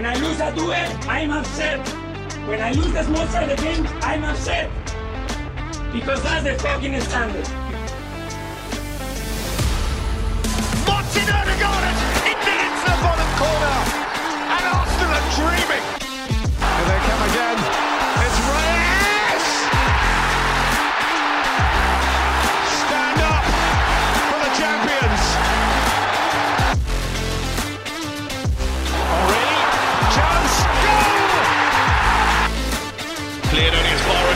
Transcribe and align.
When 0.00 0.08
I 0.08 0.14
lose 0.14 0.40
a 0.40 0.50
duel, 0.54 0.72
I'm 1.10 1.30
upset. 1.30 1.86
When 2.48 2.58
I 2.58 2.72
lose 2.72 2.90
the 2.90 3.02
small 3.02 3.26
side 3.26 3.54
game, 3.58 3.86
I'm 4.00 4.24
upset. 4.24 4.70
Because 5.92 6.22
that's 6.22 6.42
the 6.42 6.54
fucking 6.58 6.98
standard. 7.02 7.46
Martin 10.88 11.28
Odegaard 11.28 11.84
has 11.84 12.22
hit 12.24 12.32
it 12.32 12.60
into 12.64 12.84
the 12.88 12.96
bottom 13.04 13.30
corner. 13.36 13.76
And 14.56 14.64
Arsenal 14.72 15.12
are 15.12 15.68
dreaming. 15.68 15.99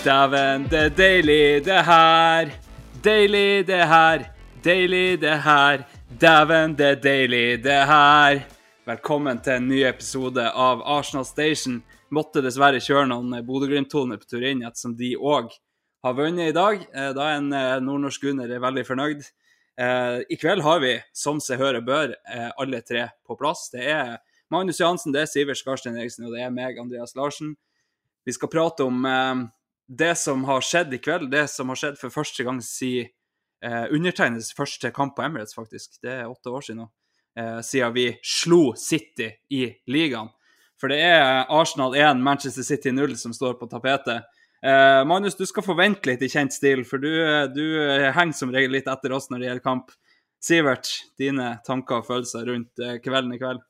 Dæven, 0.05 0.63
det 0.71 0.79
er 0.79 0.89
deilig, 0.97 1.65
det 1.65 1.83
her. 1.85 2.49
Deilig, 3.03 3.67
det 3.67 3.87
her. 3.87 4.23
Deilig, 4.63 5.21
det 5.21 5.37
her. 5.43 5.83
Dæven, 6.21 6.75
det 6.77 6.87
er 6.87 6.95
deilig, 7.03 7.63
det 7.63 7.85
her. 7.85 8.39
Velkommen 8.85 9.39
til 9.43 9.53
en 9.59 9.67
ny 9.69 9.83
episode 9.85 10.47
av 10.51 10.81
Arsenal 10.85 11.25
Station. 11.25 11.83
Måtte 12.11 12.41
dessverre 12.41 12.81
kjøre 12.81 13.05
noen 13.07 13.37
Bodø-Glimt-toner 13.45 14.17
på 14.19 14.25
tur 14.33 14.43
inn, 14.43 14.65
ettersom 14.65 14.97
de 14.97 15.13
òg 15.15 15.53
har 16.03 16.17
vunnet 16.17 16.49
i 16.49 16.55
dag. 16.57 16.81
Eh, 16.95 17.11
Da 17.13 17.27
er 17.29 17.37
en 17.37 17.53
eh, 17.53 17.77
nordnorsk 17.85 18.25
gunner 18.25 18.49
veldig 18.59 18.85
fornøyd. 18.87 19.21
Eh, 19.81 20.19
I 20.29 20.37
kveld 20.37 20.61
har 20.61 20.81
vi, 20.83 20.93
som 21.13 21.39
seg 21.41 21.61
hører 21.61 21.81
bør, 21.81 22.13
eh, 22.29 22.49
alle 22.61 22.81
tre 22.85 23.07
på 23.25 23.37
plass. 23.39 23.69
Det 23.73 23.87
er 23.89 24.19
Magnus 24.51 24.81
Johansen, 24.81 25.13
det 25.15 25.23
er 25.23 25.31
Sivert 25.31 25.57
Skarstein 25.57 25.97
Eriksen 25.97 26.27
og 26.27 26.35
det 26.35 26.43
er 26.45 26.53
meg, 26.53 26.77
Andreas 26.77 27.15
Larsen. 27.15 27.55
Vi 28.25 28.35
skal 28.35 28.51
prate 28.51 28.85
om 28.85 29.05
eh, 29.05 29.41
det 29.87 30.13
som 30.21 30.43
har 30.45 30.61
skjedd 30.61 30.93
i 30.93 31.01
kveld, 31.01 31.31
det 31.31 31.47
som 31.49 31.71
har 31.71 31.79
skjedd 31.79 31.97
for 32.01 32.13
første 32.13 32.45
gang 32.45 32.61
siden 32.61 33.09
eh, 33.65 33.87
undertegnes 33.93 34.51
første 34.57 34.91
kamp 34.93 35.15
på 35.17 35.25
Emirates, 35.25 35.55
faktisk. 35.57 35.97
Det 36.03 36.13
er 36.19 36.29
åtte 36.29 36.53
år 36.53 36.67
siden 36.67 36.83
nå. 36.83 36.91
Eh, 37.39 37.59
siden 37.65 37.95
vi 37.95 38.05
slo 38.21 38.75
City 38.77 39.31
i 39.49 39.65
ligaen. 39.87 40.29
For 40.81 40.89
det 40.91 41.01
er 41.05 41.45
Arsenal 41.53 41.95
1, 41.95 42.21
Manchester 42.21 42.65
City 42.65 42.91
0 42.93 43.13
som 43.17 43.33
står 43.33 43.57
på 43.59 43.69
tapetet. 43.69 44.25
Eh, 44.61 45.01
Magnus, 45.09 45.35
du 45.39 45.45
skal 45.49 45.65
forvente 45.65 46.05
litt 46.09 46.21
i 46.21 46.29
kjent 46.29 46.53
stil, 46.53 46.83
for 46.85 47.01
du, 47.01 47.09
du 47.55 47.63
henger 48.13 48.37
som 48.37 48.53
regel 48.53 48.75
litt 48.77 48.89
etter 48.91 49.13
oss 49.15 49.31
når 49.31 49.41
det 49.41 49.49
gjelder 49.49 49.65
kamp. 49.65 49.95
Sivert, 50.41 50.89
dine 51.21 51.55
tanker 51.65 52.01
og 52.01 52.07
følelser 52.07 52.47
rundt 52.49 52.81
eh, 52.81 52.97
kvelden 53.01 53.35
i 53.35 53.41
kveld? 53.41 53.61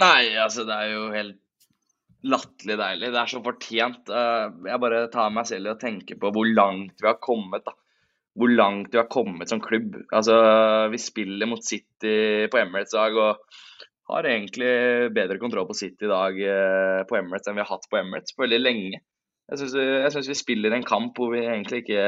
Nei, 0.00 0.34
altså 0.40 0.64
det 0.66 0.76
er 0.76 0.92
jo 0.94 1.02
helt 1.12 1.40
latterlig 2.24 2.78
deilig. 2.80 3.10
Det 3.12 3.20
er 3.20 3.32
så 3.32 3.40
fortjent. 3.44 4.08
Eh, 4.08 4.44
Jeg 4.70 4.82
bare 4.84 5.02
tar 5.12 5.34
meg 5.36 5.48
selv 5.50 5.68
i 5.68 5.74
å 5.74 5.80
tenke 5.80 6.16
på 6.20 6.32
hvor 6.32 6.48
langt 6.48 6.96
vi 6.96 7.10
har 7.10 7.20
kommet, 7.24 7.64
da. 7.68 7.76
Hvor 8.34 8.50
langt 8.50 8.90
vi 8.90 8.98
har 8.98 9.10
kommet 9.12 9.52
som 9.52 9.60
klubb. 9.62 10.00
Altså, 10.10 10.34
vi 10.90 10.98
spiller 10.98 11.46
mot 11.46 11.62
City 11.62 12.48
på 12.50 12.58
Emirates 12.58 12.96
i 12.96 12.98
dag 12.98 13.20
og 13.20 13.60
har 14.10 14.26
egentlig 14.28 14.72
bedre 15.14 15.38
kontroll 15.40 15.68
på 15.68 15.76
City 15.76 16.08
i 16.08 16.10
dag 16.10 16.40
eh, 16.40 17.02
på 17.08 17.20
Emirates 17.20 17.52
enn 17.52 17.60
vi 17.60 17.62
har 17.62 17.70
hatt 17.70 17.86
på 17.92 18.00
Emirates 18.00 18.34
på 18.34 18.44
veldig 18.46 18.62
lenge. 18.64 19.04
Jeg 19.52 19.60
syns 19.60 19.74
vi, 19.76 19.88
synes 20.14 20.30
vi 20.30 20.38
spiller 20.38 20.74
en 20.74 20.86
kamp 20.86 21.18
hvor 21.18 21.34
vi 21.34 21.42
egentlig 21.44 21.82
ikke 21.82 22.04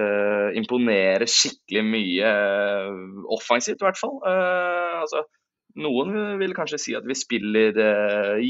uh, 0.00 0.48
imponerer 0.58 1.28
skikkelig 1.30 1.84
mye 1.86 2.32
uh, 2.32 3.28
offensivt, 3.36 3.78
i 3.78 3.86
hvert 3.86 4.00
fall. 4.00 4.16
Uh, 4.24 5.04
altså, 5.04 5.22
noen 5.78 6.40
vil 6.40 6.54
kanskje 6.56 6.80
si 6.82 6.96
at 6.98 7.06
vi 7.06 7.16
spiller 7.18 7.76
eh, 7.78 8.42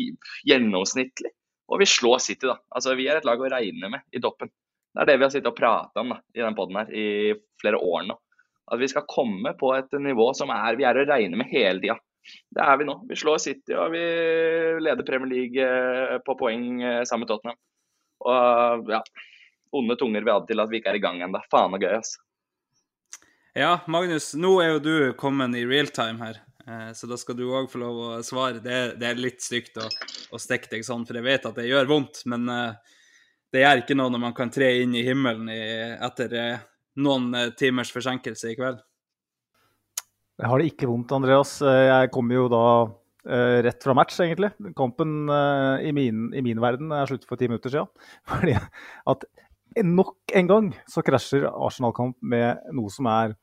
gjennomsnittlig, 0.49 1.33
og 1.71 1.83
vi 1.83 1.88
slår 1.88 2.22
City, 2.25 2.49
da. 2.49 2.56
Altså, 2.72 2.97
vi 2.99 3.09
er 3.11 3.21
et 3.21 3.28
lag 3.28 3.41
å 3.41 3.50
regne 3.53 3.91
med 3.93 4.17
i 4.17 4.22
toppen. 4.22 4.50
Det 4.91 5.05
er 5.05 5.11
det 5.11 5.19
vi 5.19 5.27
har 5.27 5.32
sittet 5.34 5.50
og 5.53 5.59
prata 5.59 6.03
om 6.03 6.15
da, 6.15 6.19
i 6.34 6.43
den 6.43 6.56
poden 6.59 6.81
her 6.81 6.93
i 6.97 7.06
flere 7.62 7.78
år 7.78 8.09
nå. 8.09 8.17
At 8.71 8.81
vi 8.81 8.88
skal 8.91 9.09
komme 9.11 9.53
på 9.59 9.72
et 9.77 9.93
nivå 9.99 10.31
som 10.38 10.50
er, 10.55 10.78
vi 10.78 10.87
er 10.87 10.99
å 10.99 11.06
regne 11.06 11.38
med 11.38 11.50
hele 11.50 11.82
tida. 11.82 11.99
Det 12.55 12.62
er 12.62 12.78
vi 12.78 12.87
nå. 12.87 12.97
Vi 13.09 13.19
slår 13.19 13.41
City, 13.43 13.75
og 13.75 13.94
vi 13.94 14.03
leder 14.82 15.06
Premier 15.06 15.31
League 15.31 15.67
eh, 15.67 16.17
på 16.25 16.37
poeng 16.38 16.82
eh, 16.82 17.03
sammen 17.09 17.27
med 17.27 17.32
Tottenham. 17.32 17.59
Og 18.20 18.91
ja, 18.92 19.00
onde 19.76 19.97
tunger 20.00 20.25
vil 20.26 20.32
ha 20.34 20.41
det 20.42 20.50
til 20.53 20.60
at 20.64 20.70
vi 20.72 20.81
ikke 20.81 20.92
er 20.92 20.98
i 20.98 21.03
gang 21.04 21.20
ennå. 21.25 21.41
Faen 21.53 21.75
og 21.76 21.81
gøy, 21.82 21.94
altså. 22.00 22.20
Ja, 23.56 23.72
Magnus, 23.91 24.31
nå 24.38 24.53
er 24.62 24.76
jo 24.76 24.82
du 24.84 24.92
kommet 25.19 25.56
i 25.58 25.64
real 25.66 25.88
time 25.91 26.22
her, 26.22 26.36
eh, 26.69 26.91
så 26.94 27.08
da 27.10 27.16
skal 27.19 27.34
du 27.38 27.48
òg 27.50 27.66
få 27.72 27.81
lov 27.82 27.97
å 28.04 28.10
svare. 28.22 28.60
Det, 28.62 28.70
er- 28.76 28.92
det 29.00 29.08
er 29.08 29.19
litt 29.19 29.42
stygt 29.42 29.81
å, 29.82 29.88
å 30.31 30.38
stikke 30.38 30.70
deg 30.70 30.84
sånn, 30.86 31.03
for 31.08 31.19
jeg 31.19 31.26
vet 31.26 31.48
at 31.50 31.58
det 31.58 31.66
gjør 31.66 31.88
vondt, 31.91 32.22
men 32.31 32.47
eh, 32.48 32.94
det 33.50 33.64
gjør 33.64 33.82
ikke 33.82 33.97
noe 33.98 34.12
når 34.14 34.22
man 34.28 34.37
kan 34.38 34.52
tre 34.54 34.69
inn 34.84 34.94
i 34.94 35.02
himmelen 35.02 35.50
i, 35.50 35.58
etter 36.06 36.37
eh, 36.38 36.62
noen 37.02 37.32
timers 37.58 37.91
forsinkelse 37.94 38.52
i 38.52 38.56
kveld. 38.58 38.78
Jeg 40.41 40.48
har 40.48 40.62
det 40.62 40.70
ikke 40.70 40.88
vondt, 40.88 41.10
Andreas. 41.12 41.56
Jeg 41.60 42.10
kommer 42.14 42.38
jo 42.38 42.47
da 42.48 42.60
eh, 43.26 43.58
rett 43.66 43.84
fra 43.84 43.94
match, 43.97 44.19
egentlig. 44.22 44.53
Kampen 44.78 45.31
uh, 45.31 45.81
i, 45.82 45.92
min, 45.97 46.28
i 46.36 46.42
min 46.44 46.60
verden 46.62 46.92
er 46.94 47.10
slutt 47.10 47.26
for 47.28 47.41
ti 47.41 47.48
minutter 47.50 47.72
siden. 47.72 47.91
Fordi 48.31 48.56
at 49.12 49.26
nok 49.86 50.34
en 50.36 50.50
gang 50.50 50.70
så 50.91 51.04
krasjer 51.06 51.48
Arsenal-kamp 51.50 52.16
med 52.22 52.72
noe 52.76 52.91
som 52.92 53.08
er 53.10 53.36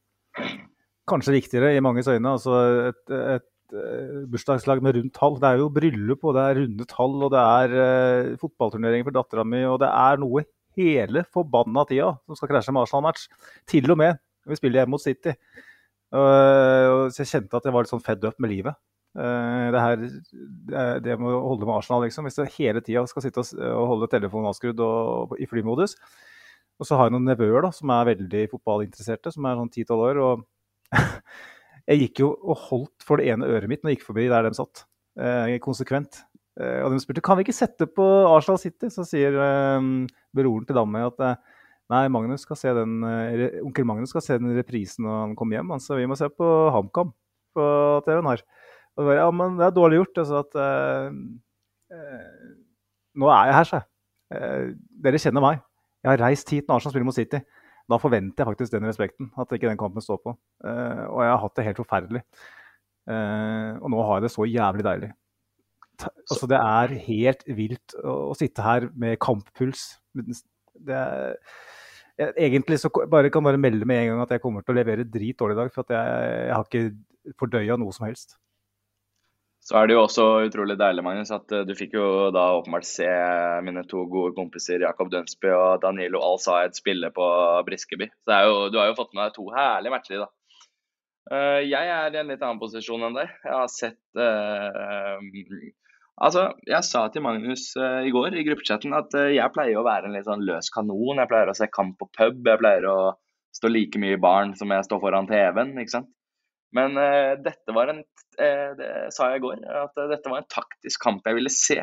kanskje 1.08 1.38
viktigere 1.38 1.76
i 1.76 1.84
manges 1.84 2.10
øyne. 2.12 2.36
Altså 2.36 2.58
et, 2.90 3.16
et 3.38 3.78
uh, 3.78 4.28
bursdagslag 4.32 4.84
med 4.84 5.00
rundt 5.00 5.16
tall. 5.18 5.40
Det 5.42 5.50
er 5.50 5.64
jo 5.64 5.72
bryllup, 5.74 6.28
og 6.28 6.38
det 6.38 6.46
er 6.46 6.62
runde 6.64 6.92
tall, 6.92 7.18
og 7.24 7.34
det 7.34 7.48
er 7.48 8.38
fotballturnering 8.44 9.08
for 9.08 9.16
dattera 9.16 9.48
mi, 9.48 9.64
og 9.68 9.82
det 9.84 9.92
er 9.94 10.24
noe 10.24 10.46
hele 10.78 11.24
forbanna 11.34 11.84
tida 11.90 12.14
som 12.28 12.38
skal 12.38 12.54
krasje 12.54 12.74
med 12.74 12.86
Arsenal-match. 12.86 13.30
Til 13.70 13.90
og 13.94 14.00
med 14.00 14.18
når 14.48 14.56
vi 14.56 14.60
spiller 14.62 14.82
hjemme 14.82 14.96
mot 14.96 15.04
City. 15.04 15.36
Uh, 16.08 17.12
så 17.12 17.24
jeg 17.24 17.32
kjente 17.34 17.60
at 17.60 17.66
jeg 17.68 17.76
var 17.76 17.84
litt 17.84 17.92
sånn 17.92 18.04
fed 18.06 18.24
up 18.24 18.38
med 18.40 18.54
livet. 18.54 18.80
Uh, 19.18 19.68
det 19.74 19.82
her, 19.82 20.04
det, 21.02 21.18
med 21.18 21.34
å 21.34 21.42
holde 21.48 21.66
med 21.66 21.80
Arsenal, 21.80 22.04
liksom. 22.06 22.28
Hvis 22.28 22.38
du 22.38 22.58
hele 22.60 22.84
tida 22.86 23.06
skal 23.10 23.26
sitte 23.26 23.42
og, 23.42 23.84
holde 23.94 24.10
telefonen 24.12 24.52
avskrudd 24.52 24.84
i 25.42 25.50
flymodus. 25.50 25.98
Og 26.78 26.86
så 26.86 26.98
har 26.98 27.10
jeg 27.10 27.16
noen 27.16 27.26
nevøer 27.32 27.66
da, 27.66 27.72
som 27.74 27.90
er 27.96 28.12
veldig 28.12 28.44
fotballinteresserte, 28.52 29.34
som 29.34 29.48
er 29.50 29.58
sånn 29.58 29.74
10-12 29.74 30.06
år. 30.12 30.22
Og 30.22 30.94
jeg 31.90 32.04
gikk 32.04 32.24
jo 32.24 32.32
og 32.36 32.64
holdt 32.68 33.06
for 33.08 33.18
det 33.18 33.32
ene 33.34 33.50
øret 33.50 33.72
mitt 33.72 33.82
når 33.84 33.94
jeg 33.96 34.00
gikk 34.00 34.10
forbi 34.12 34.28
der 34.30 34.46
de 34.46 34.54
satt. 34.58 34.86
Eh, 35.18 35.58
konsekvent. 35.64 36.22
Eh, 36.62 36.84
og 36.86 36.94
de 36.94 37.02
spurte 37.02 37.24
kan 37.26 37.38
vi 37.40 37.48
ikke 37.48 37.58
sette 37.58 37.90
på 37.90 38.06
Arsenal 38.30 38.62
City. 38.62 38.92
Så 38.94 39.08
sier 39.10 39.34
eh, 39.34 39.88
broren 40.38 40.70
til 40.70 40.78
dama 40.78 41.08
at 41.10 41.24
uh, 41.24 41.56
Nei, 41.88 42.04
Magnus 42.12 42.44
skal 42.44 42.58
se 42.60 42.72
den, 42.76 43.00
eh, 43.08 43.62
onkel 43.64 43.86
Magnus 43.88 44.12
skal 44.12 44.24
se 44.26 44.36
den 44.42 44.52
reprisen 44.58 45.06
når 45.08 45.22
han 45.22 45.36
kommer 45.40 45.56
hjem. 45.56 45.70
Altså, 45.72 45.96
vi 45.96 46.08
må 46.10 46.18
se 46.20 46.28
på 46.28 46.48
HamKam 46.76 47.14
på 47.56 47.68
TV-en 48.04 48.28
her. 48.34 48.44
Og 48.98 49.04
det 49.04 49.10
var, 49.12 49.20
ja, 49.20 49.28
men 49.30 49.60
det 49.60 49.68
er 49.68 49.76
dårlig 49.76 50.02
gjort. 50.02 50.24
Altså, 50.24 50.42
at, 50.42 50.58
eh, 50.64 51.12
eh, 51.94 52.50
nå 53.22 53.30
er 53.30 53.52
jeg 53.52 53.58
her, 53.60 53.70
sa 53.70 53.80
jeg. 53.80 53.88
Eh, 54.34 54.72
dere 55.06 55.22
kjenner 55.22 55.46
meg. 55.46 55.62
Jeg 56.04 56.12
har 56.12 56.24
reist 56.26 56.52
hit 56.54 56.66
når 56.68 56.80
Arsenal 56.80 56.96
spiller 56.96 57.10
mot 57.10 57.18
City. 57.18 57.42
Da 57.88 58.00
forventer 58.02 58.44
jeg 58.44 58.50
faktisk 58.50 58.74
den 58.74 58.90
respekten, 58.90 59.30
at 59.40 59.54
ikke 59.54 59.70
den 59.70 59.80
kampen 59.80 60.04
står 60.04 60.20
på. 60.26 60.34
Eh, 60.66 61.04
og 61.08 61.22
jeg 61.24 61.32
har 61.32 61.44
hatt 61.44 61.56
det 61.56 61.68
helt 61.70 61.82
forferdelig. 61.84 62.24
Eh, 63.08 63.72
og 63.80 63.94
nå 63.94 64.02
har 64.04 64.18
jeg 64.18 64.28
det 64.28 64.34
så 64.34 64.48
jævlig 64.50 64.86
deilig. 64.88 65.14
Altså, 66.28 66.50
det 66.50 66.58
er 66.60 66.94
helt 67.08 67.46
vilt 67.58 67.96
å, 68.04 68.18
å 68.32 68.36
sitte 68.38 68.66
her 68.66 68.90
med 68.94 69.18
kamppuls. 69.24 69.96
Det 70.14 70.98
er, 70.98 71.38
jeg, 72.18 72.34
egentlig 72.50 72.78
så 72.82 72.92
bare 73.10 73.32
kan 73.34 73.46
bare 73.46 73.62
melde 73.62 73.88
med 73.88 74.04
en 74.04 74.12
gang 74.12 74.26
at 74.26 74.36
jeg 74.36 74.44
kommer 74.44 74.66
til 74.66 74.76
å 74.76 74.80
levere 74.82 75.08
drit 75.08 75.38
dårlig 75.40 75.58
i 75.58 75.62
dag. 75.62 75.72
For 75.74 75.96
jeg, 75.96 76.28
jeg 76.50 76.54
har 76.54 76.68
ikke 76.68 77.38
fordøya 77.40 77.80
noe 77.80 77.96
som 77.96 78.10
helst. 78.10 78.38
Så 79.68 79.76
er 79.76 79.90
det 79.90 79.98
jo 79.98 80.06
også 80.06 80.26
utrolig 80.48 80.78
deilig, 80.80 81.04
Magnus, 81.04 81.32
at 81.36 81.52
eh, 81.52 81.66
du 81.68 81.74
fikk 81.76 81.98
jo 81.98 82.08
da 82.32 82.46
åpenbart 82.56 82.88
se 82.88 83.08
mine 83.68 83.84
to 83.92 84.06
gode 84.08 84.32
kompiser 84.38 84.86
Jakob 84.86 85.10
Dønsby 85.12 85.52
og 85.52 85.82
Danilo 85.84 86.22
Al-Saed 86.24 86.78
spille 86.78 87.10
på 87.12 87.26
Briskeby. 87.68 88.08
Så 88.24 88.38
jo, 88.48 88.62
du 88.72 88.80
har 88.80 88.88
jo 88.88 88.96
fått 88.96 89.12
med 89.12 89.26
deg 89.26 89.36
to 89.36 89.50
herlige 89.52 89.92
matcher 89.92 90.16
i 90.16 90.22
dag. 90.22 90.32
Eh, 91.36 91.60
jeg 91.68 91.92
er 91.98 92.16
i 92.16 92.22
en 92.22 92.32
litt 92.32 92.46
annen 92.48 92.62
posisjon 92.62 93.04
enn 93.10 93.20
deg. 93.20 93.36
Jeg 93.44 93.58
har 93.58 93.68
sett 93.74 94.00
uh, 94.16 95.20
Altså, 96.18 96.48
jeg 96.66 96.88
sa 96.88 97.04
til 97.12 97.26
Magnus 97.28 97.68
uh, 97.76 98.00
i 98.08 98.14
går 98.16 98.40
i 98.40 98.48
gruppechatten 98.48 98.96
at 98.96 99.12
uh, 99.20 99.28
jeg 99.36 99.54
pleier 99.54 99.82
å 99.82 99.86
være 99.86 100.08
en 100.08 100.16
litt 100.16 100.30
sånn 100.30 100.48
løs 100.48 100.72
kanon. 100.72 101.20
Jeg 101.20 101.30
pleier 101.34 101.52
å 101.52 101.58
se 101.60 101.68
kamp 101.68 102.00
på 102.00 102.08
pub. 102.16 102.40
Jeg 102.40 102.64
pleier 102.64 102.88
å 102.88 103.00
stå 103.58 103.68
like 103.74 104.00
mye 104.00 104.16
i 104.16 104.22
baren 104.22 104.56
som 104.56 104.72
jeg 104.72 104.88
står 104.88 105.04
foran 105.04 105.28
TV-en, 105.28 105.76
ikke 105.84 106.00
sant. 106.00 106.14
Men 106.76 106.98
uh, 107.00 107.36
dette 107.40 107.76
var 107.76 107.92
en 107.92 108.02
uh, 108.04 108.72
Det 108.78 108.90
sa 109.16 109.32
jeg 109.32 109.40
i 109.42 109.46
går, 109.46 109.64
at 109.64 110.00
uh, 110.00 110.08
dette 110.12 110.32
var 110.32 110.44
en 110.44 110.52
taktisk 110.52 111.04
kamp 111.04 111.28
jeg 111.28 111.38
ville 111.40 111.54
se. 111.54 111.80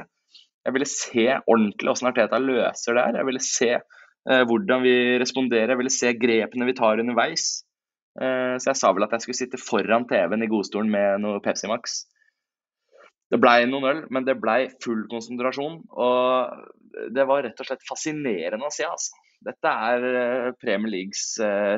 Jeg 0.64 0.76
ville 0.76 0.88
se 0.88 1.28
ordentlig 1.40 1.90
hvordan 1.90 2.10
Arteta 2.10 2.40
løser 2.40 2.96
det 2.96 3.04
her. 3.06 3.20
Jeg 3.20 3.28
ville 3.28 3.44
se 3.44 3.70
hvordan 4.24 4.80
vi 4.80 4.94
responderer. 5.20 5.74
Jeg 5.74 5.76
ville 5.76 5.92
se 5.92 6.12
grepene 6.16 6.64
vi 6.64 6.72
tar 6.78 7.02
underveis. 7.02 7.42
Så 8.16 8.70
jeg 8.70 8.78
sa 8.80 8.92
vel 8.96 9.04
at 9.04 9.12
jeg 9.12 9.26
skulle 9.26 9.36
sitte 9.36 9.60
foran 9.60 10.06
TV-en 10.08 10.46
i 10.46 10.48
godstolen 10.48 10.88
med 10.88 11.20
noe 11.20 11.42
Pepsi 11.44 11.68
Max. 11.68 11.98
Det 13.28 13.36
blei 13.42 13.66
noen 13.68 13.90
øl, 13.90 14.00
men 14.08 14.24
det 14.24 14.38
blei 14.40 14.70
full 14.80 15.04
konsentrasjon. 15.12 15.76
Og 15.92 17.12
det 17.12 17.28
var 17.28 17.44
rett 17.44 17.60
og 17.60 17.68
slett 17.68 17.84
fascinerende 17.84 18.64
å 18.64 18.72
se. 18.72 18.88
Altså. 18.88 19.20
Dette 19.44 19.76
er 19.90 20.56
Premier 20.64 20.94
Leagues 20.96 21.26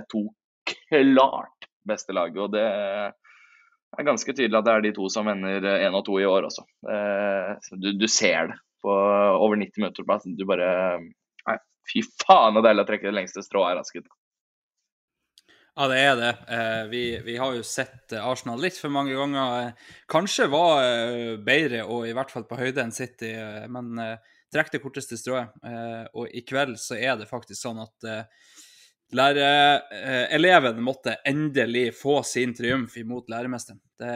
to 0.06 0.28
klart 0.70 1.55
beste 1.88 2.16
laget. 2.16 2.40
Og 2.42 2.52
det 2.54 2.64
er 2.66 4.08
ganske 4.08 4.34
tydelig 4.34 4.58
at 4.58 4.68
det 4.68 4.74
er 4.74 4.86
de 4.86 4.94
to 4.96 5.08
som 5.12 5.30
ender 5.32 5.66
én 5.78 5.96
og 5.96 6.04
to 6.06 6.18
i 6.20 6.28
år 6.28 6.48
også. 6.50 6.66
Eh, 6.92 7.72
du, 7.80 7.92
du, 7.96 8.06
ser 8.10 8.52
det 8.52 8.60
på 8.84 8.92
over 8.92 9.56
90 9.56 9.82
minutter. 9.82 10.06
Du 10.36 10.46
bare 10.48 10.70
Nei, 11.46 11.58
fy 11.86 12.02
faen 12.26 12.58
så 12.58 12.64
deilig 12.66 12.84
å 12.86 12.88
trekke 12.88 13.08
det 13.10 13.18
lengste 13.20 13.44
strået 13.46 13.72
her, 13.72 13.82
Asket. 13.82 14.10
Ja, 15.76 15.90
det 15.92 15.96
er 16.00 16.14
det. 16.16 16.30
Eh, 16.48 16.82
vi, 16.88 17.02
vi, 17.20 17.34
har 17.36 17.52
jo 17.52 17.64
sett 17.66 18.14
Arsenal 18.16 18.62
litt 18.64 18.78
for 18.80 18.88
mange 18.92 19.12
ganger. 19.12 19.74
Kanskje 20.08 20.46
var 20.48 20.80
eh, 20.80 21.34
bedre, 21.36 21.82
og 21.84 22.06
i 22.08 22.14
hvert 22.16 22.32
fall 22.32 22.46
på 22.48 22.56
høyde 22.56 22.80
enn 22.80 22.94
City, 22.96 23.34
eh, 23.36 23.66
men 23.68 23.92
trekk 24.52 24.72
det 24.72 24.80
korteste 24.80 25.18
strået. 25.20 25.52
Og 26.16 26.32
i 26.32 26.40
kveld 26.48 26.78
så 26.80 26.96
er 26.96 27.18
det 27.20 27.28
faktisk 27.28 27.60
sånn 27.60 27.82
at 27.82 28.06
lærereleven 29.14 30.80
måtte 30.82 31.18
endelig 31.28 31.92
få 31.94 32.22
sin 32.26 32.54
triumf 32.54 32.96
imot 32.98 33.30
læremesteren. 33.30 33.80
Det, 33.98 34.14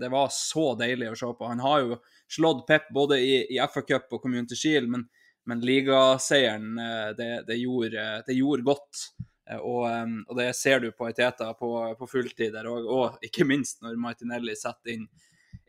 det, 0.00 0.10
var 0.12 0.28
så 0.32 0.74
deilig 0.78 1.10
å 1.10 1.16
se 1.18 1.32
på. 1.38 1.48
Han 1.50 1.64
har 1.64 1.80
jo 1.82 1.98
slått 2.30 2.66
Pep 2.68 2.92
både 2.94 3.18
i, 3.20 3.34
i 3.56 3.58
FA-cup 3.66 4.12
og 4.14 4.22
Community 4.22 4.56
Shield, 4.56 4.88
men, 4.92 5.08
men 5.50 5.64
ligaseieren, 5.66 6.78
det, 7.18 7.32
det, 7.48 7.58
gjorde, 7.60 8.06
det 8.28 8.38
gjorde 8.38 8.68
godt. 8.70 9.02
Eh, 9.50 9.58
og, 9.58 9.86
og, 10.28 10.36
det 10.38 10.52
ser 10.56 10.80
du 10.80 10.90
på 10.92 11.08
Eteta 11.10 11.52
på, 11.58 11.72
på 11.98 12.08
fulltid 12.10 12.54
der 12.54 12.68
òg, 12.70 12.86
og 12.86 13.26
ikke 13.26 13.46
minst 13.48 13.82
når 13.84 13.98
Martinelli 14.00 14.56
setter 14.58 14.94
inn 14.94 15.08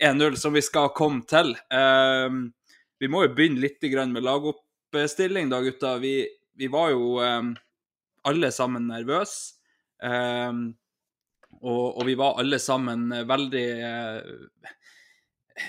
1-0, 0.01 0.37
som 0.39 0.53
vi 0.53 0.63
skal 0.65 0.93
komme 0.97 1.25
til. 1.29 1.53
Um, 1.73 2.47
vi 3.01 3.09
må 3.09 3.25
jo 3.25 3.33
begynne 3.35 3.61
litt 3.61 3.81
med 4.09 4.23
lagoppstilling, 4.25 5.49
da, 5.49 5.61
gutta. 5.61 5.97
Vi, 6.01 6.25
vi 6.57 6.69
var 6.71 6.89
jo 6.93 7.19
um, 7.21 7.51
alle 8.27 8.51
sammen 8.53 8.89
nervøse. 8.91 9.57
Um, 10.01 10.71
og, 11.61 11.97
og, 11.97 12.03
vi 12.07 12.15
var 12.17 12.39
alle 12.41 12.57
sammen 12.61 13.11
veldig 13.29 13.65
uh, 13.85 14.71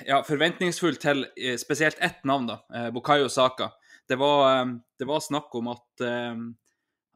ja, 0.08 0.22
forventningsfulle 0.25 1.00
til 1.02 1.26
uh, 1.26 1.56
spesielt 1.60 2.00
ett 2.00 2.25
navn, 2.28 2.49
da, 2.49 2.88
Bukayo 2.94 3.28
Saka. 3.28 3.72
Det 4.08 4.16
var, 4.20 4.72
det 4.99 5.06
var 5.08 5.20
snakk 5.22 5.54
om 5.56 5.69
at 5.72 6.04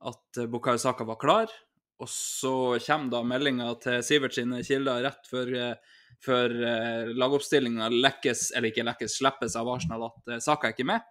at 0.05 0.37
eh, 0.41 0.47
Bukayo 0.47 0.79
Saka 0.79 1.05
var 1.05 1.21
klar. 1.21 1.53
Og 1.97 2.09
så 2.12 2.77
kommer 2.85 3.12
da 3.12 3.23
meldinga 3.25 3.71
til 3.81 4.03
Sivert 4.05 4.37
sine 4.37 4.61
kilder 4.67 5.05
rett 5.06 5.31
før, 5.31 5.53
eh, 5.56 6.00
før 6.25 6.53
eh, 6.53 7.12
lagoppstillinga 7.17 7.88
lekkes, 7.94 8.50
eller 8.56 8.73
ikke 8.73 8.87
lekkes, 8.87 9.19
slippes 9.21 9.56
av 9.56 9.71
Arsenal 9.73 10.11
at 10.11 10.37
Saka 10.44 10.69
er 10.69 10.77
ikke 10.77 10.91
med. 10.93 11.06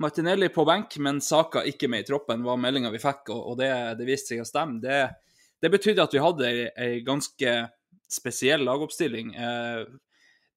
Martinelli 0.00 0.48
på 0.48 0.64
benk, 0.64 0.96
men 1.02 1.20
Saka 1.20 1.62
ikke 1.68 1.88
med 1.92 2.04
i 2.04 2.08
troppen, 2.08 2.44
var 2.46 2.60
meldinga 2.60 2.92
vi 2.92 3.02
fikk, 3.02 3.28
og 3.34 3.58
det, 3.60 3.68
det 3.98 4.06
viste 4.08 4.32
seg 4.32 4.44
å 4.44 4.48
stemme. 4.48 4.80
Det, 4.80 5.00
det 5.60 5.70
betydde 5.72 6.06
at 6.06 6.14
vi 6.16 6.22
hadde 6.24 6.52
ei, 6.72 7.02
ganske 7.04 7.56
spesiell 8.10 8.64
lagoppstilling. 8.64 9.34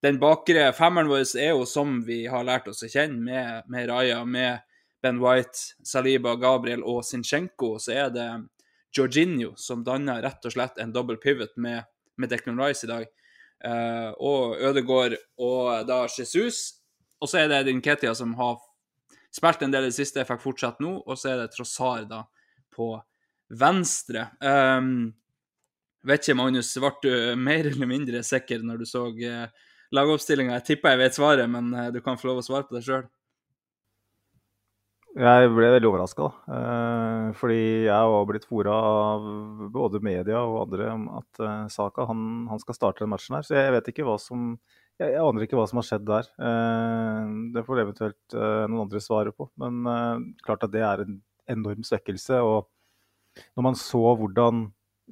Den 0.04 0.19
bakre 0.19 0.69
femmeren 0.75 1.12
vår 1.12 1.25
er 1.40 1.51
jo 1.51 1.68
som 1.69 2.00
vi 2.07 2.24
har 2.31 2.48
lært 2.48 2.69
oss 2.72 2.86
å 2.88 2.92
kjenne, 2.92 3.19
med, 3.24 3.68
med 3.72 3.92
Raja, 3.92 4.24
med 4.24 4.63
Ben 5.04 5.19
White, 5.19 5.60
Saliba, 5.84 6.38
Gabriel 6.39 6.84
og 6.88 7.04
Sinchenko, 7.04 7.75
så 7.84 7.96
er 7.98 8.16
det 8.16 8.28
Jorginho 8.96 9.54
som 9.60 9.84
danner 9.84 10.22
rett 10.24 10.46
og 10.48 10.56
slett 10.56 10.80
en 10.80 10.94
double 10.96 11.19
pivot 11.19 11.56
med, 11.60 11.84
med 12.16 12.31
Declan 12.31 12.60
Rice 12.62 12.88
i 12.88 12.92
dag. 12.92 13.10
Uh, 13.63 14.12
og 14.19 14.60
Ødegaard 14.60 15.16
og 15.39 15.88
da 15.88 16.04
Jesus. 16.07 16.80
Og 17.24 17.31
så 17.31 17.44
er 17.44 17.51
det 17.51 17.66
Dinketia 17.69 18.13
som 18.16 18.36
har 18.39 18.60
spilt 19.33 19.65
en 19.65 19.74
del 19.74 19.88
i 19.88 19.91
det 19.91 19.97
siste, 19.97 20.21
jeg 20.21 20.30
fikk 20.30 20.44
fortsette 20.44 20.83
nå. 20.83 20.95
Og 21.03 21.19
så 21.19 21.33
er 21.33 21.41
det 21.41 21.51
Trossard 21.56 22.07
da 22.12 22.24
på 22.74 22.94
venstre. 23.53 24.27
Um, 24.41 25.12
vet 26.06 26.24
ikke, 26.24 26.38
Magnus, 26.39 26.71
ble 26.81 26.94
du 27.03 27.41
mer 27.41 27.69
eller 27.71 27.89
mindre 27.89 28.24
sikker 28.25 28.63
når 28.65 28.83
du 28.83 28.88
så 28.89 29.07
uh, 29.09 29.68
lagoppstillinga? 29.94 30.59
Jeg 30.59 30.69
tipper 30.71 30.95
jeg 30.95 31.03
vet 31.03 31.19
svaret, 31.19 31.50
men 31.50 31.74
uh, 31.75 31.89
du 31.94 32.01
kan 32.06 32.19
få 32.19 32.31
lov 32.31 32.41
å 32.41 32.47
svare 32.47 32.69
på 32.69 32.77
det 32.77 32.85
sjøl. 32.88 33.06
Jeg 35.13 35.50
ble 35.53 35.68
veldig 35.75 35.89
overraska. 35.91 36.27
Eh, 36.50 37.27
fordi 37.38 37.86
jeg 37.86 37.94
har 37.94 38.24
blitt 38.25 38.47
fora 38.50 38.74
av 38.74 39.27
både 39.74 40.01
media 40.01 40.41
og 40.41 40.63
andre 40.63 40.88
om 40.89 41.03
at 41.19 41.41
eh, 41.44 41.68
Saka 41.69 42.07
han, 42.09 42.47
han, 42.50 42.62
skal 42.62 42.77
starte 42.77 43.03
den 43.03 43.12
matchen 43.13 43.38
her. 43.38 43.45
Så 43.45 43.53
jeg 43.59 43.75
vet 43.75 43.91
ikke 43.91 44.07
hva 44.07 44.18
som 44.21 44.56
jeg, 45.01 45.10
jeg, 45.16 45.24
aner 45.24 45.45
ikke 45.45 45.57
hva 45.57 45.66
som 45.69 45.80
har 45.80 45.88
skjedd 45.88 46.06
der. 46.07 46.30
Eh, 46.48 47.34
det 47.56 47.66
får 47.66 47.84
eventuelt 47.84 48.38
eh, 48.38 48.63
noen 48.69 48.86
andre 48.86 49.01
svare 49.04 49.34
på. 49.36 49.50
Men 49.62 49.81
eh, 49.90 50.25
klart 50.45 50.66
at 50.68 50.74
det 50.74 50.84
er 50.86 51.04
en 51.06 51.19
enorm 51.54 51.86
svekkelse. 51.88 52.42
Og 52.45 53.44
når 53.57 53.68
man 53.69 53.80
så 53.80 54.04
hvordan 54.19 54.68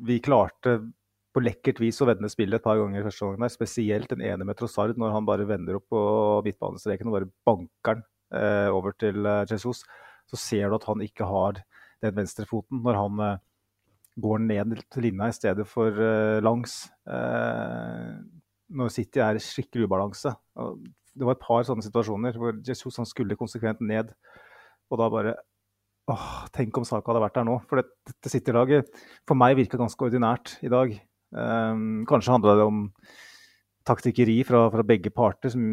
vi 0.07 0.21
klarte 0.23 0.77
på 1.31 1.43
lekkert 1.43 1.79
vis 1.81 2.01
å 2.03 2.07
vende 2.09 2.29
spillet 2.31 2.59
et 2.59 2.65
par 2.65 2.79
ganger 2.79 3.01
i 3.01 3.05
første 3.05 3.31
der, 3.39 3.53
spesielt 3.53 4.11
den 4.11 4.23
ene 4.27 4.45
med 4.47 4.57
Trossard, 4.59 4.97
når 4.99 5.13
han 5.15 5.27
bare 5.27 5.47
vender 5.47 5.79
opp 5.79 5.87
på 5.91 6.01
midtbanestreken 6.45 7.07
og 7.07 7.15
bare 7.17 7.31
banker 7.47 8.01
den 8.01 8.07
over 8.71 8.93
til 8.99 9.27
Jesus, 9.47 9.81
så 10.27 10.37
ser 10.39 10.69
du 10.69 10.75
at 10.77 10.85
han 10.87 11.01
ikke 11.03 11.27
har 11.27 11.57
den 12.03 12.13
venstrefoten 12.15 12.79
når 12.83 12.99
han 12.99 13.23
går 14.23 14.43
ned 14.43 14.75
til 14.91 15.07
linja 15.07 15.27
i 15.31 15.35
stedet 15.35 15.65
for 15.67 15.95
langs. 16.43 16.77
Når 18.71 18.91
City 18.93 19.21
er 19.23 19.39
skikkelig 19.41 19.87
ubalanse. 19.89 20.33
Det 21.11 21.27
var 21.27 21.35
et 21.35 21.43
par 21.43 21.63
sånne 21.67 21.85
situasjoner 21.85 22.37
hvor 22.39 22.57
Jesus 22.65 22.99
han 23.01 23.09
skulle 23.09 23.37
konsekvent 23.39 23.81
ned. 23.83 24.13
Og 24.91 24.99
da 24.99 25.09
bare 25.11 25.35
åh, 26.11 26.29
Tenk 26.55 26.77
om 26.79 26.87
Saka 26.87 27.11
hadde 27.11 27.23
vært 27.23 27.39
der 27.39 27.47
nå. 27.47 27.57
For 27.69 27.81
dette 27.81 28.31
City-laget 28.31 28.91
for 29.27 29.39
meg 29.39 29.57
virka 29.59 29.79
ganske 29.79 30.07
ordinært 30.07 30.57
i 30.65 30.71
dag. 30.71 30.95
Um, 31.31 32.03
kanskje 32.09 32.33
handla 32.35 32.57
det 32.59 32.67
om 32.67 32.85
taktikkeri 33.87 34.41
fra, 34.45 34.65
fra, 34.73 34.83
begge 34.85 35.13
parter, 35.15 35.53
som 35.53 35.63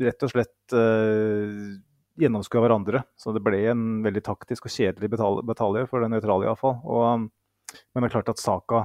rett 0.00 0.22
og 0.22 0.30
slett 0.30 0.74
uh, 0.76 1.72
gjennomskua 2.20 2.62
hverandre. 2.64 3.04
Så 3.18 3.34
det 3.34 3.42
ble 3.44 3.64
en 3.72 3.86
veldig 4.04 4.22
taktisk 4.26 4.68
og 4.68 4.74
kjedelig 4.74 5.10
batalje 5.48 5.86
for 5.90 6.04
den 6.04 6.14
nøytrale 6.14 6.48
iallfall. 6.48 6.78
Men 6.84 8.04
det 8.04 8.10
er 8.10 8.14
klart 8.18 8.30
at 8.34 8.42
Saka, 8.42 8.84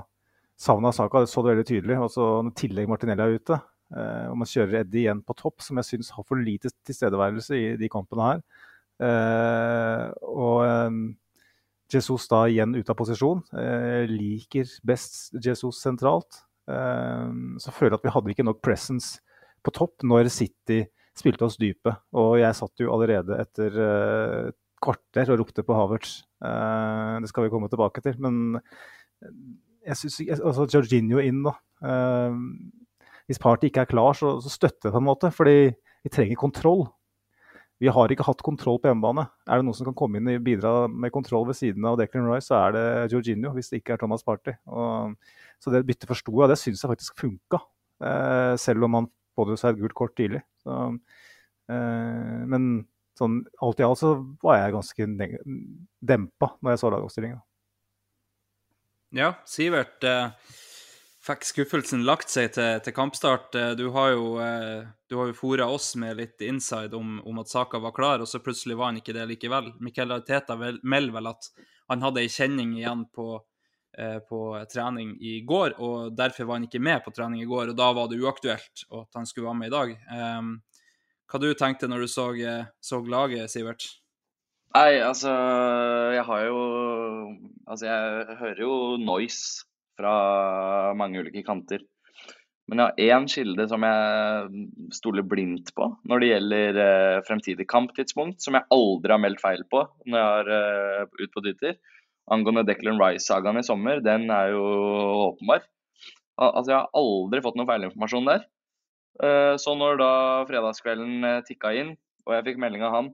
savnet 0.59 0.95
Saka 0.95 1.23
det 1.23 1.31
så 1.31 1.43
det 1.43 1.53
veldig 1.53 1.67
tydelig. 1.67 1.99
Og 2.03 2.11
så 2.13 2.25
i 2.43 2.55
tillegg 2.59 2.89
Martinelli 2.91 3.25
er 3.25 3.39
ute, 3.39 3.59
uh, 3.95 4.25
og 4.31 4.41
man 4.41 4.49
kjører 4.49 4.81
Eddie 4.81 5.05
igjen 5.05 5.23
på 5.25 5.37
topp, 5.39 5.63
som 5.65 5.79
jeg 5.79 5.91
syns 5.93 6.11
har 6.15 6.27
for 6.27 6.41
lite 6.41 6.71
tilstedeværelse 6.87 7.57
i 7.57 7.71
de 7.79 7.91
kampene 7.91 8.27
her. 8.27 8.43
Uh, 8.99 10.05
og 10.27 10.59
um, 10.67 11.01
Jesus 11.89 12.27
da 12.29 12.43
igjen 12.49 12.75
ute 12.75 12.91
av 12.91 12.99
posisjon. 12.99 13.41
Liker 14.11 14.69
best 14.85 15.31
Jesus 15.41 15.79
sentralt. 15.81 16.43
så 16.69 17.71
føler 17.73 17.95
jeg 17.95 17.97
at 17.97 18.03
vi 18.05 18.11
hadde 18.13 18.29
ikke 18.35 18.45
nok 18.45 18.59
presence 18.61 19.23
på 19.65 19.73
topp 19.73 20.05
når 20.05 20.29
City 20.29 20.83
spilte 21.17 21.47
oss 21.47 21.57
dype. 21.57 21.95
Og 22.13 22.35
jeg 22.43 22.59
satt 22.59 22.83
jo 22.83 22.91
allerede 22.93 23.39
etter 23.41 23.79
uh, 23.81 24.51
kvarter 24.85 25.33
og 25.33 25.41
ropte 25.41 25.65
på 25.65 25.79
Havertz. 25.79 26.19
Det 26.39 27.31
skal 27.31 27.47
vi 27.47 27.51
komme 27.51 27.67
tilbake 27.73 28.05
til. 28.05 28.21
Men 28.21 28.61
jeg 29.86 29.98
synes, 29.98 30.19
altså 30.39 30.67
Jorginho 30.74 31.21
inn, 31.24 31.43
da. 31.45 31.55
Uh, 31.83 32.36
hvis 33.29 33.41
Party 33.41 33.69
ikke 33.69 33.86
er 33.86 33.91
klar, 33.91 34.17
så, 34.17 34.38
så 34.41 34.51
støtter 34.51 34.89
jeg 34.89 34.95
på 34.95 35.01
en 35.01 35.07
måte. 35.07 35.29
Fordi 35.33 35.57
vi 36.03 36.12
trenger 36.13 36.39
kontroll. 36.39 36.88
Vi 37.79 37.88
har 37.93 38.12
ikke 38.12 38.25
hatt 38.27 38.41
kontroll 38.43 38.79
på 38.81 38.89
hjemmebane. 38.89 39.24
Er 39.48 39.59
det 39.59 39.67
noen 39.67 39.77
som 39.77 39.88
kan 39.88 39.95
komme 40.01 40.19
inn 40.19 40.27
og 40.33 40.43
bidra 40.43 40.74
med 40.91 41.13
kontroll 41.15 41.45
ved 41.48 41.55
siden 41.55 41.86
av 41.88 41.95
Declan 42.00 42.27
Rice, 42.27 42.50
så 42.50 42.57
er 42.57 42.75
det 42.75 42.86
Jorginho, 43.13 43.53
hvis 43.55 43.71
det 43.71 43.79
ikke 43.79 43.95
er 43.95 44.01
Thomas 44.01 44.25
Party. 44.27 44.51
Og, 44.67 45.15
så 45.63 45.71
det 45.71 45.86
byttet 45.88 46.09
forsto 46.09 46.33
jeg, 46.33 46.43
og 46.43 46.51
det 46.51 46.59
syns 46.59 46.83
jeg 46.83 46.91
faktisk 46.91 47.21
funka. 47.24 47.62
Uh, 48.03 48.55
selv 48.59 48.88
om 48.88 48.98
han 48.98 49.09
pådro 49.38 49.55
seg 49.59 49.77
et 49.77 49.83
gult 49.83 49.95
kort 49.95 50.15
tidlig. 50.19 50.41
Så, 50.63 50.75
uh, 51.71 52.39
men 52.51 52.71
sånn 53.19 53.41
alt 53.63 53.79
i 53.79 53.88
alt 53.88 54.00
så 54.01 54.13
var 54.43 54.59
jeg 54.59 54.75
ganske 54.75 55.07
dempa 56.12 56.51
når 56.59 56.75
jeg 56.75 56.81
så 56.83 56.91
lagoppstillinga. 56.91 57.39
Ja, 59.11 59.33
Sivert. 59.45 60.03
Eh, 60.03 60.27
fikk 61.25 61.45
skuffelsen 61.47 62.03
lagt 62.05 62.29
seg 62.29 62.51
til, 62.53 62.77
til 62.85 62.93
kampstart? 62.93 63.55
Eh, 63.57 63.71
du 63.77 63.87
har 63.95 64.11
jo, 64.13 64.27
eh, 64.43 64.85
jo 65.09 65.25
fora 65.37 65.65
oss 65.69 65.95
med 65.99 66.19
litt 66.19 66.41
inside 66.45 66.93
om, 66.97 67.17
om, 67.25 67.39
at 67.41 67.49
saka 67.49 67.81
var 67.81 67.95
klar, 67.95 68.21
og 68.21 68.29
så 68.29 68.41
plutselig 68.43 68.77
var 68.77 68.91
han 68.91 68.99
ikke 69.01 69.15
det 69.17 69.25
likevel. 69.31 69.71
Miquel 69.81 70.13
Arteta 70.13 70.57
melder 70.57 71.15
vel 71.15 71.31
at 71.31 71.49
han 71.89 72.05
hadde 72.05 72.21
ei 72.21 72.29
kjenning 72.29 72.75
igjen 72.77 73.07
på, 73.15 73.39
eh, 73.97 74.19
på, 74.29 74.43
trening 74.69 75.15
i 75.25 75.39
går, 75.41 75.79
og 75.81 76.13
derfor 76.17 76.45
var 76.45 76.59
han 76.59 76.69
ikke 76.69 76.83
med 76.91 77.01
på 77.05 77.13
trening 77.15 77.41
i 77.41 77.49
går. 77.49 77.73
og 77.73 77.79
Da 77.81 77.89
var 77.97 78.11
det 78.11 78.21
uaktuelt 78.21 78.85
at 79.01 79.17
han 79.17 79.25
skulle 79.25 79.49
være 79.49 79.61
med 79.63 79.73
i 79.73 79.77
dag. 79.77 79.95
Um, 80.13 80.53
hva 81.29 81.41
du 81.41 81.49
tenkte 81.57 81.89
når 81.89 82.05
du 82.05 82.13
så, 82.13 82.29
så 82.81 83.01
laget, 83.05 83.49
Sivert? 83.49 83.89
Nei, 84.77 84.99
altså 85.01 85.31
Jeg 86.13 86.25
har 86.27 86.43
jo 86.45 86.59
Altså, 87.69 87.85
jeg 87.85 88.38
hører 88.41 88.61
jo 88.63 88.73
noise 89.01 89.65
fra 89.99 90.93
mange 90.97 91.19
ulike 91.19 91.43
kanter. 91.45 91.81
Men 92.69 92.79
jeg 92.79 92.88
har 92.88 93.19
én 93.19 93.27
kilde 93.29 93.65
som 93.69 93.83
jeg 93.83 94.63
stoler 94.95 95.25
blindt 95.27 95.69
på 95.77 95.89
når 96.07 96.21
det 96.21 96.29
gjelder 96.29 96.79
eh, 96.85 97.19
fremtidig 97.27 97.67
kamptidspunkt, 97.69 98.39
som 98.41 98.57
jeg 98.57 98.65
aldri 98.73 99.13
har 99.13 99.21
meldt 99.21 99.41
feil 99.43 99.61
på 99.69 99.83
når 100.07 100.17
jeg 100.17 100.29
har 100.31 100.51
eh, 100.55 101.03
ut 101.19 101.33
på 101.35 101.43
Twitter. 101.45 101.77
Angående 102.31 102.63
Declan 102.65 103.01
Rice-sagaen 103.01 103.59
i 103.59 103.65
sommer, 103.65 104.01
den 104.05 104.29
er 104.33 104.53
jo 104.53 104.63
åpenbar. 105.27 105.65
Al 106.39 106.53
altså, 106.53 106.71
jeg 106.71 106.79
har 106.79 107.01
aldri 107.03 107.43
fått 107.45 107.59
noen 107.59 107.69
feilinformasjon 107.69 108.29
der. 108.31 108.45
Eh, 109.25 109.55
så 109.61 109.75
når 109.77 110.01
da 110.01 110.11
fredagskvelden 110.49 111.25
uh, 111.25 111.39
tikka 111.45 111.75
inn, 111.75 111.97
og 112.25 112.38
jeg 112.38 112.47
fikk 112.49 112.63
melding 112.63 112.85
av 112.88 112.95
han 112.95 113.13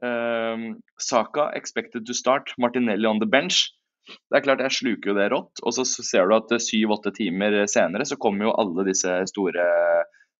Saka 0.00 1.50
expected 1.56 2.06
to 2.08 2.14
start, 2.16 2.54
Martinelli 2.58 3.06
on 3.08 3.20
the 3.20 3.28
bench. 3.28 3.68
Det 4.08 4.40
er 4.40 4.44
klart, 4.44 4.62
jeg 4.64 4.76
sluker 4.78 5.12
jo 5.12 5.16
det 5.18 5.28
rått. 5.32 5.62
Og 5.66 5.74
så 5.76 5.84
ser 5.86 6.28
du 6.28 6.36
at 6.36 6.54
syv-åtte 6.64 7.12
timer 7.16 7.62
senere 7.70 8.06
så 8.08 8.18
kommer 8.20 8.48
jo 8.48 8.56
alle 8.62 8.86
disse 8.88 9.20
store 9.30 9.66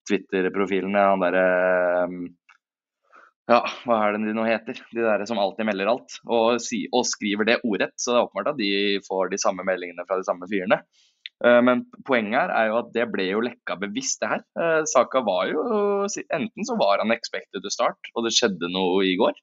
Twitter-profilene. 0.09 1.09
Han 1.13 1.25
derre 1.25 1.45
Ja, 3.51 3.65
hva 3.83 3.97
er 4.07 4.15
det 4.15 4.29
de 4.29 4.35
nå 4.37 4.47
heter? 4.47 4.79
De 4.95 5.03
der 5.03 5.25
som 5.27 5.41
alltid 5.43 5.67
melder 5.67 5.91
alt. 5.91 6.19
Og, 6.27 6.61
si, 6.63 6.85
og, 6.95 7.07
skriver 7.09 7.49
det 7.49 7.61
ordrett. 7.67 7.97
Så 7.99 8.13
det 8.13 8.21
er 8.21 8.27
åpenbart 8.29 8.53
at 8.53 8.61
de 8.61 8.73
får 9.07 9.33
de 9.33 9.41
samme 9.43 9.67
meldingene 9.67 10.07
fra 10.07 10.21
de 10.21 10.27
samme 10.27 10.47
fyrene. 10.51 10.79
Eh, 11.45 11.61
men 11.67 11.83
poenget 12.07 12.37
her 12.37 12.53
er 12.55 12.69
jo 12.71 12.79
at 12.83 12.93
det 12.95 13.07
ble 13.11 13.27
jo 13.31 13.43
lekka 13.45 13.79
bevisst, 13.81 14.21
det 14.23 14.31
her. 14.35 14.45
Eh, 14.61 14.83
Saka 14.91 15.25
var 15.27 15.49
jo 15.51 15.65
Enten 16.37 16.67
så 16.69 16.77
var 16.79 17.03
han 17.03 17.15
expected 17.15 17.65
to 17.65 17.73
start, 17.73 18.13
og 18.15 18.27
det 18.27 18.35
skjedde 18.37 18.71
noe 18.73 19.03
i 19.09 19.17
går. 19.21 19.35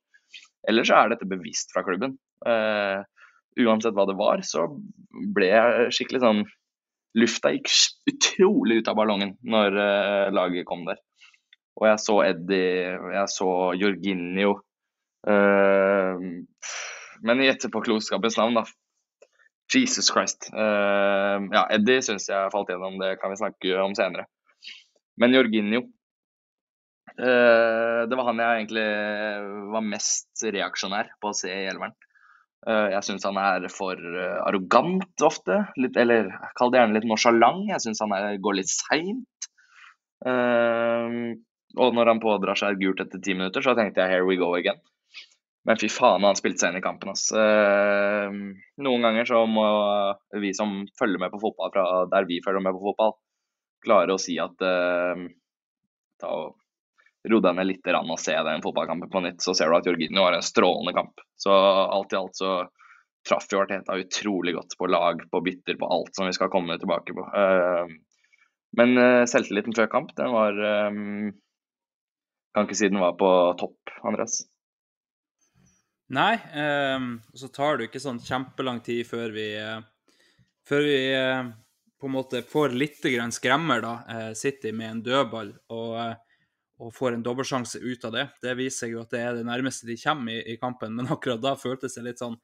Eller 0.67 0.88
så 0.88 1.00
er 1.00 1.13
dette 1.13 1.27
bevisst 1.29 1.74
fra 1.74 1.83
klubben. 1.88 2.17
Uh, 2.45 3.03
uansett 3.57 3.95
hva 3.97 4.05
det 4.09 4.17
var, 4.19 4.43
så 4.45 4.67
ble 5.36 5.50
jeg 5.50 5.91
skikkelig 5.95 6.24
sånn 6.24 6.45
Lufta 7.17 7.50
gikk 7.50 7.71
utrolig 8.12 8.81
ut 8.81 8.89
av 8.91 8.97
ballongen 9.00 9.31
når 9.47 9.74
uh, 9.74 10.25
laget 10.36 10.67
kom 10.69 10.83
der. 10.86 11.00
Og 11.79 11.88
jeg 11.89 12.01
så 12.03 12.17
Eddie, 12.25 12.97
jeg 13.13 13.31
så 13.33 13.50
Jorginho. 13.77 14.57
Uh, 15.25 16.43
men 17.25 17.41
i 17.41 17.50
etterpåklokskapens 17.50 18.38
navn, 18.38 18.59
da. 18.59 18.67
Jesus 19.74 20.12
Christ. 20.13 20.50
Uh, 20.53 21.47
ja, 21.51 21.65
Eddie 21.74 22.03
syns 22.05 22.29
jeg 22.29 22.53
falt 22.53 22.69
gjennom, 22.71 23.00
det 23.01 23.17
kan 23.21 23.33
vi 23.33 23.39
snakke 23.41 23.79
om 23.81 23.97
senere. 23.97 24.27
Men 25.17 25.33
Jorginho 25.33 25.88
Det 27.15 28.17
var 28.17 28.27
han 28.27 28.41
jeg 28.41 28.59
egentlig 28.59 28.83
var 29.73 29.85
mest 29.85 30.43
reaksjonær 30.43 31.13
på 31.21 31.31
å 31.31 31.37
se 31.37 31.49
i 31.49 31.69
Elveren. 31.71 31.95
Eh, 32.67 32.89
jeg 32.91 33.05
syns 33.05 33.25
han 33.27 33.37
er 33.39 33.67
for 33.71 33.95
eh, 33.95 34.39
arrogant 34.43 35.23
ofte, 35.23 35.61
litt, 35.79 35.95
eller 35.99 36.31
kall 36.57 36.73
det 36.73 36.81
gjerne 36.81 36.97
litt 36.97 37.07
nonsjalant. 37.07 37.67
Jeg 37.69 37.83
syns 37.85 38.03
han 38.03 38.15
er, 38.17 38.35
går 38.43 38.59
litt 38.59 38.71
seint. 38.73 39.49
Og 41.77 41.93
når 41.93 42.09
han 42.09 42.19
pådrar 42.23 42.57
seg 42.57 42.79
gult 42.81 43.03
etter 43.03 43.21
ti 43.21 43.35
minutter, 43.37 43.61
så 43.61 43.75
tenkte 43.77 44.01
jeg 44.01 44.09
'here 44.09 44.25
we 44.25 44.39
go 44.39 44.49
again'. 44.57 44.81
Men 45.67 45.77
fy 45.77 45.89
faen, 45.91 46.23
han 46.25 46.39
spilte 46.39 46.63
seg 46.63 46.71
inn 46.71 46.79
i 46.79 46.81
kampen. 46.81 47.11
ass. 47.11 47.29
Noen 48.81 49.05
ganger 49.05 49.25
så 49.29 49.45
må 49.45 49.67
vi 50.41 50.53
som 50.57 50.87
følger 50.97 51.19
med 51.19 51.31
på 51.31 51.41
fotball 51.43 51.71
fra 51.71 51.83
der 52.09 52.25
vi 52.25 52.41
følger 52.43 52.63
med 52.63 52.73
på 52.73 52.85
fotball, 52.87 53.13
klare 53.85 54.15
å 54.15 54.19
si 54.19 54.39
at 54.39 54.57
ta 54.57 56.27
og 56.27 56.55
ro 57.31 57.39
deg 57.43 57.55
ned 57.57 57.67
litt 57.69 57.88
og 57.93 58.19
se 58.22 58.36
den 58.48 58.63
fotballkampen 58.63 59.12
på 59.12 59.22
nytt, 59.25 59.41
så 59.43 59.53
ser 59.57 59.69
du 59.69 59.77
at 59.77 59.88
Jorginho 59.89 60.25
har 60.25 60.38
en 60.38 60.46
strålende 60.46 60.93
kamp. 60.98 61.24
Så 61.38 61.53
alt 61.53 62.13
i 62.13 62.19
alt 62.19 62.36
så 62.39 62.51
traff 63.27 63.48
jo 63.51 63.62
Arteta 63.62 63.98
utrolig 64.00 64.55
godt 64.55 64.77
på 64.79 64.88
lag, 64.88 65.24
på 65.31 65.41
bytter, 65.43 65.77
på 65.79 65.89
alt 65.91 66.15
som 66.15 66.27
vi 66.27 66.36
skal 66.36 66.51
komme 66.53 66.77
tilbake 66.79 67.15
på. 67.15 67.25
Ehm, 67.41 67.98
men 68.77 68.98
eh, 69.01 69.25
selvtilliten 69.29 69.75
før 69.75 69.89
kamp, 69.91 70.13
den 70.17 70.34
var 70.36 70.63
ehm, 70.72 71.36
Kan 72.55 72.65
ikke 72.65 72.77
si 72.79 72.88
den 72.89 72.98
var 72.98 73.13
på 73.19 73.27
topp, 73.60 73.91
Andreas. 74.07 74.39
Nei, 76.10 76.39
um, 76.96 77.19
så 77.36 77.51
tar 77.53 77.77
det 77.77 77.89
ikke 77.89 78.01
sånn 78.01 78.17
kjempelang 78.24 78.79
tid 78.81 79.03
før 79.05 79.36
vi, 79.36 79.43
uh, 79.60 79.84
før 80.65 80.81
vi 80.88 80.96
uh, 81.13 81.51
på 82.00 82.10
en 82.10 82.15
måte 82.15 82.41
får 82.48 82.74
litt 82.74 83.03
grann 83.03 83.36
skremmer, 83.36 83.84
da. 83.84 84.31
City 84.34 84.72
med 84.74 84.89
en 84.89 85.03
dødball. 85.05 85.51
og 85.69 86.17
og 86.77 86.93
får 86.93 87.15
en 87.15 87.24
dobbeltsjanse 87.25 87.79
ut 87.81 88.05
av 88.05 88.13
det. 88.13 88.25
Det 88.41 88.53
viser 88.57 88.91
jo 88.91 89.01
at 89.01 89.13
det 89.13 89.22
er 89.24 89.39
det 89.39 89.48
nærmeste 89.48 89.88
de 89.89 89.98
kommer 90.01 90.36
i, 90.36 90.43
i 90.53 90.60
kampen, 90.62 90.93
men 90.98 91.10
akkurat 91.13 91.41
da 91.41 91.55
føltes 91.60 91.98
det 91.98 92.05
litt 92.10 92.24
sånn 92.24 92.38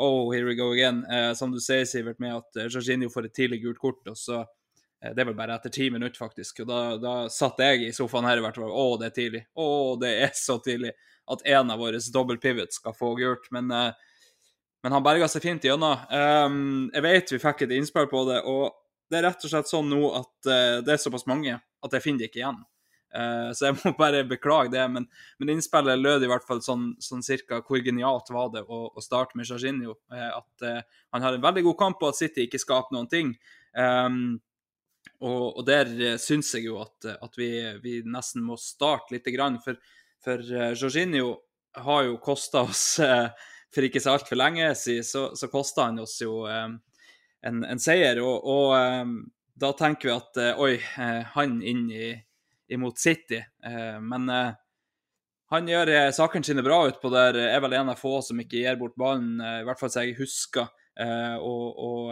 Oh, 0.00 0.32
here 0.32 0.46
we 0.48 0.54
go 0.56 0.70
again. 0.72 1.04
Eh, 1.04 1.34
som 1.36 1.50
du 1.52 1.60
sier, 1.60 1.84
Sivert, 1.84 2.18
med 2.18 2.32
at 2.34 2.56
eh, 2.56 2.68
Jorginho 2.72 3.10
får 3.12 3.28
et 3.28 3.34
tidlig 3.36 3.58
gult 3.62 3.78
kort, 3.78 4.00
og 4.08 4.16
så 4.16 4.38
eh, 4.40 5.12
Det 5.12 5.20
er 5.20 5.28
vel 5.28 5.36
bare 5.36 5.58
etter 5.58 5.70
ti 5.70 5.90
minutter, 5.92 6.16
faktisk. 6.18 6.62
Og 6.64 6.70
da, 6.70 6.78
da 6.98 7.12
satt 7.30 7.60
jeg 7.60 7.84
i 7.84 7.92
sofaen 7.92 8.24
her 8.26 8.40
i 8.40 8.42
hvert 8.42 8.56
fall. 8.56 8.72
Å, 8.72 8.86
det 8.98 9.10
er 9.10 9.14
tidlig. 9.18 9.42
Å, 9.52 9.66
det 10.00 10.14
er 10.24 10.32
så 10.46 10.56
tidlig 10.64 10.94
at 11.30 11.44
en 11.44 11.70
av 11.70 11.78
våre 11.78 12.00
double 12.12 12.40
pivots 12.40 12.80
skal 12.80 12.96
få 12.96 13.12
gult. 13.20 13.46
Men, 13.54 13.70
eh, 13.70 13.92
men 14.82 14.96
han 14.96 15.04
berga 15.04 15.28
seg 15.30 15.44
fint 15.44 15.68
gjennom. 15.68 16.08
Um, 16.10 16.88
jeg 16.90 17.04
vet 17.04 17.36
vi 17.36 17.42
fikk 17.44 17.66
et 17.66 17.76
innspill 17.76 18.08
på 18.10 18.24
det, 18.26 18.40
og 18.48 18.72
det 19.12 19.20
er 19.20 19.28
rett 19.28 19.44
og 19.44 19.52
slett 19.52 19.70
sånn 19.70 19.92
nå 19.92 20.08
at 20.18 20.48
uh, 20.48 20.80
det 20.82 20.96
er 20.96 20.98
såpass 20.98 21.28
mange 21.30 21.54
at 21.60 21.94
jeg 21.94 22.02
finner 22.02 22.24
det 22.24 22.32
ikke 22.32 22.40
igjen. 22.40 22.58
Uh, 23.12 23.50
så 23.52 23.68
jeg 23.68 23.76
må 23.82 23.92
bare 24.00 24.22
beklage 24.28 24.72
det, 24.72 24.84
men, 24.88 25.06
men 25.40 25.52
innspillet 25.52 26.00
lød 26.00 26.24
i 26.24 26.30
hvert 26.30 26.46
fall 26.48 26.62
sånn, 26.64 26.92
sånn 27.02 27.24
cirka 27.24 27.60
hvor 27.66 27.82
genialt 27.84 28.32
var 28.32 28.48
det 28.54 28.64
å, 28.64 28.86
å 28.88 29.04
starte 29.04 29.36
med 29.38 29.48
Jorginho. 29.48 29.98
Uh, 30.12 30.30
at 30.38 30.64
uh, 30.64 31.02
han 31.12 31.26
har 31.26 31.36
en 31.36 31.44
veldig 31.44 31.66
god 31.68 31.78
kamp, 31.84 32.00
og 32.00 32.12
at 32.12 32.20
City 32.22 32.46
ikke 32.46 32.62
skaper 32.62 32.96
noen 32.96 33.10
ting. 33.12 33.34
Um, 33.76 34.40
og, 35.22 35.58
og, 35.58 35.62
der 35.68 36.18
syns 36.18 36.50
jeg 36.56 36.66
jo 36.70 36.80
at, 36.82 37.06
at 37.12 37.36
vi, 37.38 37.52
vi, 37.82 38.00
nesten 38.08 38.42
må 38.44 38.56
starte 38.58 39.14
litt, 39.14 39.28
grann, 39.34 39.60
for, 39.62 39.78
for 40.22 40.42
Jorginho 40.74 41.36
har 41.84 42.08
jo 42.08 42.18
kosta 42.22 42.64
oss 42.66 42.98
For 43.72 43.86
ikke 43.86 44.02
så 44.04 44.12
altfor 44.12 44.36
lenge 44.36 44.66
siden 44.76 45.06
så, 45.06 45.22
så 45.38 45.48
kosta 45.48 45.86
han 45.86 46.02
oss 46.02 46.18
jo 46.20 46.42
um, 46.44 46.74
en, 47.40 47.62
en, 47.64 47.80
seier, 47.80 48.18
og, 48.20 48.44
og 48.44 48.74
um, 48.76 49.14
da 49.56 49.70
tenker 49.78 50.10
vi 50.10 50.12
at 50.12 50.42
oi, 50.60 50.74
han 51.32 51.54
inn 51.64 51.86
i 51.94 52.10
imot 52.72 52.98
City. 52.98 53.40
Eh, 53.64 54.00
men 54.00 54.28
eh, 54.28 54.52
han 55.52 55.68
gjør 55.68 55.92
eh, 55.92 56.10
sakene 56.16 56.46
sine 56.46 56.64
bra 56.64 56.82
utpå 56.88 57.10
der. 57.12 57.38
Er 57.44 57.62
vel 57.64 57.76
en 57.78 57.92
av 57.92 58.00
få 58.00 58.18
som 58.24 58.40
ikke 58.40 58.62
gir 58.62 58.78
bort 58.80 58.96
ballen, 58.98 59.36
i 59.40 59.64
hvert 59.66 59.80
fall 59.80 59.92
så 59.92 60.06
jeg 60.06 60.18
husker. 60.20 60.70
Og, 60.92 61.78
og, 61.80 62.10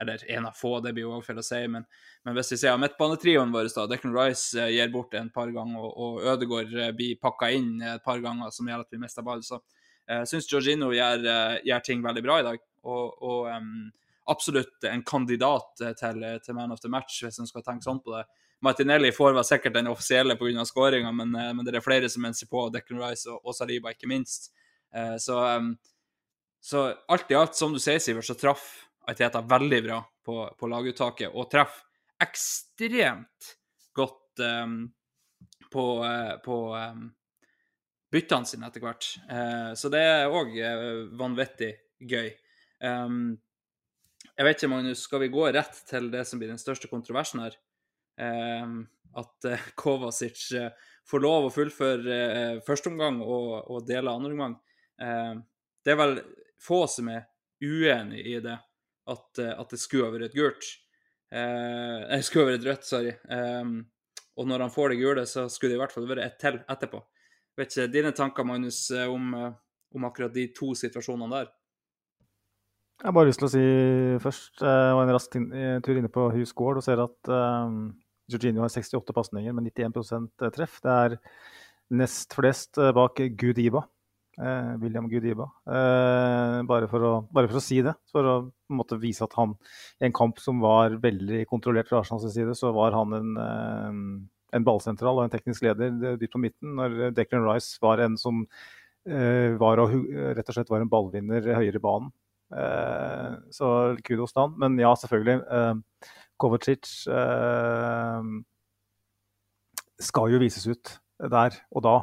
eller 0.00 0.22
en 0.32 0.46
av 0.48 0.54
få, 0.56 0.78
det 0.80 0.94
blir 0.96 1.04
jo 1.04 1.10
også 1.18 1.26
feil 1.26 1.40
å 1.42 1.44
si, 1.44 1.58
men, 1.68 1.84
men 2.24 2.36
hvis 2.38 2.54
vi 2.54 2.58
ser 2.62 2.78
midtbanetrioen 2.80 3.52
vår, 3.52 3.68
da, 3.74 3.84
Declan 3.90 4.14
Rice 4.16 4.64
gir 4.72 4.88
bort 4.94 5.12
en 5.18 5.28
par 5.34 5.52
ganger, 5.52 5.82
og, 5.82 5.90
og 5.92 6.30
Ødegaard 6.32 6.72
blir 6.96 7.18
pakka 7.20 7.50
inn 7.52 7.82
et 7.84 8.04
par 8.06 8.22
ganger, 8.24 8.48
som 8.54 8.70
gjør 8.70 8.86
at 8.86 8.96
vi 8.96 9.02
mister 9.02 9.26
ball, 9.26 9.44
så 9.44 9.60
jeg 10.08 10.30
syns 10.30 10.48
Georgino 10.48 10.88
gjør, 10.96 11.28
gjør, 11.68 11.84
ting 11.84 12.00
veldig 12.06 12.24
bra 12.24 12.38
i 12.40 12.46
dag. 12.46 12.64
Og, 12.88 13.20
og 13.28 13.50
um, 13.52 13.90
absolutt 14.32 14.84
en 14.88 15.04
kandidat 15.04 15.84
til, 16.00 16.24
til, 16.44 16.54
man 16.56 16.72
of 16.72 16.80
the 16.80 16.88
match, 16.88 17.22
hvis 17.24 17.40
en 17.40 17.48
skal 17.48 17.64
tenke 17.66 17.84
sånn 17.84 18.00
på 18.04 18.16
det. 18.16 18.24
Martinelli 18.60 19.12
får 19.12 19.36
vel 19.36 19.44
sikkert 19.46 19.76
den 19.76 19.90
offisielle 19.90 20.36
pga. 20.36 20.64
skåringa, 20.64 21.12
men, 21.12 21.34
eh, 21.34 21.54
men, 21.54 21.64
det 21.64 21.76
er 21.76 21.84
flere 21.84 22.08
som 22.08 22.22
menser 22.22 22.46
på, 22.46 22.68
Declan 22.74 23.02
Rice 23.02 23.30
og, 23.30 23.40
og 23.44 23.54
Saliba 23.54 23.92
ikke 23.94 24.10
minst. 24.10 24.50
Eh, 24.94 25.16
så, 25.16 25.38
så, 26.60 26.94
alt 27.08 27.30
i 27.30 27.38
alt, 27.38 27.54
som 27.54 27.72
du 27.72 27.78
sier, 27.78 27.98
Sivert, 28.02 28.26
så 28.26 28.34
traff 28.34 28.66
Aiteta 29.08 29.40
veldig 29.40 29.82
bra 29.86 30.02
på, 30.24 30.42
på 30.58 30.68
laguttaket, 30.68 31.30
og 31.32 31.48
traff 31.50 31.78
ekstremt 32.20 33.54
godt 33.96 34.42
um, 34.42 34.82
på, 35.72 35.84
uh, 36.02 36.34
på 36.44 36.56
um, 36.74 37.06
byttene 38.12 38.50
sine 38.50 38.68
etter 38.68 38.82
hvert. 38.84 39.06
Så 39.78 39.88
det 39.92 40.02
er 40.02 40.34
òg 40.34 40.52
vanvittig 41.16 41.70
gøy. 42.10 42.28
Um, 42.84 43.38
jeg 44.34 44.46
vet 44.46 44.60
ikke, 44.60 44.70
Magnus, 44.74 45.06
skal 45.06 45.22
vi 45.24 45.32
gå 45.32 45.46
rett 45.54 45.80
til 45.88 46.10
det 46.12 46.26
som 46.28 46.40
blir 46.40 46.52
den 46.52 46.60
største 46.60 46.90
kontroversen 46.90 47.42
her? 47.46 47.56
Um, 48.18 48.80
at 49.18 49.46
uh, 49.46 49.68
Kovacic 49.80 50.48
uh, 50.58 50.70
får 51.08 51.22
lov 51.24 51.48
å 51.48 51.52
fullføre 51.54 52.18
første 52.66 52.90
omgang 52.90 53.22
og, 53.24 53.70
og 53.70 53.86
dele 53.88 54.12
andre 54.12 54.34
omgang. 54.34 54.56
det 54.98 55.92
er 55.94 55.96
vel 55.96 56.18
få 56.60 56.82
som 56.90 57.08
er 57.08 57.22
uenig 57.64 58.20
i 58.26 58.34
det, 58.44 58.56
at, 59.08 59.40
at 59.40 59.70
det 59.72 59.78
skulle 59.80 60.10
ha 60.10 60.12
vært 60.12 60.36
gult. 60.36 60.66
Eh, 61.32 62.18
skulle 62.24 62.44
ha 62.44 62.50
vært 62.52 62.66
rødt, 62.66 62.88
sorry. 62.88 63.14
Um, 63.30 63.78
og 64.38 64.48
når 64.48 64.66
han 64.66 64.74
får 64.74 64.92
det 64.92 65.00
gule, 65.00 65.24
så 65.28 65.46
skulle 65.48 65.72
det 65.72 65.78
i 65.78 65.82
hvert 65.82 65.94
fall 65.94 66.08
vært 66.10 66.24
ett 66.24 66.36
til 66.40 66.58
etterpå. 66.60 67.00
Vet 67.58 67.72
ikke 67.72 67.92
dine 67.92 68.12
tanker, 68.14 68.46
Magnus, 68.46 68.82
om, 69.08 69.32
om 69.34 70.06
akkurat 70.08 70.34
de 70.34 70.46
to 70.56 70.74
situasjonene 70.78 71.32
der? 71.34 71.48
Jeg 72.98 73.06
har 73.06 73.14
bare 73.14 73.30
lyst 73.30 73.38
til 73.38 73.46
å 73.46 73.52
si 73.52 73.66
først 74.18 74.62
Jeg 74.64 74.94
var 74.98 75.04
en 75.04 75.12
rask 75.14 75.34
tur 75.86 75.98
inne 76.00 76.08
på 76.10 76.24
Hus 76.34 76.50
gård 76.58 76.80
og 76.80 76.82
ser 76.82 76.98
at 77.02 77.30
um, 77.30 77.92
Jorginho 78.28 78.64
har 78.64 78.72
68 78.72 79.14
pasninger 79.16 79.54
med 79.56 79.70
91% 79.70 80.50
treff. 80.54 80.80
Det 80.84 80.96
er 81.04 81.16
nest 81.98 82.36
flest 82.36 82.80
bak 82.96 83.22
Gudiba. 83.40 83.86
Eh, 84.38 84.74
William 84.78 85.08
Gudiba. 85.08 85.48
Eh, 85.66 86.60
bare, 86.68 86.86
for 86.90 87.02
å, 87.02 87.12
bare, 87.34 87.50
for 87.50 87.58
å, 87.58 87.62
si 87.64 87.80
det. 87.82 87.94
For 88.12 88.26
å 88.26 88.34
måte, 88.70 88.98
vise 89.02 89.26
at 89.26 89.34
han 89.38 89.56
i 89.98 90.06
en 90.06 90.14
kamp 90.14 90.38
som 90.42 90.62
var 90.62 90.94
veldig 91.02 91.42
kontrollert 91.50 91.90
fra 91.90 92.02
Arsenals 92.02 92.28
side, 92.34 92.54
så 92.58 92.70
var 92.76 92.94
han 92.94 93.16
en, 93.18 93.32
eh, 93.42 93.96
en 94.58 94.66
ballsentral 94.66 95.18
og 95.18 95.26
en 95.26 95.34
teknisk 95.34 95.66
leder 95.66 96.20
dypt 96.20 96.36
på 96.36 96.42
midten. 96.44 96.76
Når 96.78 97.16
Declan 97.16 97.48
Rice 97.48 97.82
var 97.82 98.04
en 98.04 98.14
som 98.20 98.44
eh, 99.08 99.58
var 99.58 99.82
og, 99.82 99.96
rett 100.38 100.46
og 100.46 100.54
slett 100.54 100.70
var 100.70 100.84
en 100.84 100.92
ballvinner 100.92 101.50
høyere 101.58 101.82
i 101.82 101.86
banen. 101.88 102.14
Eh, 102.54 103.34
så 103.52 103.72
kudos 104.06 104.32
til 104.32 104.44
han. 104.44 104.54
Men 104.62 104.78
ja, 104.78 104.94
selvfølgelig. 104.94 105.42
Eh, 106.38 106.42
Kovacic 106.42 106.86
skal 109.98 110.30
jo 110.30 110.38
vises 110.38 110.66
ut 110.70 110.98
der 111.18 111.56
og 111.74 111.82
da. 111.82 111.96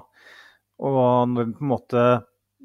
Og 0.83 1.29
når 1.31 1.53
på 1.55 1.63
en 1.63 1.71
måte 1.71 2.03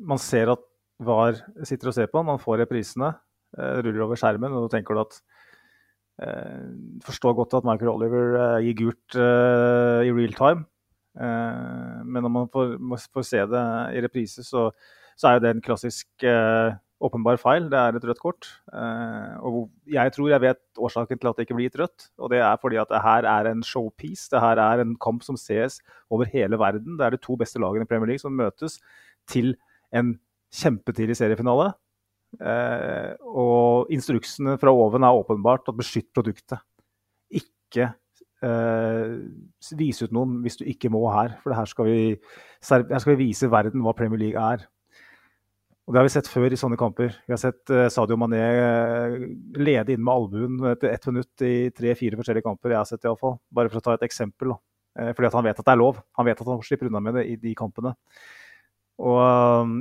man 0.01 0.19
ser 0.19 0.51
at 0.51 0.65
VAR 1.01 1.39
sitter 1.65 1.91
og 1.91 1.97
ser 1.97 2.11
på, 2.13 2.23
man 2.27 2.41
får 2.41 2.65
reprisene, 2.65 3.13
eh, 3.57 3.79
ruller 3.85 4.05
over 4.05 4.19
skjermen, 4.19 4.53
og 4.53 4.67
da 4.67 4.77
tenker 4.77 4.97
du 4.97 5.03
at 5.05 5.21
eh, 6.21 6.67
Forstår 7.07 7.37
godt 7.39 7.55
at 7.57 7.65
Michael 7.69 7.95
Oliver 7.95 8.37
eh, 8.41 8.67
gir 8.67 8.77
gult 8.83 9.17
eh, 9.17 10.09
i 10.09 10.13
real 10.13 10.35
time. 10.37 10.67
Eh, 11.17 12.03
men 12.05 12.23
når 12.27 12.33
man 12.35 12.51
får, 12.53 12.77
får, 13.15 13.27
se 13.27 13.45
det 13.55 13.65
i 13.97 14.03
reprise, 14.05 14.45
så, 14.45 14.69
så 15.17 15.29
er 15.29 15.39
jo 15.39 15.45
det 15.47 15.55
en 15.55 15.65
klassisk 15.65 16.09
eh, 16.27 16.75
åpenbar 17.01 17.39
feil. 17.41 17.69
Det 17.73 17.79
er 17.79 17.97
et 17.97 18.07
rødt 18.07 18.21
kort. 18.21 18.49
Eh, 18.73 19.35
og 19.47 19.71
jeg 19.89 20.13
tror 20.15 20.31
jeg 20.33 20.45
vet 20.45 20.81
årsaken 20.81 21.21
til 21.21 21.31
at 21.31 21.39
det 21.39 21.47
ikke 21.47 21.57
blir 21.59 21.69
gitt 21.71 21.79
rødt. 21.81 22.09
Og 22.21 22.33
det 22.33 22.43
er 22.45 22.59
fordi 22.61 22.81
at 22.83 22.91
det 22.93 23.03
her 23.05 23.29
er 23.29 23.51
en 23.51 23.63
showpiece. 23.67 24.29
Det 24.33 24.43
her 24.43 24.61
er 24.63 24.85
en 24.85 24.97
kamp 25.01 25.25
som 25.27 25.39
ses 25.41 25.81
over 26.11 26.29
hele 26.31 26.59
verden. 26.61 26.99
Det 26.99 27.07
er 27.07 27.17
de 27.17 27.23
to 27.23 27.37
beste 27.41 27.63
lagene 27.63 27.89
i 27.89 27.91
Premier 27.91 28.13
League 28.13 28.25
som 28.25 28.37
møtes 28.37 28.79
til 29.31 29.55
en 29.97 30.19
kjempetidlig 30.55 31.17
seriefinale. 31.19 31.73
Eh, 32.41 33.15
og 33.27 33.91
instruksene 33.91 34.59
fra 34.61 34.75
oven 34.75 35.07
er 35.07 35.23
åpenbart 35.23 35.73
at 35.73 35.81
beskytt 35.81 36.13
produktet. 36.15 36.61
Ikke 37.31 37.95
Uh, 38.41 39.21
vise 39.77 40.07
ut 40.09 40.15
noen 40.17 40.39
hvis 40.41 40.55
du 40.57 40.63
ikke 40.65 40.89
må 40.89 41.03
her. 41.13 41.35
For 41.43 41.53
her 41.53 41.67
skal, 41.69 41.91
vi, 41.91 42.15
her 42.65 43.03
skal 43.03 43.13
vi 43.13 43.27
vise 43.27 43.51
verden 43.53 43.85
hva 43.85 43.93
Premier 43.93 44.23
League 44.23 44.41
er. 44.41 44.65
Og 45.91 45.95
Det 45.95 45.99
har 45.99 46.07
vi 46.07 46.13
sett 46.15 46.29
før 46.31 46.53
i 46.55 46.57
sånne 46.59 46.77
kamper. 46.79 47.17
Vi 47.27 47.33
har 47.35 47.39
sett 47.43 47.71
uh, 47.75 47.89
Sadio 47.91 48.15
Mané 48.15 48.39
uh, 48.39 49.15
lede 49.59 49.97
inn 49.97 50.05
med 50.07 50.13
albuen 50.13 50.69
etter 50.71 50.93
ett 50.95 51.09
minutt 51.11 51.43
i 51.43 51.73
tre-fire 51.75 52.15
forskjellige 52.21 52.47
kamper. 52.47 52.71
jeg 52.71 52.79
har 52.79 52.87
sett 52.87 53.09
i 53.11 53.15
fall. 53.19 53.35
Bare 53.51 53.73
for 53.73 53.81
å 53.81 53.83
ta 53.83 53.97
et 53.97 54.05
eksempel. 54.07 54.55
Uh, 54.95 55.11
fordi 55.19 55.33
han 55.35 55.49
vet 55.49 55.59
at 55.59 55.67
det 55.67 55.75
er 55.75 55.81
lov. 55.83 55.99
Han 56.15 56.29
vet 56.31 56.45
at 56.45 56.53
han 56.53 56.63
slipper 56.63 56.87
unna 56.87 57.03
med 57.03 57.19
det 57.19 57.27
i 57.33 57.35
de 57.43 57.57
kampene. 57.59 57.97
Og 59.03 59.19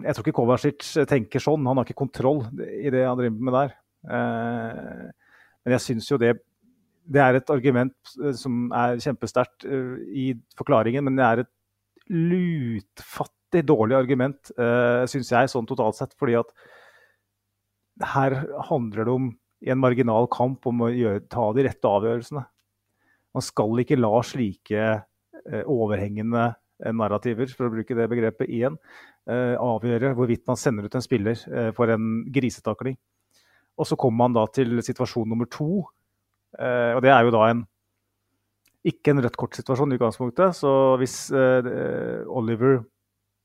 Jeg 0.07 0.15
tror 0.15 0.25
ikke 0.25 0.37
Kovacic 0.39 0.89
tenker 1.13 1.45
sånn. 1.45 1.69
Han 1.69 1.77
har 1.77 1.85
ikke 1.85 2.01
kontroll 2.01 2.41
i 2.57 2.89
det 2.89 3.05
han 3.05 3.19
driver 3.19 3.45
med 3.45 3.57
der. 3.59 3.73
men 4.09 5.75
jeg 5.75 5.84
syns 5.84 6.07
jo 6.10 6.17
det, 6.17 6.38
det 7.05 7.21
er 7.21 7.38
et 7.38 7.51
argument 7.53 8.13
som 8.39 8.71
er 8.71 8.95
kjempesterkt 9.03 9.67
i 9.67 10.31
forklaringen, 10.57 11.03
men 11.03 11.19
det 11.19 11.25
er 11.27 11.43
et 11.43 11.51
lutfattig 12.07 13.38
vanvittig 13.49 13.67
dårlig 13.67 13.95
argument, 13.95 14.51
uh, 14.57 15.03
eh, 15.03 15.07
syns 15.07 15.31
jeg, 15.31 15.49
sånn 15.49 15.67
totalt 15.67 15.95
sett. 15.95 16.13
Fordi 16.17 16.38
at 16.38 16.51
her 18.13 18.45
handler 18.69 19.05
det 19.05 19.12
om, 19.12 19.38
i 19.62 19.71
en 19.71 19.79
marginal 19.79 20.27
kamp, 20.27 20.65
om 20.65 20.81
å 20.81 20.89
gjøre, 20.89 21.27
ta 21.27 21.51
de 21.53 21.63
rette 21.65 21.85
avgjørelsene. 21.85 22.45
Man 23.33 23.43
skal 23.43 23.79
ikke 23.79 23.99
la 23.99 24.21
slike 24.23 25.03
uh, 25.03 25.63
overhengende 25.67 26.55
uh, 26.55 26.91
narrativer, 26.93 27.47
for 27.51 27.67
å 27.67 27.73
bruke 27.73 27.95
det 27.95 28.07
begrepet 28.09 28.49
igjen, 28.49 28.77
uh, 29.29 29.55
avgjøre 29.59 30.13
hvorvidt 30.15 30.47
man 30.47 30.57
sender 30.57 30.85
ut 30.85 30.95
en 30.95 31.03
spiller 31.03 31.38
for 31.75 31.89
en 31.89 32.23
grisetakling. 32.31 32.97
Og 33.79 33.88
så 33.88 33.95
kommer 33.95 34.27
man 34.27 34.33
da 34.35 34.45
til 34.51 34.81
situasjon 34.83 35.29
nummer 35.29 35.47
to, 35.47 35.85
og 36.59 36.99
det 37.05 37.12
er 37.13 37.21
jo 37.23 37.31
da 37.31 37.43
en 37.45 37.59
ikke 38.89 39.13
en 39.13 39.21
rødt 39.21 39.38
kort-situasjon 39.38 39.93
i 39.93 39.99
utgangspunktet. 39.99 40.57
Så 40.57 40.71
hvis 40.99 41.29
Oliver 41.31 42.81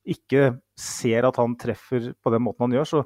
ikke 0.04 0.54
ser 0.78 1.26
at 1.28 1.38
han 1.40 1.56
treffer 1.60 2.12
på 2.20 2.32
den 2.34 2.44
måten 2.44 2.66
han 2.66 2.76
gjør, 2.78 2.90
så 2.90 3.04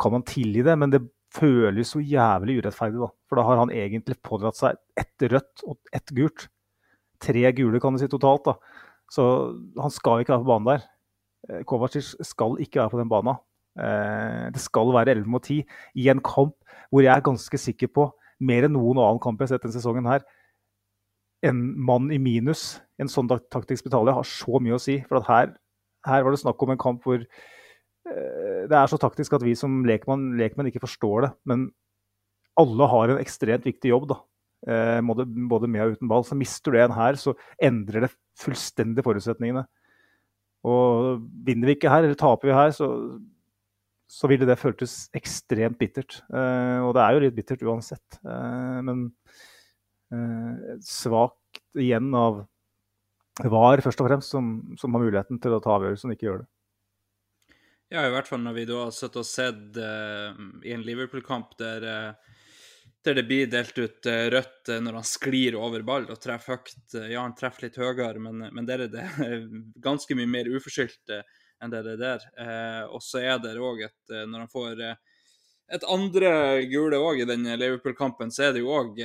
kan 0.00 0.14
man 0.14 0.26
tilgi 0.26 0.64
det. 0.66 0.76
Men 0.78 0.92
det 0.94 1.02
føles 1.34 1.94
så 1.94 2.02
jævlig 2.02 2.60
urettferdig, 2.62 3.00
da. 3.02 3.10
For 3.28 3.40
da 3.40 3.46
har 3.48 3.60
han 3.62 3.74
egentlig 3.74 4.18
pådratt 4.24 4.58
seg 4.58 4.78
ett 4.98 5.26
rødt 5.32 5.64
og 5.68 5.78
ett 5.94 6.14
gult. 6.16 6.46
Tre 7.22 7.50
gule, 7.56 7.80
kan 7.82 7.96
du 7.96 8.02
si, 8.02 8.10
totalt. 8.10 8.46
da. 8.46 8.84
Så 9.12 9.24
han 9.80 9.92
skal 9.92 10.22
ikke 10.22 10.36
være 10.36 10.44
på 10.44 10.52
banen 10.52 10.70
der. 10.70 10.86
Eh, 11.48 11.62
Kovacic 11.68 12.14
skal 12.26 12.58
ikke 12.62 12.80
være 12.82 12.92
på 12.94 13.00
den 13.00 13.10
banen. 13.10 13.40
Eh, 13.78 14.48
det 14.54 14.62
skal 14.62 14.92
være 14.94 15.16
11 15.16 15.30
mot 15.30 15.44
10 15.44 15.62
i 15.94 16.08
en 16.10 16.22
kamp 16.24 16.56
hvor 16.90 17.04
jeg 17.04 17.12
er 17.14 17.24
ganske 17.24 17.58
sikker 17.60 17.90
på, 17.92 18.08
mer 18.40 18.64
enn 18.66 18.74
noen 18.74 18.98
annen 18.98 19.20
kamp 19.22 19.38
jeg 19.38 19.48
har 19.48 19.56
sett 19.56 19.64
denne 19.66 19.76
sesongen 19.76 20.08
her, 20.08 20.22
en 21.46 21.58
mann 21.86 22.08
i 22.10 22.18
minus, 22.18 22.80
en 22.98 23.10
sånn 23.10 23.28
taktisk 23.28 23.86
betalje, 23.86 24.14
har 24.16 24.26
så 24.26 24.58
mye 24.62 24.78
å 24.78 24.82
si. 24.82 24.96
For 25.06 25.20
at 25.20 25.28
her 25.28 25.52
her 26.08 26.24
var 26.24 26.34
det 26.34 26.40
snakk 26.42 26.62
om 26.64 26.72
en 26.74 26.80
kamp 26.80 27.04
hvor 27.06 27.20
eh, 27.20 28.62
det 28.68 28.74
er 28.76 28.90
så 28.90 28.98
taktisk 29.00 29.36
at 29.36 29.44
vi 29.46 29.54
som 29.58 29.82
lekmann, 29.88 30.32
lekmenn 30.40 30.70
ikke 30.70 30.84
forstår 30.84 31.26
det. 31.26 31.32
Men 31.48 31.68
alle 32.58 32.90
har 32.90 33.14
en 33.14 33.22
ekstremt 33.22 33.66
viktig 33.68 33.92
jobb, 33.92 34.08
da. 34.10 34.20
Eh, 34.68 35.00
både 35.06 35.70
med 35.70 35.84
og 35.84 35.96
uten 35.96 36.10
ball. 36.10 36.26
Så 36.26 36.38
mister 36.38 36.74
du 36.74 36.80
en 36.82 36.96
her, 36.96 37.18
så 37.20 37.36
endrer 37.62 38.06
det 38.06 38.14
fullstendig 38.38 39.04
forutsetningene. 39.06 39.66
Og 40.66 41.20
vinner 41.46 41.70
vi 41.70 41.78
ikke 41.78 41.92
her, 41.92 42.04
eller 42.04 42.18
taper 42.18 42.50
vi 42.50 42.56
her, 42.56 42.72
så, 42.74 42.88
så 44.10 44.30
ville 44.30 44.48
det 44.48 44.58
føltes 44.58 45.04
ekstremt 45.16 45.78
bittert. 45.80 46.20
Eh, 46.32 46.80
og 46.82 46.96
det 46.96 47.04
er 47.04 47.14
jo 47.14 47.24
litt 47.26 47.38
bittert 47.38 47.64
uansett. 47.66 48.20
men 48.24 49.10
svakt 50.80 51.58
igjen 51.76 52.14
av 52.16 52.38
var 53.46 53.80
først 53.84 54.00
og 54.02 54.08
fremst 54.08 54.34
som, 54.34 54.54
som 54.78 54.94
har 54.94 55.04
muligheten 55.04 55.38
til 55.42 55.54
å 55.54 55.60
ta 55.62 55.76
avgjørelsen, 55.76 56.14
ikke 56.14 56.26
gjør 56.26 56.40
det. 56.42 56.48
Ja, 57.88 58.02
i 58.04 58.12
hvert 58.12 58.28
fall 58.28 58.42
når 58.44 58.56
vi 58.56 58.66
da 58.68 58.82
har 58.82 58.92
sittet 58.92 59.22
og 59.22 59.28
sett 59.28 59.78
uh, 59.80 60.34
i 60.66 60.74
en 60.74 60.84
Liverpool-kamp 60.84 61.54
der, 61.60 61.86
uh, 61.86 62.40
der, 63.06 63.16
det 63.16 63.24
blir 63.30 63.48
delt 63.48 63.78
ut 63.80 64.08
uh, 64.10 64.26
rødt 64.34 64.72
når 64.84 64.98
han 64.98 65.06
sklir 65.08 65.56
over 65.56 65.86
ball 65.88 66.04
og 66.12 66.20
treffer 66.20 66.58
høyt. 66.58 66.98
ja, 67.08 67.22
han 67.22 67.36
treffer 67.38 67.68
litt 67.68 67.78
høyere, 67.80 68.20
men, 68.20 68.44
men 68.52 68.68
der 68.68 68.84
er 68.84 68.92
det 68.92 69.06
ganske 69.88 70.18
mye 70.18 70.28
mer 70.28 70.50
uforskyldt 70.52 71.16
enn 71.58 71.72
det 71.72 71.80
er 71.80 71.96
der. 71.98 72.26
og 72.92 73.00
så 73.02 73.18
er 73.18 73.40
det 73.42 73.56
òg 73.58 73.80
et 73.82 74.12
Når 74.30 74.44
han 74.44 74.50
får 74.52 74.82
et 75.74 75.86
andre 75.90 76.28
gule 76.70 77.00
òg 77.02 77.24
i 77.24 77.26
den 77.26 77.48
Liverpool-kampen, 77.58 78.30
så 78.30 78.46
er 78.46 78.52
det 78.54 78.62
jo 78.62 78.76
òg 78.76 79.00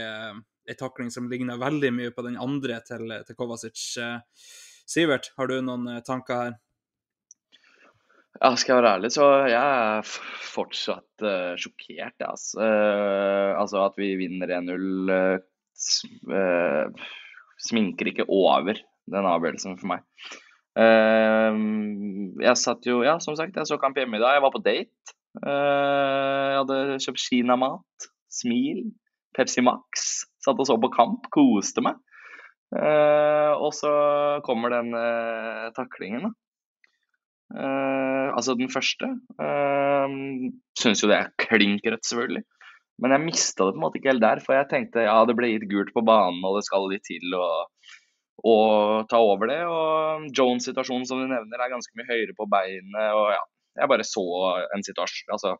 ei 0.69 0.75
takling 0.79 1.09
som 1.11 1.29
ligner 1.31 1.59
veldig 1.59 1.91
mye 1.95 2.11
på 2.15 2.23
den 2.25 2.37
andre 2.39 2.79
til, 2.87 3.11
til 3.27 3.37
Kovacic. 3.39 3.81
Eh, 3.99 4.19
Sivert, 4.89 5.31
har 5.37 5.49
du 5.49 5.57
noen 5.63 5.89
eh, 5.95 6.03
tanker 6.05 6.39
her? 6.39 6.53
Ja, 8.41 8.49
skal 8.57 8.73
jeg 8.73 8.79
være 8.81 8.93
ærlig, 8.97 9.11
så 9.13 9.25
jeg 9.45 9.55
er 9.61 10.07
fortsatt 10.49 11.23
uh, 11.23 11.53
sjokkert. 11.59 12.17
Altså. 12.25 12.57
Uh, 12.57 13.53
altså 13.61 13.83
at 13.85 13.99
vi 14.01 14.09
vinner 14.19 14.49
1-0 14.57 15.13
uh, 15.13 17.05
sminker 17.61 18.09
ikke 18.09 18.25
over 18.25 18.81
den 19.13 19.29
avgjørelsen 19.29 19.77
for 19.77 19.93
meg. 19.93 20.03
jeg 22.43 22.55
satt 22.57 22.87
jo, 22.89 23.03
ja, 23.05 23.19
som 23.21 23.35
sagt, 23.37 23.55
jeg 23.55 23.69
så 23.69 23.77
kamp 23.77 23.99
hjemme 23.99 24.17
i 24.17 24.23
dag. 24.23 24.39
Jeg 24.39 24.43
var 24.43 24.53
på 24.55 24.63
date. 24.65 25.13
jeg 25.43 26.57
hadde 26.57 26.77
kjøpt 27.05 27.25
kinamat. 27.29 28.07
Smil. 28.33 28.87
Pepsi 29.37 29.63
Max. 29.65 30.23
Satt 30.43 30.59
og 30.59 30.67
så 30.67 30.77
på 30.81 30.91
kamp, 30.93 31.29
koste 31.33 31.83
meg. 31.85 31.99
Uh, 32.73 33.53
og 33.61 33.69
så 33.77 33.91
kommer 34.45 34.73
den 34.73 34.95
uh, 34.97 35.69
taklingen, 35.77 36.25
da. 36.25 36.31
Uh, 37.53 38.33
altså 38.33 38.55
den 38.57 38.71
første. 38.73 39.11
Uh, 39.37 40.49
Syns 40.79 41.03
jo 41.03 41.11
det 41.11 41.19
er 41.19 41.33
klink 41.37 41.85
rødt, 41.85 42.05
selvfølgelig. 42.07 42.43
Men 43.01 43.13
jeg 43.13 43.25
mista 43.25 43.67
det 43.67 43.75
på 43.75 43.79
en 43.79 43.83
måte 43.83 43.99
ikke 43.99 44.11
helt 44.13 44.23
der, 44.23 44.41
for 44.41 44.57
jeg 44.57 44.69
tenkte 44.71 45.05
ja, 45.05 45.15
det 45.27 45.35
ble 45.37 45.51
gitt 45.51 45.69
gult 45.69 45.93
på 45.95 46.05
banen, 46.05 46.41
og 46.45 46.57
det 46.57 46.65
skal 46.67 46.89
litt 46.89 47.05
til. 47.09 47.33
å, 47.37 47.47
ta 49.09 49.19
over 49.21 49.49
det. 49.49 49.61
Og 49.69 50.29
Jones-situasjonen, 50.35 51.05
som 51.09 51.21
du 51.21 51.27
nevner, 51.29 51.61
er 51.61 51.73
ganske 51.73 51.93
mye 51.99 52.09
høyere 52.09 52.35
på 52.37 52.49
beinet. 52.49 53.05
og 53.13 53.29
ja, 53.33 53.43
Jeg 53.81 53.91
bare 53.91 54.07
så 54.07 54.25
en 54.75 54.85
situasjon 54.85 55.35
altså, 55.37 55.55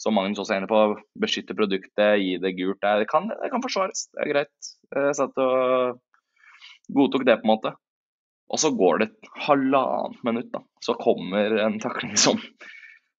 Som 0.00 0.16
Magnus 0.18 0.40
også 0.42 0.56
er 0.56 0.62
inne 0.62 0.70
på, 0.70 0.80
beskytte 1.22 1.56
produktet, 1.56 2.18
gi 2.20 2.36
det 2.42 2.54
gult. 2.58 2.82
Det 2.82 3.08
kan, 3.10 3.28
det 3.30 3.50
kan 3.52 3.62
forsvares, 3.64 4.08
det 4.12 4.24
er 4.24 4.32
greit. 4.32 4.70
Jeg 4.94 5.16
satt 5.20 5.40
og 5.40 6.00
godtok 6.94 7.26
det, 7.26 7.38
på 7.40 7.46
en 7.46 7.52
måte. 7.54 7.74
Og 8.52 8.60
så 8.60 8.70
går 8.76 9.00
det 9.00 9.08
et 9.08 9.28
halvannet 9.46 10.24
minutt, 10.26 10.50
da. 10.52 10.60
Så 10.84 10.96
kommer 11.00 11.58
en 11.64 11.78
takling 11.82 12.16
som 12.20 12.40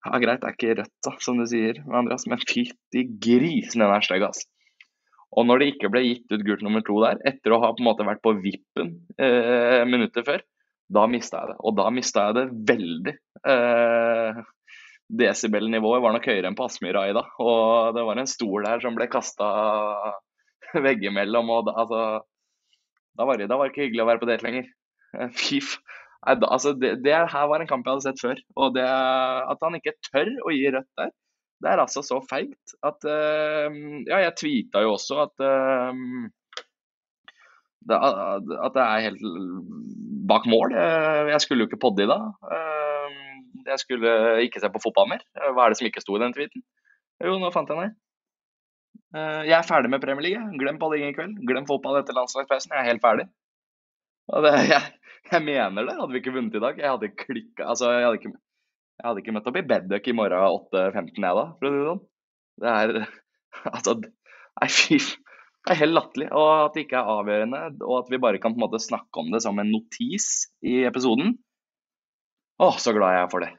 Ja, 0.06 0.20
greit, 0.22 0.44
det 0.44 0.52
er 0.52 0.54
ikke 0.54 0.76
rødt, 0.78 0.92
da, 1.08 1.12
som 1.26 1.40
du 1.40 1.48
sier, 1.50 1.80
Andreas, 1.90 2.28
men 2.30 2.38
fytti 2.38 3.08
grisen, 3.18 3.82
den 3.82 3.90
er 3.90 4.04
stygg, 4.06 4.28
altså. 4.28 4.46
Og 5.36 5.48
når 5.50 5.60
det 5.60 5.70
ikke 5.74 5.90
ble 5.92 6.04
gitt 6.06 6.32
ut 6.32 6.44
gult 6.46 6.62
nummer 6.64 6.84
to 6.86 7.00
der, 7.02 7.18
etter 7.28 7.56
å 7.56 7.60
ha 7.64 7.72
på 7.74 7.82
en 7.82 7.88
måte 7.90 8.06
vært 8.08 8.22
på 8.24 8.36
vippen 8.38 8.94
eh, 9.18 9.82
minutter 9.90 10.24
før, 10.28 10.44
da 10.96 11.08
mista 11.10 11.42
jeg 11.42 11.52
det. 11.52 11.58
Og 11.66 11.76
da 11.80 11.88
mista 11.92 12.28
jeg 12.28 12.38
det 12.38 12.46
veldig. 12.70 13.16
Eh, 13.52 14.40
Desibelnivået 15.06 16.02
var 16.02 16.16
nok 16.16 16.26
høyere 16.26 16.50
enn 16.50 16.58
på 16.58 16.66
Aspmyra 16.66 17.06
i 17.10 17.16
dag. 17.16 17.28
Og 17.44 17.94
det 17.98 18.06
var 18.08 18.22
en 18.22 18.30
stol 18.30 18.66
der 18.66 18.82
som 18.82 18.96
ble 18.98 19.08
kasta 19.12 19.50
veggimellom. 20.86 21.52
Og 21.54 21.68
da, 21.68 21.76
altså, 21.84 22.00
da, 23.18 23.28
var 23.28 23.40
det, 23.40 23.50
da 23.52 23.60
var 23.60 23.70
det 23.70 23.76
ikke 23.76 23.86
hyggelig 23.88 24.06
å 24.06 24.10
være 24.10 24.24
på 24.24 24.30
date 24.32 24.48
lenger. 24.48 24.72
Eh, 25.16 25.30
fy 25.38 25.62
altså, 26.26 26.74
det, 26.74 26.96
det, 27.06 27.14
her 27.14 27.52
var 27.52 27.62
en 27.62 27.70
kamp 27.70 27.86
jeg 27.86 27.98
hadde 27.98 28.08
sett 28.08 28.24
før. 28.24 28.42
Og 28.58 28.74
det, 28.78 28.88
at 28.88 29.62
han 29.68 29.78
ikke 29.78 29.98
tør 30.10 30.32
å 30.46 30.56
gi 30.56 30.74
rødt 30.74 30.90
der, 30.98 31.14
det 31.64 31.72
er 31.72 31.80
altså 31.80 32.02
så 32.04 32.18
feigt 32.28 32.74
at 32.84 33.06
uh, 33.08 33.72
Ja, 34.10 34.18
jeg 34.26 34.34
tweeta 34.42 34.82
jo 34.84 34.98
også 34.98 35.22
at 35.24 35.40
uh, 35.40 35.94
at 37.96 38.76
det 38.76 38.82
er 38.84 39.06
helt 39.06 39.24
bak 40.28 40.48
mål. 40.50 40.74
Jeg 40.74 41.42
skulle 41.44 41.64
jo 41.64 41.70
ikke 41.70 41.80
podde 41.84 42.08
i 42.08 42.10
dag. 42.10 42.24
Jeg 43.66 43.82
skulle 43.82 44.16
ikke 44.46 44.62
se 44.62 44.70
på 44.72 44.82
fotball 44.84 45.10
mer. 45.12 45.24
Hva 45.36 45.66
er 45.66 45.74
det 45.74 45.80
som 45.80 45.88
ikke 45.90 46.04
sto 46.04 46.18
i 46.18 46.22
den 46.22 46.36
tweeten? 46.36 46.64
Jo, 47.24 47.38
nå 47.42 47.50
fant 47.54 47.72
jeg 47.72 47.78
den 47.78 47.88
her. 47.88 47.96
Jeg 49.48 49.56
er 49.58 49.68
ferdig 49.68 49.90
med 49.92 50.04
Premier 50.04 50.26
League. 50.26 50.60
Glem 50.60 50.78
podding 50.80 51.08
i 51.08 51.16
kveld. 51.16 51.40
Glem 51.48 51.68
fotball 51.70 52.02
etter 52.02 52.18
landslagspausen. 52.18 52.76
Jeg 52.76 52.84
er 52.84 52.90
helt 52.92 53.04
ferdig. 53.04 53.26
Det, 54.26 54.54
jeg, 54.74 54.82
jeg, 55.32 55.44
mener 55.46 55.86
det. 55.86 55.98
Hadde 56.00 56.14
vi 56.14 56.22
ikke 56.24 56.36
vunnet 56.36 56.58
i 56.58 56.64
dag, 56.64 56.82
jeg 56.82 56.96
hadde 56.96 57.14
klikka 57.20 57.70
altså, 57.70 57.92
jeg, 57.94 58.08
hadde 58.08 58.22
ikke, 58.22 58.34
jeg 59.00 59.08
hadde 59.10 59.24
ikke 59.24 59.36
møtt 59.36 59.50
opp 59.52 59.60
i 59.60 59.68
Bedduck 59.70 60.10
i 60.10 60.16
morgen 60.18 60.48
8.15, 60.74 61.12
jeg 61.22 61.40
da, 61.40 61.46
for 61.60 61.70
å 61.70 61.72
si 61.72 61.78
det 61.78 61.92
sånn. 61.92 62.04
Det 62.64 62.74
er 62.74 62.96
Altså, 63.76 63.96
nei, 64.02 64.68
fy 64.72 65.00
Det 65.00 65.74
er 65.74 65.82
helt 65.82 65.96
latterlig. 65.96 66.30
Og 66.36 66.50
at 66.52 66.76
det 66.76 66.86
ikke 66.86 67.02
er 67.02 67.14
avgjørende, 67.16 67.62
og 67.86 67.96
at 68.02 68.12
vi 68.14 68.22
bare 68.22 68.42
kan 68.42 68.54
på 68.54 68.62
en 68.62 68.66
måte 68.68 68.84
snakke 68.84 69.22
om 69.22 69.32
det 69.34 69.42
som 69.46 69.58
en 69.62 69.72
notis 69.74 70.28
i 70.66 70.84
episoden. 70.90 71.38
Å, 72.56 72.72
så 72.80 72.94
glad 72.96 73.16
jeg 73.16 73.26
er 73.26 73.32
for 73.32 73.44
det. 73.44 73.52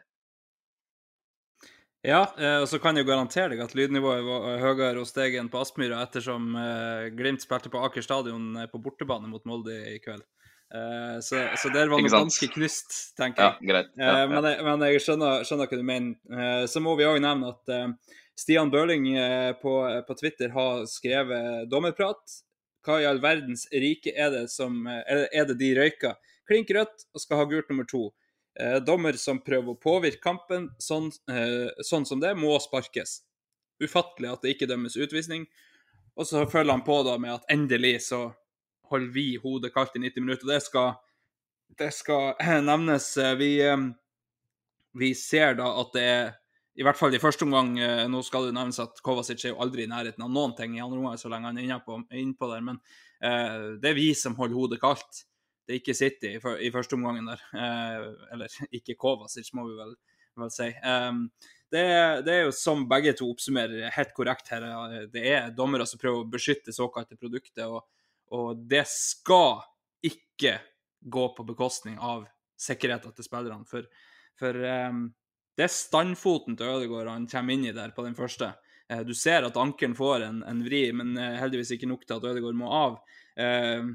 Ja, 2.06 2.22
eh, 2.38 2.60
og 2.62 2.68
så 2.70 2.78
kan 2.78 2.94
jeg 2.94 3.08
garantere 3.08 3.50
deg 3.50 3.64
at 3.64 3.74
lydnivået 3.74 4.22
var 4.22 4.60
høyere 4.62 5.00
hos 5.00 5.14
deg 5.16 5.34
enn 5.40 5.50
på 5.50 5.58
Aspmyra, 5.58 6.04
ettersom 6.06 6.52
eh, 6.60 7.08
Glimt 7.18 7.42
spilte 7.42 7.72
på 7.72 7.82
Aker 7.82 8.04
stadion 8.04 8.52
eh, 8.60 8.68
på 8.70 8.78
bortebane 8.82 9.26
mot 9.30 9.42
Molde 9.48 9.74
i 9.90 9.98
kveld. 10.02 10.24
Så, 11.22 11.38
så, 11.62 11.70
der 11.70 11.86
var 11.86 12.00
det 12.02 12.10
ganske 12.10 12.48
knust, 12.50 12.90
tenker 13.14 13.44
jeg. 13.62 13.68
Ja. 13.70 13.82
Ja, 13.94 14.14
uh, 14.18 14.32
men, 14.32 14.48
jeg 14.50 14.64
men, 14.66 14.82
jeg, 14.82 15.02
skjønner, 15.04 15.44
skjønner 15.46 15.70
hva 15.70 15.78
du 15.78 15.84
mener. 15.86 16.66
Så 16.66 16.82
må 16.82 16.96
vi 16.98 17.06
òg 17.06 17.20
nevne 17.22 17.52
at 17.52 17.70
Stian 18.34 18.72
Børling 18.74 19.06
på, 19.62 19.76
på, 20.08 20.16
Twitter 20.18 20.50
har 20.52 20.82
skrevet 20.90 21.70
dommerprat. 21.70 22.34
Hva 22.82 22.98
i 22.98 23.06
all 23.06 23.22
verdens 23.22 23.62
rike 23.70 24.10
er 24.10 24.34
det 24.34 24.42
som 24.52 24.82
er 24.90 25.46
det 25.46 25.56
de 25.62 25.70
røyker? 25.78 26.18
Klink 26.50 26.74
rødt 26.74 27.06
og 27.14 27.22
skal 27.22 27.44
ha 27.44 27.46
gult 27.54 27.70
nummer 27.70 27.86
to. 27.86 28.08
Dommer 28.86 29.18
som 29.20 29.42
prøver 29.44 29.74
å 29.74 29.80
påvirke 29.80 30.22
kampen, 30.24 30.70
sånn, 30.80 31.10
sånn 31.84 32.06
som 32.08 32.22
det, 32.22 32.30
må 32.38 32.54
sparkes. 32.62 33.18
Ufattelig 33.82 34.30
at 34.32 34.44
det 34.44 34.54
ikke 34.54 34.68
dømmes 34.70 34.96
utvisning. 34.96 35.44
Og 36.16 36.24
så 36.28 36.46
følger 36.48 36.72
han 36.72 36.84
på 36.86 37.02
da 37.04 37.18
med 37.20 37.34
at 37.34 37.50
endelig 37.52 37.98
så 38.08 38.30
holder 38.90 39.12
vi 39.12 39.26
hodet 39.42 39.72
kaldt 39.74 39.98
i 39.98 40.02
90 40.02 40.24
minutter. 40.24 40.48
Det 40.48 40.62
skal, 40.64 40.96
det 41.78 41.92
skal 41.94 42.34
nevnes. 42.70 43.10
Eh, 43.20 43.34
vi, 43.40 43.50
eh, 43.66 43.86
vi, 44.96 45.12
ser 45.18 45.58
da 45.60 45.70
at 45.82 45.92
det 45.96 46.06
er 46.08 46.34
i 46.76 46.84
hvert 46.84 46.98
fall 46.98 47.14
i 47.16 47.20
første 47.20 47.46
omgang 47.46 47.78
eh, 47.80 48.04
Nå 48.12 48.20
skal 48.24 48.48
det 48.48 48.56
nevnes 48.56 48.80
at 48.82 49.00
Kovacic 49.04 49.44
er 49.44 49.54
jo 49.54 49.62
aldri 49.64 49.86
i 49.86 49.90
nærheten 49.90 50.24
av 50.24 50.32
noen 50.32 50.52
ting 50.56 50.76
i 50.76 50.82
andre 50.84 51.00
omgang 51.00 51.20
så 51.20 51.32
lenge 51.32 51.48
han 51.48 51.60
er 51.60 51.68
innpå, 51.68 52.02
innpå 52.12 52.50
der, 52.52 52.64
men 52.64 52.80
eh, 53.24 53.76
det 53.80 53.92
er 53.92 53.98
vi 53.98 54.10
som 54.16 54.36
holder 54.40 54.60
hodet 54.60 54.80
kaldt. 54.82 55.24
Det 55.66 55.74
er 55.74 55.80
ikke 55.80 55.98
City 55.98 56.36
i, 56.36 56.70
første 56.70 56.94
omgangen 56.94 57.26
der. 57.26 57.42
Eh, 57.58 58.06
eller 58.36 58.56
ikke 58.70 58.94
Kovacic, 58.94 59.50
må 59.58 59.66
vi 59.66 59.74
vel, 59.80 59.92
vel 60.38 60.52
si. 60.54 60.70
Um, 60.86 61.26
det, 61.74 61.82
det, 62.26 62.32
er 62.32 62.44
jo 62.44 62.54
som 62.54 62.84
begge 62.88 63.16
to 63.18 63.26
oppsummerer 63.32 63.90
helt 63.96 64.14
korrekt 64.14 64.52
her. 64.54 64.64
Det 65.10 65.24
er 65.26 65.50
dommere 65.54 65.88
som 65.90 65.98
prøver 65.98 66.22
å 66.22 66.30
beskytte 66.30 66.74
såkalte 66.74 67.18
produktet. 67.18 67.66
og 67.66 67.82
og 68.34 68.64
det 68.70 68.84
skal 68.90 69.62
ikke 70.06 70.58
gå 71.06 71.26
på 71.36 71.46
bekostning 71.46 71.98
av 72.02 72.26
sikkerheten 72.58 73.14
til 73.14 73.26
spillerne. 73.26 73.66
For, 73.68 73.86
for 74.38 74.56
um, 74.88 75.06
det 75.56 75.66
er 75.66 75.72
standfoten 75.72 76.56
til 76.58 76.72
Ødegaard 76.72 77.12
han 77.12 77.28
kommer 77.30 77.54
inn 77.54 77.68
i 77.68 77.74
der 77.76 77.94
på 77.94 78.04
den 78.06 78.16
første. 78.18 78.52
Uh, 78.90 79.02
du 79.06 79.14
ser 79.14 79.46
at 79.46 79.60
ankelen 79.60 79.94
får 79.98 80.26
en, 80.26 80.42
en 80.46 80.64
vri, 80.66 80.88
men 80.96 81.14
uh, 81.18 81.36
heldigvis 81.38 81.76
ikke 81.76 81.90
nok 81.90 82.06
til 82.06 82.18
at 82.18 82.28
Ødegaard 82.32 82.58
må 82.58 82.72
av. 82.74 82.98
Uh, 83.38 83.94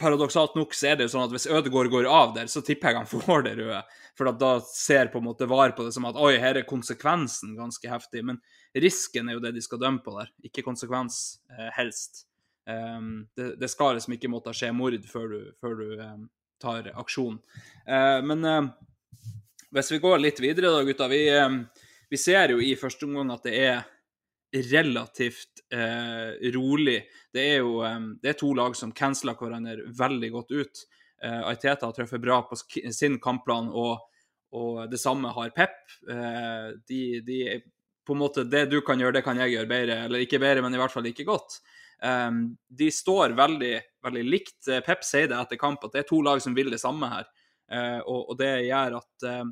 paradoksalt 0.00 0.54
nok 0.58 0.74
så 0.76 0.90
er 0.90 0.98
det 0.98 1.06
jo 1.06 1.14
sånn 1.14 1.24
at 1.26 1.32
hvis 1.34 1.48
Ødegaard 1.48 1.90
går 1.92 2.08
av 2.10 2.34
der, 2.36 2.50
så 2.52 2.62
tipper 2.64 2.92
jeg 2.92 3.00
han 3.00 3.10
får 3.12 3.46
det 3.46 3.56
røde. 3.60 3.80
For 4.16 4.32
da 4.40 4.52
ser 4.68 5.10
på 5.12 5.20
en 5.20 5.28
måte 5.28 5.48
VAR 5.50 5.74
på 5.76 5.86
det 5.86 5.92
som 5.96 6.06
at 6.08 6.16
oi, 6.20 6.36
her 6.40 6.60
er 6.60 6.68
konsekvensen 6.68 7.56
ganske 7.58 7.90
heftig. 7.90 8.24
Men 8.28 8.40
risken 8.76 9.28
er 9.28 9.36
jo 9.36 9.44
det 9.44 9.56
de 9.56 9.64
skal 9.64 9.82
dømme 9.82 10.04
på 10.04 10.14
der, 10.16 10.32
ikke 10.48 10.64
konsekvens, 10.64 11.38
helst. 11.76 12.26
Um, 12.66 13.28
det, 13.36 13.56
det, 13.60 13.68
skal 13.70 13.94
liksom 13.94 14.16
ikke 14.16 14.30
måtte 14.32 14.50
skje 14.56 14.72
mord 14.74 14.96
før 15.06 15.28
du, 15.30 15.40
før 15.62 15.76
du 15.78 16.00
um, 16.00 16.24
tar 16.62 16.88
aksjon. 16.98 17.36
Uh, 17.86 18.18
men 18.26 18.42
uh, 18.42 18.70
hvis 19.76 19.92
vi 19.94 20.00
går 20.02 20.18
litt 20.18 20.40
videre, 20.42 20.72
da, 20.74 20.82
gutta. 20.86 21.06
Vi, 21.12 21.20
um, 21.38 21.60
vi, 22.10 22.18
ser 22.18 22.54
jo 22.54 22.58
i 22.62 22.74
første 22.78 23.06
omgang 23.06 23.30
at 23.36 23.46
det 23.46 23.54
er 23.68 23.84
relativt 24.52 25.62
eh, 25.72 26.50
rolig. 26.54 27.00
Det 27.32 27.46
er 27.54 27.56
jo 27.60 27.80
det 28.22 28.30
er 28.30 28.38
to 28.38 28.52
lag 28.56 28.76
som 28.78 28.94
canceler 28.96 29.36
hverandre 29.38 29.88
veldig 29.98 30.30
godt 30.32 30.52
ut. 30.54 30.84
Eh, 31.22 31.42
Aiteta 31.50 31.88
har 31.88 31.96
truffet 31.96 32.22
bra 32.22 32.42
på 32.46 32.58
sin 32.92 33.18
kampplan, 33.22 33.68
og, 33.72 34.06
og, 34.52 34.84
det 34.90 35.00
samme 35.02 35.32
har 35.34 35.54
Pep. 35.56 35.78
de, 36.88 37.00
de, 37.26 37.40
på 38.06 38.14
en 38.14 38.22
måte, 38.22 38.44
Det 38.44 38.66
du 38.70 38.80
kan 38.80 39.00
gjøre, 39.00 39.18
det 39.18 39.24
kan 39.26 39.38
jeg 39.40 39.56
gjøre 39.56 39.70
bedre. 39.70 39.98
Eller 40.06 40.24
ikke 40.24 40.40
bedre, 40.40 40.62
men 40.62 40.74
i 40.74 40.80
hvert 40.80 40.94
fall 40.94 41.08
ikke 41.10 41.26
godt. 41.26 41.60
Um, 42.02 42.56
de 42.68 42.90
står 42.92 43.32
veldig, 43.36 43.74
veldig 44.04 44.24
likt. 44.24 44.58
Eh, 44.68 44.82
Pep 44.84 45.04
sier 45.06 45.30
det 45.30 45.38
etter 45.38 45.60
kamp 45.60 45.84
at 45.84 45.94
det 45.94 46.04
er 46.04 46.10
to 46.10 46.20
lag 46.24 46.42
som 46.44 46.56
vil 46.56 46.70
det 46.72 46.80
samme 46.82 47.08
her. 47.12 47.28
Uh, 47.72 48.00
og, 48.04 48.20
og, 48.30 48.34
det 48.38 48.52
gjør 48.68 48.98
at, 49.00 49.26
uh, 49.26 49.46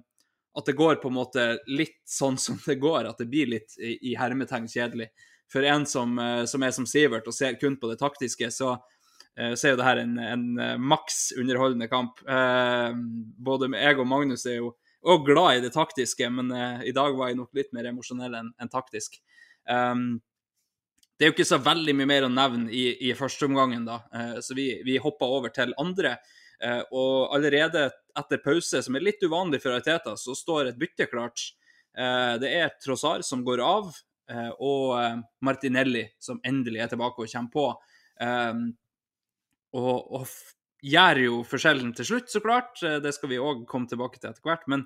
at 0.54 0.68
det 0.68 0.76
går 0.78 1.00
på 1.02 1.10
en 1.10 1.16
måte 1.16 1.46
litt 1.66 2.00
sånn 2.08 2.38
som 2.40 2.58
det 2.66 2.78
går, 2.82 3.08
at 3.10 3.20
det 3.20 3.28
blir 3.30 3.50
litt 3.50 3.76
i, 3.78 3.96
i 4.10 4.16
hermetegn 4.18 4.68
kjedelig. 4.70 5.10
For 5.50 5.66
en 5.68 5.86
som, 5.86 6.16
uh, 6.18 6.44
som, 6.50 6.62
er 6.62 6.74
som 6.76 6.86
Sivert 6.88 7.28
og 7.30 7.36
ser 7.36 7.58
kun 7.60 7.78
på 7.80 7.90
det 7.90 7.98
taktiske, 8.00 8.50
så, 8.54 8.76
så 9.34 9.66
er 9.66 9.74
jo 9.74 9.80
det 9.80 9.86
her 9.86 9.98
en, 9.98 10.14
en 10.22 10.44
maks 10.78 11.32
underholdende 11.38 11.88
kamp. 11.90 12.20
både 13.42 13.68
jeg 13.74 13.98
og 13.98 14.06
Magnus 14.06 14.46
er 14.46 14.60
jo 14.60 14.68
òg 15.02 15.26
glad 15.26 15.56
i 15.56 15.64
det 15.64 15.72
taktiske, 15.74 16.28
men 16.30 16.52
i 16.86 16.94
dag 16.94 17.16
var 17.18 17.32
jeg 17.32 17.40
nok 17.40 17.50
litt 17.58 17.72
mer 17.74 17.90
emosjonell 17.90 18.36
enn 18.38 18.52
en 18.62 18.70
taktisk. 18.70 19.18
Det 21.14 21.28
er 21.28 21.30
jo 21.30 21.34
ikke 21.36 21.46
så 21.46 21.60
veldig 21.62 21.94
mye 21.94 22.10
mer 22.10 22.26
å 22.26 22.32
nevne 22.32 22.72
i, 22.74 22.88
i 23.06 23.12
førsteomgangen, 23.14 23.84
da. 23.86 24.00
Eh, 24.10 24.38
så 24.42 24.56
vi, 24.58 24.66
vi 24.86 24.98
hoppa 25.02 25.28
over 25.30 25.52
til 25.54 25.74
andre. 25.78 26.16
Eh, 26.64 26.82
og 26.96 27.34
allerede 27.34 27.88
etter 28.16 28.40
pause, 28.44 28.80
som 28.82 28.96
er 28.96 29.04
litt 29.04 29.22
uvanlig 29.24 29.60
for 29.62 29.74
Ariteta, 29.74 30.16
så 30.16 30.36
står 30.38 30.70
et 30.70 30.80
bytte 30.80 31.08
klart. 31.10 31.50
Eh, 31.96 32.34
det 32.42 32.52
er 32.56 32.74
Trossar 32.82 33.24
som 33.26 33.44
går 33.44 33.62
av, 33.64 33.92
eh, 34.30 34.50
og 34.58 35.24
Martinelli 35.44 36.06
som 36.18 36.40
endelig 36.44 36.84
er 36.84 36.92
tilbake 36.94 37.24
og 37.24 37.32
kommer 37.32 37.54
på. 37.54 37.66
Og, 39.74 40.12
og 40.14 40.28
gjør 40.84 41.18
jo 41.24 41.40
forskjellen 41.48 41.90
til 41.98 42.06
slutt, 42.06 42.30
så 42.30 42.40
klart. 42.40 42.78
Det 42.78 43.10
skal 43.16 43.32
vi 43.32 43.42
òg 43.42 43.64
komme 43.66 43.90
tilbake 43.90 44.20
til 44.20 44.30
etter 44.30 44.46
hvert. 44.46 44.68
Men, 44.70 44.84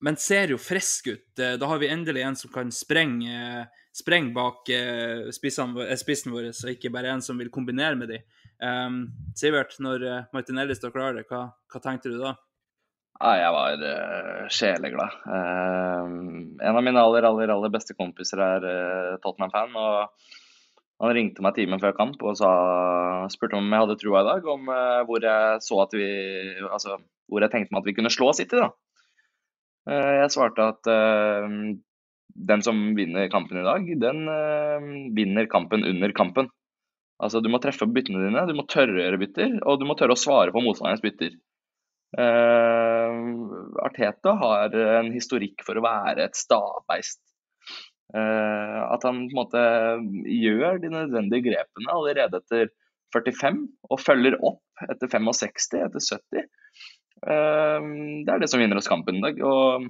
men 0.00 0.16
ser 0.16 0.54
jo 0.54 0.58
frisk 0.58 1.10
ut. 1.12 1.26
Da 1.36 1.68
har 1.68 1.82
vi 1.82 1.90
endelig 1.92 2.24
en 2.24 2.38
som 2.40 2.52
kan 2.54 2.72
sprenge 2.72 3.66
sprenger 3.92 4.32
bak 4.32 4.70
uh, 4.72 5.28
spissen 5.32 6.32
vår, 6.32 6.48
og 6.50 6.70
ikke 6.72 6.92
bare 6.92 7.12
en 7.12 7.24
som 7.24 7.38
vil 7.40 7.52
kombinere 7.52 7.98
med 8.00 8.14
dem. 8.14 8.24
Um, 8.62 9.04
Sivert, 9.34 9.74
når 9.82 10.04
uh, 10.06 10.18
Martinelli 10.34 10.74
står 10.78 10.92
klar, 10.94 11.16
hva, 11.26 11.42
hva 11.50 11.80
tenkte 11.82 12.12
du 12.12 12.20
da? 12.20 12.36
Ja, 13.18 13.32
jeg 13.38 13.54
var 13.54 13.82
uh, 13.82 14.44
sjeleglad. 14.50 15.16
Uh, 15.26 16.06
en 16.62 16.78
av 16.78 16.84
mine 16.84 17.02
aller, 17.02 17.26
aller, 17.26 17.50
aller 17.54 17.72
beste 17.74 17.96
kompiser 17.98 18.42
er 18.42 18.66
uh, 18.66 19.18
Tottenham-fan. 19.22 19.74
og 19.74 21.02
Han 21.02 21.14
ringte 21.18 21.42
meg 21.42 21.58
timen 21.58 21.82
før 21.82 21.96
kamp 21.98 22.22
og 22.22 22.38
sa, 22.38 22.52
spurte 23.34 23.58
om 23.58 23.66
jeg 23.66 23.84
hadde 23.84 23.98
trua 23.98 24.22
i 24.22 24.30
dag, 24.30 24.48
om 24.54 24.70
uh, 24.70 25.02
hvor 25.10 25.26
jeg 25.26 25.98
vi 25.98 26.08
Altså 26.68 27.00
hvor 27.32 27.42
jeg 27.42 27.52
tenkte 27.52 27.72
meg 27.72 27.82
at 27.82 27.88
vi 27.88 27.96
kunne 27.96 28.12
slå 28.12 28.30
City, 28.36 28.62
da. 28.62 28.70
Uh, 29.90 30.22
jeg 30.22 30.34
svarte 30.34 30.70
at 30.70 30.90
uh, 30.90 31.50
den 32.52 32.62
som 32.62 32.82
vinner 32.94 33.30
kampen 33.32 33.58
i 33.58 33.66
dag, 33.66 33.88
den 34.00 34.22
vinner 35.12 35.50
kampen 35.50 35.82
under 35.84 36.14
kampen. 36.16 36.46
Altså 37.22 37.40
Du 37.42 37.48
må 37.52 37.60
treffe 37.62 37.86
byttene 37.86 38.24
dine, 38.26 38.46
du 38.48 38.54
må 38.58 38.66
tørre 38.66 38.96
å 38.96 39.02
gjøre 39.04 39.20
bytter, 39.22 39.58
og 39.62 39.80
du 39.80 39.86
må 39.86 39.94
tørre 39.98 40.16
å 40.16 40.20
svare 40.20 40.54
på 40.54 40.62
motstanderens 40.64 41.04
bytter. 41.04 41.36
Arteta 43.82 44.34
har 44.36 44.74
en 44.98 45.08
historikk 45.14 45.62
for 45.64 45.78
å 45.78 45.84
være 45.86 46.26
et 46.26 46.36
stabeist 46.36 47.22
Uh, 48.12 48.92
at 48.92 49.04
han 49.08 49.22
på 49.24 49.32
en 49.32 49.38
måte 49.38 49.60
gjør 50.28 50.80
de 50.82 50.90
nødvendige 50.92 51.46
grepene 51.46 51.94
allerede 51.94 52.42
etter 52.42 52.68
45 53.16 53.62
og 53.88 54.02
følger 54.04 54.36
opp 54.44 54.84
etter 54.84 55.08
65, 55.08 55.78
etter 55.80 56.04
70. 56.04 56.44
Uh, 57.24 57.80
det 58.26 58.34
er 58.34 58.42
det 58.42 58.50
som 58.52 58.60
vinner 58.60 58.76
oss 58.76 58.90
kampen 58.90 59.20
i 59.20 59.24
dag. 59.24 59.40
Og 59.48 59.88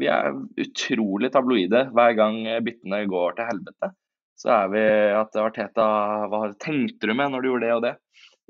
vi 0.00 0.10
er 0.10 0.32
utrolig 0.64 1.30
tabloide 1.34 1.84
hver 1.94 2.16
gang 2.18 2.40
byttene 2.66 3.04
går 3.12 3.38
til 3.38 3.50
helvete. 3.52 3.92
Så 4.40 4.50
er 4.50 4.70
vi 4.72 4.82
at 5.14 5.36
Arteta 5.38 5.88
Hva 6.30 6.46
tenkte 6.60 7.06
du 7.08 7.14
med 7.14 7.32
når 7.32 7.42
du 7.44 7.50
gjorde 7.52 7.66
det 7.66 7.74
og 7.76 7.84
det? 7.84 7.94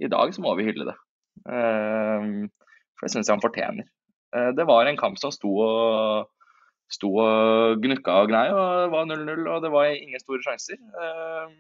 I 0.03 0.11
dag 0.11 0.33
så 0.35 0.43
må 0.43 0.55
vi 0.59 0.67
hylle 0.69 0.89
det. 0.89 0.97
Eh, 1.45 2.31
for 2.95 3.07
det 3.07 3.13
syns 3.13 3.29
jeg 3.29 3.37
han 3.37 3.45
fortjener. 3.45 3.91
Det 4.35 4.65
var 4.67 4.89
en 4.91 4.97
kamp 4.99 5.15
som 5.21 5.31
sto 5.31 5.53
og 5.63 6.33
sto 6.93 7.11
og 7.21 7.83
gnukka 7.83 8.17
og 8.23 8.31
gnei, 8.31 8.49
og 8.53 8.65
det 8.83 8.91
var 8.93 9.07
0-0, 9.09 9.47
og 9.51 9.63
det 9.65 9.71
var 9.73 9.93
ingen 9.93 10.23
store 10.23 10.43
sjanser. 10.45 10.79
Eh, 10.79 11.55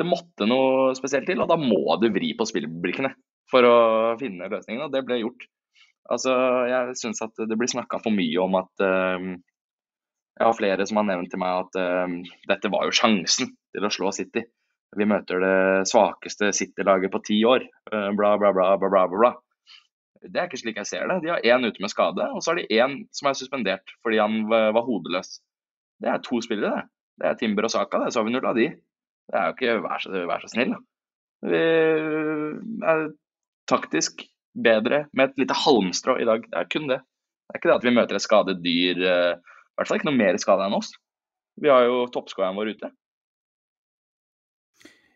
det 0.00 0.08
måtte 0.08 0.48
noe 0.48 0.94
spesielt 0.98 1.28
til, 1.28 1.42
og 1.42 1.50
da 1.50 1.58
må 1.60 1.96
du 2.00 2.08
vri 2.14 2.32
på 2.36 2.46
spillblikkene 2.48 3.12
for 3.50 3.66
å 3.66 3.76
finne 4.20 4.48
løsningen, 4.50 4.86
og 4.86 4.94
det 4.94 5.04
ble 5.06 5.20
gjort. 5.22 5.46
Altså, 6.10 6.32
jeg 6.70 6.98
syns 6.98 7.20
at 7.22 7.42
det 7.46 7.58
blir 7.58 7.70
snakka 7.70 8.00
for 8.02 8.14
mye 8.14 8.38
om 8.42 8.56
at 8.58 8.82
uh, 8.82 9.26
Jeg 10.40 10.48
har 10.48 10.56
flere 10.56 10.86
som 10.88 10.96
har 11.02 11.06
nevnt 11.10 11.30
til 11.32 11.40
meg 11.42 11.66
at 11.66 11.76
uh, 11.76 12.32
dette 12.48 12.70
var 12.72 12.88
jo 12.88 12.96
sjansen 12.96 13.52
til 13.52 13.86
å 13.86 13.92
slå 13.92 14.12
City. 14.16 14.46
Vi 14.96 15.06
møter 15.06 15.42
det 15.44 15.58
svakeste 15.90 16.48
City-laget 16.56 17.12
på 17.12 17.20
ti 17.26 17.36
år. 17.46 17.66
Uh, 17.92 18.08
bla, 18.16 18.32
bla, 18.40 18.54
bla, 18.56 18.72
bla, 18.80 18.88
bla, 18.88 19.04
bla. 19.12 19.32
Det 20.24 20.36
er 20.36 20.48
ikke 20.48 20.60
slik 20.60 20.80
jeg 20.80 20.88
ser 20.88 21.06
det. 21.08 21.20
De 21.24 21.30
har 21.32 21.44
én 21.44 21.64
ute 21.64 21.80
med 21.80 21.92
skade, 21.92 22.24
og 22.32 22.42
så 22.42 22.52
har 22.52 22.60
de 22.60 22.80
én 22.80 22.98
som 23.16 23.28
er 23.30 23.36
suspendert 23.36 23.92
fordi 24.04 24.18
han 24.20 24.42
var 24.50 24.84
hodeløs. 24.84 25.38
Det 26.00 26.10
er 26.12 26.24
to 26.24 26.40
spillere, 26.44 26.80
det. 26.80 26.88
Det 27.20 27.28
er 27.28 27.36
Timber 27.40 27.68
og 27.68 27.72
Saka, 27.72 28.00
det. 28.00 28.12
Så 28.12 28.20
har 28.20 28.26
vi 28.28 28.32
null 28.32 28.48
av 28.48 28.56
de. 28.56 28.66
Det 29.30 29.36
er 29.38 29.48
jo 29.48 29.56
ikke 29.56 29.76
Vær 29.84 30.02
så, 30.02 30.12
vær 30.28 30.44
så 30.44 30.50
snill, 30.52 30.74
da. 30.74 30.80
Vi 31.50 31.60
er 32.84 33.06
taktisk 33.70 34.24
bedre 34.54 35.04
med 35.16 35.30
et 35.30 35.40
lite 35.44 35.56
halmstrå 35.56 36.18
i 36.20 36.26
dag. 36.28 36.44
Det 36.48 36.58
er 36.58 36.68
kun 36.72 36.88
det. 36.90 37.00
Det 37.00 37.54
er 37.54 37.60
ikke 37.60 37.70
det 37.70 37.76
at 37.78 37.86
vi 37.86 37.94
møter 37.96 38.18
et 38.18 38.24
skadet 38.24 38.56
dyr. 38.64 39.00
Eh, 39.10 39.34
I 39.36 39.59
hvert 39.80 39.90
fall 39.90 40.00
ikke 40.00 40.10
noe 40.10 40.20
mer 40.20 40.38
skada 40.40 40.68
enn 40.68 40.76
oss. 40.76 40.92
Vi 41.60 41.70
har 41.72 41.86
jo 41.88 42.04
toppskåreren 42.12 42.58
vår 42.58 42.74
ute. 42.76 42.92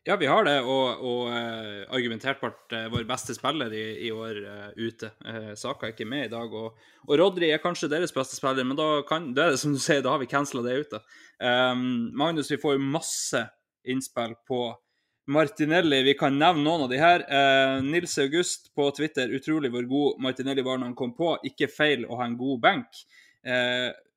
Ja, 0.05 0.19
vi 0.21 0.27
har 0.29 0.45
det, 0.45 0.59
og, 0.69 1.01
og 1.01 1.31
uh, 1.33 1.85
argumentert 1.97 2.37
på 2.37 2.51
uh, 2.51 2.81
vår 2.93 3.07
beste 3.09 3.33
spiller 3.33 3.73
i, 3.73 3.85
i 4.05 4.11
år 4.13 4.37
uh, 4.45 4.67
ute. 4.77 5.09
Saka 5.57 5.89
er 5.89 5.95
ikke 5.95 6.09
med 6.09 6.27
i 6.27 6.33
dag, 6.35 6.53
og, 6.53 6.77
og, 7.07 7.15
Rodri 7.17 7.49
er 7.49 7.63
kanskje 7.63 7.89
deres 7.89 8.13
beste 8.13 8.37
spiller, 8.37 8.69
men 8.69 8.77
da, 8.77 8.99
kan, 9.09 9.31
det 9.33 9.41
er 9.47 9.55
det 9.55 9.63
som 9.63 9.73
du 9.73 9.81
sier, 9.81 10.03
da 10.05 10.13
har 10.13 10.21
vi 10.21 10.29
cancela 10.29 10.61
det 10.67 10.77
ute. 10.85 11.01
Um, 11.41 12.11
Magnus, 12.21 12.53
vi 12.53 12.61
får 12.61 12.77
masse 12.85 13.47
innspill 13.89 14.37
på 14.45 14.61
Martinelli. 15.33 16.03
Vi 16.05 16.19
kan 16.21 16.37
nevne 16.37 16.67
noen 16.67 16.85
av 16.85 16.93
de 16.93 17.01
her. 17.01 17.23
Nils 17.81 18.19
August 18.21 18.75
på 18.77 18.91
Twitter, 18.97 19.33
utrolig 19.33 19.71
hvor 19.73 19.87
god 19.89 20.21
Martinelli 20.21 20.61
var 20.65 20.77
når 20.77 20.91
han 20.91 20.99
kom 20.99 21.15
på. 21.17 21.31
Ikke 21.49 21.71
feil 21.73 22.05
å 22.05 22.19
ha 22.21 22.27
en 22.29 22.37
god 22.37 22.61
benk. 22.61 23.05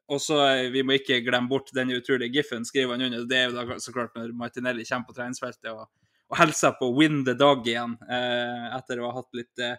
Og 0.08 0.22
så 0.24 0.40
eh, 0.46 0.70
Vi 0.72 0.84
må 0.86 0.98
ikke 0.98 1.22
glemme 1.26 1.52
bort 1.52 1.72
den 1.76 1.92
utrolige 1.96 2.40
giffen, 2.40 2.66
skriver 2.66 2.96
han 2.96 3.08
under. 3.10 3.26
Det 3.28 3.38
er 3.38 3.50
jo 3.50 3.58
da 3.58 3.80
så 3.84 3.94
klart 3.96 4.16
når 4.16 4.36
Martinelli 4.38 4.86
kommer 4.88 5.10
på 5.10 5.18
treningsfeltet 5.18 5.72
og, 5.74 5.88
og 6.32 6.40
hilser 6.40 6.78
på 6.80 6.92
'win 6.96 7.24
the 7.28 7.36
dog' 7.36 7.68
igjen, 7.68 7.98
eh, 8.08 8.68
etter 8.78 9.02
å 9.02 9.12
ha 9.12 9.20
hatt 9.20 9.38
litt 9.38 9.64
eh, 9.64 9.76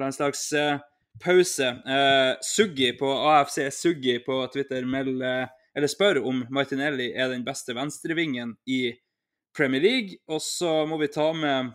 landslagspause. 0.00 1.70
Eh, 1.96 2.32
Suggi 2.42 2.92
på 2.98 3.12
AFC 3.30 3.70
Suggi 3.74 4.18
på 4.26 4.42
Twitter 4.52 4.86
melder, 4.86 5.48
eller 5.74 5.90
spør 5.90 6.22
om 6.26 6.44
Martinelli 6.50 7.12
er 7.14 7.30
den 7.30 7.46
beste 7.46 7.74
venstrevingen 7.74 8.56
i 8.66 8.96
Premier 9.56 9.82
League. 9.82 10.18
Og 10.26 10.42
så 10.42 10.84
må 10.86 10.98
vi 10.98 11.12
ta 11.14 11.30
med 11.32 11.72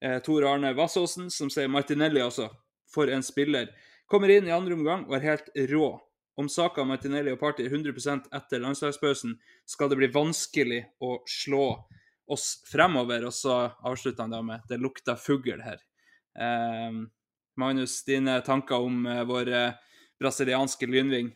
eh, 0.00 0.20
Tor 0.24 0.48
Arne 0.48 0.72
Vassåsen, 0.76 1.28
som 1.30 1.52
sier 1.52 1.68
Martinelli 1.68 2.24
også, 2.24 2.48
for 2.88 3.12
en 3.12 3.24
spiller. 3.24 3.68
Kommer 4.08 4.32
inn 4.32 4.48
i 4.48 4.56
andre 4.56 4.74
omgang 4.74 5.04
og 5.04 5.18
er 5.20 5.28
helt 5.34 5.52
rå 5.70 5.98
om 6.38 6.48
Saka, 6.48 6.84
Martinelli 6.84 7.32
og 7.34 7.40
Party 7.40 7.64
er 7.66 7.72
100% 7.74 8.30
etter 8.36 8.62
landslagspausen, 8.62 9.34
skal 9.68 9.90
det 9.90 9.98
bli 10.00 10.10
vanskelig 10.14 10.84
å 11.02 11.18
slå 11.28 11.66
oss 12.30 12.62
fremover. 12.70 13.26
Og 13.28 13.34
så 13.34 13.56
avslutter 13.82 14.24
han 14.24 14.36
da 14.36 14.42
med 14.42 14.60
'det 14.68 14.80
lukter 14.80 15.18
fugl' 15.18 15.62
her. 15.62 15.80
Eh, 16.38 16.92
Magnus, 17.56 18.04
dine 18.04 18.40
tanker 18.40 18.80
om 18.80 19.06
eh, 19.06 19.24
vår 19.24 19.48
eh, 19.48 19.72
brasilianske 20.20 20.86
lynving? 20.86 21.34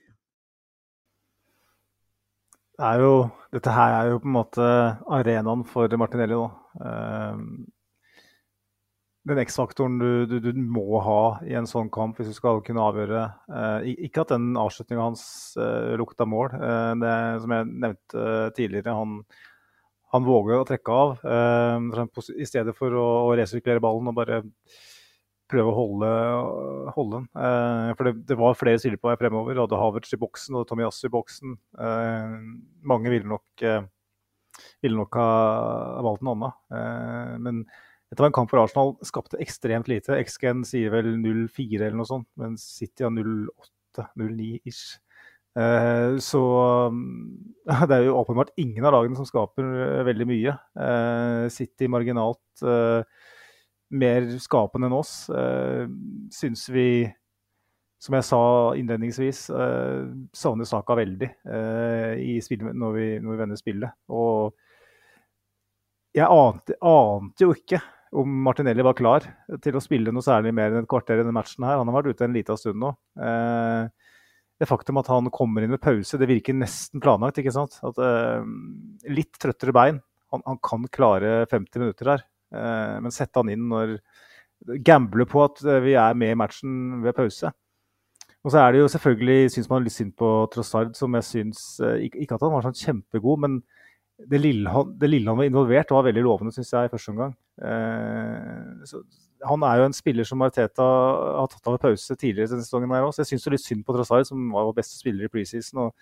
Det 2.79 2.95
jo, 2.99 3.31
dette 3.55 3.71
her 3.71 3.93
er 4.01 4.09
jo 4.11 4.19
på 4.19 4.27
en 4.27 4.35
måte 4.35 4.69
arenaen 5.07 5.63
for 5.65 5.89
Martinelli 5.97 6.35
nå. 6.35 6.47
Eh, 6.81 7.43
den 9.25 9.41
X-faktoren 9.41 9.99
du, 9.99 10.27
du, 10.29 10.37
du, 10.41 10.53
må 10.53 11.01
ha 11.01 11.21
i 11.49 11.55
en 11.57 11.69
sånn 11.69 11.89
kamp 11.93 12.19
hvis 12.19 12.29
du 12.29 12.37
skal 12.37 12.61
kunne 12.65 12.85
avgjøre. 12.85 13.23
Eh, 13.49 13.87
ikke 14.09 14.25
at 14.25 14.35
den 14.35 14.53
avslutninga 14.61 15.07
hans 15.07 15.25
eh, 15.61 15.95
lukta 16.01 16.27
mål. 16.29 16.53
Eh, 16.59 16.91
det 17.01 17.13
som 17.41 17.55
jeg 17.57 17.69
nevnte 17.71 18.25
eh, 18.25 18.49
tidligere, 18.59 18.97
han, 18.99 19.23
han 20.13 20.27
våger 20.29 20.61
å 20.61 20.67
trekke 20.69 20.99
av. 21.05 21.15
Eh, 21.25 22.03
I 22.37 22.49
stedet 22.49 22.77
for 22.77 22.93
å, 23.01 23.07
å 23.31 23.39
resirkulere 23.41 23.83
ballen 23.85 24.13
og 24.13 24.19
bare 24.19 24.43
prøve 25.49 25.73
å 25.73 25.79
holde, 25.79 26.13
holde 26.93 27.23
den. 27.23 27.27
Eh, 27.47 27.89
for 27.97 28.11
det, 28.11 28.15
det, 28.29 28.39
var 28.43 28.61
flere 28.61 28.83
stiller 28.83 29.01
på 29.01 29.09
vei 29.09 29.17
fremover. 29.23 29.57
Du 29.57 29.65
hadde 29.65 29.81
Havertz 29.81 30.13
i 30.13 30.21
boksen 30.21 30.61
og 30.61 30.69
Tomiyasu 30.69 31.07
i 31.09 31.15
boksen. 31.17 31.57
mange 32.85 33.17
ville 33.17 33.33
nok, 33.33 33.65
ville 34.85 35.01
nok 35.01 35.17
ha 35.17 35.33
valgt 36.05 36.25
en 36.25 36.33
annen. 36.37 37.41
men 37.41 37.65
dette 38.15 38.23
var 38.23 38.31
en 38.31 38.37
kamp 38.37 38.53
hvor 38.53 38.63
Arsenal 38.63 38.93
skapte 39.03 39.41
ekstremt 39.43 39.89
lite. 39.91 40.15
XGN 40.23 40.61
sier 40.63 40.93
vel 40.95 41.17
0-4 41.19 41.81
eller 41.81 41.97
noe 41.99 42.07
sånt, 42.07 42.29
men 42.39 42.55
City 42.61 43.03
har 43.03 43.11
0-8-0-9 43.11 44.61
ish. 44.71 45.01
Eh, 45.59 46.15
så 46.23 46.43
det 47.89 47.97
er 47.97 48.07
jo 48.07 48.17
åpenbart 48.21 48.55
ingen 48.59 48.87
av 48.87 48.95
lagene 48.95 49.19
som 49.19 49.27
skaper 49.27 49.67
eh, 49.67 50.05
veldig 50.07 50.29
mye. 50.31 50.55
Eh, 50.87 51.43
City 51.55 51.91
marginalt 51.91 52.41
mer 53.95 54.27
skapende 54.39 54.87
enn 54.87 54.95
oss. 54.95 55.13
Syns 56.35 56.63
vi, 56.71 57.05
som 57.99 58.15
jeg 58.15 58.27
sa 58.31 58.43
innledningsvis, 58.79 59.41
savner 60.35 60.67
saka 60.67 60.97
veldig 60.99 61.29
i 62.23 62.37
spillet, 62.43 62.71
når, 62.79 62.95
vi, 62.95 63.09
når 63.23 63.35
vi 63.35 63.41
vender 63.43 63.61
spillet. 63.61 63.99
Og 64.15 64.55
jeg 66.15 66.31
ante, 66.31 66.79
ante, 66.79 67.43
jo 67.43 67.55
ikke 67.55 67.83
om 68.15 68.35
Martinelli 68.47 68.85
var 68.85 68.97
klar 68.99 69.27
til 69.63 69.77
å 69.77 69.83
spille 69.83 70.13
noe 70.15 70.25
særlig 70.25 70.53
mer 70.55 70.73
enn 70.73 70.85
et 70.85 70.91
kvarter 70.91 71.19
i 71.19 71.23
denne 71.23 71.35
matchen. 71.35 71.65
her. 71.67 71.81
Han 71.81 71.91
har 71.91 71.99
vært 71.99 72.15
ute 72.15 72.27
en 72.27 72.37
liten 72.37 72.59
stund 72.61 72.81
nå. 72.81 72.93
Eh, 73.19 73.89
det 74.61 74.69
faktum 74.71 75.01
at 75.01 75.11
han 75.11 75.31
kommer 75.35 75.65
inn 75.65 75.73
med 75.75 75.83
pause, 75.83 76.19
det 76.21 76.31
virker 76.31 76.55
nesten 76.55 77.03
planlagt. 77.03 77.41
ikke 77.43 77.55
sant? 77.55 77.81
At, 77.83 77.99
eh, 77.99 78.45
litt 79.11 79.35
trøttere 79.39 79.75
bein. 79.75 80.01
Han, 80.33 80.43
han, 80.47 80.59
kan 80.63 80.87
klare 80.89 81.47
50 81.51 81.83
minutter 81.83 82.13
her. 82.15 82.25
Eh, 82.55 83.01
men 83.01 83.15
sette 83.15 83.37
han 83.41 83.51
inn 83.51 83.69
når 83.69 83.99
Gamble 84.81 85.27
på 85.29 85.43
at 85.45 85.59
vi 85.85 85.93
er 85.99 86.15
med 86.17 86.31
i 86.33 86.39
matchen 86.39 87.03
ved 87.03 87.13
pause. 87.13 87.51
Og 88.45 88.53
så 88.53 88.63
er 88.63 88.73
det 88.73 88.81
jo 88.81 88.89
selvfølgelig, 88.89 89.51
syns 89.53 89.69
man 89.69 89.85
litt 89.85 89.93
synd 89.93 90.15
på 90.17 90.29
Trossard, 90.53 90.95
som 90.97 91.13
jeg 91.19 91.27
syns 91.27 91.61
Ikke 92.01 92.37
at 92.37 92.45
han 92.45 92.53
var 92.53 92.65
sånn 92.65 92.79
kjempegod, 92.79 93.43
men 93.45 93.59
det 94.15 94.39
lille, 94.39 94.71
han, 94.71 94.93
det 94.99 95.11
lille, 95.11 95.29
han, 95.31 95.39
var 95.41 95.49
involvert, 95.49 95.91
var 95.91 96.07
veldig 96.07 96.23
lovende, 96.23 96.55
syns 96.55 96.71
jeg, 96.73 96.87
i 96.87 96.93
første 96.93 97.13
omgang. 97.13 97.33
Eh, 97.59 98.93
han 99.45 99.67
er 99.67 99.81
jo 99.81 99.89
en 99.89 99.97
spiller 99.97 100.29
som 100.29 100.39
Mariteta 100.41 100.85
har 100.85 101.51
tatt 101.51 101.67
av 101.69 101.81
pause 101.83 102.17
tidligere 102.17 102.55
denne 102.55 102.65
sesongen. 102.65 102.95
her 102.95 103.05
også. 103.05 103.25
Jeg 103.25 103.35
syns 103.35 103.51
litt 103.53 103.65
synd 103.65 103.83
på 103.85 103.97
Trossard, 103.97 104.29
som 104.29 104.47
var 104.55 104.69
vår 104.71 104.79
beste 104.79 104.97
spiller 104.97 105.27
i 105.27 105.33
preseason. 105.33 105.89
og 105.89 105.93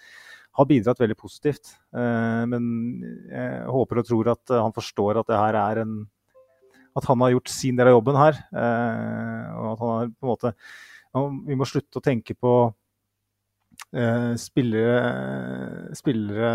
har 0.53 0.69
bidratt 0.69 1.01
veldig 1.01 1.17
positivt. 1.17 1.75
Eh, 1.97 2.43
men 2.49 2.65
jeg 3.31 3.71
håper 3.73 4.03
og 4.03 4.09
tror 4.09 4.33
at 4.35 4.53
han 4.53 4.75
forstår 4.77 5.23
at 5.23 5.31
det 5.31 5.41
her 5.41 5.59
er 5.63 5.85
en 5.87 5.95
At 6.93 7.07
han 7.09 7.23
har 7.25 7.31
gjort 7.33 7.49
sin 7.49 7.77
del 7.77 7.89
av 7.89 7.95
jobben 7.95 8.17
her. 8.21 8.37
Eh, 8.53 9.45
og 9.57 9.69
at 9.73 9.79
han 9.81 9.93
har 9.93 10.11
på 10.13 10.27
en 10.27 10.33
måte 10.35 10.53
Vi 11.49 11.57
må 11.57 11.65
slutte 11.65 12.01
å 12.01 12.05
tenke 12.05 12.37
på 12.37 12.53
spillere, 14.41 15.93
spillere, 15.97 16.53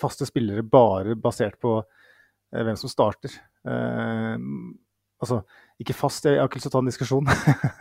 faste 0.00 0.24
spillere 0.28 0.64
bare 0.64 1.16
basert 1.20 1.58
på 1.60 1.74
eh, 1.82 2.62
hvem 2.64 2.78
som 2.80 2.92
starter. 2.92 3.34
Eh, 3.68 4.38
altså, 5.20 5.42
ikke 5.80 5.96
fast, 5.96 6.24
jeg 6.24 6.40
har 6.40 6.48
ikke 6.48 6.60
lyst 6.60 6.68
til 6.68 6.72
å 6.72 6.76
ta 6.78 6.82
en 6.84 6.90
diskusjon, 6.90 7.30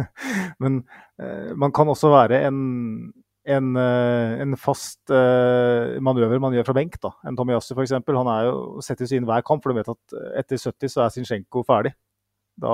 men 0.64 0.82
eh, 1.22 1.52
man 1.60 1.74
kan 1.76 1.92
også 1.92 2.12
være 2.12 2.42
en, 2.50 2.62
en, 3.50 3.72
eh, 3.80 4.36
en 4.44 4.60
fast 4.60 5.14
eh, 5.16 5.98
manøver 6.04 6.44
man 6.44 6.56
gjør 6.56 6.70
fra 6.70 6.80
benk. 6.82 7.00
da. 7.04 7.16
En 7.28 7.40
Tomiyasu 7.40 7.74
f.eks. 7.76 7.98
Han 8.04 8.34
er 8.36 8.50
jo, 8.50 8.56
settes 8.86 9.16
inn 9.16 9.28
hver 9.30 9.46
kamp, 9.48 9.64
for 9.64 9.72
du 9.72 9.80
vet 9.82 9.92
at 9.96 10.18
etter 10.44 10.60
70 10.60 10.96
så 10.96 11.06
er 11.06 11.14
Zinchenko 11.16 11.64
ferdig. 11.68 11.96
Da, 12.60 12.74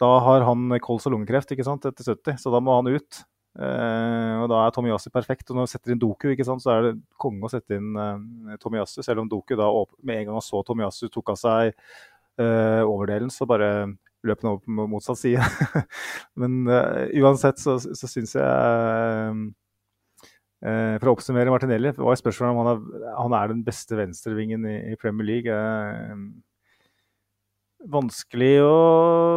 da 0.00 0.16
har 0.24 0.44
han 0.44 0.72
kols 0.84 1.08
og 1.08 1.16
lungekreft 1.16 1.54
ikke 1.54 1.66
sant, 1.66 1.86
etter 1.88 2.12
70, 2.12 2.42
så 2.42 2.52
da 2.52 2.60
må 2.64 2.76
han 2.76 2.92
ut. 2.92 3.24
Eh, 3.54 4.34
og 4.42 4.48
Da 4.50 4.64
er 4.64 4.72
Tomiyasu 4.74 5.10
perfekt. 5.14 5.50
og 5.50 5.56
Når 5.56 5.66
du 5.66 5.70
setter 5.70 5.92
inn 5.92 6.00
Doku, 6.02 6.34
sant, 6.42 6.62
så 6.62 6.70
er 6.74 6.82
det 6.82 7.02
konge 7.18 7.46
å 7.46 7.52
sette 7.52 7.78
inn 7.78 7.94
eh, 7.94 8.56
Tomiyasu. 8.58 9.02
Selv 9.02 9.22
om 9.22 9.28
Doku 9.28 9.54
da 9.54 9.68
med 10.02 10.18
en 10.18 10.26
gang 10.26 10.38
han 10.40 10.44
så 10.44 10.62
Tomiyasu 10.66 11.08
tok 11.08 11.30
av 11.30 11.38
seg 11.38 11.74
uh, 12.40 12.82
overdelen, 12.82 13.30
så 13.30 13.46
bare 13.46 13.94
løp 14.24 14.40
han 14.42 14.50
over 14.50 14.64
på 14.64 14.86
motsatt 14.90 15.20
side. 15.20 15.44
Men 16.40 16.64
uh, 16.66 17.06
uansett 17.22 17.60
så, 17.62 17.76
så 17.78 18.10
syns 18.10 18.34
jeg 18.34 18.44
uh, 20.64 20.96
For 20.98 21.10
å 21.10 21.14
oppsummere 21.14 21.52
Martinelli 21.52 21.92
var 21.94 22.18
spørsmålet 22.18 22.54
om 22.54 22.62
han 22.62 22.72
er, 22.72 23.14
han 23.20 23.36
er 23.38 23.52
den 23.52 23.62
beste 23.66 23.98
venstrevingen 24.00 24.66
i, 24.66 24.76
i 24.94 24.98
Premier 24.98 25.30
League. 25.30 25.54
Uh, 25.54 26.16
vanskelig 27.90 28.54
å 28.64 28.76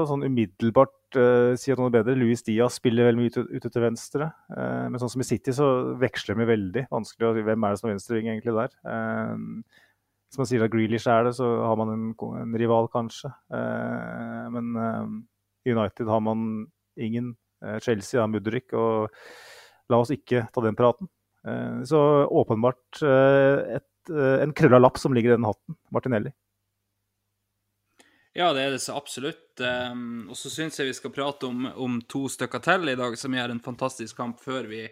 sånn 0.07 0.25
umiddelbart 0.27 1.17
uh, 1.17 1.53
si 1.59 1.71
at 1.73 1.79
noe 1.81 1.93
bedre. 1.93 2.15
Louis 2.17 2.43
Diaz 2.45 2.77
spiller 2.79 3.09
veldig 3.09 3.23
mye 3.23 3.33
ute, 3.33 3.43
ute 3.49 3.71
til 3.73 3.83
venstre. 3.83 4.29
Uh, 4.51 4.87
men 4.91 5.01
sånn 5.01 5.11
som 5.13 5.23
i 5.23 5.27
City 5.27 5.53
så 5.55 5.67
veksler 5.99 6.39
de 6.39 6.47
veldig. 6.49 6.85
Vanskelig 6.93 7.29
å 7.29 7.33
si 7.35 7.43
hvem 7.47 7.65
er 7.65 7.73
det 7.73 7.81
som 7.81 7.89
er 7.89 7.95
venstreving 7.95 8.31
egentlig 8.31 8.55
der. 8.57 8.77
Uh, 8.87 9.83
som 10.33 10.43
man 10.43 10.49
sier 10.49 10.65
at 10.65 10.73
Grealish 10.73 11.07
er 11.11 11.27
det, 11.27 11.35
så 11.37 11.47
har 11.63 11.77
man 11.79 11.93
en, 11.93 12.07
en 12.41 12.55
rival, 12.59 12.89
kanskje. 12.91 13.29
men 14.51 14.73
United 15.63 16.09
har 16.11 16.19
man 16.19 16.41
ingen. 16.99 17.29
Chelsea 17.79 18.19
har 18.19 18.27
Mudrik. 18.27 18.73
Og 18.75 19.07
la 19.87 20.01
oss 20.03 20.11
ikke 20.11 20.43
ta 20.51 20.63
den 20.65 20.75
praten. 20.75 21.07
så 21.87 22.01
åpenbart 22.27 22.99
et, 23.07 24.11
en 24.11 24.51
krølla 24.51 24.83
lapp 24.83 24.99
som 24.99 25.15
ligger 25.15 25.31
i 25.31 25.37
den 25.37 25.47
hatten. 25.47 25.79
Martinelli. 25.95 26.35
Ja, 28.37 28.51
det 28.53 28.61
er 28.61 28.75
det 28.75 28.83
så 28.83 28.93
absolutt. 28.93 29.57
Um, 29.57 30.27
og 30.29 30.37
så 30.37 30.51
syns 30.53 30.75
jeg 30.77 30.91
vi 30.91 30.93
skal 30.93 31.09
prate 31.09 31.47
om, 31.49 31.63
om, 31.73 31.95
to 32.05 32.27
stykker 32.29 32.61
til 32.61 32.91
i 32.91 32.97
dag 32.99 33.15
som 33.17 33.33
gjør 33.33 33.49
en 33.49 33.61
fantastisk 33.65 34.19
kamp 34.19 34.37
før 34.43 34.67
vi, 34.69 34.83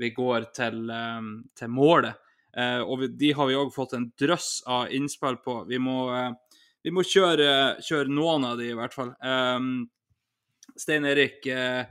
vi 0.00 0.08
går 0.16 0.46
til, 0.56 0.86
um, 0.88 1.26
til 1.52 1.68
målet. 1.68 2.16
Uh, 2.56 2.80
og 2.80 3.02
vi, 3.02 3.10
de 3.20 3.34
har 3.36 3.50
vi 3.50 3.58
òg 3.60 3.74
fått 3.74 3.92
en 3.98 4.06
drøss 4.16 4.62
av 4.64 4.94
innspill 4.96 5.36
på. 5.44 5.58
Vi 5.68 5.76
må, 5.84 5.98
uh, 6.08 6.64
vi 6.80 6.94
må 6.96 7.04
kjøre, 7.04 7.76
kjøre, 7.84 8.08
noen 8.08 8.48
av 8.48 8.56
de, 8.56 8.70
i 8.72 8.78
hvert 8.80 8.96
fall. 8.96 9.12
Um, 9.20 9.84
Stein 10.72 11.04
Erik 11.12 11.44
uh, 11.44 11.84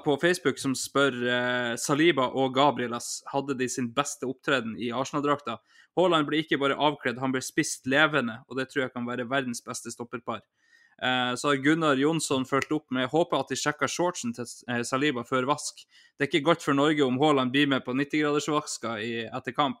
på 0.00 0.16
Facebook 0.22 0.62
som 0.62 0.72
spør 0.78 1.76
Saliba 1.76 2.28
og 2.38 2.54
Gabrielas 2.54 3.18
hadde 3.32 3.58
de 3.58 3.66
sin 3.68 3.90
beste 3.92 4.24
opptreden 4.30 4.78
i 4.78 4.92
Arsenal-drakta. 4.94 5.58
Haaland 5.98 6.28
blir 6.28 6.44
ikke 6.44 6.60
bare 6.60 6.78
avkledd, 6.78 7.18
han 7.18 7.32
blir 7.34 7.44
spist 7.44 7.88
levende, 7.90 8.40
og 8.48 8.58
det 8.58 8.68
tror 8.70 8.86
jeg 8.86 8.94
kan 8.94 9.08
være 9.08 9.28
verdens 9.30 9.62
beste 9.64 9.92
stopperpar. 9.92 10.42
Eh, 11.02 11.34
så 11.34 11.48
har 11.48 11.62
Gunnar 11.64 11.96
Jonsson 11.96 12.44
fulgt 12.46 12.72
opp 12.76 12.90
med 12.92 13.08
håper 13.08 13.40
at 13.40 13.48
de 13.48 13.56
sjekker 13.56 13.88
shortsen 13.88 14.34
til 14.36 14.44
eh, 14.68 14.82
Saliba 14.84 15.24
før 15.24 15.48
vask. 15.48 15.80
Det 16.16 16.26
er 16.26 16.28
ikke 16.28 16.48
godt 16.50 16.66
for 16.66 16.76
Norge 16.76 17.06
om 17.06 17.16
Haaland 17.22 17.54
blir 17.54 17.70
med 17.72 17.86
på 17.86 17.94
90-gradersvaska 17.96 18.98
etter 19.00 19.56
kamp. 19.56 19.80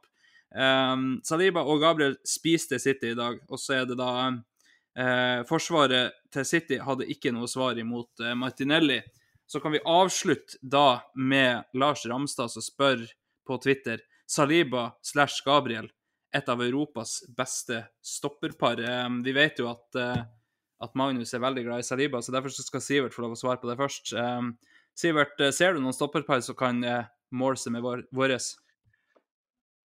Um, 0.50 1.20
Saliba 1.22 1.62
og 1.62 1.82
Gabriel 1.84 2.16
spiste 2.26 2.80
City 2.82 3.12
i 3.12 3.18
dag, 3.18 3.36
og 3.46 3.60
så 3.60 3.76
er 3.76 3.84
det 3.86 4.00
da 4.00 4.10
uh, 4.32 5.44
Forsvaret 5.46 6.16
til 6.34 6.48
City 6.48 6.80
hadde 6.82 7.06
ikke 7.12 7.30
noe 7.36 7.46
svar 7.50 7.78
imot 7.78 8.24
uh, 8.24 8.32
Martinelli. 8.34 8.98
Så 9.46 9.60
kan 9.62 9.76
vi 9.76 9.84
avslutte 9.86 10.58
da 10.62 11.02
med 11.14 11.68
Lars 11.78 12.02
Ramstad 12.08 12.50
som 12.50 12.64
spør 12.64 13.04
på 13.46 13.60
Twitter 13.62 14.02
Saliba 14.26 14.88
slash 15.02 15.44
Gabriel 15.46 15.90
et 16.32 16.48
av 16.48 16.62
Europas 16.62 17.20
beste 17.36 17.82
stopperpar. 18.02 18.82
Vi 19.24 19.34
vet 19.34 19.58
jo 19.58 19.68
at, 19.70 19.86
eh, 19.98 20.22
at, 20.80 20.94
Magnus 20.98 21.34
er 21.34 21.42
veldig 21.42 21.64
glad 21.66 21.82
i 21.82 21.86
Saliba, 21.86 22.22
så 22.22 22.34
derfor 22.34 22.54
skal 22.54 22.84
Sivert 22.84 23.14
få 23.14 23.24
lov 23.26 23.34
å 23.34 23.40
svare 23.40 23.60
på 23.60 23.70
det 23.70 23.78
først. 23.80 24.14
Sivert, 24.96 25.40
eh, 25.40 25.50
ser 25.50 25.74
du 25.74 25.80
noen 25.80 25.96
stopperpar 25.96 26.42
som 26.42 26.58
kan 26.58 26.82
eh, 26.84 27.08
måle 27.32 27.56
seg 27.56 27.74
med 27.74 27.82
vår, 27.82 28.38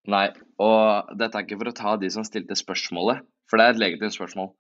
Nei, 0.06 0.28
og 0.62 1.18
dette 1.18 1.34
er 1.34 1.46
ikke 1.48 1.58
for 1.58 1.72
å 1.72 1.74
ta 1.74 1.96
de 1.98 2.12
som 2.14 2.24
stilte 2.24 2.54
spørsmålet, 2.54 3.24
for 3.50 3.58
det 3.58 3.66
er 3.66 3.74
et 3.74 3.80
legitimt 3.82 4.14
spørsmål. 4.14 4.52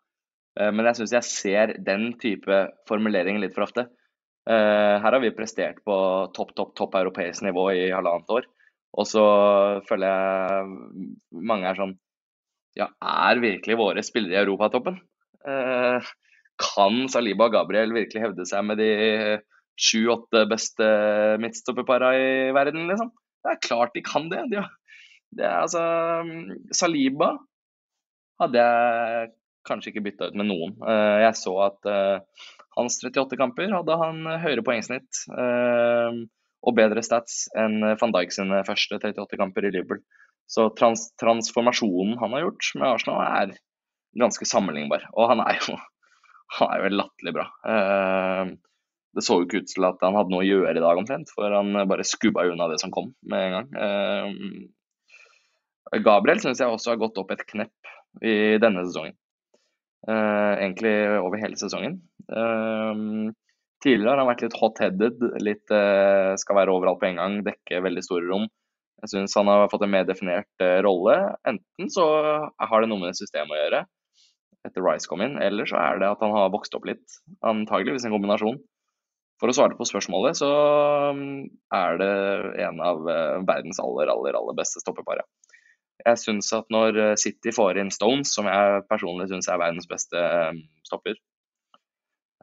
Men 0.57 0.87
jeg 0.87 0.97
syns 0.97 1.11
jeg 1.13 1.27
ser 1.27 1.73
den 1.83 2.15
type 2.17 2.57
formuleringer 2.87 3.43
litt 3.43 3.53
for 3.53 3.67
ofte. 3.67 3.83
Her 4.47 5.03
har 5.03 5.19
vi 5.21 5.29
prestert 5.35 5.83
på 5.85 5.97
topp, 6.33 6.55
topp, 6.55 6.71
topp 6.79 6.95
europeisk 6.97 7.43
nivå 7.45 7.67
i 7.75 7.91
halvannet 7.91 8.31
år. 8.31 8.47
Og 8.95 9.07
så 9.09 9.23
føler 9.89 10.11
jeg 10.11 11.09
mange 11.51 11.67
er 11.69 11.79
sånn 11.79 11.97
Ja, 12.79 12.89
er 12.99 13.41
virkelig 13.43 13.77
våre 13.79 14.03
spillere 14.03 14.39
i 14.39 14.43
europatoppen? 14.43 14.97
Eh, 15.47 16.07
kan 16.59 17.05
Saliba 17.11 17.49
og 17.49 17.55
Gabriel 17.55 17.93
virkelig 17.95 18.23
hevde 18.23 18.47
seg 18.47 18.65
med 18.67 18.79
de 18.79 18.89
sju-åtte 19.79 20.45
beste 20.47 20.87
midtstopperpara 21.43 22.13
i 22.15 22.27
verden, 22.55 22.87
liksom? 22.89 23.11
Det 23.43 23.53
er 23.53 23.63
klart 23.63 23.95
de 23.95 24.03
kan 24.05 24.29
det. 24.31 24.43
De, 24.51 24.63
det 25.35 25.45
er, 25.45 25.57
altså, 25.65 25.83
Saliba 26.75 27.33
hadde 28.41 28.63
jeg 28.63 29.33
kanskje 29.67 29.91
ikke 29.91 30.05
bytta 30.07 30.29
ut 30.31 30.39
med 30.39 30.49
noen. 30.49 30.75
Eh, 30.85 31.17
jeg 31.25 31.39
så 31.39 31.55
at 31.65 31.89
uh, 31.89 32.47
hans 32.77 32.99
38 33.03 33.39
kamper 33.39 33.71
hadde 33.73 33.99
han 34.01 34.23
høyere 34.43 34.63
poengsnitt. 34.65 35.23
Og 36.65 36.73
bedre 36.77 37.03
stats 37.05 37.45
enn 37.57 37.83
van 37.99 38.13
Dijk 38.15 38.31
sine 38.33 38.63
første 38.65 38.97
38 38.97 39.37
kamper 39.37 39.67
i 39.67 39.73
Liverpool. 39.73 40.01
Så 40.49 40.69
trans 40.77 41.01
transformasjonen 41.21 42.17
han 42.21 42.33
har 42.35 42.41
gjort 42.45 42.65
med 42.77 42.89
Arsenal, 42.89 43.19
er 43.25 43.49
ganske 44.19 44.45
sammenlignbar. 44.49 45.01
Og 45.17 45.23
han 45.31 45.39
er 45.45 45.55
jo, 45.61 45.73
han 46.59 46.67
er 46.71 46.77
jo 46.83 46.97
latterlig 46.99 47.33
bra. 47.37 47.45
Uh, 47.65 48.43
det 49.15 49.23
så 49.25 49.33
jo 49.39 49.45
ikke 49.47 49.61
ut 49.63 49.69
til 49.71 49.83
at 49.87 49.99
han 50.03 50.17
hadde 50.17 50.31
noe 50.33 50.43
å 50.43 50.47
gjøre 50.47 50.75
i 50.75 50.83
dag 50.83 50.95
omtrent, 50.99 51.27
for 51.33 51.45
han 51.53 51.67
bare 51.89 52.07
skubba 52.07 52.41
unna 52.51 52.65
det 52.71 52.79
som 52.81 52.93
kom 52.93 53.07
med 53.23 53.39
en 53.45 53.55
gang. 53.57 53.67
Uh, 53.79 54.29
Gabriel 56.05 56.41
syns 56.43 56.59
jeg 56.59 56.71
også 56.71 56.89
har 56.93 57.01
gått 57.01 57.19
opp 57.21 57.31
et 57.31 57.47
knepp 57.47 57.79
i 58.25 58.35
denne 58.61 58.81
sesongen. 58.87 59.15
Egentlig 60.05 60.95
over 61.17 61.37
hele 61.41 61.57
sesongen. 61.57 61.95
Tidligere 63.85 64.15
har 64.15 64.23
han 64.23 64.29
vært 64.31 64.41
litt 64.41 64.55
hot-headed, 64.57 65.25
litt 65.45 65.73
uh, 65.73 66.33
skal 66.41 66.57
være 66.57 66.73
overalt 66.73 66.97
på 67.03 67.05
en 67.11 67.19
gang, 67.21 67.33
dekke 67.45 67.83
veldig 67.85 68.01
store 68.01 68.25
rom. 68.25 68.47
Jeg 69.03 69.11
syns 69.11 69.35
han 69.37 69.51
har 69.51 69.67
fått 69.69 69.83
en 69.85 69.91
mer 69.93 70.07
definert 70.07 70.63
uh, 70.63 70.79
rolle. 70.81 71.13
Enten 71.45 71.91
så 71.93 72.05
har 72.57 72.81
det 72.81 72.89
noe 72.89 73.03
med 73.03 73.17
systemet 73.19 73.53
å 73.53 73.59
gjøre, 73.59 73.81
etter 74.65 74.85
Rice 74.87 75.11
kom 75.11 75.21
inn, 75.21 75.35
eller 75.37 75.69
så 75.69 75.77
er 75.77 76.01
det 76.01 76.09
at 76.09 76.23
han 76.25 76.33
har 76.33 76.49
vokst 76.55 76.73
opp 76.73 76.87
litt. 76.89 77.19
Antageligvis 77.45 78.07
en 78.09 78.15
kombinasjon. 78.15 78.57
For 79.37 79.51
å 79.51 79.53
svare 79.53 79.77
på 79.77 79.85
spørsmålet, 79.85 80.39
så 80.39 80.49
um, 81.13 81.43
er 81.75 82.01
det 82.01 82.11
en 82.65 82.81
av 82.81 83.05
uh, 83.05 83.37
verdens 83.45 83.83
aller, 83.83 84.09
aller, 84.09 84.33
aller 84.39 84.57
beste 84.57 84.81
stoppepar. 84.81 85.21
Jeg 86.01 86.23
syns 86.23 86.49
at 86.57 86.73
når 86.73 87.19
City 87.21 87.53
får 87.53 87.77
inn 87.83 87.93
Stones, 87.93 88.33
som 88.33 88.49
jeg 88.49 88.81
personlig 88.89 89.29
syns 89.29 89.45
er 89.51 89.61
verdens 89.61 89.85
beste 89.91 90.25
stopper, 90.87 91.19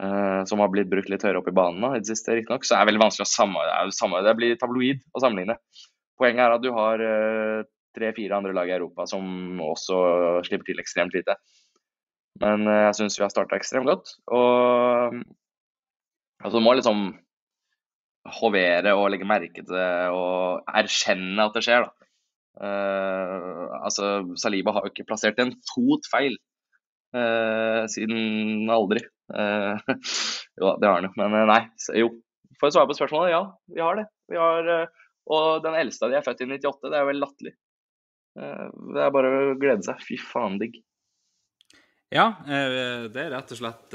Uh, 0.00 0.40
som 0.48 0.58
har 0.62 0.70
blitt 0.72 0.88
brukt 0.88 1.10
litt 1.12 1.22
høyere 1.22 1.42
opp 1.42 1.48
i 1.50 1.54
banen 1.54 1.84
i 1.92 2.00
det 2.00 2.08
siste, 2.08 2.32
riktignok. 2.38 2.64
Så 2.64 2.74
er 2.74 2.82
det 2.82 2.92
veldig 2.92 3.02
vanskelig 3.04 3.26
å. 3.28 3.50
Det, 3.92 4.22
det 4.24 4.36
blir 4.38 4.56
tabloid 4.60 5.02
å 5.12 5.20
sammenligne. 5.20 5.58
Poenget 6.20 6.46
er 6.46 6.54
at 6.56 6.64
du 6.64 6.70
har 6.74 7.04
uh, 7.04 7.66
tre-fire 7.96 8.38
andre 8.38 8.54
lag 8.56 8.70
i 8.70 8.76
Europa 8.78 9.06
som 9.10 9.60
også 9.60 9.98
slipper 10.48 10.70
til 10.70 10.80
ekstremt 10.80 11.14
lite. 11.16 11.36
Men 12.40 12.64
uh, 12.64 12.86
jeg 12.88 12.98
syns 13.02 13.20
vi 13.20 13.26
har 13.26 13.34
starta 13.34 13.58
ekstremt 13.58 13.90
godt. 13.90 14.14
Og 14.32 15.20
altså, 16.40 16.56
du 16.56 16.64
må 16.64 16.74
liksom 16.78 17.10
hovere 18.40 18.96
og 18.96 19.10
legge 19.12 19.28
merke 19.28 19.60
til 19.60 19.74
det 19.74 19.92
og 20.14 20.72
erkjenne 20.72 21.42
at 21.42 21.56
det 21.58 21.64
skjer, 21.66 21.88
da. 21.88 22.68
altså, 23.82 24.12
Saliba 24.38 24.70
har 24.76 24.86
jo 24.86 24.92
ikke 24.92 25.08
plassert 25.08 25.40
en 25.42 25.50
fot 25.72 26.06
feil 26.06 26.36
siden 27.90 28.70
aldri. 28.70 29.02
Uh, 29.32 29.80
jo, 30.60 30.76
det 30.80 30.88
har 30.88 30.98
han 30.98 31.08
jo. 31.08 31.12
Men 31.16 31.34
uh, 31.36 31.46
nei, 31.48 31.62
jo. 31.98 32.12
For 32.60 32.68
å 32.68 32.76
svare 32.76 32.90
på 32.90 32.96
spørsmålet, 32.98 33.32
ja, 33.34 33.42
vi 33.72 33.82
har 33.82 33.98
det. 33.98 34.06
Vi 34.30 34.38
har, 34.38 34.70
uh, 34.70 35.10
og 35.32 35.64
den 35.64 35.76
eldste 35.78 36.06
av 36.06 36.12
de 36.12 36.18
er 36.20 36.24
født 36.26 36.44
i 36.44 36.48
98. 36.52 36.88
Det 36.92 36.98
er 36.98 37.08
vel 37.08 37.22
latterlig. 37.22 37.54
det 38.32 39.04
er 39.04 39.12
bare 39.14 39.30
å 39.36 39.52
glede 39.60 39.84
seg. 39.86 40.00
Fy 40.04 40.18
faen 40.20 40.58
digg. 40.60 40.80
Ja, 42.12 42.26
det 42.44 43.20
er 43.22 43.30
rett 43.32 43.52
og 43.54 43.56
slett 43.56 43.94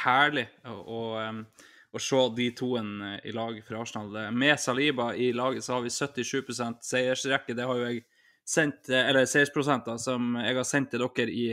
herlig 0.00 0.46
å, 0.64 1.00
å 1.20 2.00
se 2.00 2.20
de 2.36 2.46
toen 2.56 2.94
i 3.20 3.34
lag 3.36 3.58
fra 3.66 3.82
Arsenal. 3.82 4.30
Med 4.32 4.56
Saliba 4.60 5.10
i 5.12 5.32
laget 5.36 5.66
så 5.66 5.74
har 5.74 5.84
vi 5.84 5.92
77% 5.92 6.86
seiersrekke. 6.88 7.56
Det 7.58 7.66
har 7.68 7.80
jo 7.80 7.90
jeg 7.90 8.06
sendt, 8.48 8.88
eller 8.88 9.28
seiersprosenter 9.28 9.98
som 10.00 10.36
jeg 10.40 10.56
har 10.56 10.68
sendt 10.68 10.94
til 10.94 11.04
dere 11.04 11.34
i 11.34 11.48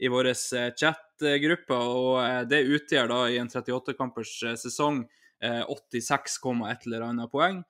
i 0.00 0.08
vår 0.08 0.32
chat-gruppe. 0.32 1.76
Og 1.76 2.14
eh, 2.24 2.42
det 2.48 2.64
utgjør 2.76 3.10
da 3.12 3.20
i 3.28 3.40
en 3.40 3.50
38-kampers 3.52 4.32
eh, 4.48 4.56
sesong 4.60 5.04
eh, 5.44 5.60
86,1 5.66 6.88
eller 6.88 7.06
annet 7.10 7.32
poeng. 7.32 7.60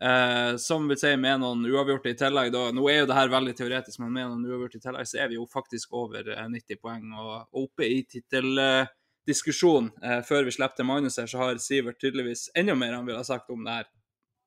Eh, 0.00 0.56
som 0.56 0.88
vil 0.88 0.98
si 1.00 1.14
med 1.16 1.40
noen 1.40 1.64
uavgjorte 1.64 2.12
i 2.12 2.18
tillegg. 2.18 2.52
Da. 2.52 2.68
Nå 2.76 2.84
er 2.92 3.00
jo 3.02 3.08
det 3.10 3.16
her 3.16 3.32
veldig 3.32 3.56
teoretisk, 3.56 4.00
men 4.02 4.12
med 4.12 4.28
noen 4.28 4.44
uavgjorte 4.44 4.80
i 4.80 4.84
tillegg 4.84 5.08
så 5.08 5.22
er 5.24 5.32
vi 5.32 5.40
jo 5.40 5.48
faktisk 5.50 5.96
over 5.96 6.32
eh, 6.34 6.48
90 6.52 6.80
poeng 6.82 7.10
og, 7.16 7.34
oppe 7.64 7.88
i 7.88 8.02
titteldiskusjon. 8.12 9.90
Eh, 10.02 10.20
før 10.28 10.46
vi 10.46 10.56
slipper 10.56 10.82
til 10.82 10.90
Magnus 10.90 11.16
her, 11.22 11.30
så 11.30 11.40
har 11.42 11.62
Sivert 11.62 12.00
tydeligvis 12.02 12.50
enda 12.54 12.76
mer 12.76 12.98
han 12.98 13.08
ville 13.08 13.22
ha 13.22 13.26
sagt 13.26 13.50
om 13.54 13.64
det 13.64 13.80
her. 13.80 13.92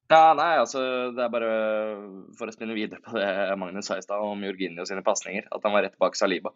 Ja, 0.09 0.33
nei, 0.33 0.55
altså 0.57 0.81
det 1.13 1.21
er 1.21 1.33
bare 1.33 1.49
for 2.37 2.49
å 2.49 2.53
spille 2.53 2.73
videre 2.73 2.97
på 3.05 3.13
det 3.13 3.27
Magnus 3.61 3.85
sa 3.85 3.99
i 3.99 4.01
stad 4.01 4.23
om 4.25 4.41
Jorginho 4.41 4.85
sine 4.89 5.03
pasninger, 5.05 5.45
at 5.53 5.65
han 5.65 5.75
var 5.75 5.85
rett 5.85 5.99
bak 6.01 6.17
Saliba. 6.17 6.49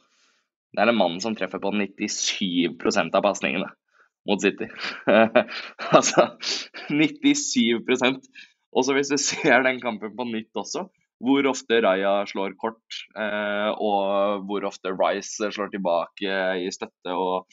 Det 0.74 0.82
er 0.82 0.90
en 0.90 0.98
mann 0.98 1.20
som 1.22 1.36
treffer 1.38 1.62
på 1.62 1.72
97% 1.76 3.14
av 3.14 3.24
pasningene 3.26 3.70
mot 4.30 4.42
City. 4.42 4.70
altså 5.98 6.30
97% 6.90 8.28
Og 8.74 8.86
så 8.86 8.96
hvis 8.96 9.12
du 9.14 9.18
ser 9.30 9.66
den 9.68 9.82
kampen 9.84 10.16
på 10.18 10.28
nytt 10.32 10.60
også, 10.60 10.88
hvor 11.24 11.48
ofte 11.48 11.80
Raja 11.84 12.16
slår 12.28 12.58
kort, 12.60 12.82
eh, 13.16 13.70
og 13.72 14.44
hvor 14.50 14.66
ofte 14.68 14.92
Rice 14.98 15.52
slår 15.56 15.72
tilbake 15.72 16.40
i 16.60 16.68
støtte, 16.74 17.14
og 17.14 17.46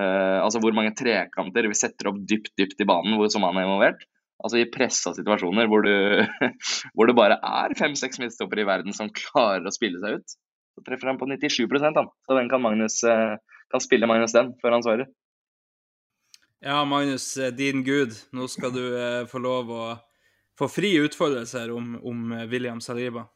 eh, 0.00 0.38
altså 0.40 0.62
hvor 0.64 0.74
mange 0.74 0.94
trekanter 0.98 1.68
vi 1.68 1.78
setter 1.78 2.10
opp 2.10 2.18
dypt, 2.26 2.54
dypt 2.58 2.82
i 2.82 2.88
banen 2.88 3.18
hvor 3.20 3.30
som 3.32 3.46
han 3.46 3.60
er 3.60 3.68
involvert. 3.68 4.02
Altså 4.42 4.58
i 4.60 4.68
pressa 4.68 5.14
situasjoner 5.16 5.68
hvor, 5.70 5.86
du, 5.86 6.48
hvor 6.96 7.08
det 7.08 7.16
bare 7.16 7.38
er 7.38 7.76
fem-seks 7.78 8.20
midtstoppere 8.20 8.64
i 8.64 8.68
verden 8.68 8.96
som 8.96 9.12
klarer 9.14 9.64
å 9.64 9.74
spille 9.74 10.02
seg 10.02 10.18
ut, 10.18 10.36
så 10.76 10.84
treffer 10.84 11.08
han 11.08 11.20
på 11.20 11.28
97 11.28 11.64
da. 11.96 12.04
Så 12.26 12.36
den 12.36 12.50
kan 12.52 12.62
Magnus 12.62 13.02
eh, 13.04 13.36
kan 13.72 13.80
spille 13.80 14.08
Magnus 14.08 14.36
den 14.36 14.52
før 14.60 14.76
han 14.76 14.84
svarer. 14.84 15.08
Ja, 16.60 16.84
Magnus, 16.84 17.36
eh, 17.36 17.52
din 17.52 17.84
gud. 17.84 18.12
Nå 18.36 18.48
skal 18.52 18.74
du 18.74 18.84
eh, 18.92 19.24
få 19.30 19.40
lov 19.40 19.72
å 19.72 19.86
få 20.60 20.68
fri 20.72 20.94
utfordrelser 21.00 21.64
her 21.66 21.72
om, 21.76 21.96
om 22.04 22.36
William 22.52 22.80
Saliba. 22.84 23.26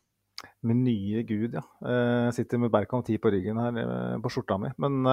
Min 0.65 0.85
nye 0.85 1.21
gud, 1.29 1.53
ja. 1.53 1.61
Jeg 1.85 2.33
sitter 2.39 2.61
med 2.63 2.73
Berkan 2.73 3.03
10 3.05 3.21
på 3.21 3.29
ryggen 3.33 3.59
her 3.61 4.21
på 4.25 4.31
skjorta 4.33 4.57
mi. 4.57 4.71
Men 4.81 5.05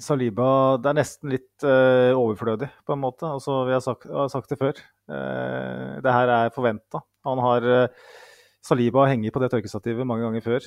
Saliba 0.00 0.78
det 0.80 0.90
er 0.90 0.98
nesten 0.98 1.30
litt 1.30 1.66
uh, 1.66 2.16
overflødig, 2.16 2.70
på 2.86 2.96
en 2.96 3.02
måte. 3.02 3.28
Altså, 3.28 3.60
vi 3.68 3.76
har 3.76 3.84
sagt, 3.84 4.08
har 4.10 4.30
sagt 4.32 4.50
det 4.50 4.58
før. 4.60 4.80
Uh, 5.10 6.00
det 6.02 6.14
her 6.14 6.32
er 6.34 6.54
forventa. 6.54 7.04
Han 7.28 7.42
har 7.44 7.66
uh, 7.68 8.10
Saliba 8.64 9.06
henger 9.08 9.32
på 9.32 9.40
det 9.40 9.48
tørkestativet 9.54 10.04
mange 10.04 10.26
ganger 10.26 10.42
før. 10.44 10.66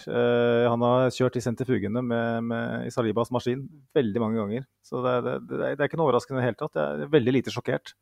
han 0.66 0.82
har 0.82 1.12
kjørt 1.14 1.36
i 1.38 1.44
sentrifugene 1.46 2.02
med, 2.02 2.48
med, 2.50 2.88
i 2.88 2.94
Salibas 2.94 3.30
maskin 3.30 3.62
veldig 3.94 4.24
mange 4.24 4.40
ganger. 4.42 4.64
Så 4.82 5.04
det, 5.06 5.14
det, 5.28 5.36
det, 5.52 5.60
det 5.78 5.86
er 5.86 5.92
ikke 5.92 6.00
noe 6.02 6.08
overraskende 6.10 6.40
i 6.40 6.42
det 6.42 6.48
hele 6.48 6.58
tatt. 6.58 6.80
Jeg 6.80 7.06
er 7.06 7.12
veldig 7.14 7.36
lite 7.36 7.54
sjokkert. 7.54 7.94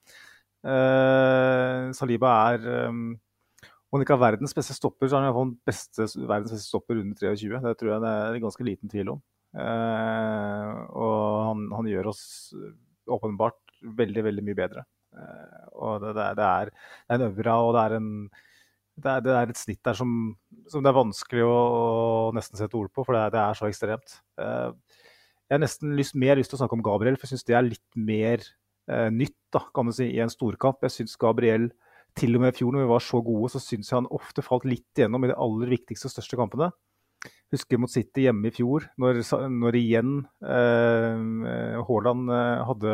Saliba 1.98 2.32
er 2.54 2.70
um, 2.88 3.04
om 3.92 3.98
han 3.98 4.06
ikke 4.06 4.16
har 4.16 4.24
verdens 4.24 4.56
beste 4.56 4.72
stopper, 4.78 5.10
så 5.12 5.20
er 5.20 5.34
han 5.36 5.50
beste, 5.68 6.06
verdens 6.24 6.54
beste 6.54 6.70
stopper 6.70 7.02
under 7.02 7.18
23. 7.20 7.58
Det 7.60 7.74
tror 7.76 7.90
jeg 7.92 8.04
det 8.06 8.12
er 8.16 8.38
ganske 8.40 8.64
liten 8.64 8.92
tvil 8.92 9.10
om. 9.18 9.20
Eh, 9.52 10.70
og 10.96 11.18
han, 11.50 11.66
han, 11.76 11.90
gjør 11.92 12.08
oss 12.14 12.22
åpenbart 13.12 13.60
veldig, 14.00 14.24
veldig 14.30 14.46
mye 14.48 14.60
bedre. 14.62 14.86
Eh, 15.12 15.66
og 15.76 16.06
det, 16.06 16.14
det, 16.16 16.24
er, 16.24 16.40
det, 16.40 16.48
er, 16.48 16.72
en 17.18 17.26
øvre, 17.28 17.58
og 17.66 17.74
det 17.76 17.84
er, 17.84 17.98
en, 17.98 18.14
det 19.04 19.12
er, 19.12 19.24
det 19.26 19.36
er 19.36 19.52
et 19.52 19.60
snitt 19.60 19.82
der 19.86 19.98
som, 19.98 20.12
som, 20.70 20.82
det 20.84 20.92
er 20.92 20.98
vanskelig 20.98 21.46
å, 21.46 21.52
å 21.52 22.34
nesten 22.36 22.60
sette 22.60 22.78
ord 22.80 22.92
på, 22.94 23.06
for 23.08 23.18
det 23.18 23.40
er, 23.42 23.58
så 23.58 23.70
ekstremt. 23.70 24.18
Eh, 24.42 25.00
jeg 25.50 25.58
har 25.58 25.64
nesten 25.64 25.96
lyst, 25.98 26.16
mer 26.16 26.40
lyst 26.40 26.54
til 26.54 26.60
å 26.60 26.64
snakke 26.64 26.78
om 26.78 26.84
Gabriel, 26.86 27.18
for 27.20 27.28
jeg 27.28 27.36
syns 27.36 27.48
det 27.50 27.58
er 27.58 27.68
litt 27.68 28.00
mer 28.00 28.46
eh, 28.92 29.10
nytt 29.14 29.38
da, 29.54 29.66
kan 29.76 29.90
du 29.90 29.96
si, 29.96 30.08
i 30.14 30.22
en 30.24 30.32
storkamp. 30.32 30.84
Jeg 30.88 30.96
syns 31.00 31.18
Gabriel, 31.20 31.72
til 32.18 32.36
og 32.36 32.44
med 32.44 32.54
i 32.54 32.58
fjor 32.60 32.76
når 32.76 32.86
vi 32.86 32.92
var 32.92 33.04
så 33.04 33.22
gode, 33.24 33.52
så 33.54 33.64
syns 33.64 33.92
jeg 33.92 34.00
han 34.02 34.10
ofte 34.12 34.44
falt 34.44 34.68
litt 34.68 35.00
igjennom 35.00 35.24
i 35.26 35.32
de 35.32 35.38
aller 35.40 35.76
viktigste 35.78 36.10
og 36.10 36.16
største 36.16 36.40
kampene 36.40 36.72
husker 37.52 37.80
mot 37.82 37.92
City 37.92 38.26
hjemme 38.26 38.48
i 38.48 38.54
fjor, 38.56 38.86
når, 39.02 39.22
når 39.52 39.78
igjen 39.80 40.12
eh, 40.48 41.80
Haaland 41.88 42.32
eh, 42.32 42.62
hadde 42.70 42.94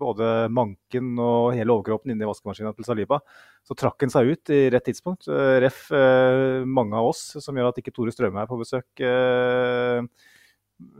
både 0.00 0.28
manken 0.54 1.12
og 1.18 1.50
hele 1.56 1.74
overkroppen 1.74 2.14
inni 2.14 2.28
vaskemaskinen 2.28 2.76
til 2.76 2.86
Saliba. 2.86 3.20
Så 3.66 3.76
trakk 3.78 4.06
han 4.06 4.12
seg 4.14 4.30
ut 4.30 4.52
i 4.54 4.60
rett 4.72 4.86
tidspunkt. 4.86 5.26
Eh, 5.28 5.56
ref 5.66 5.88
eh, 5.96 6.62
mange 6.66 6.98
av 6.98 7.10
oss, 7.10 7.24
som 7.42 7.58
gjør 7.58 7.72
at 7.72 7.82
ikke 7.82 7.94
Tore 7.96 8.14
Strømme 8.14 8.44
er 8.44 8.50
på 8.50 8.60
besøk 8.60 9.02
eh, 9.02 10.04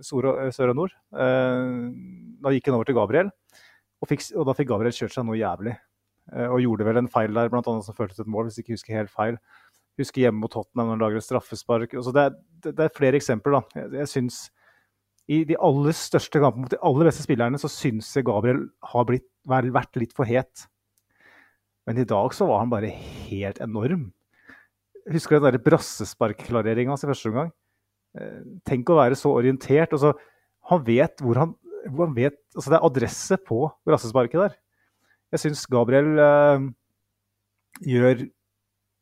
sør 0.05 0.75
og 0.75 0.77
nord. 0.83 0.97
Eh, 1.15 1.71
da 2.43 2.55
gikk 2.57 2.71
han 2.73 2.81
over 2.81 2.91
til 2.91 2.99
Gabriel, 2.99 3.31
og, 4.01 4.11
fikk, 4.11 4.27
og 4.35 4.51
da 4.51 4.57
fikk 4.59 4.73
Gabriel 4.73 4.97
kjørt 4.97 5.15
seg 5.15 5.29
noe 5.29 5.39
jævlig. 5.39 5.79
og 6.31 6.61
gjorde 6.63 6.85
vel 6.87 6.99
en 7.01 7.09
feil 7.11 7.35
der, 7.35 7.51
annet 7.51 7.85
som 7.87 7.95
føltes 7.97 8.21
et 8.23 8.29
mål, 8.31 8.47
hvis 8.47 8.59
jeg 8.59 8.65
ikke 8.65 8.77
husker 8.77 8.99
helt 8.99 9.11
feil. 9.11 9.39
Husker 10.01 10.25
hjemme 10.25 10.43
mot 10.43 10.53
Tottenham 10.53 10.89
når 10.89 10.97
han 10.97 11.05
lager 11.05 11.21
et 11.21 11.27
straffespark. 11.27 11.95
Altså 11.95 12.15
det, 12.17 12.25
er, 12.25 12.39
det, 12.71 12.87
er, 12.87 12.97
flere 12.97 13.21
eksempler. 13.21 13.59
da. 13.59 13.83
Jeg, 13.83 13.93
jeg 14.01 14.13
synes, 14.15 14.41
I 15.31 15.43
de 15.47 15.59
aller 15.69 15.97
største 15.97 16.43
kampene 16.43 16.67
mot 16.67 16.73
de 16.73 16.81
aller 16.91 17.11
beste 17.11 17.27
spillerne 17.27 17.61
så 17.61 17.71
syns 17.71 18.09
jeg 18.17 18.27
Gabriel 18.29 18.65
har 18.93 19.09
blitt, 19.09 19.29
vært 19.47 20.01
litt 20.01 20.17
for 20.17 20.29
het. 20.29 20.67
Men 21.89 22.01
i 22.01 22.09
dag 22.09 22.35
så 22.37 22.49
var 22.49 22.63
han 22.63 22.73
bare 22.73 22.93
helt 23.29 23.61
enorm. 23.63 24.09
Husker 25.11 25.37
du 25.37 25.45
den 25.45 25.55
der 25.55 25.65
brassesparkklareringa 25.65 26.93
hans 26.93 27.05
i 27.07 27.11
første 27.11 27.31
omgang? 27.33 27.53
Eh, 28.19 28.43
tenk 28.69 28.91
å 28.91 28.99
være 28.99 29.19
så 29.19 29.33
orientert. 29.33 29.95
Altså, 29.97 30.13
han 30.71 30.83
vet 30.87 31.23
hvor 31.25 31.41
han, 31.41 31.55
hvor 31.89 32.09
han 32.09 32.17
vet, 32.17 32.37
altså 32.55 32.73
Det 32.73 32.79
er 32.79 32.89
adresse 32.91 33.39
på 33.47 33.63
brassesparket 33.89 34.45
der. 34.45 34.59
Jeg 35.35 35.45
syns 35.45 35.65
Gabriel 35.71 36.19
eh, 36.21 36.69
gjør 37.87 38.27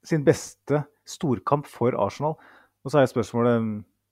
sin 0.09 0.25
beste 0.27 0.83
storkamp 1.09 1.69
for 1.69 1.97
Arsenal. 1.99 2.37
Og 2.85 2.93
så 2.93 3.01
er 3.01 3.11
spørsmålet 3.11 3.65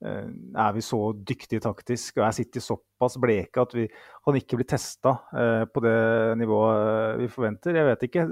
eh, 0.05 0.31
er 0.61 0.73
vi 0.75 0.83
så 0.85 0.99
dyktige 1.17 1.63
taktisk 1.63 2.19
og 2.19 2.27
er 2.27 2.35
City 2.37 2.61
såpass 2.63 3.17
bleke 3.21 3.63
at 3.63 3.73
vi 3.73 3.87
han 4.27 4.39
ikke 4.39 4.59
blir 4.59 4.69
testa 4.69 5.15
eh, 5.33 5.63
på 5.71 5.83
det 5.85 5.95
nivået 6.41 7.21
vi 7.23 7.29
forventer? 7.31 7.79
Jeg 7.79 7.89
vet 7.91 8.05
ikke. 8.09 8.27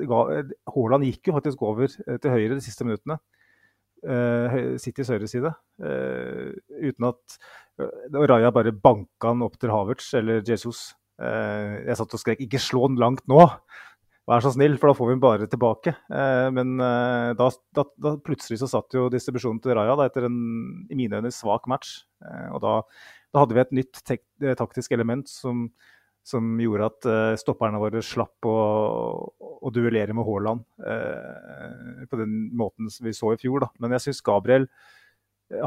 Haaland 0.76 1.08
gikk 1.08 1.32
jo 1.32 1.38
faktisk 1.40 1.66
over 1.66 1.88
eh, 1.90 2.20
til 2.20 2.36
høyre 2.36 2.58
de 2.58 2.66
siste 2.66 2.88
minuttene. 2.88 3.20
Citys 4.78 5.08
høyreside. 5.10 5.50
Uten 5.82 7.08
at 7.08 7.38
Raja 8.14 8.52
bare 8.54 8.70
banka 8.70 9.32
han 9.32 9.42
opp 9.42 9.56
til 9.58 9.72
Havertz 9.74 10.12
eller 10.20 10.44
Jesus. 10.46 10.92
Jeg 11.18 11.98
satt 11.98 12.14
og 12.14 12.22
skrek 12.22 12.44
'ikke 12.44 12.62
slå 12.62 12.84
han 12.86 13.00
langt 13.02 13.26
nå'. 13.26 13.48
Vær 14.26 14.42
så 14.42 14.50
snill, 14.56 14.80
for 14.82 14.90
da 14.90 14.98
får 14.98 15.08
vi 15.08 15.14
den 15.14 15.22
bare 15.22 15.48
tilbake. 15.50 15.92
Eh, 16.10 16.48
men 16.54 16.80
eh, 16.82 17.32
da, 17.38 17.50
da, 17.78 17.84
da, 18.02 18.16
plutselig 18.26 18.58
så 18.58 18.70
satt 18.72 18.96
jo 18.98 19.06
distribusjonen 19.14 19.60
til 19.62 19.78
Raja 19.78 19.94
da, 20.00 20.08
etter 20.10 20.26
en 20.26 20.40
i 20.90 20.98
mine 20.98 21.20
øyne 21.20 21.34
svak 21.34 21.70
match. 21.70 22.00
Eh, 22.26 22.48
og 22.50 22.64
da, 22.64 22.80
da, 23.30 23.44
hadde 23.44 23.58
vi 23.58 23.62
et 23.62 23.76
nytt 23.78 24.02
taktisk 24.58 24.98
element 24.98 25.30
som, 25.30 25.68
som 26.26 26.58
gjorde 26.58 26.90
at 26.90 27.10
stopperne 27.38 27.82
våre 27.84 28.02
slapp 28.06 28.50
å, 28.50 28.58
å 29.62 29.74
duellere 29.74 30.16
med 30.18 30.26
Haaland 30.26 30.66
på 32.10 32.18
den 32.18 32.36
måten 32.58 32.90
vi 33.06 33.14
så 33.14 33.36
i 33.36 33.42
fjor. 33.42 33.68
Da. 33.68 33.70
Men 33.84 33.94
jeg 33.94 34.08
syns 34.08 34.26
Gabriel 34.26 34.66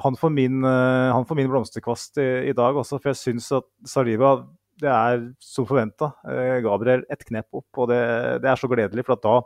han 0.02 0.16
får 0.18 0.32
min, 0.34 0.64
han 0.66 1.22
får 1.28 1.38
min 1.38 1.50
blomsterkvast 1.52 2.18
i, 2.18 2.30
i, 2.50 2.54
dag 2.58 2.74
også, 2.80 2.98
for 2.98 3.12
jeg 3.12 3.20
syns 3.20 3.52
at 3.54 3.68
Saliba 3.86 4.40
det 4.82 4.90
er 4.92 5.24
som 5.42 5.66
forventa. 5.68 6.12
Eh, 6.28 6.58
Gabriel 6.64 7.04
et 7.10 7.24
knep 7.28 7.60
opp, 7.60 7.68
og 7.82 7.90
det, 7.90 8.00
det, 8.44 8.50
er 8.50 8.60
så 8.60 8.70
gledelig. 8.70 9.04
For 9.06 9.20
da, 9.22 9.36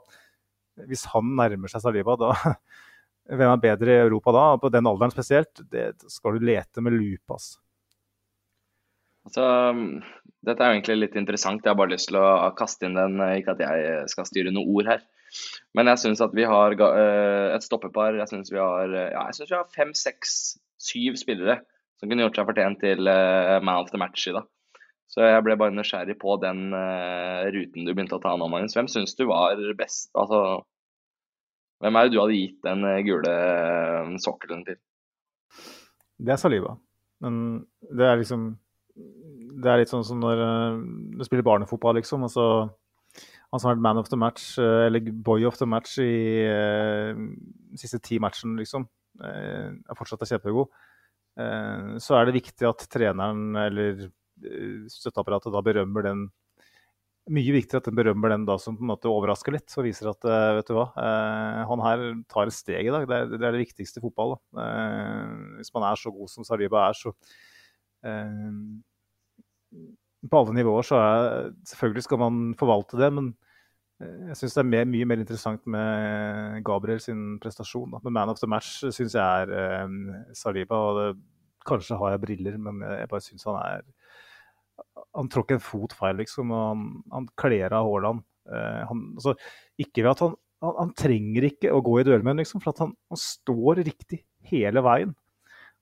hvis 0.89 1.07
han 1.13 1.35
nærmer 1.39 1.73
seg 1.73 1.85
Saliba, 1.85 2.19
da 2.21 2.35
Hvem 3.23 3.53
er 3.53 3.61
bedre 3.63 3.93
i 3.95 4.01
Europa 4.03 4.33
da? 4.35 4.47
På 4.59 4.69
den 4.75 4.89
alderen 4.91 5.13
spesielt. 5.15 5.61
Det 5.71 5.93
skal 6.11 6.35
du 6.35 6.47
lete 6.49 6.83
med 6.83 6.97
lupe, 6.97 7.37
altså. 7.37 7.61
Altså, 9.23 9.45
dette 10.43 10.59
er 10.59 10.73
jo 10.73 10.75
egentlig 10.81 10.97
litt 10.99 11.15
interessant. 11.21 11.63
Jeg 11.63 11.71
har 11.71 11.79
bare 11.79 11.93
lyst 11.93 12.11
til 12.11 12.19
å 12.19 12.51
kaste 12.59 12.89
inn 12.89 12.99
den, 12.99 13.23
ikke 13.39 13.55
at 13.55 13.63
jeg 13.63 14.09
skal 14.11 14.27
styre 14.27 14.51
noen 14.51 14.75
ord 14.75 14.91
her. 14.91 15.05
Men 15.79 15.93
jeg 15.93 16.03
syns 16.03 16.25
at 16.27 16.35
vi 16.35 16.49
har 16.51 16.75
eh, 16.75 17.55
et 17.55 17.63
stoppepar. 17.63 18.19
Jeg 18.19 18.33
syns 18.33 18.51
vi 18.51 18.59
har 18.59 18.91
ja, 19.15 19.29
har 19.31 19.71
fem, 19.71 19.95
seks, 19.95 20.57
syv 20.83 21.15
spillere 21.23 21.61
som 22.03 22.11
kunne 22.11 22.27
gjort 22.27 22.41
seg 22.41 22.49
fortjent 22.51 22.81
til 22.83 23.07
eh, 23.07 23.61
man 23.63 23.79
of 23.79 23.95
the 23.95 24.03
match 24.03 24.27
i 24.27 24.35
dag. 24.35 24.49
Så 25.13 25.25
jeg 25.27 25.45
ble 25.45 25.59
bare 25.61 25.75
nysgjerrig 25.77 26.17
på 26.21 26.39
den 26.41 26.71
uh, 26.73 27.45
ruten 27.53 27.85
du 27.85 27.93
begynte 27.93 28.17
å 28.17 28.23
ta 28.23 28.33
nå, 28.39 28.49
Magnus. 28.49 28.77
Hvem 28.77 28.89
syns 28.89 29.13
du 29.19 29.27
var 29.29 29.61
best? 29.77 30.09
Altså, 30.17 30.63
hvem 31.85 31.99
er 31.99 32.07
det 32.07 32.15
du 32.15 32.21
hadde 32.23 32.39
gitt 32.39 32.63
den 32.65 32.87
uh, 32.89 33.01
gule 33.05 33.33
uh, 33.33 34.15
sokkelen 34.25 34.65
til? 34.69 34.79
Det 36.17 36.33
er 36.33 36.41
Saliba. 36.41 36.79
Men 37.23 37.35
det 37.93 38.07
er 38.09 38.17
liksom 38.19 38.55
Det 39.63 39.69
er 39.69 39.79
litt 39.79 39.93
sånn 39.93 40.05
som 40.07 40.19
når 40.19 40.41
du 41.19 41.23
spiller 41.27 41.45
barnefotball, 41.47 42.01
liksom. 42.01 42.25
Altså, 42.27 42.47
han 43.53 43.61
som 43.61 43.69
har 43.69 43.77
vært 43.77 43.85
man 43.85 44.01
of 44.01 44.09
the 44.09 44.19
match, 44.19 44.57
eller 44.59 45.13
boy 45.13 45.45
of 45.45 45.59
the 45.61 45.69
match 45.69 45.99
i 46.01 46.09
de 46.49 47.79
siste 47.79 48.01
ti 48.03 48.19
matchene, 48.21 48.57
liksom. 48.59 48.89
er 49.21 49.99
fortsatt 49.99 50.25
er 50.25 50.33
kjempegod. 50.33 50.73
Uh, 51.33 51.97
så 52.03 52.19
er 52.19 52.29
det 52.29 52.37
viktig 52.37 52.67
at 52.69 52.83
treneren 52.93 53.55
eller 53.57 54.03
eh, 54.05 54.11
støtteapparatet 54.93 55.55
da 55.55 55.63
berømmer 55.65 56.07
den 56.07 56.25
mye 57.31 57.55
viktigere 57.55 57.79
at 57.79 57.87
den 57.87 57.95
berømmer 57.95 58.33
den 58.33 58.47
da 58.49 58.57
som 58.59 58.75
på 58.75 58.83
en 58.83 58.91
måte 58.91 59.11
overrasker 59.11 59.55
litt 59.55 59.75
og 59.79 59.87
viser 59.87 60.09
at 60.11 60.27
eh, 60.27 60.55
vet 60.59 60.71
du 60.71 60.75
hva, 60.75 60.89
han 61.69 61.85
her 61.85 62.03
tar 62.33 62.51
et 62.51 62.57
steg 62.57 62.89
i 62.89 62.95
dag. 62.95 63.07
Det 63.07 63.19
er 63.19 63.29
det, 63.31 63.39
er 63.39 63.55
det 63.55 63.63
viktigste 63.63 64.03
i 64.03 64.05
fotball. 64.05 64.35
Da. 64.57 64.67
hvis 65.61 65.71
man 65.77 65.87
er 65.87 66.01
så 66.01 66.11
god 66.15 66.33
som 66.33 66.47
Saliba 66.47 66.89
er, 66.89 66.99
så 66.99 67.15
På 70.31 70.39
alle 70.41 70.55
nivåer 70.57 70.83
så 70.83 70.99
er 70.99 71.53
Selvfølgelig 71.71 72.03
skal 72.03 72.19
man 72.19 72.43
forvalte 72.59 72.99
det, 72.99 73.13
men 73.15 73.31
jeg 74.03 74.37
syns 74.41 74.57
det 74.57 74.63
er 74.65 74.71
mer, 74.71 74.87
mye 74.91 75.07
mer 75.07 75.21
interessant 75.23 75.67
med 75.71 76.65
Gabriel 76.67 77.01
sin 77.01 77.37
prestasjon. 77.43 77.93
Da. 77.93 78.01
Men 78.03 78.17
man 78.17 78.33
of 78.33 78.41
the 78.41 78.49
match 78.51 78.81
syns 78.83 79.15
jeg 79.15 79.23
er 79.23 79.53
eh, 79.55 80.35
Saliba. 80.35 80.75
og 80.75 80.99
det, 80.99 81.23
Kanskje 81.63 81.95
har 81.95 82.11
jeg 82.11 82.21
briller, 82.25 82.57
men 82.59 82.81
jeg 82.83 83.07
bare 83.07 83.23
syns 83.23 83.45
han 83.47 83.55
er 83.61 83.85
Han 85.17 85.29
tråkker 85.33 85.59
en 85.59 85.65
fot 85.65 85.93
feil, 85.97 86.17
liksom. 86.23 86.53
og 86.55 86.63
Han, 86.71 86.85
han 87.13 87.29
kler 87.39 87.75
av 87.77 87.89
Haaland. 87.89 88.23
Eh, 88.51 88.93
altså, 88.93 89.35
ikke 89.81 90.03
ved 90.03 90.13
at 90.15 90.23
han, 90.25 90.37
han, 90.65 90.77
han 90.79 90.95
trenger 90.99 91.49
ikke 91.51 91.73
å 91.75 91.83
gå 91.85 91.99
i 92.01 92.07
duell 92.09 92.25
med 92.25 92.35
ham, 92.35 92.43
liksom, 92.43 92.63
for 92.65 92.77
han, 92.81 92.95
han 93.13 93.21
står 93.21 93.83
riktig 93.87 94.23
hele 94.51 94.85
veien. 94.85 95.17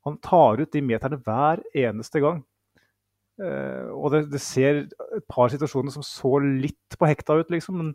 Han 0.08 0.16
tar 0.24 0.62
ut 0.62 0.72
de 0.72 0.82
meterne 0.84 1.20
hver 1.24 1.62
eneste 1.76 2.22
gang. 2.24 2.40
Eh, 3.40 3.90
og 3.94 4.12
det, 4.12 4.24
det, 4.32 4.40
ser 4.44 4.82
et 4.84 5.26
par 5.30 5.52
situasjoner 5.52 5.92
som 5.94 6.04
så 6.04 6.38
litt 6.44 6.96
på 6.98 7.08
hekta 7.08 7.38
ut, 7.40 7.52
liksom. 7.52 7.80
Men 7.80 7.92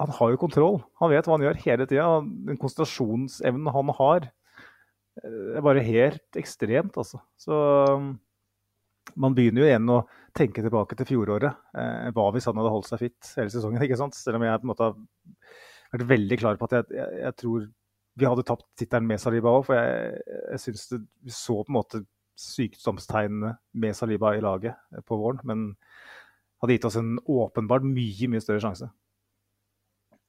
han 0.00 0.12
har 0.18 0.32
jo 0.32 0.40
kontroll. 0.40 0.78
Han 1.00 1.12
vet 1.12 1.28
hva 1.28 1.36
han 1.36 1.46
gjør 1.46 1.60
hele 1.66 1.88
tida. 1.88 2.08
Den 2.48 2.60
konsentrasjonsevnen 2.60 3.72
han 3.74 3.92
har, 3.98 4.28
eh, 5.20 5.56
er 5.58 5.64
bare 5.64 5.84
helt 5.86 6.40
ekstremt, 6.40 6.96
altså. 7.00 7.22
Så 7.40 7.56
man 9.18 9.34
begynner 9.36 9.64
jo 9.64 9.68
igjen 9.68 9.92
å 9.92 10.00
tenke 10.36 10.64
tilbake 10.64 10.96
til 10.98 11.08
fjoråret. 11.08 11.60
Eh, 11.78 12.08
hva 12.14 12.30
hvis 12.34 12.48
han 12.48 12.58
hadde 12.60 12.72
holdt 12.72 12.88
seg 12.88 13.02
fit 13.02 13.34
hele 13.36 13.52
sesongen? 13.52 13.82
ikke 13.86 13.98
sant? 14.00 14.16
Selv 14.18 14.40
om 14.40 14.46
jeg 14.46 14.62
på 14.62 14.68
en 14.68 14.72
måte 14.72 14.88
har 14.88 15.96
vært 15.96 16.10
veldig 16.14 16.40
klar 16.40 16.58
på 16.60 16.68
at 16.70 16.78
jeg, 16.78 16.98
jeg, 17.00 17.20
jeg 17.26 17.38
tror 17.42 17.68
vi 18.20 18.28
hadde 18.28 18.44
tapt 18.44 18.66
tittelen 18.76 19.08
med 19.08 19.20
Saliba 19.20 19.52
òg. 19.52 19.66
For 19.68 19.78
jeg, 19.78 20.24
jeg 20.54 20.64
syns 20.66 20.88
vi 20.94 21.34
så 21.34 21.60
på 21.60 21.72
en 21.72 21.78
måte 21.80 22.02
sykdomstegnene 22.42 23.54
med 23.82 23.96
Saliba 23.96 24.34
i 24.36 24.42
laget 24.44 25.04
på 25.08 25.18
våren. 25.20 25.42
Men 25.48 25.70
hadde 26.62 26.76
gitt 26.76 26.88
oss 26.88 26.98
en 27.00 27.16
åpenbart 27.18 27.86
mye, 27.86 28.28
mye 28.30 28.42
større 28.44 28.62
sjanse. 28.64 28.88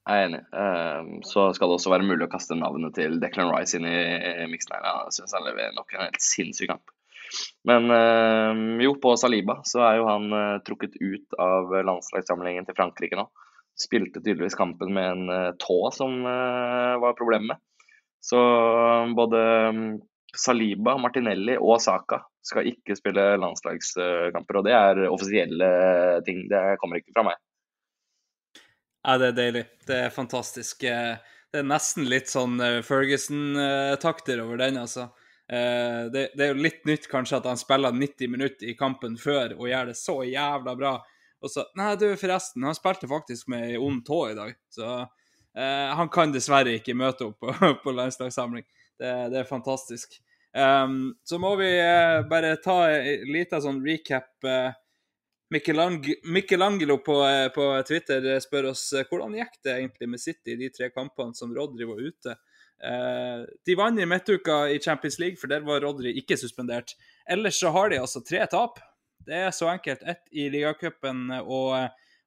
Jeg 0.04 0.20
er 0.20 0.26
enig. 0.28 0.42
Ehm, 0.60 1.12
så 1.24 1.46
skal 1.56 1.70
det 1.70 1.78
også 1.78 1.92
være 1.94 2.08
mulig 2.08 2.26
å 2.26 2.32
kaste 2.32 2.58
navnet 2.60 2.96
til 2.98 3.22
Declan 3.24 3.54
Rice 3.54 3.78
inn 3.78 3.88
i 3.88 4.48
miksen 4.52 4.76
her. 4.76 4.88
Jeg 5.06 5.16
syns 5.20 5.36
han 5.38 5.46
leverer 5.48 5.76
nok 5.78 5.94
en 5.96 6.04
helt 6.04 6.24
sinnssyk 6.24 6.74
kamp. 6.74 6.92
Men 7.64 7.92
ehm, 7.92 8.82
jo, 8.84 8.96
på 9.02 9.16
Saliba 9.18 9.60
så 9.68 9.84
er 9.88 10.00
jo 10.00 10.08
han 10.10 10.30
eh, 10.36 10.62
trukket 10.68 10.98
ut 11.02 11.38
av 11.42 11.72
landslagssamlingen 11.88 12.68
til 12.68 12.78
Frankrike 12.78 13.20
nå. 13.20 13.28
Spilte 13.80 14.22
tydeligvis 14.22 14.58
kampen 14.60 14.94
med 14.94 15.12
en 15.12 15.34
eh, 15.34 15.52
tå 15.62 15.80
som 15.96 16.20
eh, 16.30 16.96
var 17.02 17.18
problemet. 17.20 17.62
Så 18.24 18.40
både 19.18 19.40
ehm, 19.68 19.88
Saliba, 20.38 20.98
Martinelli 20.98 21.58
og 21.60 21.82
Saka 21.84 22.24
skal 22.44 22.68
ikke 22.72 22.98
spille 22.98 23.34
landslagskamper. 23.40 24.60
Og 24.60 24.68
det 24.68 24.78
er 24.78 25.04
offisielle 25.10 25.70
ting. 26.28 26.46
Det 26.52 26.64
kommer 26.82 27.00
ikke 27.00 27.16
fra 27.16 27.28
meg. 27.30 27.42
Ja, 29.04 29.18
det 29.20 29.34
er 29.34 29.38
deilig. 29.38 29.64
Det 29.88 30.00
er 30.06 30.16
fantastisk. 30.16 30.84
Det 30.84 31.62
er 31.62 31.68
nesten 31.70 32.08
litt 32.10 32.32
sånn 32.32 32.58
eh, 32.64 32.80
Ferguson-takter 32.82 34.40
over 34.42 34.58
den, 34.64 34.80
altså. 34.82 35.12
Eh, 35.52 36.12
det, 36.14 36.30
det, 36.38 36.46
er 36.46 36.54
jo 36.54 36.64
litt 36.64 36.86
nytt 36.88 37.10
kanskje 37.12 37.42
at 37.42 37.50
han 37.50 37.60
spiller 37.60 37.96
90 37.96 38.32
minutter 38.32 38.70
i 38.70 38.78
kampen 38.80 39.18
før 39.20 39.58
og 39.58 39.68
gjør 39.68 39.92
det 39.92 39.98
så 40.00 40.20
jævla 40.28 40.76
bra. 40.80 40.94
Og 41.44 41.52
så 41.52 41.66
Nei, 41.76 41.94
du, 42.00 42.08
forresten, 42.20 42.64
han 42.64 42.78
spilte 42.78 43.10
faktisk 43.12 43.50
med 43.52 43.74
ei 43.74 43.80
ond 43.82 44.06
tå 44.08 44.22
i 44.32 44.38
dag, 44.38 44.54
så 44.72 44.92
eh, 45.04 45.90
han 45.98 46.12
kan 46.14 46.32
dessverre 46.32 46.78
ikke 46.80 46.96
møte 46.96 47.28
opp 47.28 47.44
på, 47.44 47.56
på 47.84 47.96
landslagssamling. 47.96 48.64
Det, 49.00 49.12
det 49.34 49.42
er 49.42 49.50
fantastisk. 49.50 50.16
Um, 50.54 51.16
så 51.26 51.40
må 51.42 51.56
vi 51.58 51.68
uh, 51.82 52.22
bare 52.30 52.56
ta 52.62 52.78
en 52.94 53.32
liten 53.34 53.62
sånn 53.62 53.82
recap. 53.84 54.30
Uh, 54.46 54.72
Michelangelo 55.54 57.00
på, 57.06 57.18
uh, 57.26 57.48
på, 57.54 57.66
Twitter 57.90 58.26
spør 58.42 58.72
oss 58.72 58.86
hvordan 59.10 59.36
gikk 59.38 59.60
det 59.66 59.76
egentlig 59.76 60.10
med 60.14 60.22
City 60.22 60.54
i 60.54 60.60
de 60.62 60.70
tre 60.74 60.90
kampene 60.94 61.36
som 61.38 61.52
Rodri 61.54 61.90
var 61.90 62.02
ute. 62.02 62.38
De 62.84 63.76
vant 63.80 64.00
i 64.00 64.06
midtuka 64.10 64.58
i 64.68 64.80
Champions 64.84 65.16
League, 65.22 65.38
for 65.40 65.48
der 65.48 65.64
var 65.64 65.86
Rodri 65.86 66.12
ikke 66.20 66.36
suspendert. 66.36 66.96
Ellers 67.30 67.56
så 67.56 67.72
har 67.72 67.94
de 67.94 68.02
altså 68.02 68.20
tre 68.20 68.42
tap. 68.52 68.82
Det 69.24 69.38
er 69.46 69.54
så 69.56 69.70
enkelt. 69.72 70.04
Ett 70.04 70.26
i 70.36 70.50
ligacupen 70.52 71.30
og, 71.40 71.78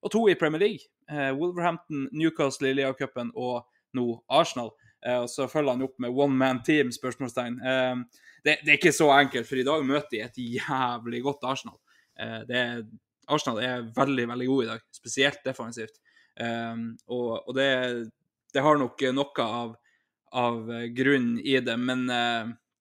og 0.01 0.13
to 0.15 0.23
i 0.33 0.39
Premier 0.41 0.63
League. 0.65 0.89
Wolverhampton, 1.37 2.09
Newcastle 2.09 2.71
i 2.71 2.79
ligacupen 2.79 3.35
og 3.37 3.67
nå 3.97 4.09
Arsenal. 4.33 4.73
Eh, 5.07 5.19
og 5.23 5.31
så 5.31 5.47
følger 5.51 5.77
han 5.77 5.87
opp 5.87 5.97
med 6.03 6.15
one 6.15 6.39
man 6.39 6.63
team? 6.67 6.93
spørsmålstegn. 6.95 7.61
Eh, 7.61 7.97
det, 8.45 8.59
det, 8.63 8.73
er 8.73 8.79
ikke 8.81 8.95
så 8.95 9.11
enkelt, 9.15 9.49
for 9.49 9.61
i 9.61 9.67
dag 9.67 9.85
møter 9.87 10.13
de 10.13 10.23
et 10.25 10.41
jævlig 10.57 11.23
godt 11.27 11.47
Arsenal. 11.47 11.79
Eh, 12.21 12.43
er, 12.49 12.85
Arsenal 13.29 13.63
er 13.63 13.89
veldig, 13.97 14.29
veldig 14.33 14.51
god 14.51 14.65
i 14.65 14.69
dag, 14.73 14.85
spesielt 14.95 15.43
defensivt. 15.45 16.03
og, 16.37 17.49
og 17.49 17.55
det, 17.57 17.67
det, 18.53 18.63
har 18.63 18.77
nok 18.77 19.03
noe 19.17 19.45
av, 19.45 19.71
av 20.33 20.71
grunn 20.97 21.37
i 21.39 21.59
det, 21.61 21.77
men 21.79 22.07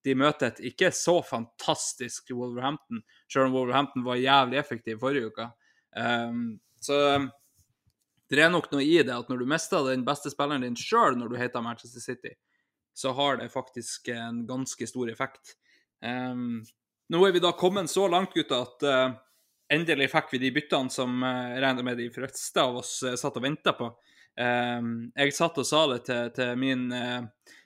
de 0.06 0.16
møter 0.18 0.50
et 0.50 0.62
ikke 0.72 0.90
så 0.94 1.20
fantastisk 1.26 2.32
Wolverhampton, 2.34 3.04
selv 3.32 3.50
om 3.50 3.56
Wolverhampton 3.58 4.06
var 4.06 4.22
jævlig 4.22 4.60
effektiv 4.60 5.00
forrige 5.02 5.32
uke. 5.32 5.48
så 6.82 6.98
det 8.30 8.42
er 8.42 8.50
nok 8.50 8.72
noe 8.74 8.84
i 8.84 8.98
det 9.06 9.14
at 9.14 9.30
når 9.30 9.44
du 9.44 9.50
mister 9.50 9.86
den 9.86 10.06
beste 10.06 10.32
spilleren 10.34 10.66
din 10.66 10.78
sjøl 10.80 11.18
når 11.18 11.32
du 11.32 11.38
heter 11.40 11.64
Manchester 11.64 12.02
City, 12.02 12.34
så 12.96 13.12
har 13.14 13.38
det 13.38 13.52
faktisk 13.54 14.10
en 14.14 14.46
ganske 14.48 14.88
stor 14.88 15.12
effekt. 15.12 15.56
Um, 16.02 16.64
nå 17.12 17.22
er 17.28 17.36
vi 17.36 17.44
da 17.44 17.52
kommet 17.58 17.92
så 17.92 18.08
langt, 18.10 18.34
gutta, 18.34 18.64
at 18.66 18.86
uh, 18.88 19.18
endelig 19.74 20.10
fikk 20.14 20.34
vi 20.34 20.42
de 20.46 20.54
byttene 20.56 20.94
som 20.94 21.20
uh, 21.22 21.58
regna 21.62 21.86
med 21.86 22.00
de 22.02 22.08
fleste 22.14 22.62
av 22.62 22.80
oss 22.82 22.98
uh, 23.06 23.18
satt 23.20 23.38
og 23.38 23.46
venta 23.46 23.76
på. 23.78 23.92
Um, 24.36 25.14
jeg 25.16 25.36
satt 25.36 25.60
og 25.62 25.68
sa 25.68 25.86
det 25.94 26.02
til, 26.10 26.32
til 26.36 26.58
min 26.60 26.90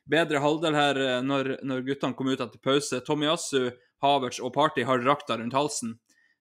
bedre 0.09 0.41
halvdel 0.41 0.75
her 0.77 0.99
når, 1.25 1.55
når 1.65 1.87
guttene 1.87 2.17
kom 2.17 2.29
ut 2.29 2.41
etter 2.41 2.61
pause. 2.61 3.01
Tommy 3.05 3.29
Assu, 3.31 3.71
Havertz 4.03 4.41
og 4.41 4.53
Party 4.53 4.85
har 4.85 5.01
drakta 5.01 5.39
rundt 5.39 5.57
halsen. 5.57 5.97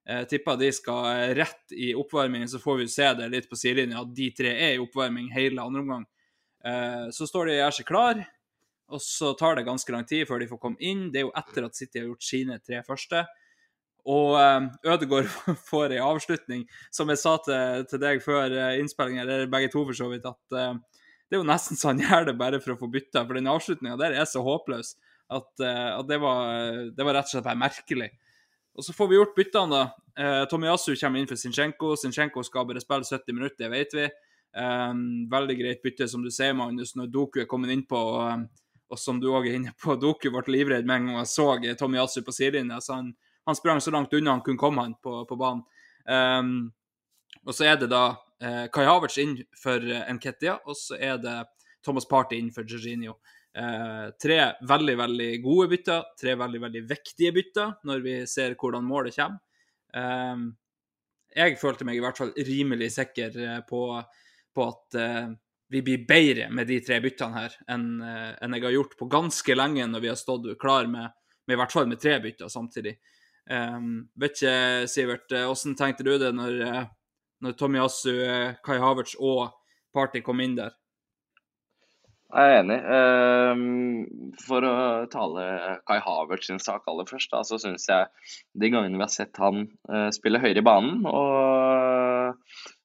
Jeg 0.08 0.28
tipper 0.30 0.56
de 0.56 0.70
skal 0.72 1.34
rett 1.36 1.74
i 1.76 1.90
oppvarmingen, 1.92 2.48
så 2.48 2.60
får 2.62 2.78
vi 2.80 2.86
se 2.88 3.08
det 3.18 3.26
litt 3.28 3.48
på 3.50 3.58
sidelinja 3.60 4.00
at 4.00 4.14
de 4.16 4.30
tre 4.36 4.54
er 4.54 4.76
i 4.76 4.80
oppvarming 4.80 5.28
hele 5.34 5.60
andre 5.60 5.82
omgang. 5.84 6.06
Eh, 6.64 7.10
så 7.12 7.26
står 7.28 7.46
de 7.46 7.56
og 7.56 7.60
gjør 7.60 7.76
seg 7.76 7.88
klar, 7.88 8.22
og 8.88 9.02
så 9.04 9.34
tar 9.38 9.58
det 9.58 9.66
ganske 9.68 9.92
lang 9.92 10.06
tid 10.08 10.24
før 10.28 10.40
de 10.40 10.48
får 10.48 10.60
komme 10.62 10.80
inn. 10.80 11.08
Det 11.12 11.20
er 11.20 11.28
jo 11.28 11.34
etter 11.36 11.66
at 11.66 11.76
City 11.76 12.00
har 12.00 12.08
gjort 12.08 12.24
sine 12.24 12.56
tre 12.64 12.80
første. 12.86 13.24
Og 14.08 14.36
eh, 14.40 14.68
Ødegaard 14.94 15.30
får 15.70 15.96
ei 15.96 16.02
avslutning, 16.04 16.64
som 16.94 17.10
jeg 17.12 17.22
sa 17.22 17.36
til, 17.44 17.84
til 17.90 18.02
deg 18.02 18.22
før 18.24 18.54
eh, 18.54 18.78
innspillinga, 18.82 19.24
eller 19.24 19.50
begge 19.50 19.72
to 19.74 19.84
for 19.88 19.98
så 19.98 20.08
vidt, 20.12 20.28
at 20.28 20.58
det 21.28 21.36
er 21.36 21.42
jo 21.42 21.48
nesten 21.48 21.76
så 21.76 21.90
han 21.90 22.00
gjør 22.00 22.30
det 22.30 22.38
bare 22.40 22.60
for 22.62 22.72
å 22.72 22.80
få 22.80 22.88
bytta, 22.92 23.26
for 23.26 23.36
den 23.36 23.50
avslutninga 23.50 23.98
der 24.00 24.16
er 24.16 24.28
så 24.28 24.40
håpløs 24.40 24.94
at, 25.28 25.50
at 25.60 26.06
det, 26.08 26.16
var, 26.22 26.54
det 26.96 27.04
var 27.04 27.18
rett 27.18 27.28
og 27.28 27.34
slett 27.34 27.44
bare 27.44 27.60
merkelig. 27.60 28.08
Og 28.78 28.84
så 28.86 28.94
får 28.94 29.10
vi 29.10 29.18
gjort 29.18 29.34
byttene, 29.36 29.74
da. 29.74 30.08
Eh, 30.18 30.44
Tomiyasu 30.48 30.92
kommer 30.96 31.18
inn 31.18 31.28
for 31.28 31.36
Zinchenko. 31.36 31.96
Zinchenko 31.98 32.44
skal 32.46 32.66
bare 32.68 32.82
spille 32.82 33.04
70 33.04 33.34
minutter, 33.34 33.64
det 33.64 33.70
vet 33.72 33.96
vi. 33.98 34.06
Veldig 35.30 35.56
greit 35.58 35.82
bytte, 35.82 36.06
som 36.08 36.22
du 36.22 36.30
ser, 36.34 36.54
Magnus, 36.56 36.94
når 36.96 37.10
Doku 37.12 37.40
er 37.42 37.48
kommet 37.50 37.74
innpå. 37.74 37.98
Og, 37.98 38.46
og 38.88 39.00
som 39.02 39.18
du 39.20 39.28
òg 39.32 39.50
er 39.50 39.58
inne 39.58 39.74
på, 39.82 39.98
Doku 39.98 40.30
ble 40.30 40.44
livredd 40.54 40.86
med 40.86 41.02
en 41.02 41.10
gang 41.10 41.20
han 41.20 41.28
så 41.28 41.50
Tomiyasu 41.78 42.22
på 42.22 42.34
sidelinja. 42.34 42.78
Så 42.80 43.00
han, 43.00 43.12
han, 43.48 43.56
sprang 43.58 43.80
så 43.80 43.92
langt 43.94 44.12
unna 44.14 44.36
han 44.36 44.44
kunne 44.46 44.60
komme 44.60 44.84
han 44.84 44.94
på, 45.02 45.22
på 45.28 45.38
banen. 45.40 45.64
Um, 46.08 46.52
og 47.48 47.56
så 47.56 47.68
er 47.68 47.78
det 47.80 47.88
da 47.92 48.04
eh, 48.42 48.66
Kai 48.72 48.84
Havertz 48.84 49.18
inn 49.22 49.36
for 49.56 49.80
eh, 49.80 50.06
Nketia, 50.14 50.58
og 50.68 50.76
så 50.76 50.98
er 51.00 51.18
det 51.22 51.36
Thomas 51.84 52.08
Party 52.08 52.38
inn 52.38 52.50
for 52.52 52.68
Jorginho. 52.68 53.16
Eh, 53.56 54.06
tre 54.20 54.38
veldig, 54.68 54.96
veldig 55.00 55.28
gode 55.42 55.68
bytter, 55.72 56.06
tre 56.20 56.34
veldig, 56.38 56.62
veldig 56.66 56.84
viktige 56.90 57.32
bytter 57.34 57.76
når 57.88 58.04
vi 58.04 58.16
ser 58.30 58.56
hvordan 58.58 58.86
målet 58.86 59.16
kommer. 59.16 59.40
Eh, 59.96 60.46
jeg 61.38 61.58
følte 61.60 61.86
meg 61.88 61.98
i 61.98 62.02
hvert 62.04 62.18
fall 62.20 62.32
rimelig 62.48 62.92
sikker 62.96 63.38
eh, 63.44 63.60
på, 63.68 63.82
på 64.54 64.66
at 64.68 64.98
eh, 65.00 65.28
vi 65.68 65.84
blir 65.84 66.06
bedre 66.08 66.48
med 66.54 66.68
de 66.70 66.80
tre 66.80 66.96
byttene 67.04 67.36
her 67.36 67.56
enn, 67.68 67.88
enn 68.00 68.54
jeg 68.56 68.64
har 68.64 68.72
gjort 68.72 68.94
på 68.96 69.08
ganske 69.12 69.56
lenge 69.56 69.84
når 69.84 70.00
vi 70.00 70.08
har 70.08 70.16
stått 70.16 70.46
klar 70.60 70.88
med, 70.88 71.12
med 71.44 71.56
i 71.56 71.58
hvert 71.60 71.74
fall 71.74 71.90
med 71.90 72.00
tre 72.00 72.14
bytter 72.24 72.48
samtidig. 72.48 72.94
Um, 73.48 74.08
vet 74.20 74.36
ikke, 74.36 74.88
Sivert, 74.92 75.30
hvordan 75.32 75.76
tenkte 75.78 76.04
du 76.04 76.12
det 76.20 76.34
når, 76.36 76.58
når 77.44 77.56
Tommy 77.56 77.80
Assu, 77.80 78.12
Kai 78.64 78.76
Havertz 78.82 79.16
og 79.16 79.48
Party 79.96 80.20
kom 80.24 80.42
inn 80.44 80.58
der? 80.58 80.76
Jeg 82.28 82.52
er 82.52 82.58
enig. 82.60 82.76
Um, 82.84 84.32
for 84.44 84.64
å 84.68 84.72
tale 85.08 85.44
Kai 85.88 85.96
Havertz 86.04 86.50
sin 86.50 86.60
sak 86.60 86.84
aller 86.90 87.08
først, 87.08 87.30
da, 87.32 87.40
så 87.40 87.56
syns 87.60 87.88
jeg 87.88 88.10
de 88.52 88.68
gangene 88.74 89.00
vi 89.00 89.06
har 89.06 89.12
sett 89.14 89.40
han 89.40 89.64
uh, 89.88 90.10
spille 90.12 90.40
høyere 90.42 90.60
i 90.60 90.66
banen, 90.66 91.06
og 91.08 92.36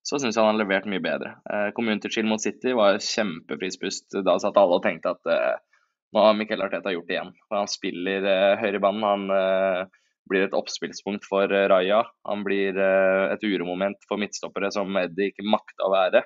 så 0.08 0.22
syns 0.22 0.38
jeg 0.38 0.40
han 0.40 0.54
har 0.54 0.62
levert 0.62 0.88
mye 0.88 1.04
bedre. 1.04 1.36
Uh, 1.44 1.68
Community 1.76 2.12
Chill 2.14 2.30
mot 2.30 2.40
City 2.40 2.72
var 2.78 3.02
kjempefrispust. 3.04 4.16
Da 4.24 4.38
satt 4.40 4.60
alle 4.62 4.80
og 4.80 4.86
tenkte 4.88 5.12
at 5.12 5.28
uh, 5.28 5.92
nå 6.16 6.24
har 6.24 6.40
Mikkel 6.40 6.64
Arteta 6.64 6.96
gjort 6.96 7.12
det 7.12 7.18
igjen. 7.18 7.36
For 7.50 7.60
han 7.60 7.72
spiller 7.72 8.30
høyre 8.62 8.80
i 8.80 8.84
banen. 8.84 9.04
Han 9.04 9.92
blir 10.30 10.46
et 10.46 10.56
oppspillspunkt 10.56 11.28
for 11.28 11.52
Raja. 11.52 12.04
Han 12.30 12.46
blir 12.46 12.78
et 12.78 13.44
uromoment 13.44 14.08
for 14.08 14.22
midtstoppere 14.22 14.72
som 14.74 14.96
Eddie 15.02 15.32
ikke 15.32 15.46
makta 15.48 15.88
å 15.88 15.94
være. 15.94 16.24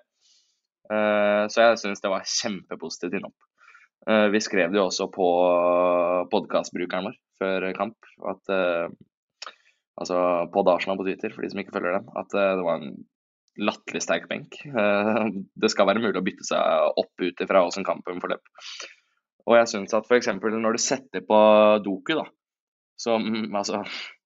så 1.51 1.63
jeg 1.65 1.79
syns 1.81 2.03
det 2.03 2.11
var 2.13 2.23
kjempepositivt. 2.23 3.25
Eh, 4.07 4.27
vi 4.31 4.39
skrev 4.39 4.71
det 4.71 4.79
jo 4.79 4.87
også 4.87 5.09
på 5.11 5.27
podkastbrukeren 6.31 7.09
vår 7.09 7.17
før 7.41 7.67
kamp. 7.75 7.97
at 8.31 8.53
altså 9.97 10.17
på 10.53 10.63
Arsenal 10.71 10.97
på 10.97 11.07
Twitter, 11.07 11.33
for 11.33 11.41
de 11.43 11.49
som 11.51 11.59
ikke 11.59 11.75
følger 11.75 11.97
dem, 11.97 12.09
at 12.15 12.29
det 12.33 12.65
var 12.65 12.79
en 12.81 12.95
latterlig 13.57 14.03
sterk 14.05 14.27
benk. 14.29 14.59
Det 15.57 15.71
skal 15.73 15.89
være 15.89 16.03
mulig 16.03 16.19
å 16.21 16.25
bytte 16.25 16.45
seg 16.45 17.01
opp 17.01 17.23
ut 17.23 17.41
ifra 17.41 17.65
åssen 17.65 17.85
kampen 17.87 18.21
forløp. 18.21 18.45
Og 19.47 19.55
jeg 19.55 19.69
syns 19.71 19.95
at 19.95 20.05
f.eks. 20.05 20.29
når 20.43 20.75
du 20.75 20.81
setter 20.81 21.23
på 21.25 21.39
Doku, 21.85 22.13
da, 22.19 22.27
som 22.97 23.27
altså 23.55 23.83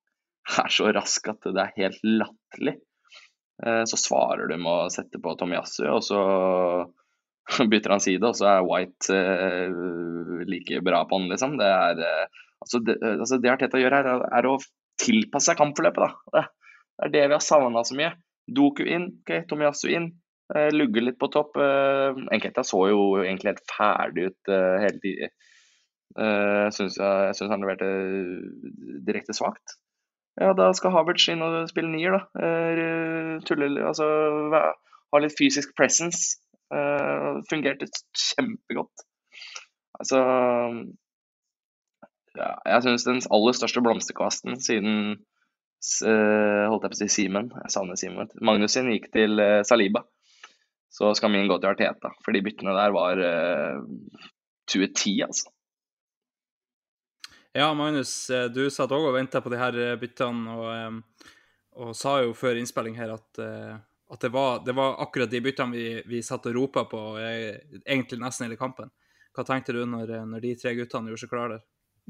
er 0.63 0.71
så 0.73 0.89
rask 0.95 1.27
at 1.31 1.51
det 1.51 1.63
er 1.65 1.77
helt 1.77 2.01
latterlig, 2.07 2.77
så 3.61 3.97
svarer 3.99 4.49
du 4.49 4.55
med 4.57 4.71
å 4.71 4.89
sette 4.89 5.19
på 5.21 5.35
Tomiyasu, 5.37 5.83
og 5.91 5.99
så 6.01 6.21
bytter 7.71 7.89
han 7.95 8.03
side, 8.03 8.27
og 8.27 8.37
så 8.37 8.47
er 8.49 8.65
White 8.67 9.17
uh, 9.17 10.41
like 10.47 10.81
bra 10.85 11.03
på 11.07 11.19
han, 11.19 11.29
liksom. 11.31 11.57
Det 11.59 11.67
er 11.67 12.01
uh, 12.01 12.41
altså, 12.63 12.81
det, 12.85 12.97
altså 13.11 13.39
det 13.41 13.51
Arteta 13.51 13.81
gjør 13.81 13.97
her, 13.97 14.09
er, 14.29 14.47
å 14.49 14.57
tilpasse 15.01 15.51
seg 15.51 15.59
kampforløpet, 15.59 16.03
da. 16.33 16.45
Det 17.01 17.07
er 17.07 17.13
det 17.15 17.27
vi 17.29 17.37
har 17.37 17.45
savna 17.45 17.83
så 17.87 17.97
mye. 17.97 18.11
Doku 18.51 18.83
inn, 18.85 19.11
okay, 19.23 19.45
Tomiyasu 19.49 19.87
inn. 19.91 20.11
Uh, 20.51 20.69
lugge 20.75 21.03
litt 21.03 21.19
på 21.19 21.31
topp. 21.33 21.59
Enkelte 21.59 22.65
så 22.67 22.83
jo 22.91 23.01
egentlig 23.23 23.55
helt 23.55 23.65
ferdig 23.77 24.29
ut 24.31 24.51
hele 24.51 24.99
tiden. 25.03 25.35
Synes 26.75 26.97
jeg 26.99 27.35
syns 27.37 27.53
han 27.53 27.63
leverte 27.63 27.87
direkte 29.07 29.35
svakt. 29.37 29.77
Ja, 30.39 30.53
da 30.55 30.69
skal 30.75 30.93
Havertz 30.95 31.27
inn 31.31 31.43
og 31.43 31.67
spille 31.69 31.91
nier, 31.91 32.15
da. 32.15 32.49
tulle, 33.47 33.67
altså 33.83 34.07
ha 34.51 35.21
litt 35.21 35.35
fysisk 35.37 35.75
presence. 35.77 36.39
Fungerte 37.49 37.89
kjempegodt. 38.15 39.03
Altså 39.99 40.21
ja, 42.39 42.53
Jeg 42.63 42.85
syns 42.85 43.03
den 43.05 43.19
aller 43.27 43.57
største 43.57 43.83
blomsterkvasten 43.83 44.55
siden 44.63 44.95
holdt 45.81 46.85
jeg 46.85 46.93
på 46.93 46.95
å 46.95 46.99
si 47.01 47.07
Simen, 47.11 47.51
jeg 47.57 47.73
savner 47.73 47.99
Simen, 47.99 48.29
Magnus 48.45 48.77
sin 48.77 48.91
gikk 48.93 49.09
til 49.15 49.41
Saliba. 49.67 50.05
Så 50.91 51.13
skal 51.15 51.31
min 51.31 51.47
gå 51.47 51.55
til 51.57 51.71
Arteta, 51.71 52.11
for 52.23 52.35
de 52.35 52.43
byttene 52.43 52.75
der 52.75 52.91
var 52.91 53.19
uh, 53.23 53.83
2010, 54.67 55.21
altså. 55.23 55.51
Ja, 57.57 57.67
Magnus, 57.75 58.13
du 58.55 58.63
satt 58.71 58.93
òg 58.95 59.09
og 59.09 59.15
venta 59.17 59.41
på 59.43 59.51
de 59.51 59.59
her 59.59 59.77
byttene, 59.99 60.53
og, 60.55 61.27
og, 61.75 61.89
sa 61.99 62.21
jo 62.23 62.31
før 62.37 62.61
innspilling 62.61 62.95
her 62.95 63.11
at 63.17 63.41
at 64.11 64.23
det 64.25 64.31
var, 64.31 64.61
det 64.65 64.73
var, 64.75 64.97
akkurat 64.99 65.31
de 65.31 65.39
byttene 65.43 65.71
vi, 65.71 65.83
vi 66.07 66.19
satt 66.23 66.49
og 66.49 66.55
ropa 66.57 66.83
på 66.91 66.99
egentlig 67.21 68.19
nesten 68.19 68.43
hele 68.43 68.57
kampen. 68.59 68.89
Hva 69.31 69.45
tenkte 69.47 69.75
du 69.75 69.85
når, 69.87 70.11
når 70.27 70.43
de 70.43 70.55
tre 70.59 70.73
guttene 70.75 71.11
gjorde 71.11 71.23
seg 71.23 71.31
klare 71.31 71.53
der? 71.53 71.61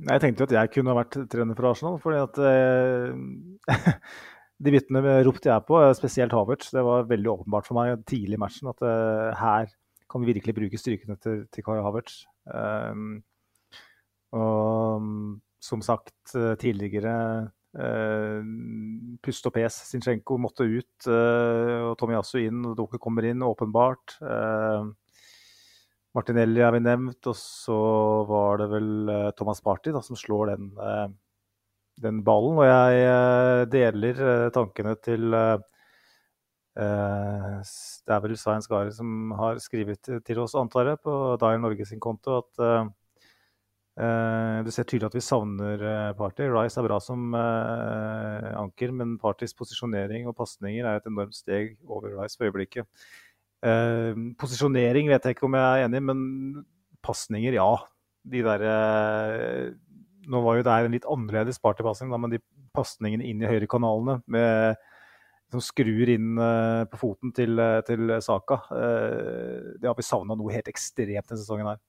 Jeg 0.10 0.24
tenkte 0.24 0.42
jo 0.42 0.48
at 0.48 0.56
jeg 0.56 0.72
kunne 0.74 0.96
vært 0.98 1.18
trener 1.30 1.58
for 1.58 1.70
Arsenal. 1.70 1.98
fordi 2.02 2.22
at 2.24 2.40
eh, 2.48 3.92
De 4.62 4.70
byttene 4.70 5.02
ropte 5.26 5.50
jeg 5.50 5.66
på, 5.66 5.78
spesielt 5.98 6.34
Havertz. 6.38 6.70
Det 6.74 6.84
var 6.86 7.08
veldig 7.10 7.32
åpenbart 7.32 7.66
for 7.66 7.80
meg 7.80 8.04
tidlig 8.10 8.38
i 8.38 8.42
matchen 8.42 8.70
at 8.70 8.84
eh, 8.86 9.30
her 9.40 9.72
kan 10.12 10.22
vi 10.22 10.36
virkelig 10.36 10.54
bruke 10.58 10.78
styrkene 10.78 11.18
til, 11.22 11.46
til 11.50 11.66
Kai 11.66 11.80
Havertz. 11.82 12.26
Um, 12.46 13.22
og 14.38 15.10
som 15.62 15.82
sagt 15.86 16.36
eh, 16.36 16.56
tidligere 16.62 17.16
Uh, 17.72 18.44
Pust 19.24 19.46
og 19.48 19.54
pes. 19.56 19.78
Sinchenko 19.88 20.36
måtte 20.42 20.66
ut, 20.68 21.08
uh, 21.08 21.92
og 21.92 21.94
Tomiyasu 22.00 22.42
inn. 22.42 22.66
og 22.68 22.76
Doku 22.76 22.98
kommer 23.00 23.24
inn, 23.30 23.46
åpenbart. 23.48 24.18
Uh, 24.20 24.92
Martinelli 26.18 26.60
har 26.60 26.76
vi 26.76 26.82
nevnt, 26.84 27.24
og 27.32 27.38
så 27.40 27.78
var 28.28 28.60
det 28.60 28.68
vel 28.74 29.12
Thomas 29.40 29.62
Party 29.64 29.94
da, 29.96 30.02
som 30.04 30.18
slår 30.20 30.50
den, 30.52 30.66
den 32.04 32.20
ballen. 32.28 32.60
Og 32.60 32.68
jeg 32.68 33.70
deler 33.72 34.50
tankene 34.52 34.98
til 35.00 35.32
Det 35.32 36.84
er 38.12 38.26
vel 38.26 38.36
Svein 38.36 38.60
Skari 38.60 38.92
som 38.92 39.32
har 39.40 39.64
skrevet 39.64 40.04
til 40.28 40.44
oss, 40.44 40.52
antar 40.60 40.92
jeg, 40.92 41.00
på 41.00 41.16
Dial 41.40 41.64
Norge 41.64 41.88
sin 41.88 42.04
konto 42.04 42.42
at 42.42 42.92
Uh, 44.00 44.64
du 44.64 44.70
ser 44.72 44.86
tydelig 44.88 45.10
at 45.10 45.16
vi 45.18 45.24
savner 45.24 45.82
uh, 45.84 46.12
Party. 46.16 46.46
Rice 46.48 46.80
er 46.80 46.86
bra 46.88 47.00
som 47.04 47.34
uh, 47.36 48.48
anker, 48.62 48.94
men 48.96 49.18
Partys 49.20 49.54
posisjonering 49.58 50.30
og 50.32 50.38
pasninger 50.38 50.88
er 50.88 51.02
et 51.02 51.10
enormt 51.10 51.36
steg 51.36 51.76
over 51.84 52.14
Rice 52.16 52.40
for 52.40 52.48
øyeblikket. 52.48 52.88
posisjonering 54.42 55.12
vet 55.12 55.26
jeg 55.26 55.36
ikke 55.36 55.46
om 55.46 55.54
jeg 55.54 55.82
er 55.82 55.84
enig 55.86 56.00
i, 56.00 56.06
men 56.08 56.22
pasninger, 57.06 57.54
ja. 57.60 57.68
De 58.26 58.42
der 58.46 58.64
Nå 60.32 60.40
var 60.46 60.58
jo 60.58 60.64
det 60.66 60.74
en 60.74 60.96
litt 60.96 61.06
annerledes 61.10 61.60
Party-pasning, 61.62 62.10
men 62.14 62.34
de 62.34 62.40
pasningene 62.74 63.26
inn 63.28 63.42
i 63.42 63.50
høyrekanalene 63.50 64.20
med 64.32 64.82
som 65.52 65.62
skrur 65.62 66.10
inn 66.10 66.38
på 66.90 67.00
foten 67.02 67.34
til, 67.36 67.60
til 67.86 68.14
Saka, 68.24 68.62
det 68.72 69.90
har 69.90 69.98
vi 69.98 70.06
savna 70.06 70.38
noe 70.38 70.54
helt 70.54 70.70
ekstremt 70.72 71.28
denne 71.28 71.42
sesongen 71.42 71.74
her 71.74 71.82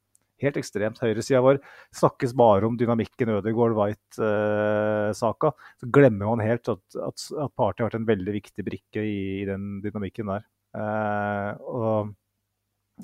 helt 0.45 0.59
ekstremt. 0.61 1.01
Høyresida 1.03 1.41
vår 1.45 1.57
snakkes 1.99 2.33
bare 2.39 2.65
om 2.69 2.79
dynamikken 2.81 3.35
Ødegaard-White-saka. 3.39 5.49
så 5.81 5.85
glemmer 5.95 6.27
man 6.33 6.47
helt 6.47 6.67
at, 6.73 6.85
at, 6.97 7.17
at 7.47 7.53
partiet 7.59 7.83
har 7.85 7.91
vært 7.91 8.01
en 8.01 8.11
veldig 8.11 8.33
viktig 8.39 8.63
brikke 8.67 9.01
i, 9.03 9.05
i 9.43 9.45
den 9.49 9.63
dynamikken 9.85 10.27
der. 10.35 10.43
Eh, 10.73 11.51
og 11.69 11.99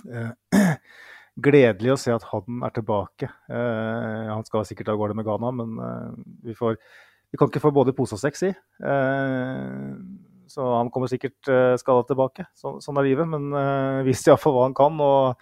eh, 0.09 0.33
Gledelig 1.39 1.93
å 1.93 1.99
se 2.01 2.11
at 2.11 2.25
han 2.33 2.65
er 2.67 2.73
tilbake. 2.75 3.29
Eh, 3.47 4.25
han 4.27 4.43
skal 4.47 4.65
sikkert 4.67 4.89
av 4.91 4.97
gårde 4.99 5.15
med 5.15 5.27
Ghana, 5.29 5.53
men 5.55 5.77
eh, 5.85 6.17
vi, 6.49 6.55
får, 6.59 6.75
vi 7.31 7.39
kan 7.39 7.51
ikke 7.51 7.63
få 7.63 7.71
både 7.77 7.95
pose 7.95 8.17
og 8.17 8.23
sekk, 8.25 8.37
si. 8.41 8.51
Eh, 8.51 9.93
så 10.51 10.67
han 10.73 10.91
kommer 10.91 11.13
sikkert 11.13 11.39
skada 11.79 12.03
tilbake. 12.09 12.49
Så, 12.59 12.81
sånn 12.83 12.99
er 12.99 13.05
livet. 13.05 13.29
Men 13.29 13.53
uh, 13.53 14.01
vis 14.07 14.23
iallfall 14.25 14.55
hva 14.57 14.63
han 14.65 14.77
kan. 14.77 14.97
og 15.05 15.37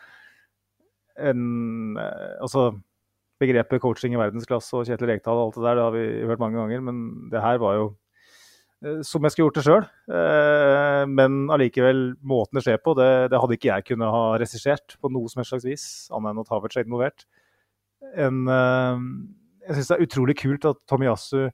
en 1.18 1.96
eh, 2.00 2.34
Altså 2.42 2.70
begrepet 3.40 3.82
coaching 3.82 4.14
i 4.14 4.20
verdensklasse 4.20 4.78
og 4.78 4.88
Kjetil 4.88 5.10
Rekdal 5.10 5.36
og 5.36 5.50
alt 5.50 5.56
det 5.58 5.64
der, 5.66 5.76
det 5.76 5.84
har 5.84 5.92
vi 5.92 6.28
hørt 6.30 6.40
mange 6.40 6.56
ganger. 6.56 6.84
Men 6.86 7.00
det 7.32 7.42
her 7.44 7.60
var 7.60 7.74
jo 7.76 7.86
eh, 8.84 9.02
som 9.04 9.26
jeg 9.26 9.34
skulle 9.34 9.50
gjort 9.50 9.58
det 9.58 9.66
sjøl. 9.66 9.88
Eh, 10.08 11.02
men 11.12 11.42
allikevel, 11.52 12.06
måten 12.24 12.56
det 12.56 12.64
skjer 12.64 12.80
på, 12.80 12.96
det, 12.96 13.10
det 13.32 13.42
hadde 13.42 13.58
ikke 13.58 13.72
jeg 13.72 13.88
kunnet 13.90 14.14
ha 14.14 14.24
regissert 14.40 14.96
på 15.00 15.12
noe 15.12 15.28
som 15.32 15.42
helst 15.42 15.52
slags 15.52 15.68
vis, 15.68 15.86
annet 16.16 16.32
enn 16.32 16.42
at 16.44 16.54
Havertz 16.54 16.80
er 16.80 16.88
involvert. 16.88 17.28
En, 18.16 18.44
jeg 19.66 19.76
syns 19.76 19.88
det 19.90 19.96
er 19.96 20.04
utrolig 20.04 20.36
kult 20.38 20.66
at 20.68 20.80
Tomiyasu 20.88 21.48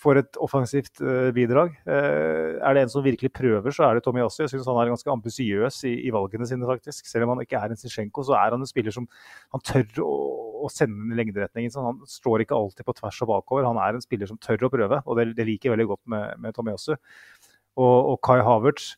får 0.00 0.18
et 0.22 0.38
offensivt 0.40 1.00
uh, 1.04 1.28
bidrag. 1.36 1.74
Uh, 1.84 2.56
er 2.56 2.76
det 2.76 2.84
en 2.84 2.92
som 2.92 3.04
virkelig 3.04 3.30
prøver, 3.36 3.74
så 3.74 3.84
er 3.84 3.98
det 3.98 4.04
Tommy 4.04 4.22
Tomiyasu. 4.22 4.40
Jeg 4.42 4.54
syns 4.54 4.68
han 4.70 4.80
er 4.80 4.90
ganske 4.94 5.12
ambisiøs 5.12 5.80
i, 5.90 5.92
i, 6.08 6.12
valgene 6.14 6.48
sine, 6.48 6.64
faktisk. 6.68 7.08
Selv 7.10 7.26
om 7.26 7.34
han 7.34 7.44
ikke 7.44 7.60
er 7.60 7.74
en 7.74 7.80
Zizjenko, 7.80 8.24
så 8.24 8.38
er 8.38 8.56
han 8.56 8.64
en 8.64 8.70
spiller 8.70 8.94
som 8.94 9.06
han 9.52 9.64
tør 9.68 10.00
å, 10.06 10.16
å 10.64 10.72
sende 10.72 11.18
lengderetningen. 11.18 11.74
Så 11.74 11.84
han 11.84 12.00
står 12.08 12.46
ikke 12.46 12.56
alltid 12.56 12.88
på 12.88 12.96
tvers 12.96 13.20
og 13.26 13.32
bakover. 13.34 13.68
Han 13.68 13.80
er 13.84 13.98
en 13.98 14.04
spiller 14.04 14.30
som 14.30 14.40
tør 14.40 14.70
å 14.70 14.72
prøve, 14.72 15.02
og 15.04 15.20
det, 15.20 15.30
det 15.36 15.48
liker 15.50 15.70
jeg 15.70 15.76
veldig 15.76 15.90
godt 15.92 16.04
med, 16.16 16.40
med 16.40 16.56
Tomiyasu. 16.56 16.94
Og, 16.94 17.96
og, 17.98 18.18
Kai 18.24 18.38
Havertz 18.46 18.92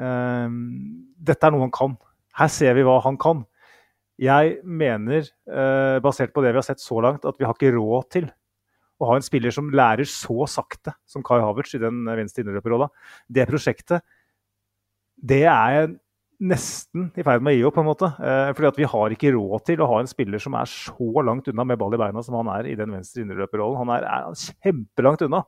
uh, 0.00 0.46
Dette 1.28 1.48
er 1.48 1.52
noe 1.52 1.66
han 1.66 1.74
kan. 1.74 1.98
Her 2.38 2.52
ser 2.52 2.78
vi 2.78 2.86
hva 2.88 3.02
han 3.04 3.20
kan. 3.20 3.44
Jeg 4.22 4.60
mener, 4.62 5.26
basert 6.04 6.30
på 6.36 6.44
det 6.44 6.52
vi 6.52 6.60
har 6.60 6.64
sett 6.64 6.78
så 6.78 7.00
langt, 7.02 7.24
at 7.26 7.40
vi 7.40 7.46
har 7.48 7.56
ikke 7.56 7.72
råd 7.74 8.04
til 8.12 8.28
å 9.02 9.10
ha 9.10 9.18
en 9.18 9.26
spiller 9.26 9.54
som 9.54 9.70
lærer 9.74 10.08
så 10.08 10.46
sakte 10.50 10.94
som 11.08 11.24
Kai 11.26 11.40
Havertz 11.42 11.76
i 11.76 11.82
den 11.82 12.04
venstre 12.06 12.44
innerløperrolla, 12.44 12.88
det 13.28 13.48
prosjektet, 13.50 14.06
det 15.22 15.44
er 15.50 15.92
nesten 16.42 17.10
i 17.14 17.22
ferd 17.22 17.42
med 17.44 17.54
å 17.54 17.58
gi 17.58 17.64
opp, 17.68 17.76
på 17.76 17.82
en 17.84 17.88
måte. 17.88 18.08
Eh, 18.18 18.50
fordi 18.56 18.68
at 18.72 18.78
vi 18.80 18.88
har 18.90 19.14
ikke 19.14 19.32
råd 19.36 19.64
til 19.68 19.82
å 19.82 19.88
ha 19.92 20.00
en 20.02 20.10
spiller 20.10 20.42
som 20.42 20.56
er 20.58 20.70
så 20.70 21.24
langt 21.24 21.48
unna 21.52 21.66
med 21.68 21.78
ball 21.80 21.94
i 21.94 22.00
beina 22.00 22.22
som 22.24 22.36
han 22.40 22.50
er 22.56 22.70
i 22.72 22.76
den 22.78 22.94
venstre 22.94 23.22
innerløperrollen. 23.22 23.78
Han 23.84 23.92
er, 23.94 24.06
er 24.08 24.40
kjempelangt 24.42 25.22
unna. 25.28 25.44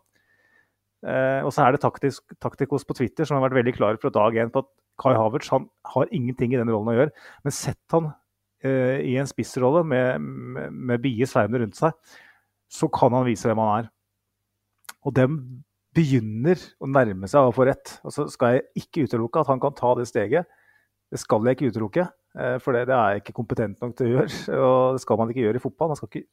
Eh, 1.05 1.41
og 1.45 1.51
så 1.53 1.65
er 1.65 1.75
det 1.75 1.83
Taktikos 1.83 2.87
på 2.87 2.97
Twitter 2.97 3.27
som 3.29 3.37
har 3.37 3.49
vært 3.49 3.59
veldig 3.61 3.77
klar 3.77 3.99
fra 4.01 4.13
dag 4.15 4.39
én 4.41 4.53
på 4.55 4.63
at 4.65 4.71
Kai 5.03 5.13
Havertz 5.19 5.51
han 5.51 5.67
har 5.91 6.13
ingenting 6.15 6.55
i 6.55 6.61
den 6.61 6.71
rollen 6.71 6.93
å 6.93 6.97
gjøre. 6.97 7.15
Men 7.45 7.57
sett 7.57 7.97
han 7.97 8.13
eh, 8.65 9.03
i 9.03 9.17
en 9.21 9.29
spissrolle 9.29 9.83
med, 9.91 10.23
med, 10.23 10.79
med 10.93 11.03
Bie 11.03 11.27
Sveine 11.29 11.61
rundt 11.61 11.81
seg, 11.81 11.97
så 12.71 12.89
kan 12.93 13.15
han 13.15 13.27
vise 13.27 13.49
hvem 13.49 13.61
han 13.63 13.85
er. 13.85 13.91
Og 15.05 15.15
dem 15.17 15.39
begynner 15.95 16.59
å 16.83 16.89
nærme 16.91 17.29
seg 17.31 17.47
å 17.47 17.55
få 17.55 17.69
rett. 17.69 17.99
Og 18.07 18.15
så 18.15 18.27
skal 18.33 18.57
jeg 18.57 18.85
ikke 18.85 19.07
utelukke 19.07 19.43
at 19.43 19.51
han 19.53 19.63
kan 19.63 19.77
ta 19.77 19.93
det 19.99 20.09
steget. 20.11 20.49
Det 21.13 21.21
skal 21.23 21.47
jeg 21.47 21.59
ikke 21.59 21.71
utelukke, 21.75 22.07
eh, 22.41 22.57
for 22.63 22.75
det, 22.75 22.89
det 22.91 22.97
er 22.97 23.13
jeg 23.13 23.23
ikke 23.23 23.37
kompetent 23.37 23.79
nok 23.83 23.93
til 23.99 24.09
å 24.09 24.15
gjøre. 24.17 24.41
Og 24.67 24.97
det 24.97 25.05
skal 25.05 25.21
man 25.21 25.31
ikke 25.31 25.45
gjøre 25.45 25.61
i 25.61 25.63
fotball. 25.63 25.93
Man 25.93 26.01
skal 26.01 26.11
ikke, 26.11 26.27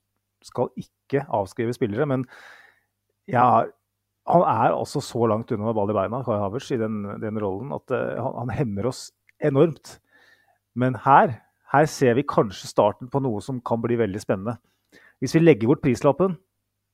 skal 0.48 0.72
ikke 0.82 1.26
avskrive 1.38 1.76
spillere. 1.78 2.08
Men 2.10 2.26
er, 3.30 3.70
han 4.32 4.48
er 4.48 4.74
altså 4.74 5.04
så 5.06 5.28
langt 5.30 5.54
unna 5.54 5.70
med 5.70 5.78
ball 5.78 5.94
i 5.94 5.98
beina, 6.00 6.24
Kai 6.26 6.40
Havers, 6.42 6.72
i 6.74 6.80
den, 6.82 7.04
den 7.22 7.38
rollen, 7.42 7.76
at 7.76 7.94
uh, 7.94 8.18
han, 8.18 8.40
han, 8.40 8.56
hemmer 8.58 8.90
oss 8.90 9.10
enormt. 9.44 10.00
Men 10.74 10.98
her, 11.06 11.36
her 11.74 11.88
ser 11.92 12.18
vi 12.18 12.26
kanskje 12.26 12.72
starten 12.72 13.12
på 13.12 13.22
noe 13.22 13.44
som 13.46 13.62
kan 13.66 13.84
bli 13.84 14.00
veldig 14.02 14.24
spennende. 14.24 14.58
Hvis 15.22 15.36
vi 15.38 15.44
legger 15.44 15.70
bort 15.70 15.84
prislappen 15.84 16.36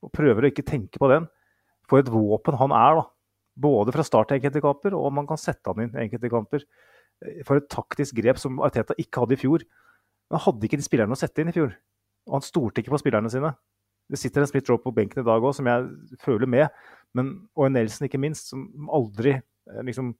og 0.04 0.12
prøver 0.14 0.44
å 0.44 0.50
ikke 0.52 0.66
tenke 0.66 1.00
på 1.00 1.08
den, 1.10 1.26
for 1.88 2.02
et 2.02 2.10
våpen 2.12 2.58
han 2.60 2.74
er, 2.76 3.00
da. 3.00 3.06
Både 3.58 3.90
fra 3.90 4.04
start 4.06 4.28
til 4.30 4.38
enkelte 4.38 4.62
kamper, 4.62 4.94
og 4.94 5.10
man 5.16 5.26
kan 5.26 5.40
sette 5.40 5.72
han 5.72 5.82
inn 5.82 5.96
i 5.96 6.04
enkelte 6.04 6.30
kamper. 6.30 6.66
For 7.48 7.58
et 7.58 7.70
taktisk 7.72 8.20
grep 8.20 8.38
som 8.38 8.60
Arteta 8.62 8.94
ikke 9.00 9.24
hadde 9.24 9.34
i 9.34 9.40
fjor. 9.40 9.64
Han 10.30 10.44
hadde 10.44 10.68
ikke 10.68 10.78
de 10.78 10.86
spillerne 10.86 11.16
å 11.16 11.18
sette 11.18 11.42
inn 11.42 11.50
i 11.50 11.56
fjor. 11.56 11.72
Og 12.28 12.36
han 12.36 12.44
stolte 12.44 12.84
ikke 12.84 12.92
på 12.94 13.00
spillerne 13.02 13.32
sine. 13.32 13.50
Det 14.08 14.20
sitter 14.20 14.44
en 14.44 14.50
Smith 14.50 14.70
Roe 14.70 14.80
på 14.80 14.92
benken 14.94 15.24
i 15.24 15.26
dag 15.26 15.42
òg, 15.42 15.52
som 15.56 15.68
jeg 15.68 15.88
føler 16.22 16.48
med. 16.48 16.68
Men, 17.16 17.32
og 17.56 17.66
en 17.66 17.76
Nelson, 17.76 18.06
ikke 18.06 18.20
minst, 18.20 18.52
som 18.52 18.68
aldri 18.94 19.34
eh, 19.34 19.82
liksom, 19.84 20.12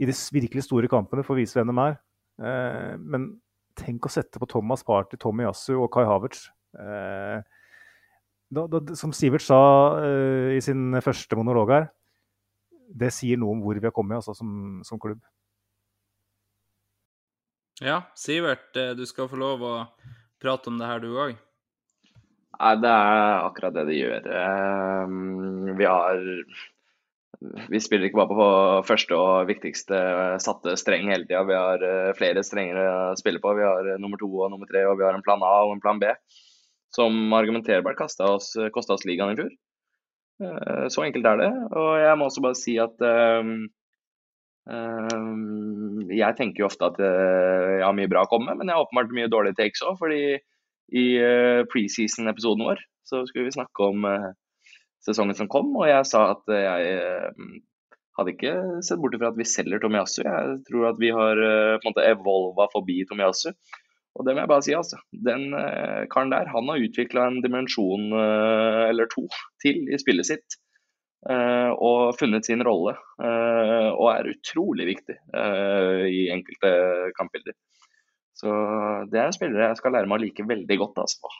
i 0.00 0.08
de 0.08 0.14
virkelig 0.36 0.64
store 0.68 0.88
kampene 0.92 1.24
får 1.26 1.40
vise 1.40 1.58
hvem 1.58 1.72
de 1.72 1.88
er. 1.88 1.98
Eh, 2.46 2.94
men 3.00 3.28
tenk 3.76 4.06
å 4.06 4.12
sette 4.12 4.40
på 4.40 4.48
Thomas 4.48 4.84
Party, 4.86 5.18
Tommy 5.20 5.44
Yasu 5.44 5.74
og 5.76 5.90
Kai 5.92 6.06
Havertz. 6.08 6.46
Eh, 6.74 7.38
da, 8.48 8.66
da, 8.70 8.82
som 8.98 9.14
Sivert 9.16 9.44
sa 9.44 9.58
uh, 9.98 10.52
i 10.54 10.60
sin 10.62 10.94
første 11.02 11.38
monolog 11.38 11.72
her, 11.72 11.88
det 12.86 13.10
sier 13.14 13.40
noe 13.40 13.56
om 13.56 13.64
hvor 13.64 13.78
vi 13.78 13.88
har 13.88 13.94
kommet 13.94 14.20
altså, 14.20 14.36
som, 14.36 14.82
som, 14.86 15.00
klubb. 15.02 15.18
Ja, 17.82 18.04
Sivert, 18.16 18.70
eh, 18.78 18.94
du 18.96 19.02
skal 19.08 19.28
få 19.28 19.40
lov 19.40 19.64
å 19.66 19.74
prate 20.40 20.70
om 20.70 20.78
det 20.78 20.86
her, 20.88 21.02
du 21.02 21.10
òg. 21.18 21.34
Nei, 22.56 22.72
det 22.80 22.92
er 22.92 23.42
akkurat 23.42 23.74
det 23.76 23.84
det 23.90 23.98
gjør. 23.98 24.30
Vi 25.76 25.84
har 25.84 26.22
Vi 27.68 27.80
spiller 27.84 28.08
ikke 28.08 28.22
bare 28.22 28.32
på 28.38 28.46
første 28.88 29.18
og 29.18 29.50
viktigste 29.50 29.98
satte 30.40 30.72
streng 30.80 31.10
hele 31.12 31.26
tida. 31.26 31.42
Vi 31.44 31.58
har 31.58 32.14
flere 32.16 32.40
strenger 32.46 32.80
å 32.80 32.94
spille 33.20 33.42
på. 33.44 33.52
Vi 33.58 33.66
har 33.66 33.90
nummer 34.00 34.16
to 34.16 34.30
og 34.30 34.54
nummer 34.54 34.70
tre, 34.70 34.86
og 34.88 34.96
vi 34.96 35.04
har 35.04 35.18
en 35.18 35.26
plan 35.26 35.44
A 35.44 35.52
og 35.66 35.74
en 35.74 35.84
plan 35.84 36.00
B 36.00 36.14
som 36.96 37.32
argumenterbart 37.36 37.98
kosta 37.98 38.30
oss, 38.32 38.54
oss 38.56 39.04
ligaen 39.08 39.34
i 39.34 39.38
fjor. 39.38 39.52
Eh, 40.42 40.86
så 40.92 41.04
enkelt 41.04 41.28
er 41.28 41.42
det. 41.42 41.50
Og 41.76 41.90
jeg 42.00 42.18
må 42.18 42.28
også 42.28 42.44
bare 42.44 42.58
si 42.58 42.76
at 42.82 43.04
um, 43.04 43.52
um, 44.68 46.02
Jeg 46.12 46.36
tenker 46.38 46.64
jo 46.64 46.70
ofte 46.70 46.90
at 46.90 47.00
jeg 47.02 47.84
har 47.84 47.96
mye 47.96 48.10
bra 48.12 48.26
å 48.26 48.30
komme 48.30 48.50
med, 48.50 48.60
men 48.60 48.70
jeg 48.70 48.78
har 48.78 48.86
åpenbart 48.86 49.14
mye 49.16 49.32
dårlige 49.32 49.60
takes 49.60 49.84
òg. 49.86 49.96
fordi 50.02 50.20
i 50.96 51.06
uh, 51.18 51.62
preseason-episoden 51.72 52.66
vår 52.68 52.82
så 53.06 53.24
skulle 53.26 53.48
vi 53.48 53.54
snakke 53.54 53.86
om 53.86 54.04
sesongen 55.06 55.36
som 55.38 55.48
kom, 55.50 55.68
og 55.78 55.86
jeg 55.86 56.06
sa 56.10 56.24
at 56.32 56.48
jeg 56.50 56.94
uh, 56.98 57.50
hadde 58.18 58.32
ikke 58.32 58.54
sett 58.86 58.98
bort 59.02 59.14
fra 59.18 59.30
at 59.30 59.38
vi 59.38 59.46
selger 59.46 59.82
Tomiyasu. 59.82 60.24
Jeg 60.24 60.56
tror 60.66 60.88
at 60.90 60.98
vi 60.98 61.12
har 61.14 61.38
på 61.38 61.84
en 61.84 61.92
måte 61.92 62.06
evolva 62.08 62.66
forbi 62.72 63.04
Tomiyasu. 63.06 63.52
Og 64.16 64.24
det 64.24 64.32
må 64.34 64.42
jeg 64.42 64.50
bare 64.50 64.64
si, 64.64 64.74
altså. 64.76 64.98
Den 65.12 65.50
uh, 65.52 66.04
karen 66.12 66.32
der, 66.32 66.48
han 66.52 66.70
har 66.72 66.84
utvikla 66.86 67.26
en 67.28 67.42
dimensjon 67.44 68.08
uh, 68.14 68.86
eller 68.88 69.10
to 69.12 69.26
til 69.62 69.84
i 69.92 70.00
spillet 70.00 70.28
sitt. 70.28 70.58
Uh, 71.26 71.72
og 71.82 72.16
funnet 72.20 72.46
sin 72.46 72.62
rolle. 72.64 72.94
og 73.18 74.06
er 74.12 74.28
utrolig 74.30 74.84
viktig 74.86 75.14
i 76.12 76.20
enkelte 76.30 76.70
kampbilder. 77.16 77.56
Så 78.36 78.52
det 79.10 79.18
er 79.18 79.30
en 79.30 79.34
spiller 79.34 79.64
jeg 79.64 79.78
skal 79.80 79.96
lære 79.96 80.06
meg 80.06 80.20
å 80.20 80.22
like 80.26 80.44
veldig 80.46 80.76
godt. 80.82 81.00
altså. 81.02 81.32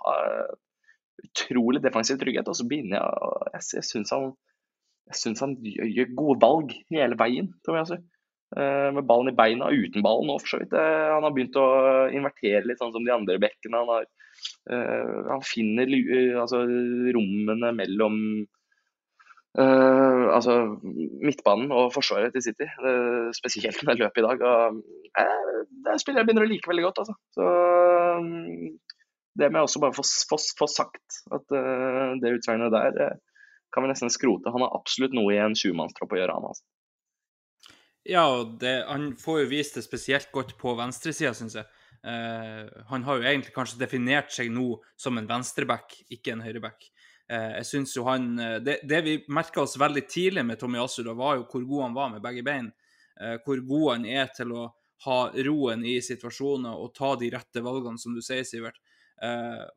utrolig 1.23 1.83
defensiv 1.85 2.19
trygghet. 2.19 2.49
Og 2.49 2.57
så 2.57 2.67
begynner 2.67 2.99
jeg 2.99 3.53
Jeg, 3.53 3.67
jeg 3.77 3.87
syns 3.91 4.15
han, 4.17 4.33
han, 5.43 5.57
gjør 5.63 6.15
gode 6.19 6.41
valg 6.43 6.75
hele 6.91 7.21
veien, 7.21 7.53
tror 7.63 7.79
jeg. 7.79 7.87
Altså. 7.87 8.16
Eh, 8.55 8.93
med 8.95 9.05
ballen 9.05 9.33
i 9.33 9.37
beina, 9.37 9.73
uten 9.75 10.05
ballen 10.07 10.31
òg, 10.31 10.43
for 10.45 10.53
så 10.53 10.61
vidt. 10.61 10.75
Eh, 10.77 11.07
han 11.11 11.25
har 11.27 11.33
begynt 11.35 11.57
å 11.59 11.67
invertere 12.15 12.63
litt, 12.63 12.79
sånn 12.79 12.93
som 12.95 13.07
de 13.07 13.15
andre 13.15 13.41
bekkene. 13.43 13.81
Han, 13.81 13.91
har, 13.91 14.07
uh, 14.71 15.17
han 15.33 15.43
finner 15.47 15.91
altså, 16.45 16.63
rommene 17.17 17.73
mellom 17.75 18.21
uh, 19.59 20.25
altså, 20.37 20.57
midtbanen 21.27 21.75
og 21.75 21.91
forsvaret 21.97 22.37
til 22.37 22.47
City. 22.47 22.71
Uh, 22.79 23.35
spesielt 23.35 23.83
med 23.89 23.99
løpet 24.05 24.23
i 24.23 24.27
dag. 24.29 24.47
Og, 24.47 24.81
det 25.11 25.91
er 25.91 26.03
spiller 26.03 26.23
jeg 26.23 26.31
begynner 26.31 26.47
å 26.47 26.51
like 26.53 26.71
veldig 26.71 26.87
godt. 26.87 27.03
Altså. 27.03 27.19
Så 27.35 27.51
det 29.37 29.51
må 29.51 29.59
jeg 29.59 29.69
også 29.69 29.83
bare 29.83 29.97
få, 29.97 30.07
få, 30.31 30.39
få 30.63 30.71
sagt, 30.71 31.19
at 31.35 31.51
det 32.23 32.37
utsagnet 32.39 32.73
der 32.73 33.19
kan 33.75 33.85
vi 33.85 33.91
nesten 33.91 34.13
skrote. 34.13 34.49
Han 34.55 34.65
har 34.65 34.79
absolutt 34.79 35.13
noe 35.17 35.35
i 35.35 35.43
en 35.43 35.57
sjumannstropp 35.59 36.15
å 36.15 36.21
gjøre, 36.23 36.39
han. 36.39 36.47
altså. 36.55 36.65
Ja, 38.09 38.57
det, 38.61 38.85
han 38.89 39.17
får 39.19 39.41
jo 39.41 39.49
vist 39.51 39.75
det 39.75 39.83
spesielt 39.83 40.31
godt 40.35 40.55
på 40.61 40.75
venstresida, 40.79 41.33
syns 41.35 41.57
jeg. 41.59 41.67
Uh, 42.07 42.69
han 42.87 43.03
har 43.03 43.19
jo 43.19 43.27
egentlig 43.27 43.55
kanskje 43.55 43.81
definert 43.81 44.31
seg 44.31 44.53
nå 44.55 44.77
som 45.01 45.19
en 45.19 45.27
venstreback, 45.27 45.97
ikke 46.15 46.37
en 46.37 46.45
høyreback. 46.45 46.87
Uh, 47.27 47.57
jeg 47.57 47.67
synes 47.67 47.97
jo 47.97 48.05
han 48.07 48.29
uh, 48.39 48.59
Det, 48.63 48.77
det 48.87 49.01
vi 49.03 49.17
merka 49.35 49.65
oss 49.65 49.75
veldig 49.81 50.05
tidlig 50.07 50.45
med 50.47 50.61
Tommy 50.61 50.79
Asura, 50.79 51.17
var 51.19 51.41
jo 51.41 51.49
hvor 51.51 51.67
god 51.67 51.83
han 51.89 51.97
var 51.97 52.13
med 52.15 52.23
begge 52.23 52.47
bein. 52.47 52.73
hvor 53.47 53.61
god 53.65 53.87
han 53.95 54.03
er 54.05 54.27
til 54.37 54.51
å 54.53 54.63
ha 55.07 55.21
roen 55.47 55.85
i 55.89 55.95
situasjoner 56.05 56.77
og 56.77 56.93
ta 56.95 57.15
de 57.17 57.31
rette 57.33 57.63
valgene, 57.65 57.97
som 57.99 58.13
du 58.13 58.21
sier, 58.21 58.45
Sivert. 58.45 58.77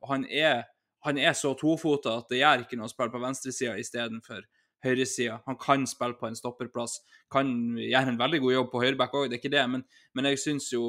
han, 0.10 0.26
er, 0.28 0.66
han 1.08 1.18
er 1.18 1.32
så 1.34 1.54
tofota 1.56 2.18
at 2.20 2.28
det 2.28 2.42
gjør 2.42 2.66
ikke 2.66 2.76
noe 2.76 2.90
å 2.90 2.92
spille 2.92 3.14
på 3.14 3.22
venstresida 3.24 3.78
istedenfor 3.80 4.44
høyresida. 4.86 5.40
Han 5.46 5.58
kan 5.60 5.86
spille 5.90 6.18
på 6.20 6.30
en 6.30 6.38
stopperplass, 6.38 7.00
kan 7.32 7.50
gjøre 7.78 8.14
en 8.14 8.20
veldig 8.20 8.42
god 8.46 8.56
jobb 8.56 8.72
på 8.72 8.84
høyreback 8.84 9.16
òg, 9.18 9.30
det 9.30 9.38
er 9.38 9.44
ikke 9.44 9.56
det, 9.56 9.66
men, 9.72 9.86
men 10.16 10.30
jeg 10.32 10.42
syns 10.44 10.70
jo 10.74 10.84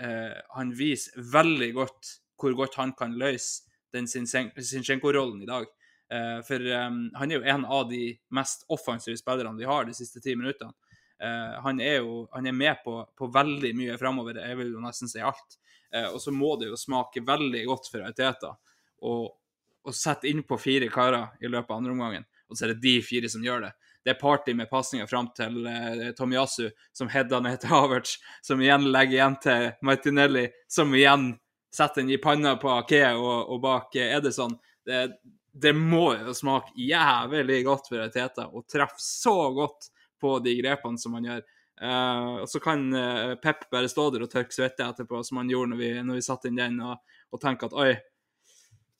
eh, 0.00 0.36
han 0.56 0.72
viser 0.76 1.16
veldig 1.32 1.72
godt 1.78 2.14
hvor 2.40 2.56
godt 2.56 2.78
han 2.80 2.94
kan 2.96 3.16
løse 3.20 3.68
den 3.92 4.06
Sinchenko-rollen 4.08 5.42
i 5.44 5.48
dag. 5.48 5.66
Eh, 6.10 6.38
for 6.46 6.68
eh, 6.72 6.86
han 7.20 7.32
er 7.32 7.36
jo 7.36 7.48
en 7.56 7.66
av 7.66 7.88
de 7.90 8.04
mest 8.36 8.64
offensive 8.72 9.18
spillerne 9.20 9.58
vi 9.58 9.68
har 9.68 9.88
de 9.88 9.96
siste 9.96 10.22
ti 10.24 10.36
minuttene. 10.38 10.72
Eh, 11.20 11.58
han 11.64 11.82
er 11.84 12.00
jo 12.00 12.24
han 12.32 12.48
er 12.48 12.56
med 12.56 12.80
på, 12.84 13.00
på 13.16 13.28
veldig 13.34 13.74
mye 13.76 13.98
framover, 14.00 14.40
jeg 14.40 14.60
vil 14.60 14.72
jo 14.76 14.84
nesten 14.84 15.10
si 15.10 15.20
alt. 15.24 15.58
Eh, 15.92 16.08
og 16.08 16.20
så 16.22 16.32
må 16.32 16.54
det 16.60 16.70
jo 16.70 16.80
smake 16.80 17.24
veldig 17.26 17.64
godt 17.68 17.90
for 17.92 18.06
Aiteta 18.06 18.54
å 19.00 19.92
sette 19.96 20.28
innpå 20.28 20.58
fire 20.60 20.90
karer 20.92 21.40
i 21.40 21.48
løpet 21.48 21.72
av 21.72 21.78
andre 21.80 21.94
omgangen 21.94 22.26
og 22.50 22.58
så 22.58 22.66
er 22.66 22.74
det 22.74 22.82
de 22.82 22.96
fire 23.06 23.30
som 23.30 23.44
gjør 23.44 23.68
det. 23.68 23.72
Det 24.04 24.14
er 24.14 24.20
Party 24.20 24.54
med 24.56 24.70
pasninger 24.70 25.06
fram 25.06 25.28
til 25.36 25.66
uh, 25.66 26.06
Tomiyasu, 26.16 26.70
som 26.96 27.10
header 27.12 27.42
ned 27.44 27.60
til 27.60 27.72
Havertz, 27.72 28.16
som 28.42 28.60
igjen 28.62 28.88
legger 28.92 29.18
igjen 29.18 29.36
til 29.44 29.68
Martinelli, 29.84 30.46
som 30.68 30.94
igjen 30.96 31.34
setter 31.74 32.02
den 32.02 32.14
i 32.14 32.18
panna 32.18 32.56
på 32.58 32.72
Ake 32.78 33.04
og, 33.12 33.52
og 33.52 33.60
bak 33.62 33.94
uh, 34.00 34.06
Edison. 34.16 34.56
Det, 34.86 35.04
det 35.52 35.74
må 35.76 36.14
jo 36.16 36.34
smake 36.34 36.72
jævlig 36.80 37.62
godt 37.66 37.90
for 37.92 38.12
Teta 38.14 38.48
å 38.48 38.64
treffe 38.64 39.02
så 39.04 39.36
godt 39.54 39.90
på 40.20 40.38
de 40.44 40.56
grepene 40.62 41.00
som 41.00 41.16
han 41.18 41.28
gjør. 41.28 41.44
Uh, 41.80 42.40
og 42.42 42.48
så 42.52 42.60
kan 42.60 42.82
uh, 42.92 43.34
Pep 43.40 43.68
bare 43.72 43.88
stå 43.88 44.10
der 44.12 44.26
og 44.26 44.32
tørke 44.32 44.52
svette 44.52 44.84
etterpå, 44.84 45.22
som 45.24 45.40
han 45.40 45.52
gjorde 45.52 45.72
når 45.72 45.80
vi, 45.80 45.92
når 46.04 46.18
vi 46.18 46.24
satte 46.24 46.50
inn 46.50 46.60
den, 46.60 46.80
og, 46.84 47.00
og 47.32 47.40
tenke 47.40 47.68
at 47.68 47.76
oi, 47.76 47.94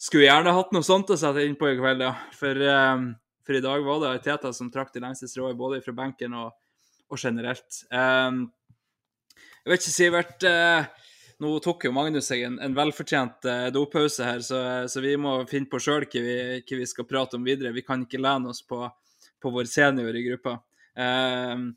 skulle 0.01 0.24
gjerne 0.24 0.55
hatt 0.57 0.72
noe 0.72 0.86
sånt 0.86 1.12
å 1.12 1.18
sette 1.20 1.44
inn 1.44 1.59
på 1.61 1.68
i 1.68 1.76
kveld, 1.80 2.07
ja. 2.07 2.14
For 2.36 2.64
uh, 2.64 3.11
for 3.51 3.59
i 3.59 3.61
dag 3.61 3.82
var 3.82 3.98
det 4.05 4.22
Teta 4.22 4.53
som 4.55 4.68
trakk 4.70 4.92
det 4.94 5.01
lengste 5.03 5.26
strået, 5.26 5.57
både 5.59 5.80
fra 5.82 5.90
benken 5.90 6.36
og, 6.38 6.53
og 7.11 7.18
generelt. 7.18 7.80
Um, 7.90 8.44
jeg 9.64 9.72
vet 9.72 9.82
ikke, 9.82 9.94
Sivert. 9.96 10.44
Uh, 10.46 11.09
nå 11.42 11.57
tok 11.64 11.88
jo 11.88 11.90
Magnus 11.96 12.28
seg 12.30 12.44
en, 12.46 12.61
en 12.62 12.76
velfortjent 12.76 13.48
uh, 13.51 13.66
dopause 13.74 14.22
her, 14.22 14.38
så, 14.46 14.61
så, 14.86 15.03
vi 15.03 15.16
må 15.18 15.32
finne 15.51 15.66
på 15.66 15.80
sjøl 15.82 16.07
hva, 16.07 16.22
hva, 16.22 16.78
vi 16.78 16.86
skal 16.86 17.09
prate 17.11 17.40
om 17.40 17.48
videre. 17.48 17.74
Vi 17.74 17.82
kan 17.82 18.07
ikke 18.07 18.22
lene 18.22 18.53
oss 18.53 18.62
på, 18.62 18.84
på 19.42 19.53
vår 19.57 19.66
senior 19.72 20.14
i 20.14 20.22
gruppa. 20.28 20.61
Um, 20.94 21.72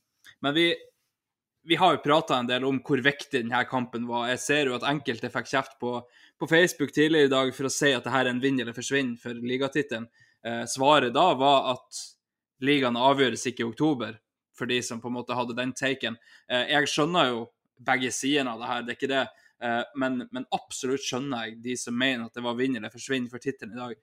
men 0.46 0.54
vi, 0.54 0.70
vi 1.66 1.80
har 1.82 1.98
jo 1.98 2.04
prata 2.06 2.38
en 2.38 2.52
del 2.54 2.68
om 2.70 2.84
hvor 2.86 3.02
viktig 3.02 3.40
denne 3.40 3.64
kampen 3.66 4.06
var. 4.12 4.28
Jeg 4.30 4.44
ser 4.46 4.70
jo 4.70 4.78
at 4.78 4.86
enkelte 4.94 5.34
fikk 5.34 5.50
kjeft 5.56 5.80
på, 5.82 5.96
på 6.38 6.54
Facebook 6.54 6.94
tidligere 6.94 7.32
i 7.32 7.34
dag 7.34 7.50
for 7.58 7.66
å 7.66 7.74
si 7.74 7.96
at 7.98 8.06
dette 8.06 8.22
er 8.22 8.30
en 8.30 8.46
vinn 8.46 8.62
eller 8.62 8.78
forsvinn 8.78 9.16
for 9.18 9.42
ligatittelen. 9.42 10.06
Eh, 10.46 10.66
svaret 10.66 11.14
da 11.14 11.34
var 11.34 11.72
at 11.72 12.00
ligaen 12.64 13.00
avgjøres 13.00 13.46
ikke 13.48 13.64
i 13.64 13.68
oktober, 13.68 14.18
for 14.54 14.70
de 14.70 14.80
som 14.84 15.00
på 15.02 15.10
en 15.10 15.18
måte 15.18 15.36
hadde 15.38 15.56
den 15.58 15.72
taken. 15.76 16.18
Eh, 16.52 16.68
jeg 16.74 16.90
skjønner 16.92 17.32
jo 17.32 17.46
begge 17.84 18.12
sidene 18.14 18.54
av 18.54 18.62
det 18.62 18.72
her, 18.72 18.84
det 18.84 18.94
er 18.94 19.00
ikke 19.00 19.12
det. 19.14 19.24
Eh, 19.64 19.84
men, 20.00 20.26
men 20.36 20.48
absolutt 20.56 21.06
skjønner 21.06 21.48
jeg 21.48 21.62
de 21.64 21.78
som 21.80 21.96
mener 21.98 22.28
at 22.28 22.36
det 22.36 22.44
var 22.44 22.58
vinn 22.60 22.76
eller 22.80 22.92
forsvinn 22.94 23.30
for 23.32 23.44
tittelen 23.44 23.78
i 23.78 23.86
dag. 23.86 24.02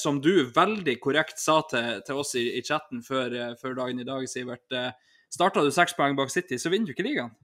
Som 0.00 0.22
du 0.24 0.46
veldig 0.56 0.94
korrekt 1.04 1.36
sa 1.36 1.58
til, 1.68 1.98
til 2.06 2.16
oss 2.16 2.30
i, 2.40 2.46
i 2.56 2.62
chatten 2.64 3.02
før, 3.04 3.34
før, 3.60 3.74
dagen 3.76 3.98
i 4.00 4.06
dag, 4.08 4.22
Sivert. 4.24 4.72
Starta 5.28 5.60
du 5.60 5.68
seks 5.68 5.92
poeng 5.92 6.16
bak 6.16 6.32
City, 6.32 6.56
så 6.56 6.72
vinner 6.72 6.88
du 6.88 6.94
ikke 6.94 7.04
ligaen. 7.04 7.34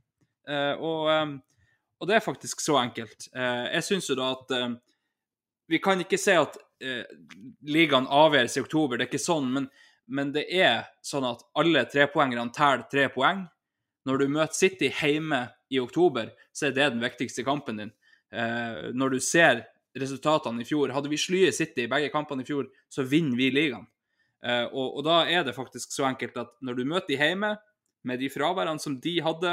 Og, 0.80 1.10
og, 1.12 2.06
det 2.08 2.16
er 2.16 2.24
faktisk 2.24 2.64
så 2.64 2.78
enkelt. 2.80 3.28
jeg 3.36 3.84
syns 3.84 4.08
jo 4.08 4.16
da 4.16 4.30
at 4.32 4.54
vi 5.68 5.82
kan 5.84 6.00
ikke 6.00 6.16
se 6.16 6.38
at 6.40 6.56
ligaen 7.62 8.08
avgjøres 8.10 8.56
i 8.58 8.62
oktober, 8.62 8.98
det 8.98 9.06
er 9.06 9.10
ikke 9.12 9.22
sånn. 9.22 9.50
men 9.54 9.68
men 10.12 10.32
det 10.34 10.44
er 10.52 10.88
sånn 11.04 11.26
at 11.26 11.44
alle 11.58 11.84
trepoengerne 11.88 12.52
teller 12.54 12.86
tre 12.90 13.08
poeng. 13.12 13.44
Når 14.08 14.18
du 14.18 14.32
møter 14.34 14.58
City 14.58 14.90
hjemme 14.90 15.44
i 15.70 15.78
oktober, 15.80 16.32
så 16.52 16.68
er 16.68 16.74
det 16.76 16.90
den 16.94 17.02
viktigste 17.04 17.44
kampen 17.46 17.78
din. 17.78 17.92
Eh, 18.34 18.90
når 18.96 19.14
du 19.14 19.20
ser 19.22 19.62
resultatene 19.92 20.64
i 20.64 20.66
fjor 20.66 20.88
Hadde 20.94 21.10
vi 21.12 21.18
slyet 21.20 21.52
City 21.52 21.84
i 21.84 21.90
begge 21.90 22.08
kampene 22.12 22.42
i 22.42 22.48
fjor, 22.48 22.66
så 22.90 23.04
vinner 23.06 23.36
vi 23.38 23.50
ligaen. 23.52 23.86
Eh, 24.42 24.64
og, 24.72 24.98
og, 24.98 25.02
da 25.06 25.22
er 25.30 25.46
det 25.46 25.54
faktisk 25.54 25.94
så 25.94 26.08
enkelt 26.08 26.40
at 26.40 26.56
når 26.64 26.80
du 26.80 26.84
møter 26.88 27.12
de 27.12 27.20
hjemme, 27.20 27.54
med 28.02 28.18
de 28.18 28.26
fraværene 28.32 28.82
som 28.82 28.96
de 28.98 29.12
hadde, 29.22 29.52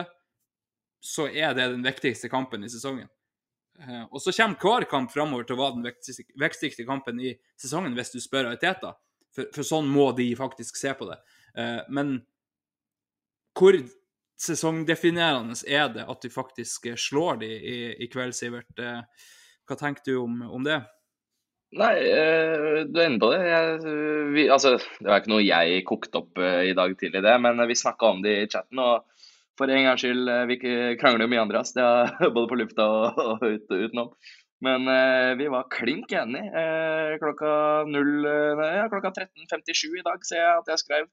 så 1.05 1.27
er 1.29 1.53
det 1.53 1.67
den 1.69 1.85
viktigste 1.85 2.31
kampen 2.31 2.63
i 2.65 2.71
sesongen. 2.71 3.05
Eh, 3.79 4.03
og 4.11 4.21
så 4.21 4.33
kommer 4.35 4.59
hver 4.59 4.87
kamp 4.91 5.13
framover 5.13 5.47
til 5.47 5.55
å 5.55 5.61
være 5.61 5.77
den 5.79 6.25
viktigste, 6.39 6.87
kampen 6.87 7.21
i 7.23 7.33
sesongen, 7.59 7.95
hvis 7.97 8.13
du 8.15 8.19
spør 8.23 8.51
Ariteta. 8.51 8.95
For, 9.35 9.47
for, 9.53 9.65
sånn 9.65 9.89
må 9.91 10.09
de 10.17 10.31
faktisk 10.37 10.79
se 10.79 10.93
på 10.97 11.07
det. 11.09 11.19
Eh, 11.55 11.79
men 11.93 12.17
hvor 13.57 13.77
sesongdefinerende 14.39 15.57
er 15.67 15.89
det 15.93 16.07
at 16.07 16.23
du 16.23 16.31
faktisk 16.31 16.87
slår 16.99 17.41
de 17.43 17.49
i, 17.49 17.79
i 18.05 18.07
kveld, 18.11 18.35
Sivert? 18.35 18.71
Eh, 18.79 19.27
hva 19.69 19.77
tenker 19.79 20.07
du 20.07 20.15
om, 20.23 20.41
om 20.49 20.65
det? 20.65 20.79
Nei, 21.77 21.93
eh, 22.01 22.85
du 22.89 22.97
er 22.97 23.11
inne 23.11 23.21
på 23.21 23.29
det. 23.29 23.41
Jeg, 23.45 23.97
vi, 24.33 24.47
altså, 24.49 24.77
det 24.97 25.05
var 25.05 25.21
ikke 25.21 25.35
noe 25.35 25.45
jeg 25.45 25.83
kokte 25.87 26.23
opp 26.23 26.41
eh, 26.41 26.71
i 26.71 26.77
dag 26.77 26.95
tidlig, 26.97 27.21
det, 27.25 27.35
men 27.45 27.61
vi 27.69 27.77
snakka 27.77 28.15
om 28.15 28.23
det 28.25 28.35
i 28.39 28.47
chatten. 28.49 28.81
og 28.81 29.18
for 29.59 29.71
en 29.71 29.85
gangs 29.89 30.03
skyld, 30.03 30.29
eh, 30.31 30.45
vi 30.49 30.59
krangler 30.99 31.27
jo 31.27 31.31
mye, 31.33 31.41
Andreas. 31.43 31.73
Det 31.75 31.83
er 31.83 32.31
både 32.35 32.47
på 32.49 32.59
lufta 32.61 32.87
og, 32.87 33.43
ut, 33.43 33.67
utenom. 33.67 34.13
Men 34.65 34.87
eh, 34.91 35.35
vi 35.39 35.47
var 35.51 35.69
klink 35.71 36.11
enige. 36.11 36.51
Eh, 36.61 37.15
klokka, 37.21 37.51
0, 37.87 38.11
eh, 38.25 38.85
klokka 38.91 39.11
13.57 39.15 39.99
i 40.01 40.05
dag 40.05 40.25
ser 40.27 40.41
jeg 40.41 40.57
at 40.57 40.73
jeg 40.73 40.83
skrev 40.83 41.09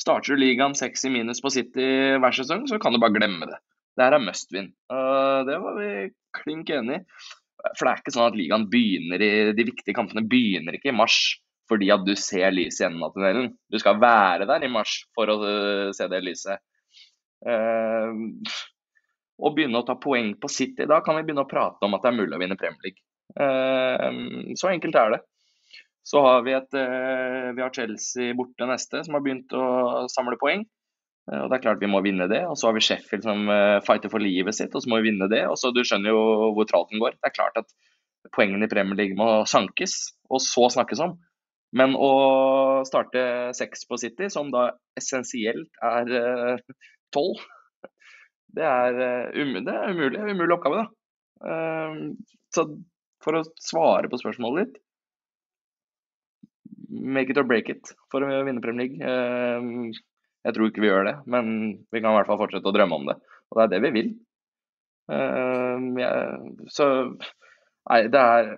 Starter 0.00 0.32
du 0.32 0.40
ligaen 0.40 0.72
6 0.72 1.02
i 1.04 1.10
minus 1.12 1.42
på 1.44 1.50
City 1.52 1.86
hver 2.16 2.32
sesong, 2.32 2.62
så 2.70 2.78
kan 2.80 2.94
du 2.94 3.00
bare 3.02 3.12
glemme 3.12 3.44
det. 3.44 3.58
Det 3.98 4.06
her 4.06 4.14
er 4.16 4.22
must 4.24 4.48
win. 4.54 4.70
Uh, 4.88 5.42
det 5.44 5.58
var 5.60 5.76
vi 5.76 5.90
klink 6.38 6.70
enige. 6.72 7.02
For 7.76 7.84
det 7.84 7.90
er 7.90 8.00
ikke 8.00 8.14
sånn 8.14 8.30
at 8.30 8.38
ligaen 8.38 8.64
begynner 8.72 9.20
i 9.20 9.30
De 9.52 9.66
viktige 9.68 9.92
kampene 9.98 10.24
begynner 10.24 10.78
ikke 10.78 10.88
i 10.88 10.96
mars 10.96 11.18
fordi 11.68 11.90
at 11.92 12.06
du 12.06 12.14
ser 12.18 12.48
lyset 12.54 12.80
i 12.80 12.86
enden 12.88 13.04
av 13.04 13.12
tunnelen. 13.12 13.52
Du 13.70 13.76
skal 13.78 14.00
være 14.00 14.48
der 14.48 14.64
i 14.64 14.72
mars 14.72 15.02
for 15.14 15.28
å 15.28 15.36
uh, 15.42 15.92
se 15.94 16.08
det 16.08 16.22
lyset. 16.24 16.64
Uh, 17.40 18.12
og 19.40 19.54
begynne 19.56 19.80
å 19.80 19.86
ta 19.88 19.96
poeng 19.96 20.34
på 20.40 20.50
City. 20.52 20.84
Da 20.88 21.00
kan 21.04 21.16
vi 21.16 21.24
begynne 21.24 21.46
å 21.46 21.50
prate 21.50 21.86
om 21.86 21.96
at 21.96 22.04
det 22.04 22.10
er 22.10 22.18
mulig 22.18 22.36
å 22.36 22.40
vinne 22.42 22.58
Premier 22.60 22.82
League. 22.84 23.00
Uh, 23.40 24.52
så 24.60 24.72
enkelt 24.72 24.98
er 25.00 25.14
det. 25.16 25.20
Så 26.04 26.20
har 26.24 26.44
vi, 26.44 26.52
et, 26.56 26.76
uh, 26.76 27.48
vi 27.56 27.64
har 27.64 27.72
Chelsea 27.76 28.36
borte 28.36 28.68
neste, 28.68 29.04
som 29.06 29.16
har 29.16 29.24
begynt 29.24 29.54
å 29.56 30.04
samle 30.12 30.40
poeng. 30.40 30.66
Og 31.30 31.46
Det 31.52 31.60
er 31.60 31.62
klart 31.62 31.82
vi 31.82 31.88
må 31.92 32.00
vinne 32.02 32.26
det. 32.32 32.40
Og 32.48 32.56
så 32.58 32.68
har 32.68 32.74
vi 32.74 32.82
Sheffield 32.82 33.22
som 33.22 33.44
fighter 33.86 34.10
for 34.10 34.18
livet 34.18 34.56
sitt, 34.56 34.72
og 34.74 34.82
så 34.82 34.90
må 34.90 34.98
vi 34.98 35.12
vinne 35.12 35.28
det. 35.30 35.44
Og 35.46 35.54
så 35.60 35.70
Du 35.70 35.78
skjønner 35.86 36.10
jo 36.10 36.22
hvor 36.56 36.66
tralten 36.66 36.98
går. 36.98 37.14
Det 37.20 37.28
er 37.28 37.36
klart 37.36 37.60
at 37.60 37.68
poengene 38.34 38.66
i 38.66 38.72
Premier 38.72 38.98
League 38.98 39.18
må 39.18 39.44
sankes, 39.46 40.16
og 40.26 40.42
så 40.42 40.66
snakkes 40.74 41.04
om. 41.04 41.14
Men 41.76 41.94
å 41.94 42.82
starte 42.88 43.22
seks 43.54 43.86
på 43.86 43.98
City, 44.02 44.26
som 44.32 44.50
da 44.50 44.72
essensielt 44.98 45.70
er 45.86 46.58
tolv 47.14 47.40
det 48.56 48.66
er, 48.66 49.00
eh, 49.00 49.42
um, 49.42 49.58
det 49.64 49.74
er 49.74 49.92
umulig. 49.94 50.20
Umulig 50.20 50.56
oppgave, 50.56 50.82
da. 50.82 50.86
Uh, 51.40 52.14
så 52.54 52.66
for 53.24 53.38
å 53.38 53.44
svare 53.60 54.10
på 54.12 54.18
spørsmålet 54.20 54.66
ditt 54.66 54.80
Make 56.90 57.32
it 57.32 57.38
or 57.40 57.46
break 57.46 57.70
it 57.72 57.92
for 58.12 58.24
å 58.26 58.40
vinne 58.44 58.62
Premier 58.64 58.88
League. 58.88 58.98
Uh, 58.98 59.94
jeg 60.42 60.56
tror 60.56 60.70
ikke 60.70 60.82
vi 60.82 60.90
gjør 60.90 61.06
det, 61.06 61.14
men 61.30 61.52
vi 61.92 62.00
kan 62.00 62.10
i 62.10 62.18
hvert 62.18 62.30
fall 62.30 62.40
fortsette 62.40 62.66
å 62.66 62.74
drømme 62.74 62.96
om 62.98 63.06
det. 63.12 63.16
Og 63.52 63.60
det 63.60 63.66
er 63.66 63.72
det 63.74 63.80
vi 63.84 63.92
vil. 63.94 64.10
Jeg, 65.10 66.66
så 66.70 66.86
Nei, 67.90 67.98
det 68.12 68.20
er 68.20 68.50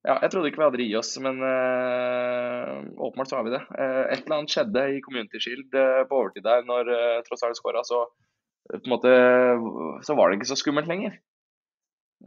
ja, 0.00 0.14
jeg 0.22 0.32
trodde 0.32 0.48
ikke 0.48 0.62
vi 0.62 0.64
hadde 0.64 0.78
det 0.80 0.86
i 0.88 0.96
oss, 0.96 1.10
men 1.20 1.42
uh, 1.44 2.78
åpenbart 3.04 3.28
så 3.28 3.36
har 3.36 3.44
vi 3.44 3.52
det. 3.52 3.60
Uh, 3.68 4.06
et 4.06 4.22
eller 4.22 4.38
annet 4.38 4.54
skjedde 4.54 4.84
i 4.94 5.02
Community 5.04 5.42
Shield 5.42 5.76
uh, 5.76 6.06
på 6.08 6.22
overtid 6.22 6.46
der 6.46 6.64
når 6.68 6.88
uh, 6.88 7.18
Trossard 7.26 7.58
skåra, 7.58 7.82
så 7.84 8.06
på 8.70 8.80
en 8.80 8.92
måte, 8.92 9.12
så 10.06 10.14
var 10.16 10.30
det 10.30 10.38
ikke 10.38 10.48
så 10.52 10.56
skummelt 10.56 10.88
lenger. 10.88 11.18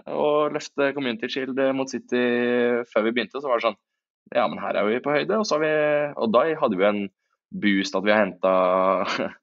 Å 0.10 0.50
løfte 0.54 0.92
Community 0.94 1.30
Shield 1.32 1.60
mot 1.78 1.90
City 1.90 2.24
før 2.90 3.08
vi 3.08 3.14
begynte, 3.16 3.42
så 3.42 3.50
var 3.50 3.62
det 3.62 3.70
sånn 3.70 3.80
Ja, 4.34 4.48
men 4.50 4.60
her 4.62 4.78
er 4.78 4.88
vi 4.90 5.02
på 5.04 5.14
høyde. 5.14 5.38
Og, 5.40 5.54
vi, 5.62 5.72
og 6.18 6.34
da 6.34 6.44
hadde 6.60 6.80
vi 6.80 6.88
en 6.90 7.02
boost 7.64 7.96
at 7.96 8.06
vi 8.06 8.14
har 8.14 8.26
henta 8.26 8.54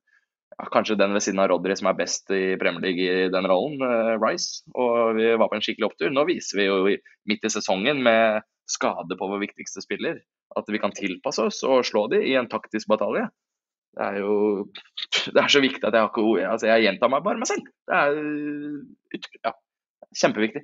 kanskje 0.72 0.98
den 1.00 1.14
ved 1.16 1.24
siden 1.24 1.42
av 1.42 1.50
Rodry 1.52 1.76
som 1.78 1.88
er 1.90 1.98
best 1.98 2.30
i 2.34 2.56
Premier 2.60 2.84
League 2.84 3.04
i 3.04 3.28
den 3.32 3.48
rollen, 3.50 3.80
uh, 3.82 4.14
Rice. 4.20 4.64
Og 4.74 5.16
vi 5.18 5.30
var 5.34 5.50
på 5.50 5.58
en 5.58 5.64
skikkelig 5.64 5.90
opptur. 5.90 6.12
Nå 6.14 6.26
viser 6.28 6.60
vi 6.60 6.68
jo 6.68 6.80
midt 7.30 7.46
i 7.46 7.52
sesongen 7.52 8.02
med 8.06 8.44
skade 8.70 9.16
på 9.18 9.30
vår 9.30 9.42
viktigste 9.48 9.82
spiller 9.82 10.20
at 10.58 10.68
vi 10.70 10.78
kan 10.82 10.94
tilpasse 10.94 11.42
oss 11.46 11.60
og 11.66 11.84
slå 11.86 12.04
dem 12.10 12.22
i 12.26 12.36
en 12.38 12.48
taktisk 12.50 12.90
batalje 12.90 13.28
det 13.96 14.06
er 14.06 14.18
jo 14.22 14.34
det 15.34 15.40
er 15.42 15.50
så 15.50 15.62
viktig 15.62 15.82
at 15.86 15.94
jeg 15.94 16.04
har 16.04 16.10
ikke 16.10 16.22
ord. 16.22 16.42
Altså, 16.52 16.68
jeg 16.70 16.86
gjentar 16.86 17.10
meg 17.12 17.24
bare 17.26 17.40
meg 17.40 17.50
selv. 17.50 17.66
Det 17.88 17.96
er 17.96 19.24
ja, 19.48 19.52
kjempeviktig. 20.22 20.62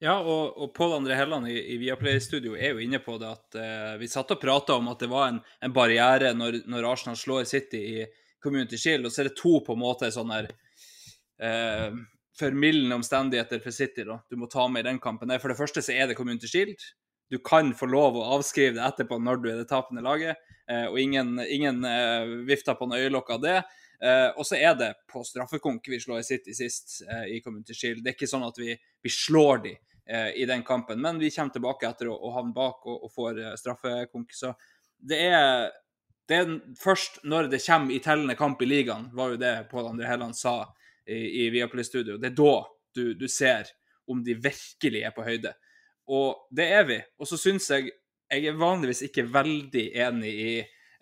Ja, 0.00 0.14
og, 0.24 0.56
og 0.56 0.70
Pål 0.72 0.94
André 0.96 1.16
Helland 1.18 1.48
i, 1.52 1.58
i 1.74 1.76
Viaplay-studio 1.76 2.54
er 2.56 2.72
jo 2.72 2.80
inne 2.80 3.02
på 3.04 3.18
det 3.20 3.28
at 3.28 3.56
eh, 3.60 3.98
vi 4.00 4.06
satt 4.08 4.30
og 4.32 4.40
prata 4.40 4.78
om 4.80 4.86
at 4.88 5.02
det 5.02 5.10
var 5.12 5.26
en, 5.28 5.40
en 5.60 5.74
barriere 5.76 6.30
når, 6.32 6.62
når, 6.72 6.86
Arsenal 6.88 7.18
slår 7.20 7.44
City 7.50 7.80
i 7.98 8.06
Community 8.40 8.78
Shield, 8.80 9.04
og 9.04 9.12
så 9.12 9.20
er 9.20 9.28
det 9.28 9.36
to 9.36 9.58
på 9.66 9.76
en 9.76 9.82
måte 9.82 10.08
sånne 10.14 10.38
eh, 10.48 11.98
formildende 12.40 12.96
omstendigheter 12.96 13.60
for 13.60 13.76
City. 13.76 14.06
da. 14.08 14.16
Du 14.32 14.40
må 14.40 14.48
ta 14.48 14.64
med 14.72 14.86
i 14.86 14.88
den 14.88 15.02
kampen. 15.04 15.34
For 15.36 15.52
det 15.52 15.58
første 15.58 15.84
så 15.84 15.92
er 15.92 16.08
det 16.08 16.16
Community 16.16 16.48
Shield. 16.48 16.80
Du 17.28 17.36
kan 17.44 17.74
få 17.76 17.90
lov 17.92 18.16
å 18.16 18.24
avskrive 18.38 18.78
det 18.78 18.86
etterpå 18.86 19.20
når 19.20 19.44
du 19.44 19.50
er 19.52 19.60
det 19.60 19.68
tapende 19.68 20.06
laget, 20.06 20.40
eh, 20.64 20.86
og 20.88 20.96
ingen, 21.02 21.36
ingen 21.44 21.84
eh, 21.84 22.32
vifter 22.48 22.80
på 22.80 22.88
en 22.88 22.96
øyelokk 22.96 23.36
av 23.36 23.44
det. 23.44 23.60
Uh, 24.00 24.32
og 24.40 24.46
så 24.48 24.56
er 24.56 24.72
det 24.80 24.86
på 25.12 25.20
straffekonk 25.28 25.84
vi 25.92 25.98
slår 26.00 26.22
i 26.22 26.24
City 26.24 26.54
sist 26.56 27.02
i 27.28 27.42
Community 27.44 27.74
Shield. 27.76 27.98
Det 28.00 28.14
er 28.14 28.14
ikke 28.16 28.30
sånn 28.30 28.46
at 28.46 28.56
vi, 28.56 28.72
vi 29.04 29.12
slår 29.12 29.60
de 29.66 29.74
i 30.10 30.42
den 30.46 30.64
kampen, 30.66 30.98
men 31.00 31.20
vi 31.20 31.30
kommer 31.30 31.54
tilbake 31.54 31.86
etter 31.86 32.08
å, 32.10 32.16
å 32.16 32.32
havne 32.34 32.54
bak 32.56 32.86
og, 32.88 33.04
og 33.06 33.12
får 33.14 33.36
straffekonk. 33.60 34.32
Så 34.34 34.50
det 35.06 35.20
er, 35.28 35.68
det 36.26 36.40
er 36.40 36.50
først 36.80 37.20
når 37.22 37.50
det 37.52 37.62
kommer 37.62 37.94
i 37.94 38.00
tellende 38.02 38.34
kamp 38.38 38.62
i 38.62 38.68
ligaen, 38.68 39.06
var 39.14 39.34
jo 39.34 39.40
det 39.40 39.52
Pål 39.70 39.92
André 39.92 40.08
Helland 40.10 40.34
sa 40.36 40.56
i, 41.06 41.44
i 41.44 41.46
Viaplay-studio. 41.54 42.18
Det 42.18 42.32
er 42.32 42.36
da 42.40 42.54
du, 42.94 43.04
du 43.14 43.28
ser 43.30 43.70
om 44.10 44.24
de 44.24 44.34
virkelig 44.34 45.04
er 45.06 45.14
på 45.14 45.24
høyde. 45.24 45.54
Og 46.10 46.46
det 46.50 46.66
er 46.74 46.86
vi. 46.88 46.98
Og 47.20 47.28
så 47.28 47.38
syns 47.38 47.70
jeg 47.70 47.92
Jeg 48.30 48.46
er 48.46 48.58
vanligvis 48.58 49.00
ikke 49.02 49.24
veldig 49.26 49.88
enig 49.98 50.28
i 50.30 50.52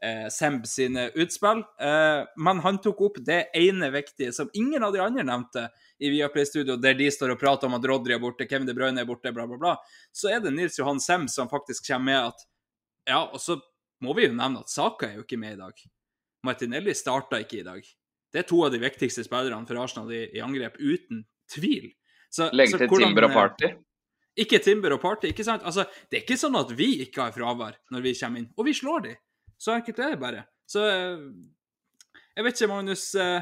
eh, 0.03 0.28
Semb 0.32 0.66
sine 0.66 1.09
utspill, 1.14 1.62
eh, 1.80 2.22
men 2.36 2.62
han 2.64 2.80
tok 2.84 3.01
opp 3.09 3.20
det 3.26 3.49
ene 3.57 3.90
viktige 3.94 4.32
som 4.32 4.51
ingen 4.55 4.84
av 4.84 4.92
de 4.94 5.03
andre 5.05 5.24
nevnte 5.26 5.68
i 5.99 6.11
Viaplay-studio, 6.14 6.76
der 6.76 6.94
de 6.99 7.11
står 7.11 7.34
og 7.34 7.40
prater 7.40 7.66
om 7.70 7.74
at 7.78 7.86
Rodry 7.88 8.14
er 8.14 8.22
borte, 8.22 8.46
Kevin 8.49 8.68
De 8.68 8.76
Bruyne 8.76 9.03
er 9.03 9.09
borte, 9.09 9.32
bla, 9.34 9.46
bla, 9.51 9.59
bla. 9.59 9.74
Så 10.14 10.30
er 10.32 10.42
det 10.44 10.55
Nils 10.55 10.78
Johan 10.78 11.01
Semb 11.03 11.30
som 11.32 11.51
faktisk 11.51 11.86
kommer 11.90 12.12
med 12.12 12.32
at 12.32 12.46
Ja, 13.09 13.22
og 13.24 13.40
så 13.40 13.57
må 14.05 14.14
vi 14.14 14.26
jo 14.26 14.34
nevne 14.36 14.61
at 14.61 14.70
Saka 14.70 15.09
er 15.09 15.18
jo 15.18 15.24
ikke 15.24 15.40
med 15.40 15.57
i 15.57 15.62
dag. 15.62 15.80
Martinelli 16.46 16.94
starta 16.94 17.40
ikke 17.42 17.62
i 17.62 17.66
dag. 17.66 17.86
Det 18.32 18.42
er 18.42 18.46
to 18.46 18.61
av 18.66 18.72
de 18.74 18.80
viktigste 18.82 19.24
spillerne 19.24 19.66
for 19.66 19.80
Arsenal 19.80 20.12
i, 20.12 20.26
i 20.36 20.42
angrep, 20.44 20.76
uten 20.78 21.24
tvil. 21.51 21.88
Legg 22.53 22.74
til 22.76 22.90
Timber 22.92 23.26
og 23.26 23.32
eh, 23.32 23.38
Party. 23.38 23.70
Ikke 24.38 24.61
Timber 24.62 24.94
og 24.94 25.01
Party. 25.03 25.32
ikke 25.32 25.46
sant? 25.46 25.64
Altså, 25.66 25.86
Det 26.11 26.20
er 26.20 26.26
ikke 26.26 26.38
sånn 26.38 26.59
at 26.61 26.70
vi 26.76 26.90
ikke 27.07 27.24
har 27.24 27.34
fravær 27.34 27.78
når 27.90 28.05
vi 28.05 28.14
kommer 28.20 28.42
inn, 28.42 28.51
og 28.55 28.68
vi 28.68 28.76
slår 28.76 29.07
de. 29.09 29.14
Så 29.59 29.74
enkelt 29.74 29.98
er 29.98 30.14
det 30.14 30.22
bare. 30.22 30.44
Så 30.70 30.84
eh, 30.86 31.22
jeg 32.38 32.46
vet 32.46 32.61
ikke, 32.61 32.70
Magnus. 32.70 33.06
Eh, 33.18 33.40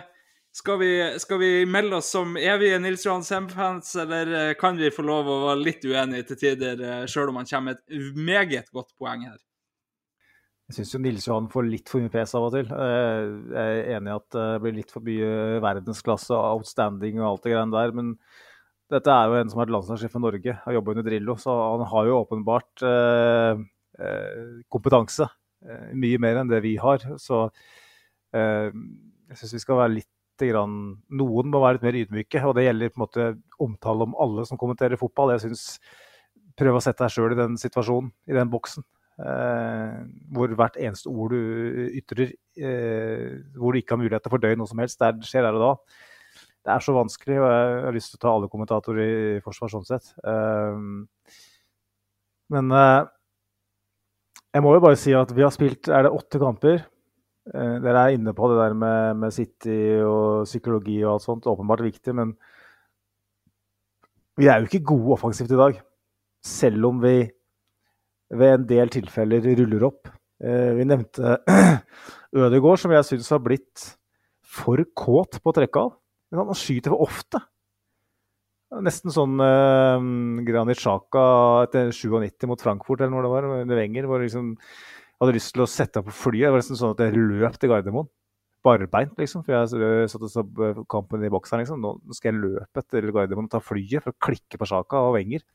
skal 0.56 0.78
vi, 0.80 0.90
skal 1.20 1.40
vi 1.42 1.50
melde 1.68 1.98
oss 1.98 2.08
som 2.14 2.38
evige 2.40 2.78
Nils 2.80 3.04
Johan 3.04 3.26
Sem-fans, 3.26 3.92
eller 4.00 4.32
eh, 4.32 4.54
kan 4.56 4.78
vi 4.80 4.92
få 4.94 5.04
lov 5.04 5.28
å 5.28 5.42
være 5.50 5.66
litt 5.66 5.84
uenige 5.84 6.30
til 6.30 6.40
tider, 6.40 6.86
sjøl 7.10 7.34
om 7.34 7.42
han 7.42 7.50
kommer 7.50 7.76
med 7.76 7.82
et 7.84 8.16
meget 8.16 8.72
godt 8.72 8.94
poeng 8.96 9.26
her? 9.28 9.36
Jeg 10.66 10.80
syns 10.80 10.96
Nils 11.04 11.28
Johan 11.28 11.52
får 11.52 11.68
litt 11.68 11.92
for 11.92 12.02
mye 12.02 12.10
pes 12.10 12.32
av 12.34 12.48
og 12.48 12.56
til. 12.56 12.72
Jeg 12.72 13.76
er 13.84 13.92
enig 14.00 14.10
i 14.10 14.16
at 14.16 14.26
det 14.34 14.46
blir 14.64 14.74
litt 14.80 14.90
for 14.90 15.04
mye 15.06 15.60
verdensklasse 15.62 16.32
og 16.34 16.56
outstanding 16.56 17.20
og 17.20 17.28
alt 17.28 17.44
det 17.44 17.52
greiene 17.52 17.76
der. 17.76 17.92
Men 17.94 18.08
dette 18.90 19.12
er 19.12 19.30
jo 19.30 19.36
en 19.38 19.52
som 19.52 19.60
har 19.60 19.68
vært 19.68 19.76
landslagssjef 19.76 20.16
for 20.16 20.24
Norge 20.24 20.56
har 20.64 20.74
jobba 20.74 20.96
under 20.96 21.06
Drillo, 21.06 21.36
så 21.38 21.54
han 21.54 21.86
har 21.92 22.10
jo 22.10 22.18
åpenbart 22.24 22.82
kompetanse. 24.74 25.28
Eh, 25.66 25.92
mye 25.98 26.20
mer 26.22 26.42
enn 26.42 26.50
det 26.50 26.62
vi 26.64 26.76
har. 26.80 27.04
Så 27.22 27.46
eh, 28.36 28.68
jeg 28.70 29.40
syns 29.40 29.56
vi 29.58 29.62
skal 29.64 29.82
være 29.82 29.96
litt 29.98 30.12
grann, 30.42 30.98
Noen 31.16 31.48
må 31.48 31.62
være 31.62 31.78
litt 31.78 31.86
mer 31.86 31.96
ydmyke, 32.02 32.42
og 32.44 32.58
det 32.58 32.66
gjelder 32.66 32.90
på 32.92 33.00
en 33.00 33.04
måte 33.06 33.28
omtale 33.64 34.04
om 34.04 34.18
alle 34.20 34.44
som 34.48 34.60
kommenterer 34.60 35.00
fotball. 35.00 35.32
Jeg 35.36 35.46
synes, 35.46 35.78
Prøv 36.56 36.78
å 36.78 36.80
sette 36.80 37.04
deg 37.04 37.12
sjøl 37.12 37.34
i 37.34 37.36
den 37.36 37.58
situasjonen, 37.60 38.12
i 38.30 38.36
den 38.36 38.48
boksen. 38.48 38.84
Eh, 39.20 39.96
hvor 40.32 40.52
hvert 40.56 40.76
eneste 40.80 41.10
ord 41.12 41.32
du 41.32 41.88
ytrer, 41.98 42.32
eh, 42.56 43.34
hvor 43.56 43.72
du 43.72 43.80
ikke 43.80 43.92
har 43.92 44.00
mulighet 44.00 44.24
til 44.24 44.32
å 44.32 44.34
fordøye 44.34 44.56
noe 44.56 44.68
som 44.70 44.80
helst, 44.80 45.00
der 45.00 45.18
skjer 45.24 45.44
der 45.44 45.56
og 45.56 45.64
da. 45.64 45.98
Det 46.66 46.72
er 46.72 46.84
så 46.84 46.94
vanskelig, 46.96 47.36
og 47.40 47.46
jeg 47.52 47.84
har 47.84 47.96
lyst 47.96 48.12
til 48.12 48.18
å 48.18 48.22
ta 48.24 48.32
alle 48.32 48.50
kommentatorer 48.52 49.12
i 49.36 49.42
forsvar 49.44 49.72
sånn 49.72 49.84
sett. 49.88 50.08
Eh, 50.24 50.80
men 52.56 52.72
eh, 52.80 53.12
jeg 54.56 54.64
må 54.64 54.72
jo 54.72 54.80
bare 54.80 54.96
si 54.96 55.12
at 55.12 55.32
vi 55.36 55.44
har 55.44 55.52
spilt 55.52 55.90
er 55.92 56.06
det 56.06 56.14
åtte 56.16 56.40
kamper. 56.40 56.78
Eh, 57.52 57.74
dere 57.84 58.04
er 58.06 58.14
inne 58.16 58.32
på 58.36 58.48
det 58.48 58.56
der 58.56 58.76
med, 58.78 59.18
med 59.20 59.34
City 59.34 59.80
og 60.00 60.46
psykologi 60.48 60.96
og 61.04 61.16
alt 61.16 61.26
sånt. 61.26 61.48
Åpenbart 61.50 61.84
viktig, 61.84 62.14
men 62.16 62.32
vi 64.40 64.48
er 64.48 64.62
jo 64.62 64.70
ikke 64.70 64.86
gode 64.94 65.18
offensivt 65.18 65.52
i 65.52 65.60
dag. 65.60 65.82
Selv 66.40 66.88
om 66.88 67.02
vi 67.04 67.18
ved 68.32 68.54
en 68.54 68.66
del 68.68 68.92
tilfeller 68.94 69.44
ruller 69.60 69.84
opp. 69.90 70.08
Eh, 70.40 70.72
vi 70.78 70.88
nevnte 70.88 71.36
Ødegaard, 72.36 72.80
som 72.80 72.96
jeg 72.96 73.08
syns 73.10 73.28
har 73.36 73.44
blitt 73.44 73.84
for 74.56 74.80
kåt 74.96 75.36
på 75.42 75.52
å 75.52 75.56
trekke 75.60 75.84
av. 75.84 75.94
Han 76.32 76.56
skyter 76.56 76.96
for 76.96 77.04
ofte. 77.10 77.44
Nesten 78.84 79.14
sånn 79.14 79.40
uh, 79.40 79.96
Granit 80.46 80.80
Xhaka 80.80 81.24
etter 81.64 81.92
97 81.94 82.48
mot 82.50 82.60
Frankfurt 82.60 83.00
eller 83.00 83.14
hvor 83.14 83.26
det 83.26 83.32
var, 83.32 83.48
med 83.64 83.76
Wenger. 83.78 84.08
hvor 84.10 84.20
liksom 84.24 84.54
hadde 85.20 85.36
lyst 85.36 85.54
til 85.54 85.64
å 85.64 85.70
sette 85.70 86.00
opp 86.00 86.10
på 86.10 86.16
flyet. 86.26 86.46
Det 86.46 86.52
var 86.54 86.62
nesten 86.62 86.78
sånn 86.80 86.94
at 86.94 87.02
jeg 87.06 87.16
løp 87.16 87.56
til 87.60 87.72
Gardermoen. 87.72 88.10
Barbeint, 88.66 89.14
liksom. 89.20 89.44
For 89.46 89.54
jeg 89.54 90.10
satt 90.10 90.26
og 90.26 90.32
så 90.32 90.44
kampen 90.90 91.24
i 91.24 91.32
boksen. 91.32 91.62
Liksom. 91.62 91.80
Nå 91.82 92.16
skal 92.16 92.32
jeg 92.32 92.42
løpe 92.42 92.82
etter 92.82 93.08
Gardermoen 93.14 93.48
og 93.48 93.54
ta 93.54 93.62
flyet 93.62 94.04
for 94.04 94.12
å 94.12 94.20
klikke 94.28 94.60
på 94.60 94.68
Sjaka 94.68 95.04
og 95.06 95.16
Wenger. 95.16 95.46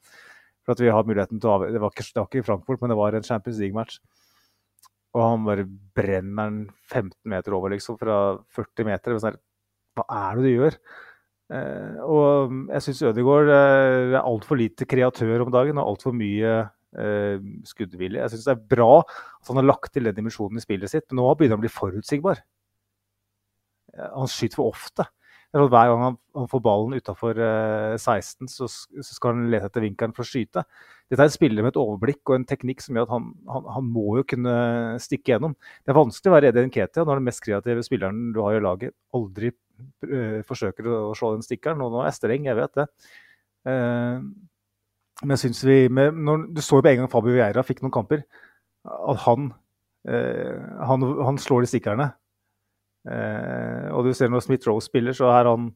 For 0.65 0.75
at 0.75 0.81
vi 0.83 0.91
har 0.93 1.05
muligheten 1.07 1.41
til 1.41 1.51
å 1.51 1.59
Det 1.65 1.81
var 1.81 1.93
ikke, 1.93 2.07
det 2.07 2.21
var 2.21 2.29
ikke 2.29 2.41
i 2.41 2.47
Frankfurt, 2.47 2.81
men 2.81 2.93
det 2.93 2.99
var 3.01 3.17
en 3.17 3.27
Champions 3.27 3.61
League-match. 3.61 4.01
Og 5.11 5.23
han 5.25 5.45
bare 5.45 5.67
brenner 5.67 6.49
den 6.49 6.59
15 6.87 7.15
meter 7.27 7.57
over, 7.57 7.73
liksom, 7.75 7.99
fra 7.99 8.17
40 8.55 8.87
meter. 8.87 9.17
Sånn, 9.19 9.39
Hva 9.97 10.05
er 10.07 10.37
det 10.39 10.47
du 10.47 10.53
gjør? 10.53 10.77
Eh, 11.51 11.97
og 12.07 12.53
jeg 12.71 12.85
syns 12.85 13.01
Ødegaard 13.09 13.49
eh, 13.51 14.13
er 14.15 14.21
altfor 14.21 14.59
lite 14.59 14.87
kreatør 14.87 15.45
om 15.45 15.51
dagen 15.53 15.81
og 15.81 15.93
altfor 15.93 16.15
mye 16.15 16.61
skuddvillig. 16.91 17.67
skuddvilje. 17.69 18.19
Jeg 18.19 18.31
syns 18.33 18.47
det 18.49 18.51
er 18.51 18.63
bra 18.73 18.93
at 18.99 19.47
han 19.47 19.61
har 19.61 19.67
lagt 19.69 19.93
til 19.95 20.09
den 20.09 20.15
dimensjonen 20.17 20.59
i 20.59 20.63
spillet 20.63 20.91
sitt, 20.91 21.05
men 21.07 21.21
nå 21.21 21.29
begynner 21.39 21.55
han 21.55 21.61
å 21.61 21.63
bli 21.63 21.71
forutsigbar. 21.71 22.41
Han 23.95 24.27
skyter 24.27 24.59
for 24.59 24.73
ofte. 24.73 25.05
Hver 25.51 25.89
gang 25.91 26.01
han, 26.05 26.17
får 26.47 26.61
ballen 26.63 26.95
utafor 26.95 27.35
eh, 27.35 27.97
16, 27.97 28.47
så, 28.47 28.69
så, 28.71 29.07
skal 29.11 29.33
han 29.33 29.49
lete 29.51 29.67
etter 29.67 29.83
vinkelen 29.83 30.13
for 30.15 30.23
å 30.23 30.29
skyte. 30.29 30.63
Dette 31.11 31.25
er 31.25 31.27
en 31.27 31.33
spiller 31.33 31.65
med 31.65 31.73
et 31.73 31.79
overblikk 31.81 32.31
og 32.31 32.37
en 32.37 32.45
teknikk 32.47 32.79
som 32.79 32.95
gjør 32.95 33.09
at 33.09 33.11
han, 33.17 33.25
han, 33.51 33.65
han 33.75 33.89
må 33.91 34.15
jo 34.21 34.23
kunne 34.31 34.53
stikke 35.03 35.33
gjennom. 35.33 35.57
Det 35.83 35.91
er 35.91 35.97
vanskelig 35.97 36.31
å 36.31 36.35
være 36.37 36.53
Edin 36.53 36.71
Ketia 36.71 37.03
når 37.03 37.19
den 37.19 37.27
mest 37.27 37.43
kreative 37.43 37.83
spilleren 37.83 38.29
du 38.31 38.39
har 38.45 38.55
i 38.55 38.63
laget, 38.63 38.95
aldri 39.17 39.51
uh, 39.51 40.39
forsøker 40.47 40.87
å 40.87 41.01
slå 41.19 41.33
den 41.35 41.43
stikkeren. 41.43 41.83
Og 41.83 41.91
nå 41.91 41.99
er 41.99 42.13
jeg 42.13 42.19
streng, 42.21 42.47
jeg 42.47 42.59
vet 42.61 42.79
det. 42.79 42.87
Uh, 43.67 44.23
men 45.21 45.35
jeg 45.35 45.43
synes 45.43 45.65
vi 45.67 45.77
med, 45.91 46.15
når, 46.15 46.47
Du 46.55 46.63
så 46.63 46.79
jo 46.79 46.85
på 46.87 46.93
en 46.93 47.03
gang 47.03 47.11
Fabio 47.11 47.35
Vieira 47.35 47.67
fikk 47.67 47.83
noen 47.83 47.93
kamper, 47.93 48.23
at 48.87 49.23
han, 49.27 49.51
uh, 50.07 50.87
han 50.87 51.43
slår 51.43 51.67
de 51.67 51.73
stikkerne. 51.75 52.13
Eh, 53.09 53.87
og 53.95 54.05
du 54.05 54.13
ser 54.13 54.29
når 54.29 54.43
Smith-Rose 54.45 54.89
spiller, 54.91 55.15
så 55.17 55.31
er 55.33 55.49
han 55.49 55.71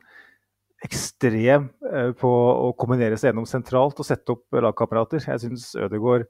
ekstrem 0.86 1.70
eh, 1.90 2.12
på 2.18 2.30
å 2.30 2.74
kombinere 2.78 3.18
seg 3.18 3.32
gjennom 3.32 3.48
sentralt 3.50 4.00
og 4.02 4.08
sette 4.08 4.36
opp 4.36 4.60
lagkamerater. 4.66 5.24
Jeg 5.24 5.42
syns 5.46 5.72
Ødegaard 5.80 6.28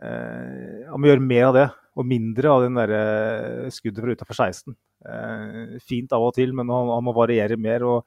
eh, 0.00 0.86
Han 0.88 1.02
må 1.02 1.10
gjøre 1.10 1.26
mer 1.26 1.48
av 1.50 1.56
det, 1.58 1.66
og 1.96 2.08
mindre 2.08 2.52
av 2.52 2.66
den 2.66 2.76
der 2.78 2.94
eh, 2.96 3.72
skuddet 3.74 4.04
fra 4.04 4.16
utafor 4.16 4.40
16. 4.48 4.76
Eh, 5.06 5.76
fint 5.84 6.12
av 6.16 6.28
og 6.28 6.36
til, 6.36 6.54
men 6.56 6.70
han, 6.72 6.92
han 6.92 7.04
må 7.04 7.14
variere 7.16 7.58
mer. 7.60 7.84
og 7.84 7.98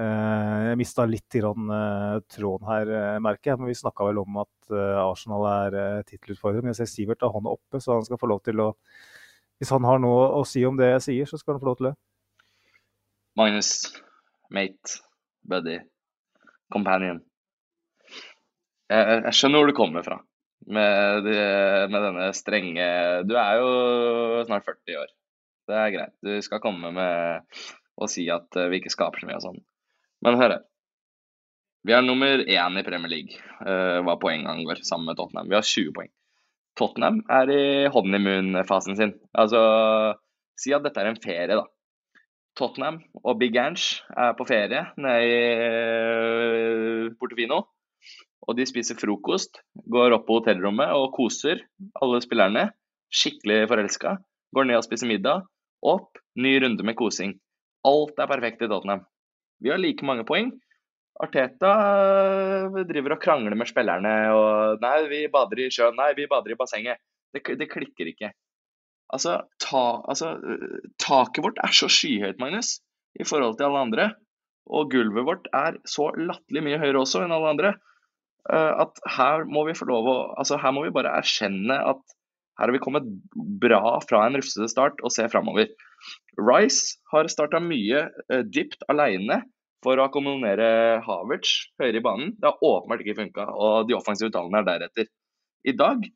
eh, 0.00 0.70
jeg 0.70 0.80
mista 0.80 1.08
litt 1.08 1.40
grann, 1.40 1.74
tråden 2.32 2.68
her, 2.68 2.94
merker 3.24 3.52
jeg. 3.52 3.62
Men 3.62 3.72
vi 3.72 3.80
snakka 3.80 4.10
vel 4.10 4.22
om 4.24 4.40
at 4.44 4.78
Arsenal 5.04 5.48
er 5.52 6.06
tittelutfordrer. 6.08 6.64
Men 6.64 6.74
jeg 6.74 6.82
ser 6.82 6.92
Sivert 6.92 7.24
har 7.24 7.32
hånda 7.32 7.52
oppe, 7.56 7.80
så 7.80 7.96
han 7.96 8.08
skal 8.08 8.20
få 8.20 8.32
lov 8.32 8.44
til 8.44 8.64
å 8.64 8.72
hvis 9.58 9.72
han 9.74 9.86
har 9.86 10.00
noe 10.02 10.26
å 10.38 10.42
si 10.48 10.64
om 10.66 10.76
det 10.78 10.90
jeg 10.94 11.04
sier, 11.08 11.30
så 11.30 11.40
skal 11.40 11.56
han 11.56 11.62
få 11.62 11.70
lov 11.70 11.78
til 11.80 11.90
det. 11.90 11.94
Magnus, 13.38 13.70
mate, 14.54 15.00
buddy, 15.48 15.78
companion. 16.72 17.22
Jeg, 18.90 19.20
jeg 19.24 19.36
skjønner 19.38 19.62
hvor 19.62 19.70
du 19.70 19.76
kommer 19.76 20.06
fra 20.06 20.20
med, 20.66 21.28
med, 21.90 22.00
denne 22.00 22.28
strenge 22.36 22.84
Du 23.28 23.34
er 23.36 23.60
jo 23.60 23.70
snart 24.48 24.66
40 24.66 25.00
år. 25.00 25.10
Det 25.68 25.80
er 25.80 25.94
greit. 25.94 26.14
Du 26.24 26.32
skal 26.44 26.62
komme 26.62 26.92
med 26.94 27.60
å 27.94 28.08
si 28.10 28.26
at 28.32 28.60
vi 28.70 28.80
ikke 28.80 28.92
skaper 28.92 29.22
så 29.22 29.28
mye 29.28 29.40
og 29.40 29.44
sånn. 29.44 29.60
Men 30.24 30.38
hør 30.40 30.56
her. 30.56 30.64
Vi 31.84 31.92
er 31.92 32.04
nummer 32.04 32.40
én 32.40 32.80
i 32.80 32.84
Premier 32.84 33.12
League, 33.12 33.36
uh, 33.60 34.00
hva 34.06 34.16
poengene 34.20 34.64
går, 34.64 34.80
sammen 34.88 35.10
med 35.10 35.18
Tottenham. 35.18 35.50
Vi 35.50 35.58
har 35.58 35.66
20 35.68 35.92
poeng. 35.96 36.12
Tottenham 36.78 37.20
er 37.30 37.50
i 37.54 37.62
honeymoon-fasen 37.94 38.98
sin. 38.98 39.14
Altså, 39.38 39.60
si 40.58 40.74
at 40.74 40.84
dette 40.86 41.00
er 41.00 41.12
en 41.12 41.20
ferie, 41.22 41.54
da. 41.54 41.64
Tottenham 42.58 43.00
og 43.22 43.38
Big 43.40 43.56
Ange 43.58 44.02
er 44.14 44.34
på 44.38 44.46
ferie 44.46 44.84
nede 45.00 45.22
i 45.26 45.38
eh, 45.68 47.14
Portofino. 47.18 47.64
Og 48.44 48.58
de 48.58 48.66
spiser 48.68 48.98
frokost, 49.00 49.62
går 49.90 50.14
opp 50.14 50.26
på 50.28 50.38
hotellrommet 50.38 50.92
og 50.94 51.14
koser, 51.16 51.62
alle 52.02 52.20
spillerne. 52.22 52.68
Skikkelig 53.14 53.64
forelska. 53.70 54.18
Går 54.54 54.68
ned 54.68 54.78
og 54.78 54.86
spiser 54.86 55.08
middag. 55.10 55.46
Opp, 55.84 56.18
ny 56.38 56.56
runde 56.62 56.86
med 56.86 56.98
kosing. 56.98 57.34
Alt 57.88 58.20
er 58.20 58.30
perfekt 58.30 58.62
i 58.62 58.68
Tottenham. 58.70 59.02
Vi 59.62 59.72
har 59.72 59.80
like 59.80 60.06
mange 60.06 60.26
poeng, 60.28 60.52
Arteta 61.22 61.72
eh, 62.74 62.80
driver 62.88 63.14
og 63.14 63.22
krangler 63.22 63.54
med 63.58 63.70
spillerne 63.70 64.14
og 64.34 64.82
Nei, 64.82 64.96
vi 65.10 65.20
bader 65.32 65.62
i 65.62 65.68
sjøen. 65.72 65.94
Nei, 65.98 66.10
vi 66.18 66.26
bader 66.30 66.54
i 66.54 66.58
bassenget. 66.58 67.02
Det, 67.34 67.44
det 67.60 67.70
klikker 67.70 68.10
ikke. 68.10 68.32
Altså, 69.14 69.38
ta, 69.62 69.84
altså, 70.10 70.34
taket 71.02 71.44
vårt 71.44 71.60
er 71.62 71.74
så 71.76 71.90
skyhøyt, 71.92 72.40
Magnus, 72.42 72.78
i 73.20 73.26
forhold 73.26 73.58
til 73.58 73.68
alle 73.68 73.84
andre. 73.86 74.08
Og 74.66 74.90
gulvet 74.90 75.28
vårt 75.28 75.48
er 75.54 75.78
så 75.86 76.08
latterlig 76.16 76.64
mye 76.66 76.80
høyere 76.82 77.04
også 77.04 77.22
enn 77.22 77.34
alle 77.36 77.54
andre. 77.54 77.74
Eh, 78.50 78.72
at 78.86 78.98
her 79.14 79.46
må 79.46 79.68
vi 79.68 79.78
få 79.78 79.86
lov 79.90 80.10
å 80.10 80.18
Altså, 80.34 80.58
her 80.58 80.74
må 80.74 80.86
vi 80.88 80.94
bare 80.94 81.14
erkjenne 81.20 81.78
at 81.94 82.02
her 82.58 82.68
har 82.68 82.74
vi 82.74 82.82
kommet 82.82 83.06
bra 83.62 83.98
fra 84.06 84.26
en 84.26 84.38
rufsete 84.38 84.66
start 84.70 85.00
og 85.02 85.10
se 85.14 85.26
framover. 85.30 85.70
Rice 86.38 87.00
har 87.10 87.26
starta 87.30 87.58
mye 87.62 88.04
dypt 88.46 88.84
aleine 88.92 89.40
for 89.84 90.00
å 90.00 90.06
akkommodere 90.08 91.00
Havertz 91.04 91.52
høyere 91.80 92.00
i 92.00 92.04
banen. 92.04 92.32
Det 92.40 92.50
har 92.50 92.64
åpenbart 92.64 93.04
ikke 93.04 93.18
funka, 93.20 93.48
og 93.52 93.88
de 93.88 93.96
offensive 93.96 94.32
tallene 94.34 94.62
er 94.62 94.68
deretter. 94.68 95.10
I 95.64 95.74
dag, 95.76 96.06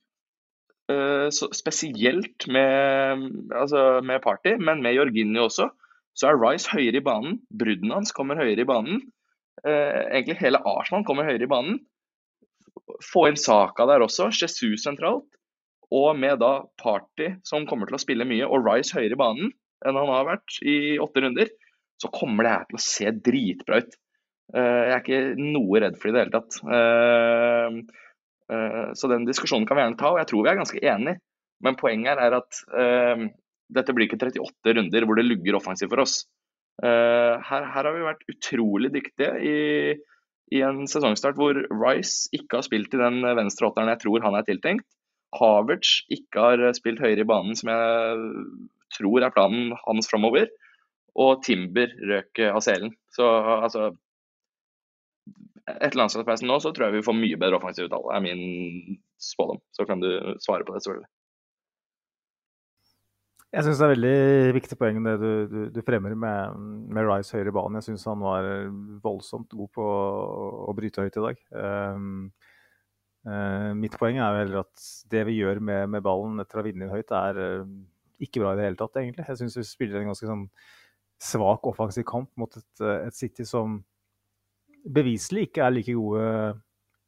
eh, 0.92 1.28
spesielt 1.32 2.48
med, 2.48 3.28
altså 3.52 4.00
med, 4.04 4.22
Party, 4.24 4.56
men 4.56 4.82
med 4.84 4.96
Jorginho 4.96 5.46
også, 5.48 5.68
så 6.18 6.32
er 6.32 6.40
Rice 6.40 6.72
høyere 6.72 7.00
i 7.00 7.04
banen. 7.04 7.38
Bruddene 7.54 8.00
hans 8.00 8.12
kommer 8.16 8.40
høyere 8.40 8.64
i 8.64 8.68
banen. 8.68 9.04
Eh, 9.64 10.02
egentlig 10.10 10.40
hele 10.40 10.62
Arsenal 10.66 11.06
kommer 11.06 11.28
høyere 11.28 11.46
i 11.46 11.50
banen. 11.50 11.80
Få 13.04 13.28
inn 13.28 13.38
Saka 13.38 13.86
der 13.86 14.02
også, 14.02 14.30
Jesus 14.32 14.82
sentralt. 14.82 15.28
Og 15.94 16.18
med 16.18 16.40
da 16.42 16.66
Party, 16.82 17.30
som 17.48 17.64
kommer 17.68 17.88
til 17.88 17.96
å 17.96 18.02
spille 18.02 18.26
mye, 18.28 18.44
og 18.44 18.66
Rice 18.66 18.96
høyere 18.96 19.16
i 19.16 19.22
banen 19.22 19.54
enn 19.86 19.94
han 19.94 20.10
har 20.10 20.26
vært 20.26 20.56
i 20.66 20.98
åtte 20.98 21.22
runder 21.22 21.50
så 21.98 22.10
kommer 22.14 22.46
det 22.46 22.54
her 22.54 22.68
til 22.68 22.78
å 22.78 22.84
se 22.84 23.12
dritbra 23.28 23.80
ut. 23.82 23.96
Eh, 24.56 24.82
jeg 24.88 24.94
er 24.94 25.02
ikke 25.02 25.22
noe 25.40 25.82
redd 25.82 25.98
for 25.98 26.08
det 26.08 26.12
i 26.12 26.16
det 26.16 26.22
hele 26.24 26.36
tatt. 26.36 26.58
Eh, 26.78 27.78
eh, 28.54 28.86
så 28.96 29.10
den 29.12 29.26
diskusjonen 29.28 29.66
kan 29.68 29.76
vi 29.78 29.84
gjerne 29.84 30.00
ta, 30.00 30.12
og 30.14 30.20
jeg 30.22 30.30
tror 30.30 30.44
vi 30.44 30.52
er 30.52 30.60
ganske 30.60 30.82
enige. 30.82 31.20
Men 31.64 31.78
poenget 31.78 32.14
her 32.14 32.20
er 32.22 32.36
at 32.38 32.60
dette 33.74 33.92
blir 33.92 34.06
ikke 34.06 34.20
38 34.20 34.74
runder 34.76 35.04
hvor 35.04 35.18
det 35.18 35.26
lugger 35.26 35.56
offensivt 35.58 35.90
for 35.90 36.04
oss. 36.04 36.20
Her, 36.78 37.42
her, 37.42 37.64
har 37.74 37.88
vi 37.90 38.04
vært 38.06 38.22
utrolig 38.30 38.92
dyktige 38.94 39.32
i, 39.42 39.56
i, 40.54 40.60
en 40.62 40.84
sesongstart 40.86 41.34
hvor 41.34 41.58
Rice 41.72 42.30
ikke 42.38 42.60
har 42.60 42.66
spilt 42.68 42.94
i 42.94 43.00
den 43.00 43.26
venstre 43.26 43.66
åtteren 43.66 43.90
jeg 43.90 44.04
tror 44.04 44.22
han 44.22 44.38
er 44.38 44.46
tiltenkt. 44.46 44.86
Havertz 45.34 46.06
ikke 46.14 46.44
har 46.46 46.62
spilt 46.78 47.02
høyere 47.02 47.26
i 47.26 47.28
banen, 47.28 47.58
som 47.58 47.72
jeg 47.74 48.22
tror 48.94 49.26
er 49.26 49.34
planen 49.34 49.74
hans 49.82 50.06
framover. 50.14 50.46
Og 51.18 51.42
Timber 51.44 51.92
røk 52.12 52.42
av 52.48 52.60
selen. 52.64 52.92
Så 53.14 53.26
altså 53.58 53.90
Etter 55.68 55.98
landslagspausen 56.00 56.48
nå 56.48 56.56
så 56.64 56.70
tror 56.72 56.88
jeg 56.88 57.00
vi 57.00 57.04
får 57.04 57.16
mye 57.18 57.36
bedre 57.40 57.58
offensive 57.58 57.90
tall, 57.92 58.06
er 58.14 58.22
min 58.24 58.98
spådom. 59.20 59.60
Så 59.76 59.84
kan 59.84 60.00
du 60.00 60.08
svare 60.40 60.64
på 60.64 60.72
det, 60.72 60.80
selvfølgelig. 60.80 61.10
Jeg 63.48 63.64
syns 63.64 63.78
det 63.80 63.84
er 63.86 63.92
veldig 63.94 64.56
viktig 64.58 64.76
poeng 64.76 64.98
det 65.06 65.14
du, 65.22 65.30
du, 65.48 65.60
du 65.72 65.78
fremmer 65.84 66.12
med, 66.20 66.56
med 66.92 67.06
Rice 67.08 67.32
høyre 67.32 67.48
i 67.48 67.54
banen. 67.56 67.78
Jeg 67.80 67.86
syns 67.86 68.04
han 68.10 68.20
var 68.20 68.48
voldsomt 69.04 69.54
god 69.56 69.70
på 69.72 69.84
å, 69.84 70.48
å 70.68 70.74
bryte 70.76 71.04
høyt 71.04 71.16
i 71.16 71.24
dag. 71.24 71.40
Um, 71.56 72.26
uh, 73.24 73.72
mitt 73.76 73.96
poeng 73.96 74.20
er 74.20 74.42
heller 74.42 74.66
at 74.66 74.88
det 75.08 75.24
vi 75.30 75.38
gjør 75.38 75.62
med, 75.64 75.88
med 75.96 76.04
ballen 76.04 76.36
etter 76.44 76.60
å 76.60 76.62
ha 76.62 76.68
vunnet 76.68 76.92
høyt, 76.92 77.14
er 77.16 77.40
uh, 77.40 77.72
ikke 78.20 78.44
bra 78.44 78.52
i 78.52 78.60
det 78.60 78.68
hele 78.68 78.80
tatt, 78.82 79.00
egentlig. 79.00 79.24
Jeg 79.32 79.40
syns 79.40 79.56
vi 79.56 79.64
spiller 79.70 80.02
en 80.02 80.12
ganske 80.12 80.28
sånn 80.28 80.44
svak 81.18 81.66
offensiv 81.66 82.06
kamp 82.08 82.30
mot 82.38 82.52
et, 82.56 82.84
et 82.84 83.14
City 83.16 83.46
som 83.46 83.80
beviselig 84.88 85.48
ikke 85.48 85.64
er 85.64 85.74
like 85.74 85.94
gode 85.96 86.26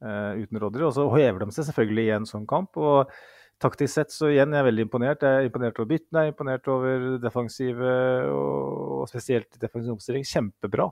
uh, 0.04 0.32
uten 0.40 0.60
Rodry. 0.62 0.86
Og 0.88 0.94
så 0.96 1.06
hever 1.14 1.44
de 1.44 1.54
seg 1.54 1.68
selvfølgelig 1.70 2.08
i 2.08 2.16
en 2.18 2.28
sånn 2.28 2.48
kamp. 2.50 2.76
og 2.80 3.12
taktisk 3.60 3.92
sett 3.92 4.12
så 4.14 4.30
igjen, 4.32 4.54
jeg 4.54 4.62
er 4.62 4.68
veldig 4.70 4.84
imponert. 4.86 5.24
Jeg 5.24 5.40
er 5.42 5.48
imponert 5.48 5.78
over 5.78 5.90
byttene, 5.90 6.22
jeg 6.22 6.30
er 6.30 6.34
imponert 6.34 6.68
over 6.72 7.08
defensive 7.20 7.96
og 8.32 9.08
spesielt 9.10 9.58
defensiv 9.60 9.94
omstilling. 9.94 10.24
Kjempebra. 10.24 10.88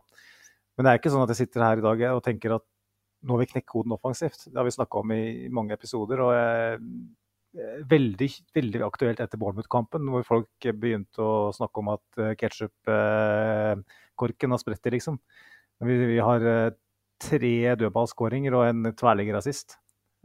Men 0.77 0.87
det 0.87 0.93
er 0.93 1.01
ikke 1.01 1.13
sånn 1.15 1.25
at 1.25 1.33
jeg 1.33 1.47
sitter 1.47 1.65
her 1.65 1.81
i 1.81 1.87
dag 1.87 2.05
og 2.13 2.21
tenker 2.27 2.59
at 2.59 2.67
nå 3.27 3.35
har 3.35 3.43
vi 3.43 3.49
knekt 3.51 3.71
koden 3.73 3.97
offensivt. 3.97 4.45
Det 4.47 4.55
har 4.55 4.67
vi 4.69 4.75
snakka 4.77 5.01
om 5.01 5.15
i 5.17 5.49
mange 5.51 5.75
episoder. 5.75 6.21
og 6.23 6.35
jeg, 6.37 6.83
Veldig, 7.91 8.29
veldig 8.55 8.81
aktuelt 8.87 9.21
etter 9.23 9.39
Bournemouth-kampen, 9.41 10.03
hvor 10.13 10.23
folk 10.27 10.67
begynte 10.79 11.19
å 11.25 11.53
snakke 11.57 11.77
om 11.83 11.89
at 11.97 12.07
eh, 12.21 12.37
ketsjup-korken 12.39 14.53
har 14.55 14.61
spredt, 14.63 14.93
liksom. 14.95 15.17
Vi, 15.83 15.95
vi 16.15 16.21
har 16.23 16.41
eh, 16.47 16.77
tre 17.19 17.75
dødballskåringer 17.81 18.55
og 18.55 18.69
en 18.69 18.81
tverliggerassist. 18.95 19.75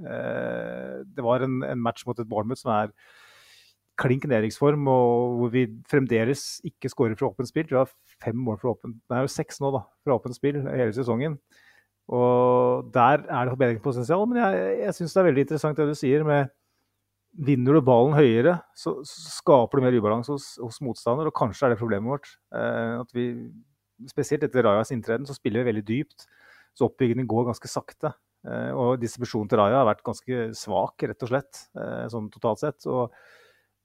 Eh, 0.01 1.01
det 1.05 1.25
var 1.25 1.45
en, 1.45 1.61
en, 1.65 1.81
match 1.81 2.05
mot 2.05 2.19
et 2.19 2.29
Bournemouth 2.29 2.61
som 2.61 2.71
er 2.75 2.93
klink 3.99 4.25
nedrykksform, 4.29 4.87
og 4.89 5.35
hvor 5.39 5.53
vi 5.53 5.67
fremdeles 5.89 6.61
ikke 6.69 6.89
skårer 6.89 7.17
fra 7.17 7.29
åpent 7.29 7.49
spill. 7.49 7.67
Vi 7.69 7.77
har 7.77 7.91
fem 8.21 8.37
mål 8.37 8.59
fra 8.61 8.73
åpent, 8.73 8.97
det 9.09 9.17
er 9.17 9.25
jo 9.25 9.35
seks 9.35 9.61
nå 9.61 9.73
da, 9.73 9.83
fra 10.05 10.17
åpent 10.17 10.37
spill 10.37 10.61
hele 10.65 10.93
sesongen. 10.93 11.37
Og 12.13 12.89
Der 12.93 13.25
er 13.25 13.45
det 13.45 13.53
forbedringspotensial. 13.53 14.25
Men 14.27 14.41
jeg, 14.41 14.79
jeg 14.81 14.95
syns 14.97 15.13
det 15.13 15.21
er 15.21 15.27
veldig 15.29 15.45
interessant 15.45 15.79
det 15.79 15.87
du 15.87 15.97
sier 15.97 16.25
med 16.27 16.51
Vinner 17.33 17.79
du 17.79 17.81
ballen 17.81 18.13
høyere, 18.13 18.59
så, 18.77 18.99
skaper 19.09 19.79
du 19.79 19.85
mer 19.87 19.95
ubalanse 19.97 20.35
hos, 20.35 20.51
hos, 20.61 20.77
motstander. 20.85 21.29
Og 21.29 21.37
kanskje 21.37 21.65
er 21.65 21.73
det 21.73 21.79
problemet 21.81 22.11
vårt. 22.13 22.35
Eh, 22.53 22.99
at 23.01 23.15
vi, 23.15 23.29
Spesielt 24.09 24.43
etter 24.43 24.65
Rajas 24.65 24.91
inntreden 24.91 25.23
så 25.29 25.35
spiller 25.37 25.61
vi 25.61 25.71
veldig 25.71 25.83
dypt. 25.87 26.25
Så 26.75 26.89
oppbyggingen 26.89 27.29
går 27.29 27.47
ganske 27.47 27.69
sakte. 27.71 28.11
Eh, 28.43 28.71
og 28.75 28.97
distribusjonen 29.01 29.49
til 29.49 29.61
Raja 29.61 29.79
har 29.79 29.87
vært 29.87 30.03
ganske 30.05 30.49
svak, 30.57 31.05
rett 31.07 31.25
og 31.25 31.31
slett, 31.31 31.61
eh, 31.79 32.05
sånn 32.11 32.29
totalt 32.33 32.61
sett. 32.61 32.85
Og 32.91 33.13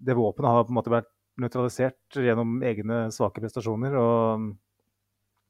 det 0.01 0.16
våpenet 0.18 0.51
har 0.51 0.64
på 0.64 0.74
en 0.74 0.80
måte 0.80 0.92
vært 0.92 1.12
nøytralisert 1.38 2.18
gjennom 2.18 2.59
egne 2.66 3.07
svake 3.14 3.40
prestasjoner. 3.44 3.94
og 3.94 4.49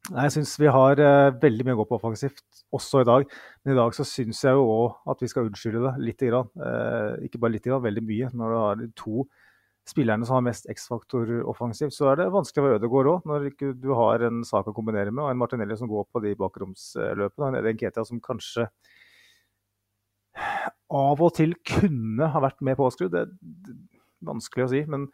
jeg 0.09 0.33
syns 0.33 0.55
vi 0.61 0.71
har 0.73 1.01
uh, 1.03 1.35
veldig 1.43 1.67
mye 1.67 1.77
å 1.77 1.81
gå 1.83 1.87
på 1.91 1.99
offensivt 1.99 2.41
også 2.75 3.03
i 3.03 3.09
dag. 3.09 3.27
Men 3.63 3.75
i 3.75 3.79
dag 3.79 3.97
så 3.97 4.07
syns 4.09 4.41
jeg 4.45 4.57
jo 4.57 4.65
òg 4.73 5.11
at 5.13 5.25
vi 5.25 5.29
skal 5.31 5.49
unnskylde 5.49 5.83
det 5.85 5.93
litt. 6.05 6.25
Grann. 6.25 6.49
Uh, 6.57 7.19
ikke 7.27 7.41
bare 7.43 7.55
litt, 7.57 7.67
grann, 7.67 7.85
veldig 7.85 8.05
mye. 8.09 8.31
Når 8.33 8.55
du 8.55 8.59
har 8.59 8.79
de 8.81 8.89
to 8.99 9.27
spillerne 9.89 10.27
som 10.29 10.39
har 10.39 10.45
mest 10.49 10.69
X-faktor 10.69 11.31
offensivt, 11.49 11.95
så 11.97 12.11
er 12.11 12.21
det 12.21 12.29
vanskelig 12.33 12.65
være 12.65 12.81
Ødegaard 12.81 13.11
òg. 13.13 13.29
Når 13.29 13.49
ikke 13.51 13.73
du 13.81 13.91
har 13.97 14.25
en 14.29 14.43
sak 14.49 14.69
å 14.69 14.77
kombinere 14.77 15.13
med, 15.13 15.23
og 15.25 15.33
en 15.33 15.41
Martinelli 15.41 15.77
som 15.81 15.91
går 15.91 16.09
på 16.13 16.23
de 16.25 16.35
bakromsløpene. 16.41 17.63
En 17.63 17.81
Ketia 17.81 18.05
som 18.09 18.23
kanskje 18.25 18.69
av 20.95 21.21
og 21.21 21.35
til 21.37 21.53
kunne 21.69 22.31
ha 22.33 22.45
vært 22.45 22.65
mer 22.65 22.79
påskrudd. 22.81 23.13
Det 23.13 23.27
er 23.27 23.77
vanskelig 24.29 24.65
å 24.69 24.71
si. 24.73 24.85
Men 24.89 25.09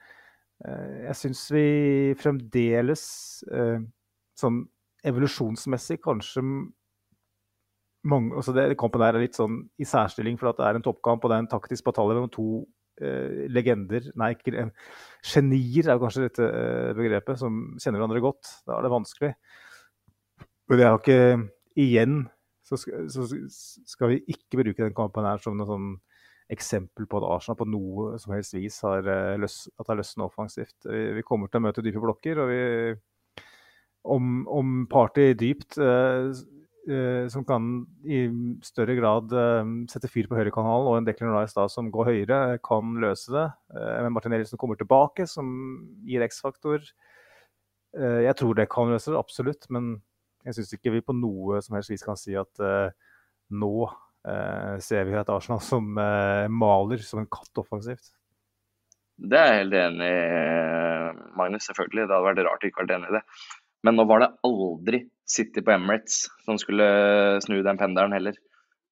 uh, 0.67 1.09
jeg 1.09 1.19
syns 1.23 1.49
vi 1.55 1.67
fremdeles, 2.23 3.09
sånn 4.39 4.63
evolusjonsmessig, 5.05 6.01
kanskje 6.05 6.43
mange, 8.05 8.35
altså 8.37 8.53
det, 8.53 8.67
Kampen 8.81 9.01
der 9.01 9.17
er 9.17 9.25
litt 9.25 9.39
sånn 9.39 9.63
i 9.81 9.87
særstilling 9.89 10.37
for 10.41 10.51
at 10.51 10.61
det 10.61 10.69
er 10.69 10.79
en 10.79 10.85
toppkamp 10.85 11.25
og 11.25 11.31
det 11.33 11.39
er 11.39 11.45
en 11.47 11.53
taktisk 11.55 11.87
batalje 11.87 12.17
mellom 12.17 12.33
to 12.33 12.49
eh, 13.01 13.47
legender 13.53 14.11
Nei, 14.21 14.35
ikke 14.37 14.55
en, 14.61 14.73
genier 15.25 15.89
er 15.89 16.01
kanskje 16.03 16.27
dette 16.27 16.49
eh, 16.49 16.93
begrepet, 16.97 17.41
som 17.41 17.63
kjenner 17.81 18.03
hverandre 18.03 18.25
godt. 18.25 18.51
Da 18.69 18.77
er 18.77 18.85
det 18.85 18.93
vanskelig. 18.93 19.33
Men 20.69 20.81
jeg 20.81 20.93
har 20.93 21.01
ikke 21.01 21.81
igjen 21.81 22.19
så 22.65 22.79
skal, 22.81 23.09
så 23.13 23.27
skal, 23.29 24.15
vi 24.15 24.23
ikke 24.33 24.63
bruke 24.63 24.87
den 24.87 24.97
kampen 24.97 25.27
her 25.29 25.41
som 25.43 25.57
noe 25.59 25.69
sånn 25.69 25.91
eksempel 26.53 27.07
på 27.09 27.21
at 27.21 27.27
Arsenal 27.29 27.59
på 27.61 27.67
noe 27.69 28.19
som 28.21 28.35
helst 28.37 28.57
vis 28.57 28.79
har 28.85 29.05
eh, 29.05 29.35
at 29.37 29.85
det 29.85 29.93
er 29.93 30.01
løsnet 30.01 30.27
offensivt. 30.27 30.77
Vi, 30.85 31.03
vi, 31.19 31.25
kommer 31.27 31.49
til 31.49 31.61
å 31.61 31.67
møte 31.67 31.85
dype 31.85 32.03
blokker. 32.05 32.41
og 32.41 32.53
vi, 32.53 32.63
Om, 34.05 34.45
om 34.53 34.73
Party 34.91 35.31
dypt 35.41 35.79
eh, 35.81 36.29
eh, 36.93 37.25
som 37.33 37.45
kan 37.49 37.87
i 38.05 38.27
større 38.65 38.99
grad 38.99 39.33
eh, 39.33 39.71
sette 39.89 40.11
fyr 40.13 40.29
på 40.29 40.37
høyrekanalen, 40.37 40.91
og 40.91 40.99
en 40.99 41.09
Declan 41.09 41.33
Rice 41.33 41.57
da 41.57 41.65
som 41.73 41.89
går 41.95 42.11
høyere, 42.11 42.41
kan 42.65 42.99
løse 43.01 43.33
det. 43.33 43.47
Men 43.73 44.13
Martin 44.13 44.37
som 44.45 44.61
kommer 44.61 44.81
tilbake, 44.81 45.29
som 45.31 45.49
gir 46.05 46.25
X-faktor. 46.27 46.85
Jeg 47.95 48.35
tror 48.35 48.57
det 48.59 48.67
kan 48.73 48.91
løse 48.91 49.13
det, 49.13 49.21
absolutt. 49.21 49.69
men 49.71 49.95
jeg 50.45 50.59
syns 50.59 50.75
ikke 50.77 50.93
vi 50.93 51.05
på 51.05 51.17
noe 51.17 51.61
som 51.65 51.79
helst 51.79 51.93
vis 51.93 52.05
kan 52.05 52.19
si 52.21 52.35
at 52.37 52.61
uh, 52.61 52.93
nå 53.57 53.73
uh, 53.87 54.77
ser 54.83 55.07
vi 55.09 55.17
et 55.17 55.33
Arsenal 55.33 55.63
som 55.65 55.97
uh, 55.97 56.45
maler 56.53 57.01
som 57.05 57.23
en 57.23 57.31
katt 57.33 57.63
offensivt. 57.63 58.13
Det 59.15 59.39
er 59.39 59.53
jeg 59.53 59.61
helt 59.63 59.77
enig 59.79 60.11
i, 60.11 60.23
Magnus. 61.39 61.69
Selvfølgelig. 61.71 62.09
Det 62.09 62.17
hadde 62.17 62.27
vært 62.27 62.43
rart 62.49 62.67
å 62.67 62.69
ikke 62.69 62.83
vært 62.83 62.97
enig 62.97 63.13
i 63.13 63.15
det. 63.15 63.23
Men 63.85 63.99
nå 63.99 64.07
var 64.09 64.23
det 64.23 64.33
aldri 64.47 65.05
City 65.29 65.63
på 65.65 65.75
Emirates 65.75 66.27
som 66.45 66.59
skulle 66.61 66.87
snu 67.45 67.61
den 67.65 67.81
pendelen 67.81 68.17
heller. 68.17 68.37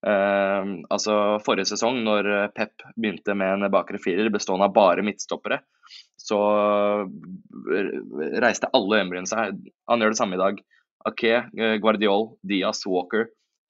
Uh, 0.03 0.83
altså 0.91 1.39
Forrige 1.47 1.71
sesong, 1.71 2.01
når 2.05 2.29
Pep 2.57 2.85
begynte 2.97 3.37
med 3.39 3.55
en 3.55 3.73
bakre 3.73 4.01
firer 4.03 4.33
bestående 4.35 4.67
av 4.69 4.75
bare 4.77 5.05
midtstoppere, 5.07 5.61
så 6.21 6.39
reiste 8.43 8.71
alle 8.77 9.01
øyenbrynene 9.01 9.31
seg. 9.31 9.59
Han 9.91 10.03
gjør 10.03 10.15
det 10.15 10.21
samme 10.21 10.39
i 10.39 10.43
dag. 10.43 10.61
Ake, 11.09 11.33
eh, 11.59 11.77
Guardiol, 11.83 12.37
Diaz, 12.47 12.85
Walker. 12.87 13.27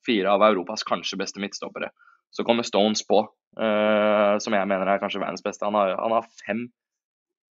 Fire 0.06 0.34
av 0.34 0.42
Europas 0.42 0.82
kanskje 0.84 1.18
beste 1.20 1.40
midtstoppere. 1.40 1.92
Så 2.30 2.44
kommer 2.44 2.66
Stones 2.66 3.04
på, 3.06 3.22
uh, 3.60 4.34
som 4.42 4.56
jeg 4.56 4.68
mener 4.68 4.88
er 4.88 5.00
kanskje 5.00 5.20
verdens 5.22 5.44
beste. 5.44 5.64
Han 5.68 5.76
har, 5.78 5.94
han 6.00 6.16
har 6.16 6.28
fem 6.42 6.66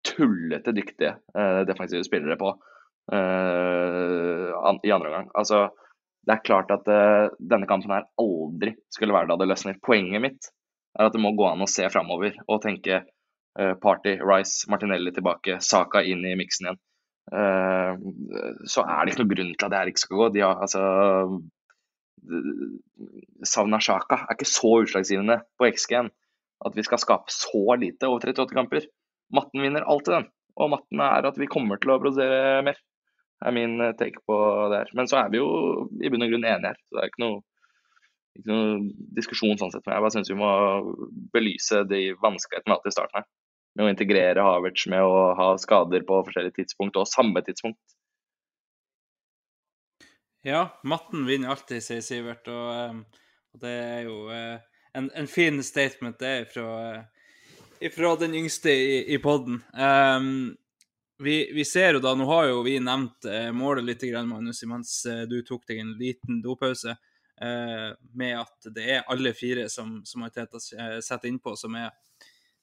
tullete 0.05 0.75
dyktige 0.77 1.15
uh, 1.39 1.63
defensive 1.67 2.05
spillere 2.05 2.37
på 2.39 2.53
uh, 3.13 4.53
i 4.85 4.93
andre 4.95 5.11
omgang. 5.11 5.31
Altså, 5.35 5.67
det 6.25 6.37
er 6.37 6.45
klart 6.47 6.71
at 6.73 6.87
denne 7.37 7.67
kampen 7.69 7.93
her 7.93 8.07
aldri 8.21 8.71
skulle 8.93 9.13
være 9.13 9.29
da 9.29 9.37
det 9.41 9.49
løsner. 9.51 9.77
Poenget 9.85 10.23
mitt 10.25 10.47
er 10.97 11.11
at 11.11 11.13
det 11.13 11.21
må 11.21 11.35
gå 11.37 11.45
an 11.51 11.61
å 11.61 11.69
se 11.69 11.85
framover 11.93 12.39
og 12.47 12.63
tenke 12.65 13.03
Party, 13.55 14.15
Rice, 14.25 14.65
Martinelli 14.73 15.13
tilbake, 15.13 15.59
Saka 15.61 16.01
inn 16.01 16.25
i 16.25 16.33
miksen 16.41 16.71
igjen. 16.71 16.81
Så 18.65 18.87
er 18.89 19.05
det 19.05 19.13
ikke 19.13 19.21
noen 19.21 19.35
grunn 19.35 19.53
til 19.53 19.67
at 19.69 19.75
det 19.75 19.83
her 19.83 19.93
ikke 19.93 20.05
skal 20.07 20.21
gå. 20.23 20.31
De 20.33 20.43
har, 20.47 20.65
altså, 20.65 20.81
Savna 23.45 23.81
Shaka 23.85 24.23
er 24.25 24.37
ikke 24.37 24.49
så 24.49 24.73
utslagsgivende 24.85 25.41
på 25.59 25.69
XG-en 25.69 26.09
at 26.65 26.77
vi 26.77 26.85
skal 26.87 27.01
skape 27.03 27.33
så 27.33 27.77
lite 27.81 28.09
over 28.09 28.25
38 28.25 28.57
kamper. 28.57 28.89
Matten 29.35 29.65
vinner 29.65 29.87
alltid 29.91 30.15
den, 30.15 30.29
og 30.57 30.71
matten 30.73 31.03
er 31.05 31.29
at 31.29 31.39
vi 31.41 31.51
kommer 31.51 31.81
til 31.81 31.95
å 31.95 32.01
produsere 32.01 32.63
mer. 32.67 32.79
Er 33.45 33.55
min 33.55 33.77
eh, 33.81 33.95
take 33.99 34.23
på 34.29 34.39
det 34.73 34.83
her. 34.83 34.93
Men 34.97 35.11
så 35.11 35.21
er 35.21 35.33
vi 35.33 35.41
jo 35.43 35.49
i 36.01 36.11
bunn 36.13 36.25
og 36.27 36.33
grunn 36.33 36.49
enige 36.49 36.73
her. 36.73 36.81
Så 36.89 36.97
det 36.97 37.03
er 37.03 37.13
ikke 37.13 37.25
noe, 37.25 37.41
ikke 38.39 38.51
noe 38.53 39.09
diskusjon 39.19 39.61
sånn 39.61 39.75
sett. 39.75 39.85
Men 39.85 39.99
jeg 39.99 40.07
bare 40.07 40.17
syns 40.17 40.33
vi 40.33 40.41
må 40.41 40.53
belyse 41.35 41.85
de 41.91 42.05
vanskelighetene 42.23 42.71
vi 42.71 42.77
har 42.77 42.81
hatt 42.81 42.93
i 42.93 42.97
starten 42.97 43.21
her 43.21 43.31
med 43.75 43.89
å 43.89 43.91
integrere 43.91 44.43
Havertz 44.47 44.87
med 44.91 45.03
å 45.03 45.35
ha 45.39 45.49
skader 45.59 46.05
på 46.07 46.21
forskjellige 46.27 46.61
tidspunkt 46.61 46.99
og 47.01 47.11
samme 47.11 47.43
tidspunkt. 47.43 47.81
Ja, 50.45 50.69
matten 50.85 51.25
vinner 51.27 51.55
alltid, 51.55 51.83
sier 51.83 52.03
Sivert. 52.05 52.49
Og, 52.53 52.67
eh, 52.75 53.23
og 53.55 53.63
det 53.63 53.73
er 53.73 54.03
jo 54.07 54.19
eh, 54.31 54.59
en, 54.95 55.09
en, 55.17 55.31
fin 55.31 55.63
statement 55.65 56.21
det 56.21 56.33
er 56.43 56.45
fra, 56.53 58.13
den 58.21 58.37
yngste 58.39 58.71
i, 58.71 58.99
i 59.17 59.19
poden. 59.19 59.63
Um, 59.73 60.55
vi, 61.23 61.53
vi, 61.55 61.65
ser 61.65 61.97
jo 61.97 62.03
da, 62.03 62.15
nå 62.19 62.27
har 62.27 62.49
jo 62.51 62.63
vi 62.67 62.79
nevnt 62.83 63.27
målet 63.55 63.85
litt, 63.87 64.05
Magnus, 64.27 64.63
mens 64.67 64.97
du 65.31 65.37
tok 65.47 65.67
deg 65.69 65.83
en 65.83 65.93
liten 65.99 66.41
dopause. 66.43 66.97
eh, 67.41 67.91
med 68.13 68.39
at 68.39 68.69
det 68.75 68.85
er 68.97 69.09
alle 69.11 69.35
fire 69.37 69.69
som, 69.73 70.01
som 70.07 70.25
Arteta 70.27 70.61
eh, 70.79 70.99
setter 71.05 71.31
innpå, 71.31 71.57
som 71.59 71.75
er 71.79 71.91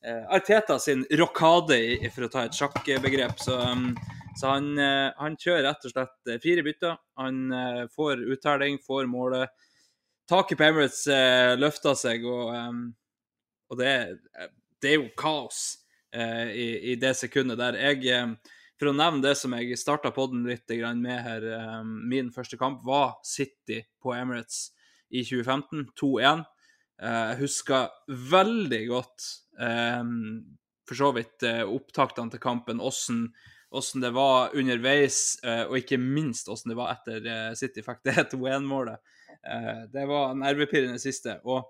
eh, 0.05 0.23
Arteta 0.31 0.79
sin 0.79 1.03
rokade, 1.19 1.81
for 2.13 2.27
å 2.27 2.31
ta 2.31 2.45
et 2.47 2.57
sjakkbegrep. 2.57 3.39
Så, 3.41 3.57
um, 3.57 3.91
så 4.39 4.55
han, 4.55 4.71
eh, 4.79 5.09
han 5.17 5.37
kjører 5.39 5.67
rett 5.69 5.89
og 5.89 5.95
slett 5.95 6.31
eh, 6.31 6.39
fire 6.43 6.65
bytter. 6.67 6.97
Han 7.21 7.43
eh, 7.55 7.83
får 7.95 8.25
uttelling, 8.31 8.79
får 8.85 9.11
målet. 9.11 9.51
Taket 10.29 10.59
på 10.59 10.67
Emirates 10.69 11.03
eh, 11.11 11.57
løfter 11.59 11.97
seg, 11.99 12.25
og, 12.27 12.53
um, 12.55 12.83
og 13.71 13.79
det, 13.81 13.93
det 14.83 14.93
er 14.93 14.99
jo 15.01 15.09
kaos 15.19 15.61
eh, 15.75 15.80
i, 16.53 16.67
i 16.91 16.95
det 16.99 17.13
sekundet 17.17 17.57
der. 17.61 17.77
Jeg, 17.79 18.05
eh, 18.11 18.55
for 18.79 18.89
å 18.91 18.95
nevne 18.97 19.21
det 19.23 19.35
som 19.37 19.53
jeg 19.53 19.77
starta 19.77 20.11
podden 20.15 20.43
litt 20.47 20.69
med 20.99 21.21
her, 21.23 21.43
eh, 21.57 21.83
min 21.83 22.31
første 22.31 22.57
kamp 22.57 22.83
var 22.85 23.19
City 23.23 23.83
på 24.01 24.13
Emirates 24.15 24.71
i 25.11 25.23
2015, 25.23 25.87
2-1. 25.99 26.45
Eh, 27.01 27.29
Jeg 27.31 27.39
husker 27.43 27.89
veldig 28.07 28.87
godt 28.89 29.29
eh, 29.59 30.03
for 30.87 30.95
så 30.95 31.11
vidt 31.15 31.43
eh, 31.43 31.63
opptaktene 31.63 32.31
til 32.31 32.39
kampen, 32.43 32.81
åssen 33.71 34.01
det 34.03 34.11
var 34.11 34.51
underveis, 34.57 35.37
eh, 35.47 35.63
og 35.63 35.77
ikke 35.79 35.95
minst 36.01 36.49
hvordan 36.49 36.73
det 36.73 36.75
var 36.75 36.89
etter 36.97 37.27
eh, 37.31 37.53
City 37.55 37.81
fikk 37.85 38.01
det 38.03 38.25
2-1-målet. 38.33 38.99
Eh, 39.47 39.85
Det 39.93 40.03
var 40.09 40.33
nervepirrende 40.35 40.99
siste. 40.99 41.37
Og, 41.47 41.63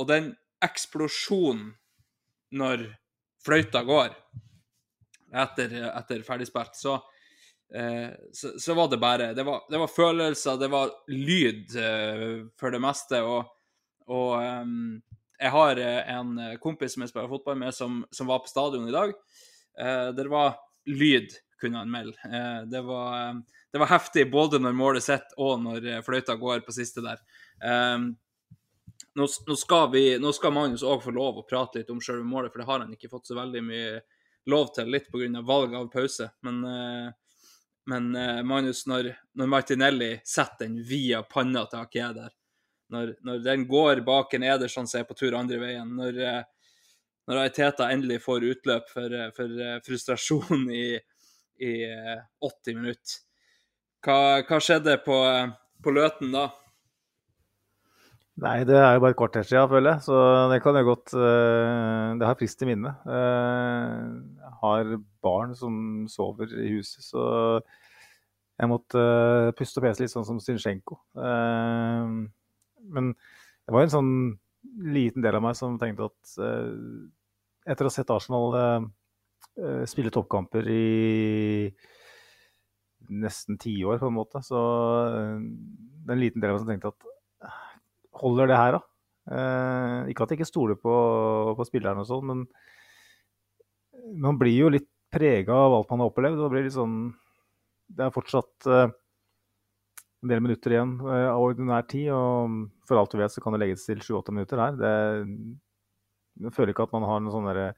og 0.00 0.08
den 0.10 0.32
eksplosjonen 0.66 1.74
når 2.56 2.88
fløyta 3.46 3.82
går 3.86 4.14
etter, 5.36 5.74
etter 5.90 6.22
ferdigspilt, 6.26 6.76
så, 6.78 6.96
eh, 7.74 8.10
så, 8.32 8.54
så 8.62 8.76
var 8.78 8.90
det 8.90 9.00
bare 9.02 9.32
det 9.34 9.44
var, 9.46 9.64
det 9.70 9.80
var 9.82 9.92
følelser, 9.92 10.60
det 10.60 10.70
var 10.72 10.92
lyd 11.12 11.76
eh, 11.80 12.26
for 12.58 12.74
det 12.74 12.82
meste. 12.82 13.22
Og, 13.22 13.50
og 14.06 14.36
em, 14.42 14.76
jeg 15.40 15.52
har 15.52 15.82
eh, 15.82 16.14
en 16.16 16.38
kompis 16.62 16.96
som 16.96 17.04
jeg 17.04 17.12
spiller 17.12 17.32
fotball 17.32 17.58
med, 17.60 17.74
som, 17.76 18.04
som 18.10 18.30
var 18.30 18.44
på 18.44 18.52
stadion 18.52 18.88
i 18.88 18.94
dag. 18.94 19.16
Eh, 19.80 20.08
det 20.16 20.28
var 20.32 20.56
lyd, 20.86 21.34
kunne 21.60 21.78
han 21.78 21.90
melde. 21.90 22.16
Eh, 22.24 22.62
det, 22.70 22.82
var, 22.82 23.16
eh, 23.20 23.34
det 23.72 23.82
var 23.82 23.92
heftig 23.92 24.30
både 24.32 24.60
når 24.62 24.76
målet 24.76 25.04
sitter 25.04 25.42
og 25.42 25.60
når 25.64 25.90
eh, 25.90 26.04
fløyta 26.06 26.38
går 26.40 26.64
på 26.66 26.74
siste 26.76 27.04
der. 27.04 27.20
Em, 27.64 28.14
nå, 29.16 29.26
nå, 29.46 29.56
skal 29.56 29.90
vi, 29.92 30.04
nå 30.18 30.32
skal 30.32 30.52
Magnus 30.52 30.84
òg 30.84 31.04
få 31.04 31.14
lov 31.16 31.40
å 31.40 31.46
prate 31.48 31.80
litt 31.80 31.92
om 31.92 32.00
selve 32.04 32.24
målet, 32.26 32.52
for 32.52 32.62
det 32.62 32.68
har 32.68 32.82
han 32.84 32.92
ikke 32.92 33.10
fått 33.12 33.30
så 33.30 33.36
veldig 33.38 33.62
mye 33.64 34.00
lov 34.52 34.72
til, 34.76 34.90
litt 34.92 35.08
pga. 35.12 35.42
valg 35.42 35.74
av 35.74 35.88
pause. 35.92 36.28
Men, 36.44 36.64
eh, 36.64 37.38
men 37.92 38.10
eh, 38.16 38.42
Magnus, 38.44 38.84
når, 38.86 39.14
når 39.34 39.46
Martinelli 39.46 40.10
setter 40.24 40.66
den 40.66 40.82
via 40.84 41.22
panna 41.22 41.64
til 41.70 41.80
Ake 41.80 42.10
der, 42.18 42.34
når, 42.92 43.16
når 43.26 43.40
den 43.42 43.64
går 43.66 44.04
bak 44.06 44.34
en 44.34 44.46
Ederson 44.46 44.86
som 44.86 45.00
er 45.00 45.08
på 45.08 45.16
tur 45.18 45.34
andre 45.34 45.58
veien, 45.58 45.96
når, 45.96 46.20
eh, 46.22 46.42
når 47.26 47.42
Aiteta 47.42 47.88
endelig 47.90 48.20
får 48.22 48.44
utløp 48.52 48.92
for, 48.92 49.16
for 49.34 49.62
frustrasjon 49.86 50.68
i, 50.70 50.92
i 51.64 51.72
eh, 51.88 52.20
80 52.44 52.78
minutter, 52.78 53.22
hva, 54.06 54.44
hva 54.46 54.60
skjedde 54.62 55.00
på, 55.02 55.18
på 55.82 55.96
Løten 55.96 56.36
da? 56.36 56.50
Nei, 58.36 58.66
det 58.68 58.76
er 58.76 58.98
jo 58.98 59.00
bare 59.00 59.14
et 59.14 59.16
kvarter 59.16 59.46
siden, 59.48 59.68
føler 59.70 59.94
jeg. 59.94 60.02
Så 60.04 60.16
det 60.52 60.58
kan 60.64 60.76
jeg 60.76 60.84
godt 60.84 61.14
eh, 61.16 62.08
Det 62.20 62.26
har 62.28 62.36
frist 62.36 62.60
i 62.62 62.68
minne. 62.68 62.92
Eh, 63.08 64.02
Jeg 64.42 64.52
har 64.60 64.90
barn 65.24 65.54
som 65.56 65.78
sover 66.12 66.52
i 66.52 66.74
huset, 66.74 67.00
så 67.06 67.22
jeg 68.56 68.68
måtte 68.72 69.00
eh, 69.00 69.52
puste 69.56 69.80
og 69.80 69.86
pese 69.86 70.04
litt 70.04 70.12
sånn 70.12 70.28
som. 70.28 70.40
Eh, 70.40 72.12
Men 72.96 73.10
det 73.16 73.72
var 73.74 73.86
en 73.86 73.94
sånn 73.96 74.12
liten 74.84 75.24
del 75.24 75.38
av 75.38 75.44
meg 75.46 75.56
som 75.56 75.78
tenkte 75.80 76.10
at 76.10 76.36
etter 77.66 77.86
å 77.86 77.88
ha 77.88 77.94
sett 77.94 78.10
Arsenal 78.12 78.52
spille 79.88 80.12
toppkamper 80.12 80.66
i 80.68 81.70
nesten 83.08 83.56
ti 83.62 83.78
år, 83.86 83.96
på 84.02 84.10
en 84.10 84.16
måte, 84.18 84.42
så 84.44 84.60
det 85.40 86.10
er 86.12 86.16
en 86.18 86.20
liten 86.20 86.42
del 86.42 86.52
av 86.52 86.58
meg 86.58 86.64
som 86.64 86.70
tenkte 86.74 86.92
at 86.92 87.05
holder 88.22 88.50
det 88.50 88.58
her, 88.60 88.76
da? 88.76 88.82
Eh, 89.26 90.10
ikke 90.12 90.22
at 90.26 90.32
jeg 90.32 90.40
ikke 90.40 90.48
stoler 90.52 90.78
på, 90.78 90.92
på 91.58 91.66
spillerne 91.66 92.02
og 92.04 92.08
sånn, 92.10 92.26
men 92.30 92.44
man 94.22 94.38
blir 94.38 94.54
jo 94.54 94.68
litt 94.72 94.88
prega 95.12 95.54
av 95.66 95.74
alt 95.78 95.90
man 95.90 96.04
har 96.04 96.12
opplevd. 96.12 96.38
og 96.42 96.52
blir 96.52 96.66
litt 96.66 96.76
sånn 96.76 96.96
Det 97.90 98.06
er 98.06 98.14
fortsatt 98.14 98.66
eh, 98.70 98.88
en 100.22 100.30
del 100.32 100.42
minutter 100.42 100.74
igjen 100.74 100.96
eh, 101.06 101.28
av 101.30 101.42
ordinær 101.42 101.86
tid, 101.90 102.10
og 102.14 102.66
for 102.88 103.00
alt 103.00 103.12
du 103.14 103.20
vet 103.20 103.34
så 103.34 103.42
kan 103.42 103.54
det 103.56 103.62
legges 103.64 103.86
til 103.86 104.02
7-8 104.02 104.34
minutter 104.34 104.62
her. 104.62 104.78
Det, 104.80 104.94
jeg 106.46 106.54
føler 106.56 106.74
ikke 106.74 106.86
at 106.86 106.94
man 106.96 107.06
har 107.08 107.22
noe 107.22 107.34
sånn 107.34 107.46
derre 107.48 107.68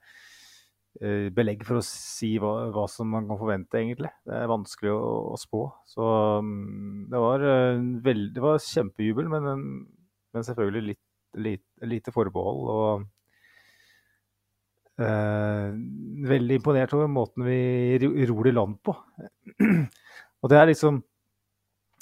eh, 1.03 1.29
belegg 1.35 1.65
for 1.69 1.81
å 1.81 1.85
si 1.85 2.35
hva, 2.43 2.55
hva 2.75 2.87
som 2.91 3.11
man 3.13 3.29
kan 3.29 3.41
forvente, 3.41 3.79
egentlig. 3.81 4.11
Det 4.27 4.35
er 4.37 4.51
vanskelig 4.51 4.95
å, 4.95 5.13
å 5.35 5.37
spå. 5.41 5.67
Så 5.89 6.09
mm, 6.45 7.07
det 7.13 7.23
var, 7.25 7.45
eh, 7.53 7.85
veld, 8.09 8.33
det 8.37 8.45
var 8.45 8.61
kjempejubel, 8.65 9.31
men, 9.33 9.49
en- 9.53 9.79
men 10.39 10.47
selvfølgelig 10.47 10.85
litt, 10.93 11.03
litt, 11.45 11.67
lite 11.91 12.15
forbehold. 12.15 12.63
Og 12.73 13.05
eh, 15.03 15.69
veldig 16.33 16.59
imponert 16.61 16.95
over 16.97 17.11
måten 17.11 17.47
vi 17.47 17.61
ro- 18.03 18.15
ror 18.33 18.51
i 18.51 18.55
land 18.57 18.79
på. 18.87 18.95
og 20.43 20.53
det 20.53 20.61
er 20.61 20.71
liksom 20.73 21.03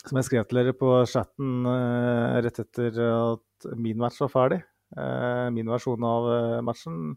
som 0.07 0.19
jeg 0.21 0.27
skrev 0.29 0.45
til 0.47 0.61
dere 0.61 0.75
på 0.77 0.91
chatten 1.11 1.67
eh, 1.67 2.37
rett 2.47 2.61
etter 2.63 2.99
at 3.03 3.67
min 3.75 3.99
match 3.99 4.21
var 4.23 4.31
ferdig, 4.31 4.61
eh, 4.95 5.47
min 5.55 5.67
versjon 5.73 6.05
av 6.07 6.29
eh, 6.31 6.61
matchen, 6.67 7.17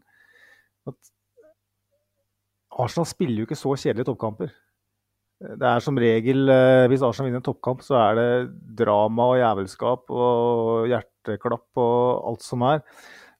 at 0.90 1.12
Arsenal 2.80 3.06
spiller 3.06 3.42
jo 3.42 3.46
ikke 3.46 3.58
så 3.58 3.76
kjedelige 3.76 4.08
toppkamper. 4.08 4.50
Det 5.40 5.68
er 5.70 5.84
som 5.84 5.96
regel, 6.00 6.50
eh, 6.52 6.86
hvis 6.90 7.04
Arsenal 7.06 7.30
vinner 7.30 7.42
en 7.44 7.46
toppkamp, 7.46 7.84
så 7.84 7.96
er 8.00 8.18
det 8.18 8.26
drama 8.82 9.30
og 9.34 9.38
jævelskap 9.40 10.10
og 10.12 10.90
hjerteklapp 11.20 11.80
og 11.80 12.28
alt 12.30 12.44
som 12.44 12.64
er. 12.66 12.82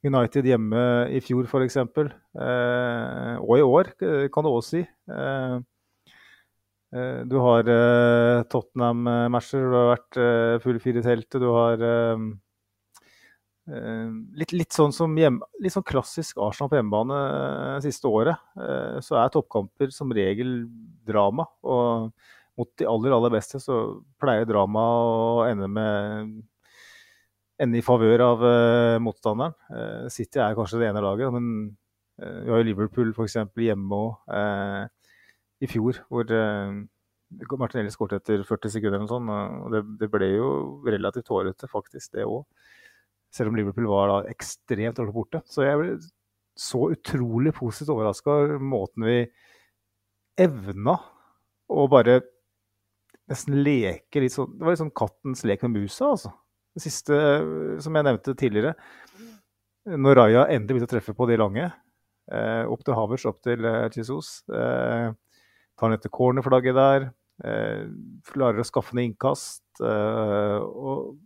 United 0.00 0.46
hjemme 0.48 0.82
i 1.12 1.20
fjor 1.20 1.44
f.eks., 1.44 1.76
eh, 1.76 3.34
og 3.36 3.58
i 3.58 3.64
år 3.64 3.92
eh, 4.00 4.28
kan 4.32 4.46
du 4.46 4.50
også 4.50 4.78
si. 4.78 4.84
Eh, 5.12 5.56
eh, 6.96 7.18
du 7.28 7.36
har 7.44 7.68
Tottenham-matcher, 8.48 9.66
du 9.66 9.76
har 9.76 9.90
vært 9.94 10.22
full 10.64 10.80
fire 10.80 11.02
i 11.02 11.04
teltet, 11.04 11.40
du 11.42 11.50
har 11.52 11.84
litt, 13.70 14.50
litt 14.56 14.74
sånn 14.74 14.90
som 14.90 15.12
hjem, 15.20 15.36
litt 15.62 15.76
sånn 15.76 15.86
klassisk 15.86 16.40
Arsenal 16.42 16.72
på 16.72 16.80
hjemmebane 16.80 17.76
siste 17.84 18.08
året. 18.08 18.40
Så 19.04 19.14
er 19.20 19.30
toppkamper 19.30 19.92
som 19.94 20.10
regel 20.16 20.64
drama. 21.06 21.44
Og 21.62 22.08
mot 22.58 22.70
de 22.80 22.88
aller, 22.88 23.14
aller 23.14 23.32
beste 23.36 23.60
så 23.62 23.76
pleier 24.20 24.48
drama 24.48 24.82
å 25.04 25.44
ende 25.46 25.68
med 25.70 26.40
ende 27.60 27.80
i 27.80 27.84
favør 27.84 28.24
av 28.24 28.46
eh, 28.46 28.96
motstanderen. 29.02 29.56
Eh, 29.74 30.06
City 30.12 30.40
er 30.40 30.56
kanskje 30.56 30.80
det 30.80 30.88
ene 30.90 31.02
laget, 31.04 31.32
men 31.34 31.50
eh, 32.20 32.40
vi 32.46 32.52
har 32.52 32.62
jo 32.62 32.68
Liverpool 32.70 33.12
f.eks. 33.12 33.36
hjemme 33.60 34.00
òg 34.00 34.32
i 35.60 35.68
fjor, 35.68 35.98
hvor 36.08 36.30
Martinelli 37.60 37.92
skåret 37.92 38.22
etter 38.22 38.46
40 38.48 38.72
sekunder 38.72 38.96
eller 38.96 39.04
noe 39.04 39.12
sånt. 39.12 39.66
Og 39.66 39.74
det, 39.74 39.82
det 40.00 40.08
ble 40.12 40.30
jo 40.32 40.48
relativt 40.86 41.28
hårete, 41.28 41.68
faktisk, 41.68 42.14
det 42.16 42.24
òg. 42.24 42.46
Selv 43.30 43.52
om 43.52 43.58
Liverpool 43.58 43.90
var 43.90 44.08
da 44.10 44.18
ekstremt 44.32 44.96
dårlig 44.96 45.14
borte. 45.14 45.42
Så 45.46 45.66
jeg 45.66 45.78
ble 45.78 45.92
så 46.60 46.88
utrolig 46.94 47.52
positivt 47.56 47.92
overraska 47.92 48.32
over 48.32 48.64
måten 48.72 49.06
vi 49.06 49.18
evna 50.40 50.96
å 51.70 51.86
bare 51.92 52.22
nesten 53.30 53.60
leke 53.62 54.22
litt 54.22 54.34
sånn 54.34 54.56
Det 54.56 54.64
var 54.64 54.74
litt 54.74 54.82
sånn 54.82 54.96
kattens 54.96 55.44
lek 55.46 55.62
med 55.66 55.76
musa, 55.84 56.10
altså. 56.10 56.32
Siste, 56.82 57.16
som 57.84 57.96
jeg 57.96 58.06
nevnte 58.06 58.34
tidligere, 58.38 58.74
når 59.90 60.18
Raja 60.18 60.44
endelig 60.52 60.76
begynte 60.76 60.90
å 60.90 60.94
treffe 60.94 61.14
på 61.16 61.28
de 61.30 61.38
lange, 61.40 61.70
eh, 62.30 62.64
opp 62.68 62.84
til 62.84 62.96
Havers, 62.96 63.24
opp 63.30 63.40
til 63.44 63.64
eh, 63.64 63.88
Jesus, 63.94 64.42
eh, 64.52 65.10
tar 65.80 65.88
han 65.88 65.96
etter 65.96 66.12
cornerflagget 66.12 66.76
der, 66.76 67.08
eh, 67.44 67.88
klarer 68.30 68.60
å 68.60 68.68
skaffe 68.68 68.94
ned 68.96 69.10
innkast. 69.10 69.64
Eh, 69.80 70.58
og, 70.60 71.16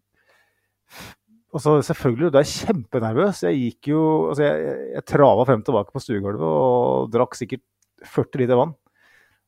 og 1.54 1.62
så 1.62 1.76
selvfølgelig, 1.90 2.30
da 2.32 2.40
er 2.40 2.46
jeg 2.46 2.68
kjempenervøs. 2.68 3.44
Jeg 3.48 3.60
gikk 3.60 3.92
jo 3.92 4.04
altså 4.30 4.46
jeg, 4.46 4.78
jeg, 4.94 5.06
trava 5.10 5.46
frem 5.48 5.62
og 5.62 5.68
tilbake 5.68 5.94
på 5.94 6.02
stuegulvet 6.02 6.48
og 6.48 7.12
drakk 7.14 7.36
sikkert 7.38 7.64
40 8.04 8.42
liter 8.42 8.60
vann. 8.60 8.74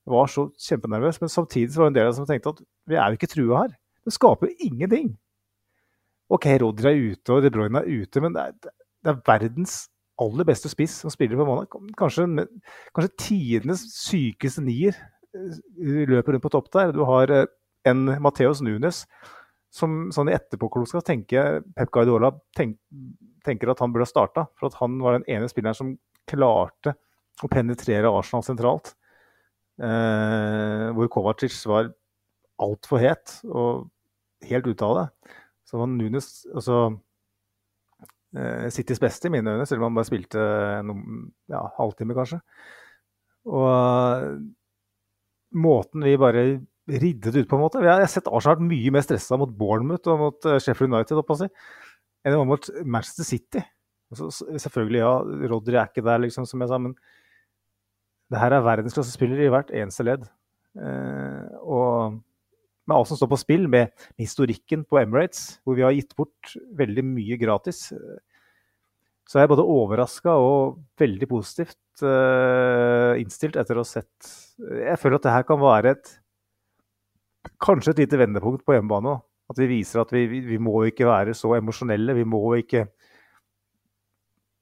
Jeg 0.06 0.14
var 0.14 0.28
så 0.30 0.48
kjempenervøs, 0.68 1.20
men 1.22 1.32
samtidig 1.32 1.74
var 1.74 1.88
det 1.88 1.94
en 1.94 1.96
del 1.96 2.08
av 2.08 2.12
dem 2.12 2.18
som 2.20 2.28
tenkte 2.28 2.52
at 2.54 2.60
vi 2.86 2.98
er 2.98 3.10
jo 3.10 3.18
ikke 3.18 3.32
trua 3.32 3.64
her. 3.64 3.72
Det 4.06 4.14
skaper 4.14 4.50
jo 4.52 4.68
ingenting. 4.68 5.08
OK, 6.32 6.48
Rodri 6.62 6.90
er 6.90 7.12
ute 7.12 7.35
og 7.35 7.44
De 7.44 7.53
Bruyne 7.55 7.82
er 7.82 8.03
ute, 8.03 8.23
men 8.23 8.35
det 8.35 8.48
er, 8.48 8.73
det 9.05 9.12
er 9.12 9.20
verdens 9.28 9.85
aller 10.23 10.48
beste 10.48 10.70
spiss 10.73 11.03
som 11.03 11.12
spiller 11.12 11.39
på 11.39 11.47
måned. 11.47 11.70
Kanskje, 11.98 12.27
kanskje 12.97 13.12
tidenes 13.20 13.85
sykeste 13.94 14.65
nier 14.65 14.97
eh, 15.36 16.05
løper 16.09 16.35
rundt 16.35 16.47
på 16.47 16.53
topp 16.55 16.70
der. 16.74 16.94
Du 16.97 17.05
har 17.09 17.32
eh, 17.32 17.48
en 17.86 18.07
Mateos 18.24 18.62
Nunes 18.65 19.05
som 19.77 20.07
sånn 20.15 20.31
i 20.31 20.36
etterpåklokskap 20.36 21.05
tenker 21.05 21.61
Pep 21.77 21.90
Guardiola 21.93 22.31
tenk, 22.57 22.78
tenker 23.44 23.70
at 23.73 23.82
han 23.82 23.93
burde 23.93 24.07
ha 24.07 24.11
starta. 24.11 24.47
For 24.57 24.70
at 24.70 24.78
han 24.81 24.97
var 25.05 25.19
den 25.19 25.27
ene 25.36 25.51
spilleren 25.53 25.77
som 25.77 25.97
klarte 26.27 26.97
å 27.44 27.51
penetrere 27.53 28.11
Arsenal 28.11 28.44
sentralt. 28.47 28.94
Eh, 29.77 30.86
hvor 30.97 31.11
Kovacic 31.12 31.59
var 31.69 31.93
altfor 32.65 33.03
het 33.03 33.40
og 33.44 33.90
helt 34.48 34.70
ute 34.70 34.89
av 34.89 34.97
det. 34.97 35.07
Så 35.66 35.80
var 35.80 35.90
Nunes 35.90 36.30
altså, 36.55 36.80
eh, 38.36 38.68
Citys 38.74 39.02
beste 39.02 39.28
i 39.28 39.34
mine 39.34 39.56
øyne, 39.56 39.66
selv 39.66 39.82
om 39.82 39.90
han 39.90 39.98
bare 39.98 40.09
spilte 40.09 40.47
noen 40.86 41.26
ja, 41.52 41.64
halvtime, 41.78 42.16
kanskje. 42.16 42.40
Og 43.47 44.40
måten 45.56 46.06
vi 46.06 46.16
bare 46.20 46.47
riddet 46.86 47.34
ut, 47.34 47.48
på 47.48 47.59
en 47.59 47.64
måte. 47.64 47.82
Jeg 47.82 47.90
har 47.90 48.10
sett 48.10 48.28
Arsenal 48.30 48.56
vært 48.56 48.68
mye 48.68 48.93
mer 48.94 49.05
stressa 49.05 49.38
mot 49.40 49.51
Bournemouth 49.59 50.10
og 50.12 50.22
mot 50.22 50.48
eh, 50.48 50.60
Sheffield 50.62 50.94
United 50.94 51.34
si, 51.40 51.48
enn 52.22 52.34
det 52.34 52.40
var 52.40 52.48
mot 52.48 52.70
Manchester 52.84 53.26
City. 53.26 53.62
Altså, 54.14 54.30
selvfølgelig, 54.62 55.01
ja, 55.02 55.12
Rodry 55.51 55.74
er 55.74 55.90
ikke 55.90 56.05
der, 56.06 56.22
liksom, 56.22 56.47
som 56.47 56.62
jeg 56.62 56.70
sa, 56.70 56.78
men 56.78 56.94
det 58.30 58.38
her 58.43 58.55
er 58.55 58.66
verdensklassespillere 58.66 59.47
i 59.47 59.51
hvert 59.55 59.72
eneste 59.74 60.06
ledd. 60.06 60.26
Eh, 60.78 61.59
og 61.62 62.20
med 62.86 62.96
alt 62.96 63.10
som 63.10 63.18
står 63.18 63.30
på 63.32 63.40
spill, 63.40 63.66
med 63.70 63.90
historikken 64.20 64.84
på 64.86 65.00
Emirates, 65.00 65.58
hvor 65.66 65.78
vi 65.78 65.84
har 65.86 65.94
gitt 65.96 66.14
bort 66.18 66.54
veldig 66.78 67.04
mye 67.06 67.38
gratis, 67.40 67.88
så 69.26 69.38
er 69.38 69.44
jeg 69.44 69.52
både 69.56 69.66
overraska 69.66 70.36
og 70.38 70.76
veldig 71.00 71.26
positivt 71.30 72.04
uh, 72.06 73.18
innstilt 73.18 73.58
etter 73.58 73.74
å 73.74 73.82
ha 73.82 73.88
sett 73.88 74.28
Jeg 74.62 75.00
føler 75.02 75.18
at 75.18 75.26
det 75.26 75.34
her 75.34 75.46
kan 75.48 75.58
være 75.58 75.96
et 75.96 76.12
kanskje 77.62 77.94
et 77.94 78.04
lite 78.04 78.18
vendepunkt 78.20 78.64
på 78.66 78.74
hjemmebane. 78.74 79.16
At 79.50 79.58
vi 79.60 79.68
viser 79.70 80.02
at 80.02 80.12
vi, 80.14 80.24
vi, 80.30 80.40
vi 80.46 80.58
må 80.62 80.80
ikke 80.88 81.06
være 81.06 81.34
så 81.38 81.52
emosjonelle. 81.58 82.16
Vi 82.18 82.26
må 82.26 82.40
ikke 82.58 82.86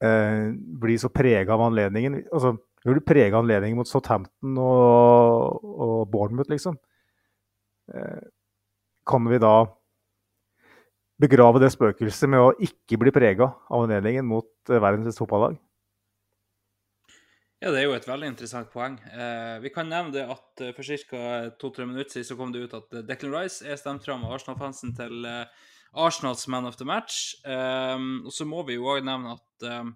uh, 0.05 0.48
bli 0.84 0.96
så 1.01 1.09
prega 1.12 1.56
av 1.56 1.64
anledningen. 1.68 2.18
Altså, 2.28 2.56
vi 2.84 2.92
blir 2.92 3.05
prega 3.05 3.38
av 3.38 3.44
anledningen 3.44 3.80
mot 3.80 3.88
Southampton 3.88 4.59
og, 4.60 5.64
og 5.64 6.10
Bournemouth, 6.12 6.52
liksom. 6.52 6.76
Uh, 7.93 8.23
kan 9.05 9.27
vi 9.28 9.40
da 9.43 9.56
begrave 11.20 11.61
det 11.61 11.73
spøkelset 11.74 12.31
med 12.31 12.40
å 12.40 12.55
ikke 12.65 12.98
bli 13.01 13.12
prega 13.15 13.51
av 13.69 13.85
anledningen 13.85 14.27
mot 14.28 14.48
uh, 14.70 14.81
verdens 14.81 15.11
beste 15.11 15.24
fotballag? 15.24 15.59
Ja, 17.65 17.70
det 17.73 17.78
er 17.81 17.86
jo 17.86 17.94
et 17.97 18.05
veldig 18.05 18.28
interessant 18.28 18.69
poeng. 18.74 18.98
Eh, 19.09 19.55
vi 19.65 19.70
kan 19.73 19.89
nevne 19.89 20.12
det 20.12 20.24
at 20.28 20.61
eh, 20.61 20.74
for 20.77 20.85
ca. 20.85 21.20
to-tre 21.56 21.86
minutter 21.89 22.12
siden 22.12 22.27
så 22.28 22.36
kom 22.36 22.51
det 22.52 22.66
ut 22.66 22.74
at 22.77 22.93
Declan 23.09 23.32
Rice 23.32 23.65
er 23.65 23.78
stemt 23.81 24.05
fram 24.05 24.27
av 24.27 24.35
Arsenal-fansen 24.36 24.93
til 24.98 25.24
eh, 25.24 25.47
Arsenals 25.97 26.44
man 26.52 26.69
of 26.69 26.77
the 26.77 26.85
match. 26.85 27.32
Eh, 27.40 28.05
og 28.20 28.28
så 28.36 28.44
må 28.44 28.66
vi 28.69 28.77
jo 28.77 28.90
òg 28.93 29.06
nevne 29.09 29.39
at 29.39 29.94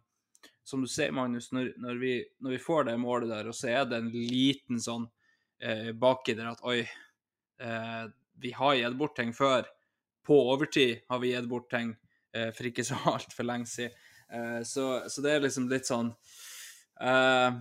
som 0.65 0.81
du 0.81 0.89
ser, 0.89 1.13
Magnus, 1.13 1.51
når, 1.53 1.75
når, 1.81 2.01
vi, 2.01 2.15
når, 2.41 2.55
vi, 2.55 2.63
får 2.65 2.89
det 2.89 2.97
målet 3.01 3.35
der, 3.35 3.53
og 3.53 3.57
så 3.57 3.69
er 3.73 3.85
det 3.89 4.01
en 4.01 4.11
liten 4.13 4.81
sånn 4.81 5.05
baki 6.01 6.37
der 6.39 6.53
at 6.53 6.61
oi, 6.69 6.83
vi 8.39 8.53
har 8.55 8.75
gitt 8.79 8.97
bort 8.99 9.17
ting 9.19 9.33
før 9.35 9.67
på 10.29 10.37
overtid 10.53 11.01
har 11.09 11.19
vi 11.19 11.33
gitt 11.33 11.49
bort 11.49 11.71
ting 11.73 11.95
eh, 12.37 12.53
for 12.53 12.69
ikke 12.69 12.85
så 12.85 12.99
altfor 13.15 13.49
lenge 13.49 13.69
siden. 13.71 13.97
Eh, 14.29 14.63
så, 14.69 14.87
så, 15.09 15.25
det 15.25 15.35
er 15.35 15.45
liksom 15.47 15.71
litt 15.71 15.89
sånn 15.89 16.11
eh, 17.01 17.61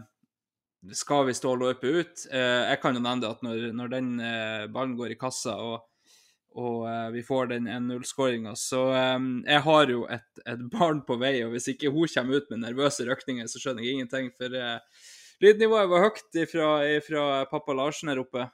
Skal 0.99 1.29
vi 1.29 1.35
stå 1.37 1.53
og 1.53 1.61
løpe 1.63 1.93
ut? 2.01 2.25
Eh, 2.27 2.63
jeg 2.73 2.81
kan 2.83 2.97
jo 2.97 3.03
nevne 3.03 3.29
at 3.31 3.45
når, 3.45 3.69
når 3.77 3.93
den 3.93 4.09
eh, 4.19 4.65
ballen 4.67 4.97
går 4.99 5.15
i 5.15 5.19
kassa 5.21 5.55
og, 5.63 5.87
og 6.59 6.83
eh, 6.91 7.07
vi 7.15 7.23
får 7.23 7.53
den 7.53 7.71
1-0-skåringa, 7.71 8.57
så 8.59 8.83
Jeg 8.91 9.63
har 9.69 9.93
jo 9.93 10.03
et, 10.11 10.27
et, 10.43 10.67
barn 10.73 11.05
på 11.07 11.15
vei, 11.21 11.37
og 11.45 11.55
hvis 11.55 11.71
ikke 11.71 11.93
hun 11.93 12.11
kommer 12.11 12.41
ut 12.41 12.51
med 12.51 12.65
nervøse 12.65 13.07
røkninger, 13.07 13.47
så 13.47 13.63
skjønner 13.63 13.85
jeg 13.85 13.95
ingenting. 13.95 14.33
for 14.35 14.59
Lydnivået 15.43 15.89
var 15.91 16.07
høyt 16.07 16.37
fra 17.05 17.27
pappa 17.51 17.75
Larsen 17.77 18.09
her 18.09 18.23
oppe. 18.23 18.47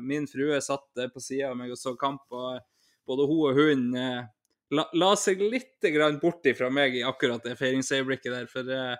min 0.00 0.24
frue 0.30 0.60
satt 0.64 1.04
på 1.12 1.20
sida 1.20 1.50
av 1.50 1.58
meg 1.58 1.74
og 1.74 1.78
så 1.78 1.92
kamp. 2.00 2.22
og 2.30 2.62
både 3.06 3.26
hun 3.30 3.50
og 3.50 3.60
hun 3.60 3.86
eh, 3.96 4.26
la, 4.74 4.86
la, 4.98 5.14
seg 5.18 5.42
litt 5.42 5.84
grann 5.94 6.20
bort 6.22 6.46
fra 6.58 6.70
meg 6.72 6.98
i 6.98 7.04
akkurat 7.06 7.44
det 7.46 7.56
feiringsøyeblikket 7.60 8.32
der. 8.32 8.48
For 8.50 8.66
eh, 8.72 8.96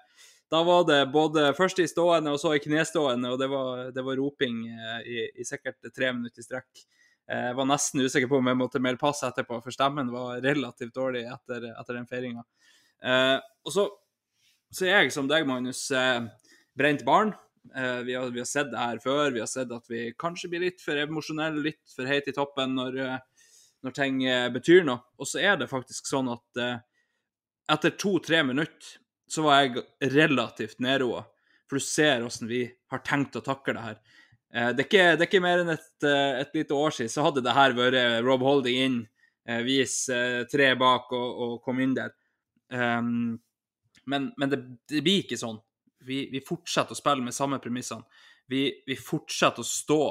da 0.52 0.62
var 0.66 0.86
det 0.86 1.00
både 1.14 1.50
først 1.58 1.82
i 1.82 1.88
stående 1.90 2.36
og 2.36 2.40
så 2.42 2.54
i 2.54 2.62
knestående, 2.62 3.32
og 3.34 3.40
det 3.42 3.50
var, 3.50 3.88
det 3.94 4.06
var 4.06 4.20
roping 4.20 4.62
eh, 4.70 5.00
i, 5.02 5.18
i, 5.34 5.48
sikkert 5.48 5.90
tre 5.90 6.12
minutter 6.14 6.42
i 6.42 6.46
strekk. 6.46 6.86
Eh, 7.26 7.48
jeg 7.50 7.58
var 7.58 7.70
nesten 7.72 8.06
usikker 8.06 8.30
på 8.30 8.40
om 8.40 8.52
jeg 8.52 8.60
måtte 8.62 8.82
melde 8.82 9.02
pass 9.02 9.24
etterpå, 9.26 9.60
for 9.64 9.74
stemmen 9.74 10.12
var 10.14 10.42
relativt 10.44 10.94
dårlig 10.94 11.26
etter, 11.26 11.70
etter 11.74 11.98
den 11.98 12.10
feiringa. 12.10 12.46
Eh, 13.02 13.38
og 13.66 13.74
så, 13.74 13.88
så 14.70 14.86
er 14.86 15.00
jeg 15.02 15.16
som 15.16 15.26
deg, 15.30 15.48
Magnus, 15.48 15.88
eh, 15.90 16.20
brent 16.76 17.04
barn. 17.06 17.34
Vi 17.66 18.14
har, 18.14 18.28
vi, 18.30 18.38
har, 18.38 18.46
sett 18.46 18.68
det 18.70 18.78
her 18.78 19.00
før. 19.02 19.32
Vi 19.34 19.40
har 19.42 19.48
sett 19.50 19.72
at 19.74 19.88
vi 19.90 20.12
kanskje 20.14 20.52
blir 20.52 20.62
litt 20.68 20.78
for 20.78 20.98
emosjonelle, 21.00 21.64
litt 21.64 21.94
for 21.96 22.06
høyt 22.06 22.28
i 22.30 22.34
toppen 22.36 22.76
når 22.78 23.00
når 23.86 23.94
ting 23.96 24.22
eh, 24.26 24.48
betyr 24.52 24.84
noe. 24.86 25.04
Og 25.20 25.28
så 25.30 25.42
er 25.42 25.56
det 25.60 25.70
faktisk 25.70 26.08
sånn 26.10 26.30
at 26.32 26.60
eh, 26.62 26.76
etter 27.72 27.96
to-tre 27.98 28.42
minutter 28.46 28.96
så 29.30 29.46
var 29.46 29.64
jeg 29.64 29.86
relativt 30.14 30.82
nedroa. 30.82 31.24
For 31.66 31.78
du 31.78 31.86
ser 31.86 32.22
hvordan 32.22 32.50
vi 32.50 32.62
har 32.92 33.02
tenkt 33.06 33.38
å 33.38 33.44
takle 33.44 33.76
det 33.76 33.84
her. 33.84 33.98
Eh, 34.54 34.70
det, 34.72 34.84
er 34.84 34.88
ikke, 34.88 35.06
det, 35.14 35.20
er 35.20 35.30
ikke, 35.30 35.44
mer 35.44 35.64
enn 35.64 35.74
et, 35.76 35.90
eh, 36.06 36.42
et 36.42 36.60
lite 36.60 36.78
år 36.78 36.96
siden 36.98 37.14
så 37.14 37.26
hadde 37.26 37.44
det 37.46 37.56
her 37.56 37.76
vært 37.78 38.26
Rob 38.26 38.44
Holding 38.46 38.78
inn, 38.84 39.00
eh, 39.48 39.62
vis 39.66 40.04
eh, 40.14 40.44
tre 40.50 40.72
bak 40.78 41.12
og, 41.16 41.42
og 41.46 41.58
kom 41.66 41.82
inn 41.82 41.96
der. 41.98 42.14
Um, 42.66 43.36
men, 44.10 44.32
men 44.38 44.50
det, 44.50 44.58
det, 44.90 45.02
blir 45.06 45.22
ikke 45.22 45.38
sånn. 45.38 45.60
Vi, 46.06 46.26
vi, 46.32 46.42
fortsetter 46.44 46.94
å 46.94 46.98
spille 46.98 47.24
med 47.24 47.34
samme 47.34 47.58
premissene. 47.62 48.06
Vi, 48.50 48.62
vi 48.86 48.96
fortsetter 48.98 49.64
å 49.64 49.66
stå 49.66 50.02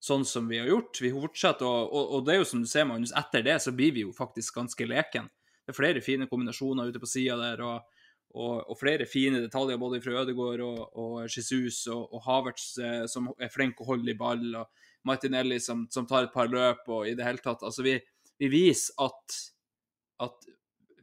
sånn 0.00 0.24
som 0.26 0.48
vi 0.48 0.58
har 0.58 0.70
gjort. 0.70 1.00
Vi 1.02 1.12
fortsetter 1.14 1.66
å, 1.68 1.84
og, 1.86 2.16
og, 2.16 2.26
det 2.26 2.34
er 2.34 2.40
jo 2.40 2.48
som 2.48 2.64
du 2.64 2.68
ser, 2.70 2.88
Magnus, 2.88 3.14
etter 3.16 3.44
det 3.46 3.58
så 3.62 3.72
blir 3.76 3.94
vi 3.94 4.04
jo 4.06 4.14
faktisk 4.16 4.58
ganske 4.58 4.88
leken. 4.88 5.28
Det 5.60 5.74
er 5.74 5.78
flere 5.78 6.02
fine 6.04 6.26
kombinasjoner 6.30 6.90
ute 6.90 7.02
på 7.02 7.08
sida 7.10 7.36
der, 7.38 7.62
og, 7.62 8.00
og, 8.32 8.54
og, 8.64 8.76
flere 8.80 9.06
fine 9.10 9.42
detaljer 9.44 9.78
både 9.80 10.00
fra 10.02 10.22
Ødegaard 10.22 10.64
og, 10.64 11.18
Jesus 11.28 11.84
og, 11.92 12.16
Havertz 12.26 12.66
eh, 12.82 13.04
som 13.10 13.28
er 13.38 13.52
flink 13.52 13.82
å 13.82 13.90
holde 13.92 14.14
i 14.14 14.18
ball, 14.18 14.46
og 14.62 14.88
Martinelli 15.06 15.60
som, 15.62 15.86
som, 15.92 16.08
tar 16.08 16.26
et 16.26 16.34
par 16.34 16.50
løp 16.50 16.88
og 16.88 17.06
i 17.08 17.14
det 17.18 17.26
hele 17.26 17.42
tatt. 17.44 17.62
Altså, 17.66 17.84
vi, 17.86 17.96
vi 18.40 18.50
viser 18.52 18.96
at, 19.04 19.38
at 20.26 20.50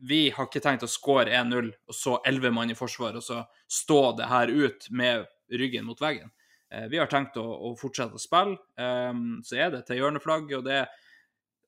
vi 0.02 0.28
har 0.34 0.48
ikke 0.48 0.62
tenkt 0.64 0.86
å 0.86 0.92
skåre 0.92 1.34
1-0 1.34 1.70
og 1.72 1.96
så 1.96 2.18
11 2.26 2.54
mann 2.56 2.74
i 2.74 2.78
forsvar, 2.78 3.18
og 3.18 3.24
så 3.26 3.44
stå 3.72 4.02
det 4.18 4.28
her 4.32 4.52
ut 4.52 4.90
med 4.92 5.26
ryggen 5.54 5.88
mot 5.88 6.02
veggen. 6.02 6.32
Eh, 6.72 6.88
vi 6.92 7.00
har 7.00 7.10
tenkt 7.12 7.38
å, 7.40 7.46
å 7.46 7.74
fortsette 7.80 8.18
å 8.18 8.22
spille. 8.22 8.58
Um, 8.76 9.40
så 9.46 9.60
er 9.62 9.72
det 9.74 9.86
til 9.88 10.02
hjørneflagg, 10.02 10.52
og 10.58 10.66
det 10.68 10.82
er 10.82 10.88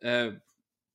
uh, 0.03 0.33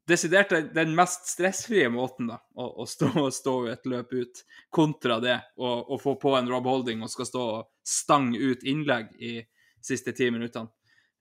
desidert 0.08 0.52
den 0.76 0.92
mest 0.96 1.30
stressfrie 1.32 1.88
måten 1.92 2.28
da, 2.28 2.38
å, 2.60 2.68
å 2.84 2.88
stå, 2.88 3.10
stå 3.40 3.56
et 3.72 3.88
løp 3.88 4.12
ut, 4.12 4.44
kontra 4.74 5.18
det 5.24 5.38
å 5.56 5.98
få 6.00 6.18
på 6.20 6.36
en 6.36 6.50
Rob 6.52 6.68
Holding 6.68 7.04
og 7.04 7.12
skal 7.12 7.30
stå 7.30 7.44
og 7.58 7.68
stange 7.84 8.40
ut 8.40 8.64
innlegg 8.68 9.12
i 9.20 9.38
siste 9.84 10.12
ti 10.16 10.30
minuttene. 10.32 10.72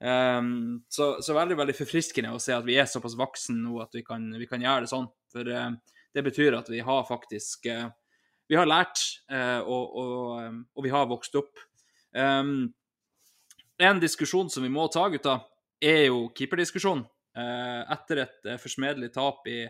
Um, 0.03 0.83
så, 0.91 1.21
så, 1.23 1.31
veldig 1.31 1.55
veldig 1.55 1.73
forfriskende 1.77 2.33
å 2.35 2.39
se 2.41 2.51
at 2.51 2.65
vi 2.67 2.75
er 2.75 2.89
såpass 2.91 3.15
voksne 3.15 3.55
nå 3.61 3.77
at 3.79 3.93
vi 3.95 4.01
kan, 4.03 4.25
vi 4.35 4.49
kan 4.49 4.63
gjøre 4.63 4.83
det 4.83 4.91
sånn. 4.91 5.07
For 5.31 5.47
uh, 5.47 5.69
det 6.13 6.23
betyr 6.25 6.55
at 6.57 6.69
vi 6.71 6.81
har 6.85 7.03
faktisk 7.09 7.67
uh, 7.71 7.89
Vi 8.51 8.57
har 8.59 8.67
lært, 8.67 8.99
og, 9.31 9.93
og, 9.97 10.55
og, 10.75 10.81
vi 10.83 10.89
har 10.91 11.07
vokst 11.07 11.35
opp. 11.39 11.61
Um, 12.11 12.73
en 13.79 14.01
diskusjon 14.03 14.51
som 14.51 14.65
vi 14.65 14.69
må 14.69 14.83
ta, 14.91 15.05
gutta, 15.09 15.37
er 15.79 16.09
jo 16.09 16.27
keeperdiskusjonen. 16.35 17.05
Etter 17.95 18.21
et 18.25 18.49
forsmedelig 18.61 19.13
tap 19.15 19.47
i 19.49 19.63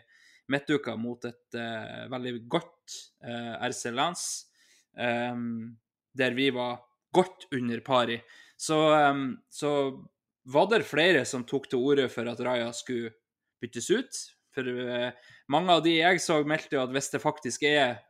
midtuka 0.51 0.97
mot 0.99 1.21
et 1.29 1.59
veldig 2.11 2.33
godt 2.51 2.97
RC 3.21 3.93
Lance, 3.93 4.49
um, 4.97 5.77
der 6.17 6.33
vi 6.35 6.49
var 6.57 6.81
godt 7.13 7.47
under 7.53 7.79
pari, 7.85 8.17
så, 8.57 8.77
um, 9.11 9.37
så 9.49 9.71
var 10.43 10.69
det 10.71 10.85
flere 10.87 11.25
som 11.25 11.45
tok 11.47 11.69
til 11.69 11.83
orde 11.83 12.07
for 12.11 12.27
at 12.29 12.41
Raja 12.43 12.71
skulle 12.75 13.13
byttes 13.63 13.89
ut. 13.91 14.21
For 14.53 14.67
mange 15.53 15.77
av 15.77 15.83
de 15.85 15.93
jeg 15.99 16.21
så, 16.23 16.41
meldte 16.47 16.77
jo 16.77 16.83
at 16.83 16.91
hvis 16.93 17.11
det 17.13 17.21
faktisk 17.23 17.63
er 17.69 18.01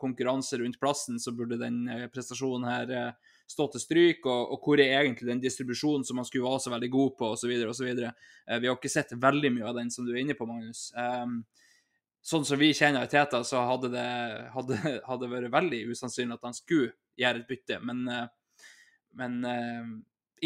konkurranse 0.00 0.56
rundt 0.56 0.78
plassen, 0.80 1.18
så 1.20 1.34
burde 1.36 1.58
den 1.60 1.82
prestasjonen 2.14 2.64
her 2.64 3.12
stå 3.50 3.66
til 3.72 3.82
stryk, 3.82 4.26
og, 4.28 4.52
og, 4.54 4.60
hvor 4.62 4.80
er 4.80 5.00
egentlig 5.00 5.26
den 5.28 5.42
distribusjonen 5.42 6.04
som 6.06 6.20
man 6.20 6.26
skulle 6.28 6.46
være 6.46 6.62
så 6.64 6.72
veldig 6.74 6.90
god 6.92 7.16
på, 7.18 7.30
osv. 7.34 7.54
osv. 7.72 7.88
Eh, 7.90 8.60
vi 8.62 8.68
har 8.68 8.76
ikke 8.76 8.92
sett 8.92 9.16
veldig 9.18 9.50
mye 9.56 9.66
av 9.70 9.80
den 9.80 9.90
som 9.90 10.06
du 10.06 10.12
er 10.14 10.20
inne 10.22 10.36
på, 10.38 10.46
Magnus. 10.48 10.88
Um, 10.94 11.40
sånn 12.22 12.46
som 12.46 12.60
vi 12.60 12.70
kjenner 12.76 13.08
Teta, 13.10 13.42
så 13.46 13.64
hadde 13.66 13.90
det 13.94 14.06
hadde, 14.54 14.78
hadde 15.08 15.32
vært 15.32 15.54
veldig 15.56 15.82
usannsynlig 15.90 16.38
at 16.38 16.46
han 16.46 16.56
skulle 16.56 16.92
gjøre 17.18 17.42
et 17.42 17.50
bytte. 17.50 17.80
Men, 17.82 18.04
uh, 18.06 18.68
men 19.18 19.40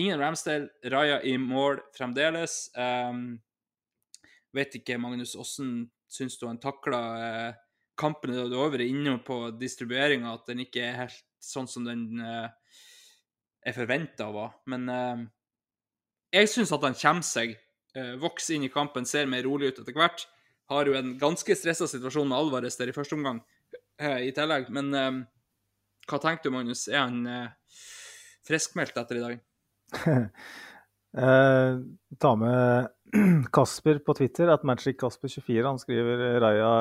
ingen 0.01 0.21
Ramsdale. 0.21 0.71
Raja 0.89 1.21
i 1.29 1.37
mål 1.39 1.83
fremdeles. 1.93 2.71
Um, 2.73 3.35
vet 4.57 4.81
ikke, 4.81 4.97
Magnus, 5.03 5.35
hvordan 5.37 5.85
syns 6.11 6.39
du 6.41 6.49
han 6.49 6.63
takla 6.63 7.03
eh, 7.19 7.61
kampen 7.99 8.35
da 8.35 8.47
du 8.49 8.57
er 8.57 8.67
over 8.67 8.83
inne 8.85 9.17
på 9.25 9.39
distribueringa, 9.59 10.35
at 10.35 10.51
den 10.51 10.65
ikke 10.65 10.83
er 10.85 11.01
helt 11.05 11.25
sånn 11.43 11.69
som 11.71 11.87
den 11.87 12.21
eh, 12.23 12.49
er 13.65 13.77
forventa 13.77 14.29
å 14.29 14.37
være. 14.37 14.55
Men 14.73 14.89
eh, 14.93 15.25
jeg 16.41 16.53
syns 16.53 16.75
at 16.75 16.87
han 16.87 16.99
kommer 16.99 17.27
seg, 17.27 17.57
eh, 17.97 18.15
vokser 18.23 18.59
inn 18.59 18.69
i 18.69 18.73
kampen, 18.73 19.09
ser 19.09 19.31
mer 19.31 19.47
rolig 19.47 19.73
ut 19.73 19.83
etter 19.83 19.97
hvert. 19.97 20.27
Har 20.73 20.89
jo 20.89 20.97
en 20.97 21.15
ganske 21.21 21.57
stressa 21.59 21.89
situasjon 21.91 22.29
med 22.31 22.39
Alvarez 22.39 22.79
der 22.81 22.91
i 22.91 22.97
første 22.97 23.19
omgang 23.19 23.43
i 24.01 24.33
tillegg. 24.35 24.71
Men 24.75 24.87
hva 26.09 26.21
tenker 26.21 26.49
du, 26.49 26.55
Magnus? 26.55 26.87
Er 26.89 27.05
han 27.05 27.27
eh, 27.29 27.81
friskmeldt 28.49 28.97
etter 29.01 29.21
i 29.21 29.25
dag? 29.25 29.35
Ta 32.25 32.31
med 32.41 32.89
Kasper 33.55 34.01
på 34.03 34.15
Twitter, 34.19 34.51
at 34.51 34.65
MagicCasper24. 34.67 35.63
Han 35.67 35.79
skriver 35.79 36.25
Raja 36.43 36.73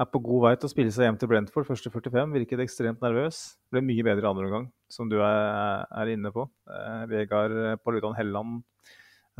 er 0.00 0.08
på 0.08 0.20
god 0.24 0.44
vei 0.46 0.52
til 0.56 0.68
å 0.68 0.72
spille 0.72 0.92
seg 0.92 1.06
hjem 1.06 1.18
til 1.20 1.30
Brentford 1.30 1.68
første 1.68 1.92
45. 1.92 2.34
Virket 2.36 2.62
ekstremt 2.64 3.02
nervøs. 3.04 3.40
Ble 3.72 3.82
mye 3.84 4.04
bedre 4.06 4.28
andre 4.28 4.48
omgang, 4.48 4.68
som 4.92 5.08
du 5.10 5.18
er, 5.20 5.84
er 5.88 6.12
inne 6.12 6.32
på. 6.34 6.46
Eh, 6.68 7.02
Vegard 7.12 7.56
Paludan 7.84 8.16
Helland 8.18 8.62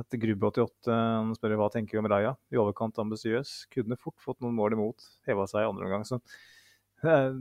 etter 0.01 0.21
Grubbe88 0.23 0.89
han 0.89 1.33
spør 1.37 1.59
hva 1.61 1.69
tenker 1.73 1.99
vi 1.99 2.03
om 2.03 2.09
Raja. 2.09 2.35
I 2.53 2.61
overkant 2.61 3.01
ambisiøs. 3.03 3.55
Kunne 3.73 4.01
fort 4.01 4.21
fått 4.25 4.41
noen 4.45 4.57
mål 4.57 4.79
imot. 4.79 5.09
Heva 5.29 5.49
seg 5.51 5.65
i 5.65 5.69
andre 5.69 5.89
omgang. 5.89 6.07
Så 6.09 6.21
eh, 7.05 7.33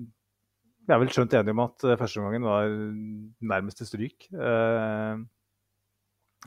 vi 0.81 0.95
er 0.95 1.03
vel 1.03 1.13
skjønt 1.13 1.35
enige 1.39 1.55
om 1.55 1.67
at 1.67 1.87
eh, 1.87 1.99
første 1.99 2.19
omgangen 2.19 2.47
var 2.47 2.71
nærmest 3.53 3.79
til 3.79 3.91
stryk. 3.93 4.27
Eh, 4.33 5.21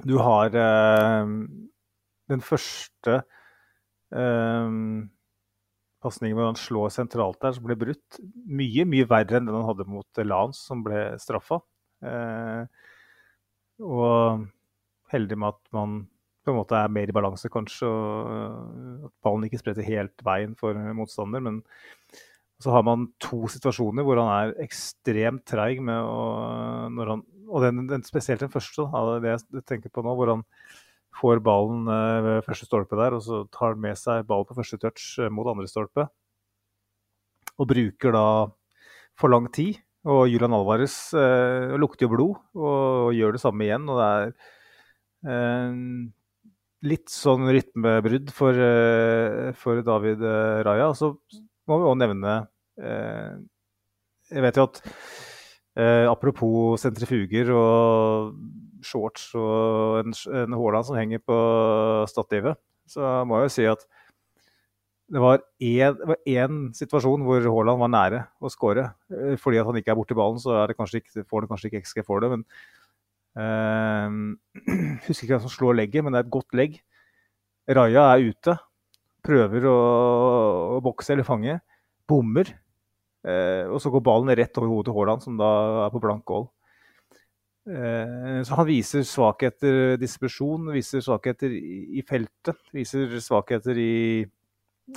du 0.05 0.19
har 0.19 0.57
eh, 0.59 1.33
den 2.31 2.43
første 2.45 3.19
eh, 4.15 4.79
pasningen 6.05 6.39
hvor 6.39 6.51
han 6.51 6.61
slår 6.61 6.93
sentralt 6.95 7.41
der, 7.43 7.55
som 7.57 7.67
ble 7.67 7.77
brutt. 7.81 8.21
Mye, 8.45 8.87
mye 8.89 9.09
verre 9.11 9.39
enn 9.39 9.49
den 9.49 9.57
han 9.57 9.69
hadde 9.69 9.89
mot 9.91 10.25
Lans, 10.25 10.61
som 10.69 10.85
ble 10.87 11.07
straffa. 11.23 11.61
Eh, 12.05 12.67
og 13.85 14.45
heldig 15.15 15.39
med 15.41 15.55
at 15.55 15.63
man 15.75 16.03
på 16.45 16.53
en 16.53 16.59
måte 16.59 16.77
er 16.77 16.93
mer 16.93 17.09
i 17.09 17.17
balanse, 17.17 17.49
kanskje, 17.49 17.89
og 17.89 19.07
at 19.09 19.13
ballen 19.25 19.47
ikke 19.47 19.63
spretter 19.63 19.87
helt 19.87 20.25
veien 20.27 20.53
for 20.59 20.77
motstander. 20.97 21.41
Men 21.41 21.63
så 22.61 22.75
har 22.75 22.85
man 22.87 23.09
to 23.23 23.49
situasjoner 23.51 24.05
hvor 24.05 24.21
han 24.21 24.33
er 24.35 24.53
ekstremt 24.65 25.47
treig 25.49 25.81
med 25.85 26.05
å 26.05 26.91
når 26.93 27.15
han, 27.15 27.25
Og 27.49 27.65
den, 27.65 27.87
den, 27.89 28.05
spesielt 28.05 28.41
den 28.41 28.53
første, 28.53 28.87
da, 28.89 29.19
det 29.21 29.35
jeg 29.35 29.65
tenker 29.69 29.93
på 29.93 30.05
nå, 30.05 30.15
hvor 30.17 30.31
han 30.33 30.45
får 31.15 31.41
ballen 31.45 31.89
eh, 31.91 32.19
ved 32.27 32.45
første 32.47 32.69
stolpe 32.69 32.99
der, 32.99 33.17
og 33.17 33.23
så 33.25 33.45
tar 33.55 33.79
med 33.81 33.99
seg 33.99 34.27
ballen 34.29 34.49
på 34.49 34.57
første 34.59 34.79
touch 34.83 35.15
eh, 35.23 35.31
mot 35.33 35.49
andre 35.51 35.71
stolpe. 35.71 36.09
Og 37.55 37.71
bruker 37.71 38.15
da 38.15 38.27
for 39.19 39.31
lang 39.31 39.49
tid. 39.55 39.79
Og 40.05 40.27
Julian 40.29 40.53
Alvarez 40.53 40.97
eh, 41.17 41.75
lukter 41.81 42.05
jo 42.05 42.13
blod 42.13 42.61
og 42.61 43.15
gjør 43.17 43.37
det 43.37 43.41
samme 43.41 43.65
igjen. 43.65 43.87
Og 43.89 44.01
det 44.01 44.09
er 44.11 44.35
eh, 45.33 45.79
litt 46.91 47.13
sånn 47.13 47.49
rytmebrudd 47.49 48.35
for, 48.37 48.59
eh, 48.67 49.55
for 49.57 49.81
David 49.87 50.25
eh, 50.29 50.61
Raja. 50.67 50.91
Og 50.91 50.99
så 50.99 51.15
må 51.71 51.81
vi 51.81 51.89
òg 51.89 52.01
nevne 52.03 52.43
Jeg 52.75 54.43
vet 54.43 54.57
jo 54.59 54.65
at 54.67 54.81
apropos 56.11 56.83
sentrifuger 56.83 57.53
og 57.55 58.35
shorts 58.87 59.31
og 59.39 60.01
en, 60.03 60.15
en 60.45 60.57
Haaland 60.57 60.89
som 60.89 60.99
henger 60.99 61.23
på 61.25 61.37
stativet, 62.11 62.61
så 62.91 63.23
må 63.29 63.41
jeg 63.41 63.49
jo 63.49 63.55
si 63.55 63.69
at 63.71 63.87
det 65.13 65.21
var 65.21 65.43
én 65.61 66.61
situasjon 66.75 67.25
hvor 67.27 67.45
Haaland 67.45 67.83
var 67.83 67.91
nære 67.93 68.21
å 68.41 68.51
skåre. 68.51 68.87
Fordi 69.41 69.61
at 69.61 69.69
han 69.69 69.77
ikke 69.79 69.93
er 69.93 69.99
borti 69.99 70.17
ballen, 70.17 70.41
så 70.41 70.65
det 70.67 70.77
ikke, 70.79 71.27
får 71.29 71.45
han 71.45 71.51
kanskje 71.53 71.71
ikke 71.71 71.83
XG 71.85 72.01
for 72.07 72.25
det. 72.25 72.31
Men 72.33 72.47
øh, 73.37 74.17
husker 75.07 75.27
ikke 75.27 75.37
hvem 75.37 75.45
som 75.45 75.53
slår 75.53 75.79
legget, 75.83 76.05
men 76.05 76.15
det 76.15 76.23
er 76.23 76.27
et 76.27 76.35
godt 76.35 76.57
legg. 76.57 76.81
Raja 77.69 78.09
er 78.15 78.31
ute. 78.33 78.57
Prøver 79.25 79.69
å, 79.69 79.79
å 80.79 80.83
bokse 80.85 81.15
eller 81.15 81.29
fange. 81.29 81.59
Bommer. 82.09 82.51
Eh, 83.25 83.65
og 83.69 83.79
så 83.81 83.93
går 83.93 84.05
ballen 84.05 84.33
rett 84.37 84.57
over 84.61 84.73
hodet 84.73 84.91
til 84.91 84.99
Haaland, 84.99 85.25
som 85.25 85.37
da 85.41 85.51
er 85.87 85.93
på 85.93 86.03
blank 86.03 86.25
goal. 86.29 86.49
Eh, 87.65 88.43
så 88.45 88.59
han 88.59 88.67
viser 88.69 89.05
svakheter 89.09 89.95
distribusjon, 90.01 90.69
viser 90.75 91.05
svakheter 91.05 91.53
i 91.53 92.03
feltet. 92.07 92.61
Viser 92.77 93.17
svakheter 93.25 93.79
i 93.81 93.95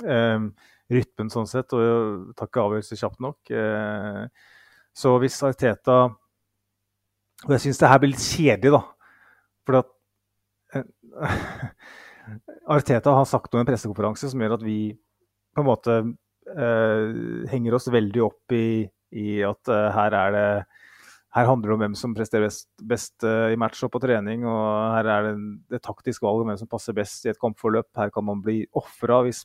eh, 0.04 0.44
rytmen, 0.92 1.32
sånn 1.32 1.48
sett, 1.48 1.72
og 1.76 2.34
tar 2.36 2.50
ikke 2.50 2.64
avgjørelser 2.66 3.00
kjapt 3.00 3.24
nok. 3.24 3.52
Eh, 3.52 4.22
så 4.98 5.14
hvis 5.22 5.36
Arteta 5.46 5.98
Og 7.46 7.52
jeg 7.54 7.62
syns 7.68 7.78
det 7.78 7.88
her 7.92 8.00
blir 8.02 8.10
litt 8.10 8.24
kjedelig, 8.24 8.72
da. 8.74 8.80
For 9.68 9.78
at 9.78 9.92
eh, 10.74 11.68
Arteta 12.74 13.14
har 13.14 13.28
sagt 13.30 13.52
noe 13.52 13.62
i 13.62 13.64
en 13.64 13.68
pressekonferanse 13.68 14.32
som 14.32 14.42
gjør 14.42 14.56
at 14.58 14.64
vi 14.66 14.80
på 15.54 15.62
en 15.62 15.68
måte 15.68 15.94
eh, 16.02 17.46
henger 17.52 17.78
oss 17.78 17.88
veldig 17.92 18.24
opp 18.26 18.56
i, 18.56 18.82
i 19.16 19.28
at 19.46 19.70
eh, 19.72 19.86
her 19.94 20.16
er 20.18 20.34
det 20.34 20.48
her 21.36 21.44
handler 21.44 21.68
det 21.68 21.74
om 21.76 21.82
hvem 21.82 21.96
som 21.98 22.14
presterer 22.16 22.46
best, 22.46 22.68
best 22.88 23.24
uh, 23.26 23.50
i 23.52 23.58
match 23.60 23.82
og 23.84 23.92
på 23.92 24.00
trening. 24.00 24.46
og 24.48 24.94
Her 24.96 25.10
er 25.12 25.26
det 25.26 25.76
et 25.76 25.84
taktisk 25.84 26.24
valg 26.24 26.42
om 26.42 26.48
hvem 26.48 26.60
som 26.60 26.70
passer 26.70 26.96
best 26.96 27.26
i 27.26 27.32
et 27.32 27.40
kampforløp. 27.40 27.90
Her 27.98 28.12
kan 28.14 28.24
man 28.24 28.40
bli 28.44 28.62
ofra 28.78 29.22
hvis 29.26 29.44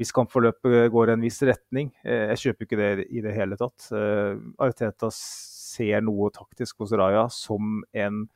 hvis 0.00 0.10
kampforløpet 0.16 0.88
går 0.90 1.10
i 1.10 1.12
en 1.12 1.24
viss 1.26 1.42
retning. 1.44 1.90
Uh, 2.06 2.30
jeg 2.32 2.42
kjøper 2.44 2.66
ikke 2.66 2.78
det 2.80 3.06
i 3.10 3.24
det 3.24 3.34
hele 3.34 3.58
tatt. 3.58 3.88
Uh, 3.90 4.38
Arteta 4.62 5.10
ser 5.12 6.00
noe 6.06 6.30
taktisk 6.30 6.84
hos 6.84 6.94
Raja 6.94 7.26
som 7.30 7.82
en 7.92 8.28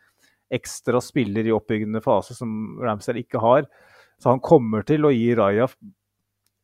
ekstra 0.53 1.01
spiller 1.03 1.47
i 1.47 1.55
oppbyggende 1.55 2.03
fase 2.03 2.35
som 2.35 2.77
Ramsdale 2.83 3.23
ikke 3.23 3.43
har. 3.43 3.71
Så 4.19 4.31
han 4.33 4.43
kommer 4.43 4.83
til 4.87 5.07
å 5.07 5.15
gi 5.15 5.31
Raja 5.39 5.67
Eh, 5.67 6.06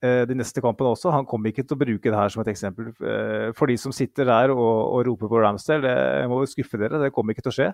de 0.02 0.34
neste 0.34 0.62
kampene 0.64 0.92
også. 0.96 1.12
Han 1.14 1.26
kommer 1.28 1.52
ikke 1.52 1.62
til 1.62 1.76
å 1.76 1.82
bruke 1.84 2.10
det 2.10 2.18
her 2.18 2.32
som 2.32 2.42
et 2.42 2.50
eksempel. 2.50 2.90
Eh, 3.06 3.50
for 3.54 3.70
de 3.70 3.76
som 3.78 3.94
sitter 3.94 4.26
der 4.26 4.52
og, 4.54 4.60
og 4.60 5.04
roper 5.06 5.30
på 5.30 5.42
Ramsdale, 5.44 5.82
det 5.86 6.30
må 6.30 6.40
skuffe 6.50 6.80
dere. 6.80 6.98
Det 7.04 7.12
kommer 7.14 7.36
ikke 7.36 7.44
til 7.46 7.52
å 7.52 7.56
skje. 7.58 7.68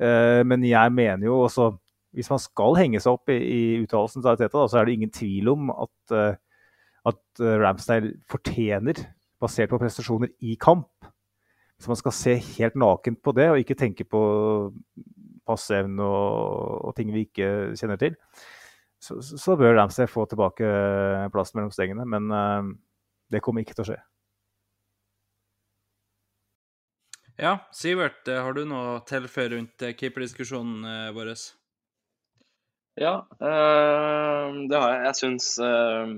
Eh, 0.00 0.40
men 0.48 0.64
jeg 0.64 0.94
mener 0.96 1.28
jo 1.28 1.42
også 1.44 1.74
Hvis 2.12 2.28
man 2.28 2.40
skal 2.40 2.76
henge 2.76 3.00
seg 3.00 3.14
opp 3.14 3.30
i, 3.32 3.38
i 3.40 3.60
uttalelsen 3.80 4.20
til 4.20 4.28
Ariteta, 4.28 4.66
så 4.68 4.78
er 4.78 4.84
det 4.84 4.96
ingen 4.98 5.12
tvil 5.12 5.48
om 5.48 5.70
at, 5.72 6.16
at 7.08 7.40
Ramsdale 7.40 8.10
fortjener, 8.28 8.98
basert 9.40 9.72
på 9.72 9.78
prestasjoner 9.80 10.28
i 10.44 10.58
kamp 10.60 11.08
Hvis 11.78 11.88
man 11.88 11.96
skal 11.96 12.12
se 12.12 12.34
helt 12.36 12.76
nakent 12.76 13.22
på 13.24 13.32
det 13.32 13.48
og 13.48 13.62
ikke 13.62 13.78
tenke 13.80 14.04
på 14.04 14.20
passeevne 15.48 16.04
og, 16.04 16.84
og 16.90 16.92
ting 16.98 17.14
vi 17.16 17.24
ikke 17.24 17.48
kjenner 17.80 17.96
til, 17.96 18.20
så, 19.02 19.18
så 19.20 19.58
bør 19.58 19.74
Ramsay 19.76 20.06
få 20.06 20.28
tilbake 20.30 20.68
plassen 21.34 21.58
mellom 21.58 21.74
stengene. 21.74 22.06
Men 22.06 22.30
uh, 22.30 22.72
det 23.32 23.42
kommer 23.42 23.64
ikke 23.64 23.74
til 23.74 23.86
å 23.86 23.90
skje. 23.92 24.00
Ja, 27.40 27.56
Sivert, 27.72 28.28
eh, 28.28 28.42
har 28.44 28.54
du 28.54 28.64
noe 28.68 28.96
å 28.96 29.02
tilføye 29.08 29.54
rundt 29.54 29.82
eh, 29.82 29.94
keeperdiskusjonen 29.98 31.12
vår? 31.16 31.32
Ja, 33.00 33.14
øh, 33.40 34.58
det 34.68 34.78
har 34.78 34.92
jeg. 34.92 35.04
Jeg 35.08 35.18
syns 35.18 35.48
øh, 35.64 36.12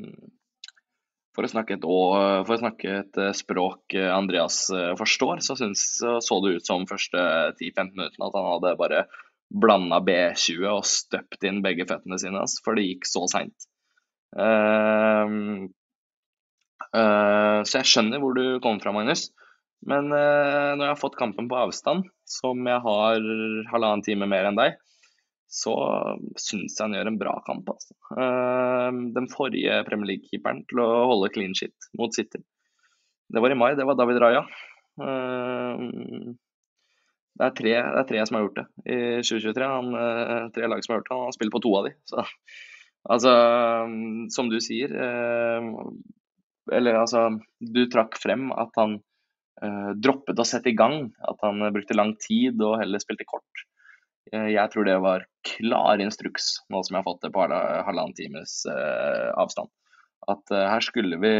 for, 1.37 1.47
å 1.47 1.53
snakke 1.53 1.79
et, 1.79 1.87
for 1.87 2.57
å 2.57 2.61
snakke 2.61 2.97
et 3.05 3.21
språk 3.39 3.97
Andreas 4.11 4.67
forstår, 4.99 5.41
så, 5.47 5.57
synes, 5.59 5.87
så, 6.01 6.19
så 6.25 6.41
det 6.43 6.59
ut 6.59 6.67
som 6.67 6.89
første 6.91 7.23
10-15 7.61 7.95
minuttene 7.95 8.29
at 8.29 8.39
han 8.41 8.51
hadde 8.51 8.75
bare 8.83 9.07
blanda 9.51 10.01
B20 10.05 10.67
og 10.71 10.85
støpt 10.89 11.45
inn 11.47 11.63
begge 11.65 11.87
føttene 11.89 12.19
sine, 12.21 12.43
for 12.65 12.79
det 12.79 12.87
gikk 12.89 13.09
så 13.09 13.25
seint. 13.31 13.67
Uh, 14.35 15.67
uh, 16.91 17.61
så 17.63 17.81
jeg 17.81 17.91
skjønner 17.91 18.23
hvor 18.23 18.35
du 18.37 18.45
kommer 18.65 18.83
fra, 18.83 18.95
Magnus. 18.97 19.29
Men 19.85 20.09
uh, 20.11 20.73
når 20.75 20.83
jeg 20.83 20.93
har 20.95 21.03
fått 21.03 21.21
kampen 21.21 21.51
på 21.51 21.61
avstand, 21.61 22.09
som 22.27 22.65
jeg 22.67 22.81
har 22.87 23.29
halvannen 23.71 24.05
time 24.07 24.29
mer 24.31 24.49
enn 24.49 24.59
deg, 24.59 24.79
så 25.55 25.75
syns 26.41 26.75
jeg 26.75 26.83
han 26.83 26.97
gjør 26.97 27.13
en 27.13 27.21
bra 27.21 27.37
kamp. 27.47 27.69
Altså. 27.71 27.95
den 29.15 29.29
forrige 29.31 29.77
Premier 29.87 30.09
League-keeperen 30.15 30.65
til 30.67 30.81
å 30.83 30.89
holde 31.13 31.31
clean 31.37 31.55
shit 31.55 31.93
mot 32.01 32.17
City, 32.17 32.41
det 33.31 33.43
var 33.45 33.55
i 33.55 33.59
mai, 33.59 33.77
det 33.79 33.87
var 33.87 33.95
David 33.99 34.19
Raja. 34.25 34.43
Det 37.35 37.47
er, 37.49 37.55
tre, 37.59 37.71
det 37.75 37.99
er, 37.99 38.07
tre, 38.07 38.21
som 38.29 38.37
har 38.39 38.45
gjort 38.45 38.61
det 38.61 38.67
i 38.95 38.99
2023. 39.27 39.67
Han, 39.67 39.89
eh, 39.99 40.45
tre 40.55 40.69
lag 40.71 40.85
som 40.85 40.93
har 40.93 41.01
gjort 41.01 41.09
det. 41.09 41.17
Han 41.17 41.27
har 41.27 41.35
spilt 41.35 41.55
på 41.55 41.61
to 41.65 41.73
av 41.81 41.89
de. 41.89 41.93
Så, 42.07 42.23
altså, 43.11 43.33
som 44.37 44.51
du 44.53 44.61
sier 44.63 44.95
eh, 44.95 45.67
Eller 46.79 47.01
altså, 47.01 47.27
du 47.59 47.83
trakk 47.91 48.15
frem 48.23 48.53
at 48.55 48.79
han 48.79 49.01
eh, 49.67 49.91
droppet 49.99 50.39
å 50.39 50.47
sette 50.47 50.71
i 50.71 50.79
gang. 50.79 51.09
At 51.27 51.43
han 51.43 51.59
brukte 51.75 51.99
lang 51.99 52.15
tid 52.23 52.63
og 52.63 52.79
heller 52.85 53.03
spilte 53.03 53.27
kort. 53.27 53.65
Eh, 54.31 54.53
Jeg 54.55 54.71
tror 54.71 54.87
det 54.87 55.01
var 55.03 55.27
klar 55.57 56.05
instruks, 56.07 56.61
nå 56.71 56.85
som 56.87 56.95
jeg 56.95 57.03
har 57.03 57.09
fått 57.09 57.27
det 57.27 57.33
på 57.35 57.49
halvannen 57.51 58.15
times 58.15 58.61
avstand. 59.35 59.75
At 60.31 60.55
her 60.55 60.81
skulle 60.81 61.19
vi 61.21 61.35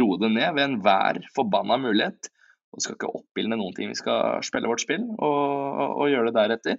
roe 0.00 0.18
det 0.18 0.32
ned 0.32 0.56
ved 0.56 0.64
enhver 0.64 1.20
forbanna 1.36 1.76
mulighet. 1.78 2.32
Og 2.78 2.84
skal 2.84 2.94
ikke 2.94 3.10
oppildne 3.10 3.58
noen 3.58 3.74
ting. 3.74 3.90
Vi 3.90 3.98
skal 3.98 4.38
spille 4.46 4.70
vårt 4.70 4.84
spill 4.84 5.02
og, 5.18 5.96
og 5.98 6.06
gjøre 6.12 6.30
det 6.30 6.36
deretter. 6.36 6.78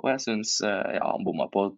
Og 0.00 0.08
jeg 0.10 0.22
syns 0.24 0.56
eh, 0.64 0.96
ja, 0.96 1.04
han 1.04 1.26
bomma 1.26 1.46
på 1.52 1.68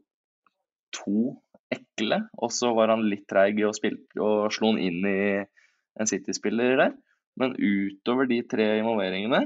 to 0.95 1.35
ekle, 1.75 2.23
og 2.39 2.53
så 2.55 2.71
var 2.77 2.93
han 2.95 3.03
litt 3.11 3.27
treig 3.29 3.59
og, 3.67 3.75
og 4.23 4.55
slo 4.55 4.71
han 4.71 4.81
inn 4.81 5.03
i 5.11 5.21
en 5.43 6.09
City-spiller 6.09 6.79
der. 6.79 6.95
Men 7.37 7.57
utover 7.59 8.29
de 8.31 8.41
tre 8.49 8.77
involveringene 8.79 9.43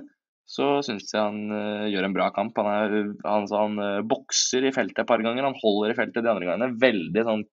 så 0.51 0.81
syns 0.83 1.13
jeg 1.13 1.23
han 1.23 1.55
uh, 1.55 1.87
gjør 1.91 2.09
en 2.09 2.15
bra 2.17 2.29
kamp. 2.35 2.59
Han, 2.59 2.69
er, 2.71 3.11
han, 3.23 3.47
han 3.55 3.79
uh, 3.79 4.03
bokser 4.07 4.67
i 4.67 4.73
feltet 4.75 5.05
et 5.05 5.09
par 5.09 5.23
ganger, 5.23 5.47
han 5.47 5.59
holder 5.59 5.93
i 5.93 5.99
feltet 5.99 6.27
de 6.27 6.31
andre 6.33 6.49
gangene. 6.49 6.79
Veldig 6.83 7.25
sånn 7.29 7.45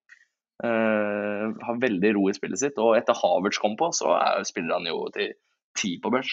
uh, 0.65 1.43
Har 1.67 1.81
veldig 1.83 2.13
ro 2.17 2.25
i 2.31 2.35
spillet 2.37 2.61
sitt. 2.63 2.81
Og 2.81 2.97
etter 2.97 3.17
Havertz 3.17 3.61
kom 3.61 3.77
på, 3.77 3.91
så 3.93 4.15
er, 4.17 4.41
spiller 4.49 4.79
han 4.79 4.89
jo 4.89 5.03
til 5.13 5.35
ti 5.77 5.97
på 6.01 6.13
børs. 6.13 6.31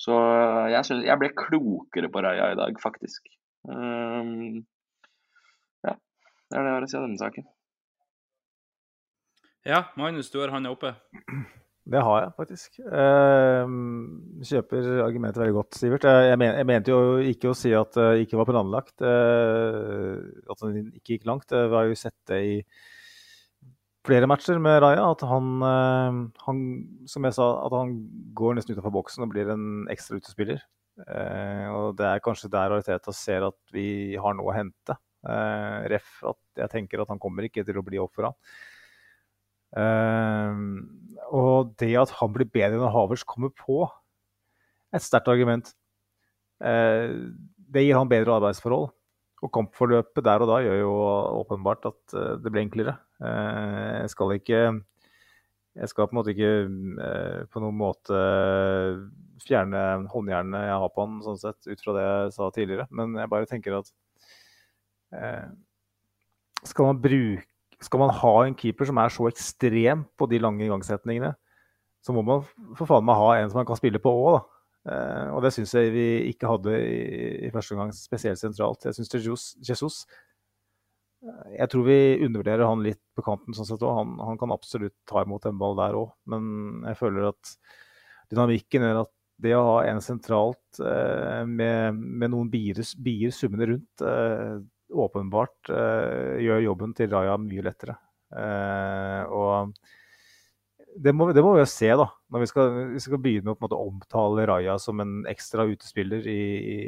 Så 0.00 0.16
jeg, 0.72 0.80
synes, 0.88 1.04
jeg 1.04 1.20
ble 1.20 1.28
klokere 1.36 2.08
på 2.12 2.22
Raja 2.24 2.50
i 2.54 2.58
dag, 2.58 2.76
faktisk. 2.80 3.26
Um, 3.68 4.62
ja, 5.84 5.92
det 5.92 6.56
er 6.56 6.64
det 6.64 6.70
jeg 6.70 6.76
har 6.78 6.86
å 6.86 6.88
si 6.88 7.00
om 7.00 7.04
denne 7.04 7.20
saken. 7.20 7.48
Ja, 9.68 9.82
Magnus, 10.00 10.30
du 10.32 10.38
har 10.40 10.54
handa 10.54 10.72
oppe. 10.72 10.94
Det 11.90 12.00
har 12.06 12.22
jeg 12.22 12.32
faktisk. 12.38 12.78
Uh, 12.80 13.68
kjøper 14.46 14.88
argumentet 15.04 15.42
veldig 15.42 15.56
godt, 15.58 15.76
Sivert. 15.76 16.06
Jeg, 16.06 16.38
men, 16.40 16.54
jeg 16.56 16.68
mente 16.70 16.94
jo 16.94 17.18
ikke 17.32 17.50
å 17.50 17.58
si 17.58 17.74
at 17.76 17.96
det 17.98 18.24
ikke 18.24 18.40
var 18.40 18.48
planlagt. 18.48 18.96
uh, 19.04 20.16
at 20.48 20.64
den 20.64 20.94
ikke 20.94 21.18
gikk 21.18 21.28
langt. 21.28 21.52
Vi 21.52 21.76
har 21.76 21.90
jo 21.90 21.98
sett 21.98 22.16
det 22.30 22.40
i 22.46 22.56
flere 24.06 24.28
matcher 24.30 24.60
med 24.62 24.80
Raja. 24.84 25.10
At 25.12 25.24
han, 25.28 25.52
eh, 25.66 26.18
han 26.46 26.60
som 27.10 27.28
jeg 27.28 27.36
sa, 27.36 27.48
at 27.66 27.76
han 27.76 27.94
går 28.36 28.56
nesten 28.56 28.76
utenfor 28.76 28.94
boksen 29.00 29.26
og 29.26 29.32
blir 29.34 29.52
en 29.52 29.86
ekstra 29.92 30.20
utespiller. 30.20 30.62
Eh, 31.00 31.66
og 31.72 31.96
det 31.96 32.08
er 32.08 32.24
kanskje 32.24 32.50
der 32.52 32.74
Ariteta 32.74 33.12
ser 33.16 33.46
at 33.46 33.58
vi 33.72 34.16
har 34.20 34.36
noe 34.36 34.52
å 34.52 34.56
hente. 34.56 34.96
Eh, 35.28 35.88
ref 35.92 36.20
at 36.24 36.40
jeg 36.62 36.72
tenker 36.72 37.02
at 37.02 37.12
han 37.12 37.20
kommer 37.20 37.46
ikke 37.46 37.64
til 37.64 37.80
å 37.80 37.84
bli 37.86 38.00
ofra. 38.00 38.32
Eh. 39.76 40.60
Og 41.30 41.74
det 41.78 41.94
at 42.00 42.16
han 42.20 42.32
blir 42.34 42.48
bedre 42.50 42.80
når 42.80 42.94
Havers 42.96 43.24
kommer 43.24 43.52
på, 43.54 43.84
et 44.94 45.04
sterkt 45.04 45.30
argument. 45.30 45.70
Uh, 46.60 47.32
det 47.70 47.86
gir 47.86 47.96
han 47.96 48.10
bedre 48.10 48.36
arbeidsforhold. 48.36 48.90
Og 49.40 49.52
kampforløpet 49.54 50.24
der 50.26 50.42
og 50.44 50.50
da 50.50 50.60
gjør 50.64 50.78
jo 50.82 50.92
åpenbart 51.40 51.88
at 51.88 52.16
uh, 52.16 52.34
det 52.40 52.52
blir 52.52 52.66
enklere. 52.66 52.98
jeg 53.20 54.10
skal 54.10 54.32
ikke 54.36 54.60
Jeg 55.76 55.88
skal 55.88 56.06
på 56.08 56.12
en 56.12 56.18
måte 56.18 56.32
ikke 56.34 57.46
på 57.52 57.60
noen 57.62 57.76
måte 57.78 58.16
fjerne 59.40 60.08
håndjernet 60.10 60.66
jeg 60.66 60.78
har 60.82 60.90
på 60.92 61.04
han, 61.04 61.20
sånn 61.24 61.38
sett, 61.38 61.60
ut 61.68 61.80
fra 61.84 61.94
det 61.96 62.02
jeg 62.04 62.32
sa 62.34 62.50
tidligere. 62.50 62.86
Men 62.90 63.14
jeg 63.16 63.30
bare 63.30 63.46
tenker 63.46 63.78
at 63.78 63.92
skal 66.66 66.90
man 66.90 67.00
bruke 67.00 67.46
skal 67.80 68.02
man 68.02 68.12
ha 68.12 68.32
en 68.44 68.56
keeper 68.56 68.88
som 68.88 68.98
er 69.00 69.12
så 69.12 69.28
ekstrem 69.30 70.04
på 70.18 70.28
de 70.30 70.40
lange 70.42 70.64
igangsetningene, 70.66 71.32
så 72.04 72.14
må 72.16 72.24
man 72.24 72.44
for 72.76 72.88
faen 72.88 73.06
meg 73.06 73.20
ha 73.20 73.30
en 73.38 73.52
som 73.52 73.60
man 73.60 73.68
kan 73.68 73.78
spille 73.80 74.00
på 74.02 74.12
òg, 74.12 74.36
da. 74.36 74.59
Eh, 74.88 75.28
og 75.34 75.42
det 75.44 75.52
syns 75.52 75.74
jeg 75.76 75.92
vi 75.92 76.06
ikke 76.30 76.48
hadde 76.48 76.72
i, 76.80 76.98
i 77.46 77.52
første 77.52 77.76
omgang, 77.76 77.92
spesielt 77.96 78.40
sentralt. 78.40 78.86
Jeg 78.88 78.96
syns 78.96 79.14
Jesus, 79.18 79.46
Jesus 79.60 80.00
Jeg 81.20 81.68
tror 81.68 81.84
vi 81.84 82.00
undervurderer 82.24 82.64
han 82.64 82.84
litt 82.84 83.02
på 83.16 83.24
kanten 83.26 83.56
sånn 83.56 83.68
sett. 83.68 83.84
Han, 83.84 84.16
han, 84.24 84.40
kan 84.40 84.54
absolutt 84.54 84.96
ta 85.08 85.26
imot 85.26 85.48
en 85.50 85.60
ball 85.60 85.76
der 85.76 85.98
òg, 86.00 86.12
men 86.32 86.84
jeg 86.88 87.00
føler 87.02 87.28
at 87.34 87.56
dynamikken 88.32 88.86
gjør 88.86 89.02
at 89.04 89.14
det 89.40 89.54
å 89.56 89.64
ha 89.64 89.76
en 89.88 90.02
sentralt 90.04 90.80
eh, 90.84 91.44
med, 91.48 91.96
med, 91.96 92.32
noen 92.32 92.48
bier, 92.52 92.80
bier 93.00 93.32
summende 93.32 93.70
rundt 93.72 94.04
eh, 94.04 94.60
åpenbart 94.90 95.68
gjør 95.70 96.64
jobben 96.64 96.90
til 96.98 97.12
Raja 97.12 97.36
mye 97.38 97.62
lettere. 97.62 97.92
Og 99.30 99.76
det 101.00 101.12
må, 101.16 101.30
det 101.32 101.42
må, 101.44 101.54
vi 101.56 101.62
jo 101.62 101.68
se, 101.70 101.88
da. 101.96 102.06
Når 102.32 102.42
vi 102.42 102.48
skal, 102.50 102.74
vi 102.92 103.02
skal 103.02 103.22
begynne 103.22 103.54
å 103.54 103.58
måte, 103.62 103.78
omtale 103.78 104.46
Raja 104.50 104.76
som 104.82 105.00
en 105.02 105.20
ekstra 105.30 105.66
utespiller 105.70 106.26
i, 106.28 106.42
i, 106.74 106.78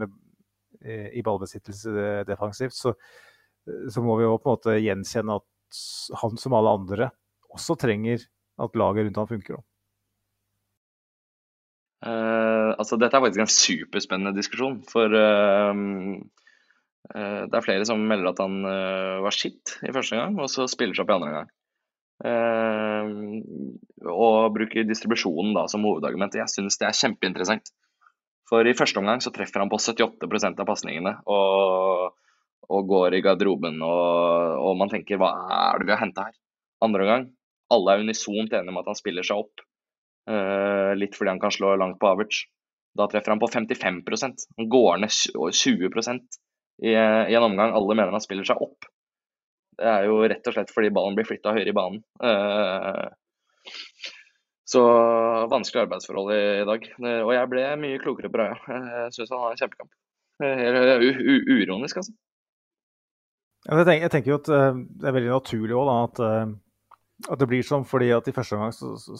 med, 0.00 0.12
i 0.84 1.22
ballbesittelse 1.26 2.24
defensivt, 2.28 2.76
så, 2.76 2.94
så, 3.64 4.04
må 4.04 4.18
vi 4.18 4.26
jo 4.26 4.36
på 4.38 4.50
en 4.50 4.58
måte 4.58 4.76
gjenkjenne 4.82 5.38
at 5.40 5.80
han 6.22 6.40
som 6.40 6.56
alle 6.56 6.74
andre 6.80 7.10
også 7.54 7.76
trenger 7.80 8.24
at 8.58 8.78
laget 8.78 9.06
rundt 9.06 9.20
ham 9.20 9.30
funker. 9.30 9.62
Uh, 11.98 12.74
altså, 12.78 12.98
dette 12.98 13.16
er 13.18 13.24
faktisk 13.24 13.42
en 13.42 13.50
superspennende 13.50 14.36
diskusjon. 14.36 14.80
For 14.86 15.14
Eh, 17.14 17.42
det 17.48 17.56
er 17.56 17.64
flere 17.64 17.86
som 17.88 18.02
melder 18.04 18.32
at 18.32 18.42
han 18.42 18.58
eh, 18.68 19.20
var 19.24 19.34
skitt 19.34 19.78
i 19.86 19.92
første 19.94 20.18
gang, 20.18 20.36
og 20.42 20.50
så 20.52 20.66
spiller 20.68 20.96
seg 20.96 21.06
opp 21.06 21.12
i 21.12 21.16
andre 21.16 21.34
gang. 21.36 21.52
Eh, 22.24 23.10
og 24.10 24.54
bruker 24.56 24.86
distribusjonen 24.88 25.54
da 25.56 25.66
som 25.70 25.86
hovedargument. 25.86 26.38
Jeg 26.38 26.50
syns 26.52 26.80
det 26.80 26.88
er 26.88 26.98
kjempeinteressant. 26.98 27.72
For 28.48 28.64
i 28.64 28.76
første 28.76 29.00
omgang 29.00 29.20
så 29.20 29.32
treffer 29.34 29.62
han 29.62 29.70
på 29.70 29.80
78% 29.80 30.62
av 30.62 30.68
pasningene 30.68 31.18
og, 31.28 32.14
og, 32.64 32.78
går 32.88 33.18
i 33.18 33.24
garderoben. 33.24 33.80
Og, 33.84 34.54
og, 34.64 34.76
man 34.80 34.92
tenker 34.92 35.20
hva 35.20 35.34
er 35.72 35.80
det 35.80 35.90
vi 35.90 35.94
har 35.94 36.02
henta 36.02 36.28
her? 36.30 36.36
Andre 36.84 37.04
omgang, 37.04 37.26
alle 37.74 37.94
er 37.94 38.06
unisont 38.06 38.54
enige 38.54 38.72
om 38.72 38.80
at 38.80 38.88
han 38.88 38.98
spiller 38.98 39.26
seg 39.26 39.42
opp. 39.42 39.64
litt 41.00 41.14
fordi 41.16 41.30
han 41.32 41.40
kan 41.40 41.52
slå 41.52 41.74
langt 41.80 41.98
på 42.00 42.08
average. 42.08 42.46
Da 42.96 43.06
treffer 43.08 43.32
han 43.32 43.40
på 43.40 43.48
55 43.48 44.02
Han 44.56 44.68
går 44.68 44.98
ned 45.02 45.12
20 45.12 45.88
i, 46.78 46.92
i, 46.92 46.94
en 47.34 47.42
omgang 47.42 47.74
alle 47.74 47.94
mener 47.94 48.14
han 48.14 48.24
spiller 48.24 48.46
seg 48.46 48.60
opp. 48.62 48.86
Det 49.78 49.86
er 49.86 50.06
jo 50.08 50.20
rett 50.26 50.48
og 50.50 50.56
slett 50.56 50.72
fordi 50.74 50.90
ballen 50.94 51.16
blir 51.18 51.26
flytta 51.28 51.54
høyere 51.54 51.70
i 51.70 51.76
banen. 51.76 52.02
Uh, 52.22 53.06
så 54.68 54.82
vanskelig 55.48 55.86
arbeidsforhold 55.86 56.32
i, 56.34 56.64
dag. 56.68 56.88
Og 57.24 57.30
jeg 57.32 57.50
ble 57.52 57.62
mye 57.80 58.00
klokere 58.02 58.28
på 58.32 58.40
Raja. 58.40 58.58
Jeg 58.68 59.14
syns 59.14 59.30
han 59.32 59.44
har 59.44 59.54
en 59.54 59.60
kjempekamp. 59.62 59.92
Uironisk, 60.38 62.02
altså. 62.02 62.12
Jeg 63.68 63.86
tenker, 63.88 64.02
jeg 64.02 64.12
tenker, 64.12 64.30
jo 64.34 64.36
at 64.38 64.50
det 65.00 65.08
er 65.08 65.16
veldig 65.16 65.32
naturlig 65.32 65.72
da, 65.88 65.94
at, 66.04 66.20
at, 67.30 67.38
det 67.40 67.48
blir 67.48 67.64
sånn. 67.66 67.86
fordi 67.88 68.10
at 68.14 68.28
i 68.28 68.34
første 68.36 68.58
omgang 68.58 68.76
så, 68.76 68.92
så, 69.00 69.16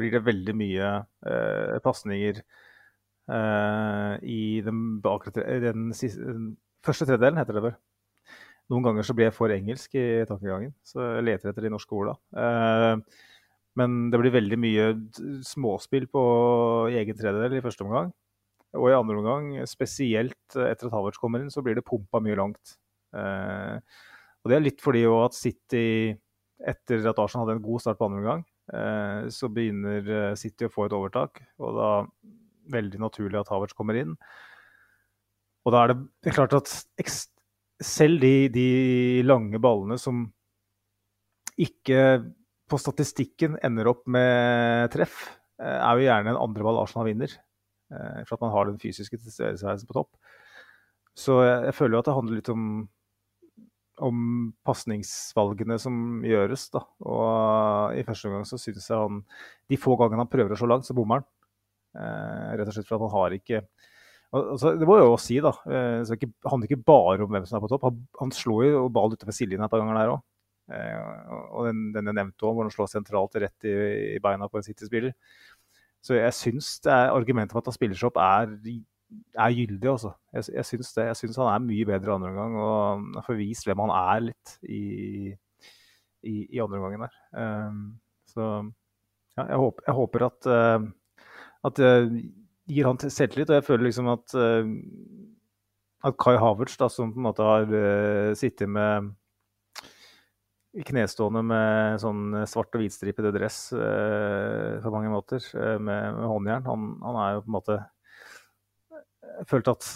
blir 0.00 0.14
det 0.16 0.24
veldig 0.24 0.54
mye 0.56 0.88
eh, 1.28 1.76
pasninger 1.84 2.40
i 4.24 4.42
den, 4.64 4.80
bakre, 5.04 5.44
den, 5.62 5.90
siste, 5.94 6.24
den 6.24 6.54
Første 6.86 7.04
tredelen, 7.04 7.36
heter 7.36 7.56
det 7.56 7.62
vel. 7.66 7.74
Noen 8.70 8.86
ganger 8.86 9.06
så 9.06 9.16
blir 9.18 9.26
jeg 9.26 9.34
for 9.34 9.50
engelsk 9.50 9.96
i 9.98 10.22
tankegangen, 10.28 10.70
så 10.86 11.02
jeg 11.16 11.26
leter 11.26 11.50
etter 11.50 11.66
de 11.66 11.72
norske 11.74 11.94
orda. 11.96 12.14
Eh, 12.38 13.24
men 13.80 13.96
det 14.12 14.20
blir 14.20 14.34
veldig 14.34 14.58
mye 14.62 14.86
småspill 15.46 16.06
på 16.10 16.22
i 16.92 16.98
egen 17.00 17.18
tredjedel 17.18 17.58
i 17.58 17.64
første 17.64 17.86
omgang. 17.86 18.12
Og 18.78 18.86
i 18.86 18.94
andre 18.94 19.16
omgang, 19.18 19.48
spesielt 19.66 20.54
etter 20.54 20.86
at 20.86 20.94
Havertz 20.94 21.18
kommer 21.18 21.42
inn, 21.42 21.50
så 21.50 21.64
blir 21.66 21.74
det 21.78 21.86
pumpa 21.86 22.20
mye 22.22 22.38
langt. 22.38 22.76
Eh, 23.10 23.80
og 24.40 24.52
det 24.52 24.56
er 24.56 24.62
litt 24.62 24.84
fordi 24.84 25.02
jo 25.02 25.18
at 25.24 25.34
City, 25.34 26.14
etter 26.60 27.10
at 27.10 27.18
Arsenal 27.18 27.48
hadde 27.48 27.58
en 27.58 27.64
god 27.66 27.82
start 27.82 27.98
på 27.98 28.06
andre 28.06 28.22
omgang, 28.22 28.46
eh, 28.70 29.26
så 29.34 29.50
begynner 29.50 30.38
City 30.38 30.68
å 30.68 30.72
få 30.72 30.86
et 30.86 30.94
overtak. 30.94 31.42
Og 31.58 31.74
da 31.74 31.90
veldig 32.70 33.02
naturlig 33.02 33.40
at 33.40 33.50
Havertz 33.50 33.74
kommer 33.74 33.98
inn. 33.98 34.14
Og 35.66 35.74
da 35.74 35.82
er 35.82 35.92
det, 35.92 36.00
det 36.22 36.30
er 36.30 36.38
klart 36.38 36.54
at 36.56 36.70
selv 37.80 38.20
de, 38.22 38.34
de, 38.52 38.68
lange 39.26 39.60
ballene 39.62 39.96
som 40.00 40.26
ikke 41.60 42.20
på 42.70 42.78
statistikken 42.78 43.56
ender 43.66 43.90
opp 43.90 44.04
med 44.10 44.90
treff, 44.94 45.24
eh, 45.60 45.78
er 45.80 45.98
jo 45.98 46.06
gjerne 46.06 46.34
en 46.34 46.42
andre 46.44 46.66
ball 46.66 46.80
Arsenal 46.82 47.08
vinner. 47.10 47.32
Eh, 47.90 48.22
for 48.26 48.36
at 48.36 48.44
man 48.44 48.54
har 48.54 48.68
den 48.68 48.78
fysiske 48.80 49.18
tilstedeværelsen 49.18 49.88
på 49.88 49.96
topp. 49.96 50.14
Så 51.18 51.40
jeg, 51.42 51.58
jeg 51.68 51.76
føler 51.76 51.96
jo 51.96 52.02
at 52.04 52.08
det 52.08 52.16
handler 52.16 52.38
litt 52.38 52.52
om, 52.52 52.64
om 54.06 54.22
pasningsvalgene 54.66 55.78
som 55.82 56.22
gjøres. 56.26 56.68
da. 56.76 56.84
Og 57.02 57.98
i 57.98 58.06
første 58.06 58.30
omgang 58.30 58.46
så 58.48 58.60
syns 58.60 58.86
jeg 58.86 59.02
han 59.02 59.24
De 59.70 59.80
få 59.80 59.96
gangene 59.98 60.24
han 60.24 60.30
prøver 60.30 60.54
å 60.54 60.60
slå 60.60 60.70
langt, 60.70 60.86
så 60.86 60.96
bommer 60.96 61.22
han. 61.22 61.30
Eh, 61.98 62.50
rett 62.60 62.70
og 62.70 62.76
slett 62.76 62.86
for 62.86 63.00
at 63.00 63.08
han 63.08 63.16
har 63.16 63.38
ikke 63.40 63.64
Altså, 64.30 64.76
det 64.78 64.86
må 64.86 64.96
jo 65.00 65.08
også 65.12 65.26
si, 65.26 65.38
da. 65.42 65.50
Så 66.06 66.14
det 66.14 66.28
handler 66.46 66.68
ikke 66.68 66.84
bare 66.86 67.24
om 67.24 67.32
hvem 67.32 67.46
som 67.48 67.58
er 67.58 67.64
på 67.64 67.70
topp. 67.72 67.88
Han, 68.20 68.30
slo 68.34 68.60
jo 68.62 68.84
ball 68.92 69.16
utenfor 69.16 69.34
sidelinja 69.34 69.66
et 69.66 69.72
par 69.72 69.82
ganger 69.82 69.98
der 69.98 70.12
òg. 70.12 70.20
Eh, 70.70 71.32
og 71.50 71.66
den, 71.66 71.80
den 71.96 72.10
jeg 72.10 72.18
nevnte 72.20 72.46
òg, 72.46 72.54
hvor 72.54 72.68
han 72.68 72.74
slår 72.74 72.92
sentralt 72.92 73.40
rett 73.42 73.66
i, 73.66 73.74
i 74.14 74.20
beina 74.22 74.46
på 74.46 74.60
en 74.60 74.66
City-spiller. 74.66 75.16
Så 76.00 76.14
jeg 76.16 76.36
syns 76.36 76.70
argumentet 76.86 77.56
om 77.56 77.60
at 77.60 77.68
han 77.68 77.76
spiller 77.76 77.98
seg 77.98 78.12
opp, 78.12 78.20
er 78.22 78.54
er 79.34 79.54
gyldig, 79.54 79.88
altså. 79.90 80.12
Jeg, 80.32 80.44
jeg 80.54 80.66
syns 80.68 80.92
det. 80.94 81.06
Jeg 81.08 81.18
syns 81.18 81.38
han 81.40 81.50
er 81.52 81.64
mye 81.64 81.86
bedre 81.88 82.14
andre 82.14 82.30
omgang 82.30 82.58
og 82.62 83.24
får 83.26 83.38
vist 83.40 83.66
hvem 83.66 83.82
han 83.84 83.94
er 83.96 84.26
litt 84.28 84.52
i, 84.62 84.82
i, 86.22 86.34
i 86.46 86.62
andre 86.62 86.78
omgangen 86.78 87.06
der. 87.06 87.16
Um, 87.34 87.80
så 88.30 88.46
ja, 89.36 89.48
jeg 89.48 89.60
håper, 89.64 89.86
jeg 89.88 89.96
håper 89.98 90.26
at, 90.28 90.50
uh, 90.50 91.26
at 91.66 91.80
det 91.80 91.90
gir 92.70 92.88
han 92.88 93.00
selvtillit, 93.02 93.50
og 93.50 93.58
jeg 93.58 93.66
føler 93.66 93.86
liksom 93.88 94.10
at, 94.12 94.34
uh, 94.38 94.68
at 96.06 96.18
Kai 96.20 96.36
Havertz, 96.40 96.76
da, 96.80 96.88
som 96.92 97.12
på 97.14 97.20
en 97.20 97.26
måte 97.28 97.46
har 97.46 97.66
uh, 97.70 98.30
sittet 98.38 98.70
med 98.70 99.10
knestående 100.86 101.42
med 101.42 101.98
sånn 101.98 102.44
svart 102.46 102.76
og 102.78 102.84
hvitstripete 102.84 103.32
dress 103.34 103.58
uh, 103.74 104.78
på 104.84 104.92
mange 104.94 105.10
måter, 105.10 105.42
eh, 105.58 105.76
med, 105.82 106.14
med 106.14 106.30
håndjern. 106.30 106.68
Han, 106.68 106.88
han, 107.02 107.18
er 107.18 107.32
jo 107.34 107.42
på 107.42 107.50
en 107.50 107.56
måte 107.56 107.78
Jeg 109.40 109.50
følte 109.50 109.74
at 109.74 109.88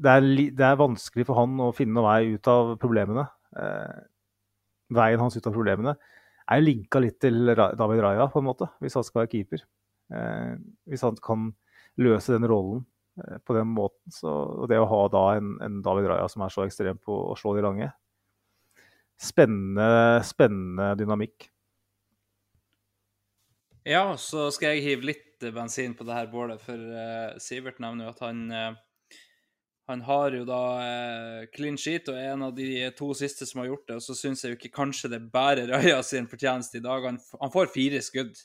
det 0.00 0.12
er, 0.12 0.28
det 0.56 0.64
er, 0.66 0.78
vanskelig 0.80 1.26
for 1.28 1.40
han 1.40 1.56
å 1.60 1.72
finne 1.76 1.96
noen 1.96 2.08
vei 2.08 2.36
ut 2.36 2.48
av 2.52 2.74
problemene. 2.80 3.26
Uh, 3.56 4.00
veien 4.92 5.20
hans 5.20 5.36
ut 5.36 5.46
av 5.46 5.54
problemene 5.54 5.96
er 6.50 6.64
linka 6.64 7.00
litt 7.02 7.20
til 7.22 7.52
David 7.54 8.02
Raja, 8.02 8.26
på 8.30 8.40
en 8.40 8.48
måte, 8.48 8.68
hvis 8.82 8.96
han 8.98 9.06
skal 9.06 9.22
være 9.22 9.32
keeper. 9.34 9.62
Eh, 10.10 10.54
hvis 10.90 11.04
han 11.06 11.18
kan 11.22 11.50
løse 12.00 12.34
den 12.34 12.48
rollen 12.48 12.82
eh, 13.20 13.38
på 13.44 13.56
den 13.56 13.70
måten. 13.74 14.14
Så, 14.14 14.30
og 14.30 14.68
det 14.70 14.80
å 14.80 14.88
ha 14.90 15.00
da 15.12 15.24
en, 15.38 15.54
en 15.64 15.80
David 15.84 16.10
Raja 16.10 16.28
som 16.32 16.44
er 16.46 16.54
så 16.54 16.66
ekstrem 16.66 17.00
på 17.02 17.16
å 17.30 17.38
slå 17.38 17.56
de 17.56 17.64
lange, 17.66 17.90
spennende, 19.20 20.20
spennende 20.26 20.92
dynamikk. 21.00 21.50
Ja, 23.88 24.12
så 24.20 24.50
skal 24.52 24.76
jeg 24.76 24.84
hive 24.84 25.08
litt 25.08 25.50
bensin 25.54 25.94
på 25.96 26.04
det 26.04 26.16
her 26.16 26.28
bålet, 26.28 26.60
for 26.60 26.76
uh, 26.76 27.36
Sivert 27.40 27.78
nevner 27.80 28.06
jo 28.06 28.12
at 28.12 28.18
han 28.26 28.42
uh, 28.52 28.80
han 29.90 30.04
har 30.06 30.30
jo 30.30 30.44
da 30.46 30.62
uh, 30.78 31.46
clean 31.50 31.74
sheet 31.80 32.06
og 32.12 32.18
er 32.18 32.30
en 32.30 32.44
av 32.46 32.52
de 32.54 32.68
to 32.94 33.08
siste 33.18 33.46
som 33.48 33.62
har 33.62 33.72
gjort 33.72 33.88
det. 33.88 33.96
Og 33.98 34.04
så 34.04 34.14
syns 34.14 34.44
jeg 34.44 34.52
jo 34.52 34.58
ikke 34.58 34.76
kanskje 34.76 35.10
det 35.10 35.18
bærer 35.32 35.72
Raja 35.72 35.98
sin 36.06 36.28
fortjeneste 36.30 36.78
i 36.78 36.84
dag. 36.84 37.08
Han, 37.08 37.18
han, 37.40 37.50
får 37.50 37.72
fire 37.74 38.02
skudd. 38.06 38.38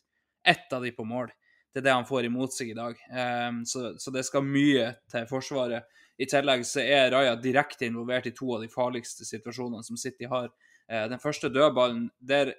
Ett 0.45 0.73
av 0.73 0.81
de 0.85 0.91
på 0.95 1.05
mål. 1.05 1.29
Det 1.75 1.81
er 1.81 1.89
det 1.89 1.95
han 1.97 2.07
får 2.07 2.29
imot 2.29 2.53
seg 2.55 2.69
i 2.71 2.75
dag. 2.77 2.99
Um, 3.11 3.57
så, 3.67 3.89
så, 3.99 4.11
det 4.15 4.21
skal 4.23 4.45
mye 4.47 4.93
til 5.11 5.25
Forsvaret. 5.27 5.83
I 6.15 6.27
tillegg 6.31 6.61
så 6.63 6.79
er 6.79 7.09
Raja 7.11 7.33
direkte 7.35 7.83
involvert 7.89 8.29
i 8.29 8.31
to 8.31 8.53
av 8.55 8.61
de 8.63 8.69
farligste 8.71 9.27
situasjonene 9.27 9.83
som 9.83 9.99
City 9.99 10.29
har. 10.31 10.47
Eh, 10.87 11.03
den 11.11 11.19
første 11.19 11.49
dødballen, 11.51 12.05
der 12.23 12.53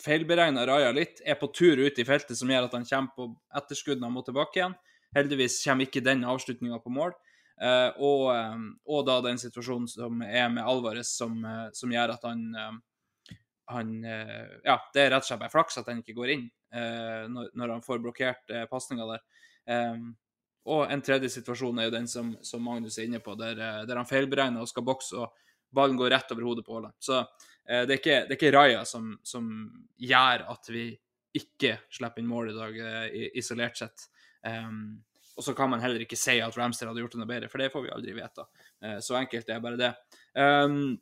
feilberegna 0.00 0.64
Raja 0.64 0.94
litt, 0.96 1.20
er 1.20 1.36
på 1.36 1.50
tur 1.52 1.82
ut 1.84 2.00
i 2.00 2.06
feltet, 2.08 2.38
som 2.40 2.48
gjør 2.48 2.70
at 2.70 2.78
han 2.78 2.88
kommer 2.88 3.12
på 3.12 3.28
etterskudd 3.60 4.00
når 4.00 4.08
han 4.08 4.16
må 4.16 4.24
tilbake 4.24 4.56
igjen. 4.62 4.78
Heldigvis 5.14 5.58
kommer 5.66 5.84
ikke 5.84 6.06
den 6.08 6.24
avslutninga 6.24 6.80
på 6.80 6.94
mål. 6.96 7.12
Eh, 7.60 7.90
og, 8.00 8.24
eh, 8.32 8.64
og, 8.88 9.04
da 9.10 9.20
den 9.28 9.44
situasjonen 9.44 9.92
som 9.92 10.24
er 10.24 10.48
med 10.56 10.64
Alvarez, 10.64 11.12
som, 11.20 11.36
som 11.76 11.92
gjør 11.92 12.16
at 12.16 12.24
han 12.24 12.80
han 13.72 13.92
Ja, 14.04 14.74
det 14.92 15.00
er 15.00 15.10
rett 15.14 15.24
og 15.24 15.28
slett 15.28 15.40
bare 15.40 15.52
flaks 15.52 15.78
at 15.80 15.86
den 15.88 16.02
ikke 16.02 16.16
går 16.18 16.32
inn 16.34 16.42
når, 17.32 17.52
når 17.56 17.70
han 17.72 17.84
får 17.84 18.02
blokkert 18.04 18.52
pasninga 18.68 19.06
der. 19.08 19.22
Og 20.68 20.92
en 20.92 21.04
tredje 21.04 21.30
situasjon 21.32 21.80
er 21.80 21.88
jo 21.88 21.94
den 21.94 22.08
som, 22.10 22.34
som 22.44 22.64
Magnus 22.64 22.98
er 22.98 23.08
inne 23.08 23.22
på, 23.24 23.36
der, 23.40 23.56
der 23.88 24.00
han 24.00 24.08
feilberegner 24.08 24.64
og 24.64 24.68
skal 24.68 24.84
bokse, 24.84 25.16
og 25.16 25.32
ballen 25.74 25.96
går 25.96 26.10
rett 26.14 26.32
over 26.32 26.42
hodet 26.42 26.66
på 26.66 26.76
Haaland. 26.76 26.94
Så 26.98 27.18
eh, 27.18 27.82
det, 27.84 27.96
er 27.96 27.98
ikke, 27.98 28.18
det, 28.20 28.34
er 28.34 28.38
ikke, 28.38 28.52
Raja 28.54 28.84
som, 28.88 29.14
som, 29.26 29.48
gjør 30.00 30.46
at 30.54 30.70
vi 30.72 30.88
ikke 31.34 31.78
slipper 31.92 32.22
inn 32.22 32.30
mål 32.30 32.52
i 32.52 32.56
dag, 32.56 32.78
eh, 32.78 33.30
isolert 33.40 33.80
sett. 33.80 34.06
Um, 34.44 35.02
og 35.34 35.42
så 35.42 35.54
kan 35.56 35.70
man 35.72 35.82
heller 35.82 36.04
ikke 36.04 36.18
si 36.20 36.36
at 36.44 36.54
Ramster 36.58 36.86
hadde 36.86 37.02
gjort 37.02 37.16
det 37.16 37.22
noe 37.22 37.30
bedre, 37.30 37.48
for 37.50 37.62
det 37.62 37.72
får 37.72 37.86
vi 37.86 37.94
aldri 37.94 38.14
vite. 38.14 38.46
Uh, 38.84 38.98
så 39.02 39.18
enkelt 39.18 39.50
er 39.50 39.64
bare 39.64 39.80
det. 39.80 39.90
Um, 40.38 40.94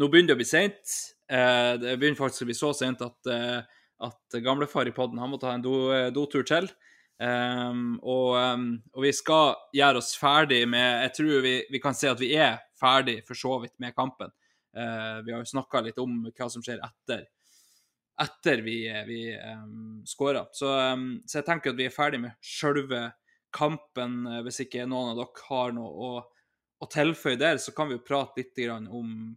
nå 0.00 0.08
begynner 0.10 0.32
det 0.32 0.38
å 0.38 0.40
bli 0.40 0.48
seint. 0.48 0.94
Uh, 1.30 1.74
det 1.80 1.96
begynner 1.96 2.18
faktisk 2.18 2.44
å 2.44 2.48
bli 2.50 2.56
så 2.58 2.72
sent 2.76 3.04
at, 3.04 3.18
uh, 3.30 3.60
at 4.04 4.38
gamlefar 4.44 4.88
i 4.88 4.94
poden 4.96 5.20
må 5.20 5.40
ta 5.40 5.54
en 5.54 5.64
do, 5.64 5.76
dotur 6.12 6.44
til. 6.48 6.68
Um, 7.14 8.00
og, 8.02 8.34
um, 8.34 8.70
og, 8.90 9.04
vi 9.04 9.12
skal 9.14 9.52
gjøre 9.76 10.00
oss 10.00 10.16
ferdig 10.18 10.64
med 10.66 11.04
Jeg 11.04 11.12
tror 11.14 11.44
vi, 11.44 11.52
vi, 11.70 11.78
kan 11.78 11.94
si 11.94 12.08
at 12.10 12.18
vi 12.18 12.32
er 12.34 12.56
ferdig 12.74 13.20
for 13.28 13.38
så 13.38 13.60
vidt 13.62 13.76
med 13.82 13.94
kampen. 13.94 14.32
Uh, 14.74 15.22
vi 15.22 15.30
har 15.30 15.38
jo 15.38 15.52
snakka 15.52 15.84
litt 15.86 16.00
om 16.02 16.24
hva 16.26 16.48
som 16.50 16.64
skjer 16.64 16.82
etter, 16.82 17.28
etter 18.20 18.64
vi, 18.66 18.78
vi 19.06 19.20
um, 19.38 20.02
skåra. 20.06 20.42
Så, 20.50 20.72
så, 21.22 21.38
jeg 21.38 21.46
tenker 21.46 21.70
at 21.70 21.78
vi 21.78 21.86
er 21.86 21.94
ferdig 21.94 22.24
med 22.24 22.34
sjølve 22.42 23.06
kampen. 23.54 24.24
Hvis 24.42 24.64
ikke 24.66 24.88
noen 24.90 25.12
av 25.14 25.22
dere 25.22 25.46
har 25.52 25.74
noe 25.76 25.94
å, 25.94 26.12
å 26.82 26.90
tilføye 26.90 27.38
der, 27.38 27.62
så 27.62 27.70
kan 27.76 27.92
vi 27.92 28.00
jo 28.00 28.06
prate 28.06 28.42
litt 28.42 28.58
om 28.90 29.36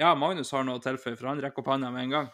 Ja, 0.00 0.10
Magnus 0.18 0.50
har 0.50 0.64
noe 0.66 0.80
å 0.80 0.82
tilføye, 0.82 1.14
for 1.14 1.30
han 1.30 1.40
rekker 1.42 1.62
opp 1.62 1.70
hånda 1.70 1.92
med 1.94 2.08
en 2.08 2.14
gang. 2.16 2.32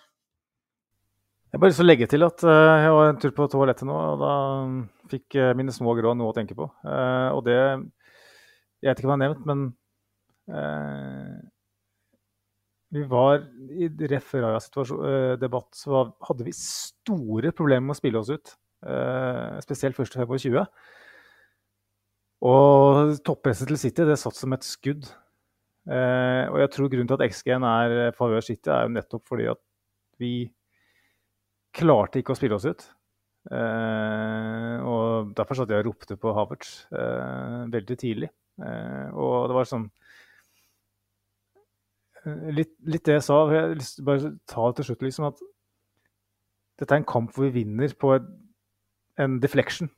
Jeg 1.51 1.61
bare 1.61 1.73
lyst 1.73 1.81
til 1.81 1.85
å 1.85 1.91
legge 1.91 2.07
til 2.09 2.25
at 2.25 2.45
uh, 2.47 2.79
jeg 2.79 2.93
var 2.95 3.09
en 3.11 3.19
tur 3.21 3.33
på 3.37 3.47
toalettet 3.51 3.89
nå, 3.89 3.95
og 3.95 4.21
da 4.23 4.35
fikk 5.11 5.37
uh, 5.37 5.51
mine 5.59 5.75
små 5.75 5.97
grå 5.99 6.15
noe 6.17 6.31
å 6.31 6.37
tenke 6.37 6.57
på. 6.57 6.69
Uh, 6.87 7.35
og 7.35 7.43
det 7.49 7.59
Jeg 7.59 8.89
vet 8.89 9.03
ikke 9.03 9.11
om 9.11 9.13
jeg 9.13 9.19
har 9.19 9.25
nevnt, 9.27 9.49
men 9.51 9.69
vi 12.91 13.03
var 13.07 13.43
I 13.71 13.87
ref. 14.11 14.33
Raja-debatt 14.35 15.77
så 15.79 16.01
hadde 16.27 16.47
vi 16.47 16.55
store 16.57 17.53
problemer 17.55 17.85
med 17.91 17.95
å 17.95 17.99
spille 18.01 18.19
oss 18.19 18.33
ut. 18.33 18.55
spesielt 19.63 19.95
første 19.95 20.25
25. 20.25 20.65
Og 22.51 23.21
toppresset 23.23 23.69
til 23.69 23.79
City 23.79 24.09
det 24.09 24.17
satt 24.19 24.35
som 24.41 24.57
et 24.57 24.65
skudd. 24.67 25.07
Og 25.89 26.57
jeg 26.61 26.71
tror 26.75 26.91
grunnen 26.93 27.09
til 27.09 27.17
at 27.17 27.33
XG-en 27.33 27.65
er 27.65 28.13
favør 28.15 28.45
City, 28.45 28.69
er 28.69 28.85
jo 28.85 28.95
nettopp 28.95 29.25
fordi 29.31 29.47
at 29.51 29.61
vi 30.21 30.33
klarte 31.75 32.21
ikke 32.21 32.35
å 32.35 32.39
spille 32.39 32.59
oss 32.59 32.67
ut. 32.69 32.85
Eh, 33.49 34.77
og 34.85 35.31
Derfor 35.37 35.57
satt 35.57 35.73
jeg 35.73 35.81
og 35.81 35.89
ropte 35.89 36.17
på 36.21 36.33
Havertz 36.37 36.73
eh, 36.93 37.61
veldig 37.73 37.97
tidlig. 38.01 38.29
Eh, 38.61 39.07
og 39.17 39.49
det 39.49 39.57
var 39.57 39.69
sånn 39.69 39.87
eh, 42.25 42.51
litt, 42.59 42.75
litt, 42.85 43.05
det 43.09 43.19
jeg 43.19 43.27
sa. 43.31 43.41
Jeg 43.55 43.79
bare 44.07 44.35
ta 44.51 44.67
til 44.77 44.91
slutt. 44.91 45.07
liksom 45.07 45.31
at 45.31 45.41
Dette 46.81 46.97
er 46.97 47.03
en 47.03 47.09
kamp 47.09 47.33
hvor 47.35 47.49
vi 47.49 47.63
vinner 47.63 47.93
på 47.97 48.15
en 49.21 49.41
deflection. 49.41 49.91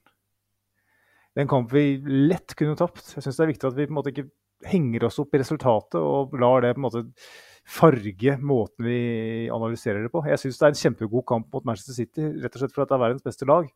Det 1.33 1.41
er 1.41 1.47
en 1.47 1.55
kamp 1.55 1.73
vi 1.73 1.97
lett 2.05 2.55
kunne 2.59 2.79
tapt. 2.79 3.15
Jeg 3.17 3.25
syns 3.25 3.39
det 3.39 3.45
er 3.47 3.53
viktig 3.55 3.69
at 3.71 3.77
vi 3.79 3.87
på 3.89 3.95
en 3.95 3.99
måte 4.01 4.13
ikke 4.13 4.29
henger 4.69 5.09
oss 5.09 5.21
opp 5.23 5.35
i 5.35 5.41
resultatet 5.43 5.99
og 6.01 6.35
lar 6.41 6.65
det 6.65 6.75
på 6.77 6.83
en 6.83 6.87
måte 6.87 7.05
farge 7.69 8.37
måten 8.43 8.87
vi 8.87 8.99
analyserer 9.53 10.03
det 10.05 10.11
på. 10.13 10.25
Jeg 10.27 10.41
syns 10.41 10.59
det 10.59 10.67
er 10.67 10.75
en 10.75 10.81
kjempegod 10.81 11.27
kamp 11.29 11.53
mot 11.55 11.67
Manchester 11.69 11.97
City, 11.97 12.25
rett 12.43 12.57
og 12.57 12.65
slett 12.65 12.75
for 12.75 12.85
at 12.85 12.91
det 12.91 12.97
er 12.97 13.05
verdens 13.05 13.27
beste 13.27 13.49
lag. 13.49 13.69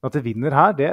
Men 0.00 0.10
at 0.10 0.18
det 0.18 0.24
vinner 0.26 0.56
her, 0.56 0.74
det, 0.76 0.90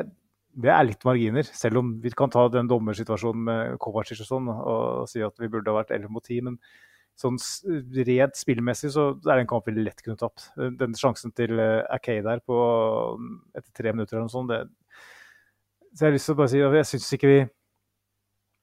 det 0.64 0.72
er 0.74 0.86
litt 0.88 1.04
marginer. 1.08 1.48
Selv 1.48 1.82
om 1.82 1.96
vi 2.04 2.14
kan 2.16 2.32
ta 2.34 2.46
den 2.54 2.70
dommersituasjonen 2.72 3.44
med 3.50 3.80
Kovacic 3.84 4.24
og 4.24 4.30
sånn 4.30 4.52
og, 4.54 5.10
si 5.12 5.24
at 5.26 5.36
vi 5.42 5.52
burde 5.52 5.72
ha 5.72 5.82
vært 5.82 5.94
11 5.98 6.16
mot 6.16 6.24
10. 6.24 6.48
Men 6.48 6.60
sånn 7.20 7.40
rent 8.08 8.40
spillmessig 8.40 8.94
så 8.96 9.10
er 9.18 9.34
det 9.34 9.44
en 9.44 9.52
kamp 9.52 9.68
vi 9.68 9.76
lett 9.82 10.04
kunne 10.06 10.20
tapt. 10.20 10.52
Den 10.56 10.96
sjansen 10.96 11.36
til 11.36 11.60
uh, 11.60 11.84
Akay 11.92 12.24
der 12.24 12.40
på, 12.40 12.60
etter 13.60 13.72
tre 13.76 13.96
minutter 13.96 14.16
eller 14.16 14.30
noe 14.30 14.38
sånt, 14.38 14.54
det, 14.54 14.64
så 15.90 16.06
jeg 16.06 16.12
har 16.12 16.16
lyst 16.16 16.30
til 16.30 16.36
å 16.36 16.40
bare 16.40 16.52
si 16.52 16.60
at 16.62 16.76
jeg 16.78 16.88
syns 16.92 17.14
ikke 17.18 17.30
vi 17.32 17.40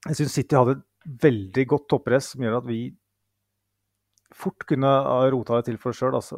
Jeg 0.06 0.20
syns 0.20 0.36
City 0.38 0.58
hadde 0.58 0.76
et 0.76 1.18
veldig 1.22 1.64
godt 1.70 1.88
toppress 1.90 2.32
som 2.34 2.44
gjør 2.44 2.60
at 2.60 2.68
vi 2.68 2.80
fort 4.36 4.66
kunne 4.68 4.90
rota 5.32 5.58
det 5.58 5.68
til 5.70 5.78
for 5.80 5.92
oss 5.92 6.00
sjøl. 6.02 6.16
Altså. 6.18 6.36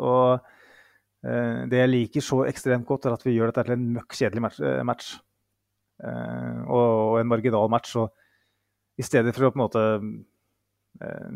Eh, 1.27 1.65
det 1.71 1.81
jeg 1.81 1.91
liker 1.91 2.25
så 2.25 2.43
ekstremt 2.47 2.87
godt, 2.89 3.09
er 3.09 3.17
at 3.17 3.25
vi 3.27 3.35
gjør 3.37 3.51
dette 3.51 3.67
til 3.67 3.77
en 3.77 3.89
møkk 3.97 4.17
kjedelig 4.21 4.45
match. 4.45 4.61
Eh, 4.63 4.85
match. 4.87 5.11
Eh, 6.05 6.61
og, 6.67 6.85
og, 6.85 7.17
en 7.21 7.31
marginal 7.31 7.71
match. 7.73 7.97
Og 7.99 9.01
i 9.01 9.07
stedet 9.07 9.35
for 9.35 9.49
å 9.49 9.53
på 9.53 9.59
en 9.59 9.65
måte 9.65 9.85
eh, 11.05 11.35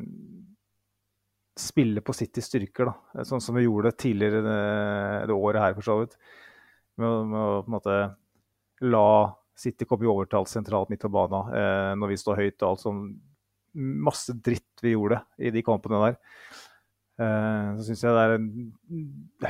spille 1.58 2.02
på 2.04 2.14
Citys 2.16 2.48
styrker, 2.48 2.88
da, 2.88 3.26
sånn 3.28 3.42
som 3.44 3.58
vi 3.58 3.66
gjorde 3.66 3.90
det 3.90 4.00
tidligere 4.00 4.40
det, 4.46 4.60
det 5.28 5.36
året 5.36 5.60
her, 5.66 5.76
for 5.76 5.86
så 5.86 5.98
vidt. 6.00 6.16
Med, 7.00 7.28
med, 7.28 7.38
å 7.40 7.62
på 7.62 7.70
en 7.70 7.76
måte 7.76 7.98
la 8.82 9.08
City 9.58 9.86
kom 9.88 10.02
i 10.02 10.08
overtall 10.08 10.46
sentralt 10.48 10.90
midt 10.92 11.04
på 11.04 11.12
banen 11.12 11.52
eh, 11.56 11.92
når 11.98 12.12
vi 12.12 12.20
står 12.20 12.40
høyt 12.40 12.62
og 12.62 12.68
alt 12.70 12.84
sånn. 12.86 13.04
masse 13.74 14.34
dritt 14.44 14.82
vi 14.84 14.92
gjorde 14.92 15.22
i 15.40 15.50
de 15.52 15.62
kampene 15.64 16.00
der. 16.02 16.16
Eh, 17.22 17.68
så 17.76 17.86
syns 17.86 18.04
jeg 18.04 18.16
det 18.16 18.24
er 18.24 18.34
en 18.36 18.48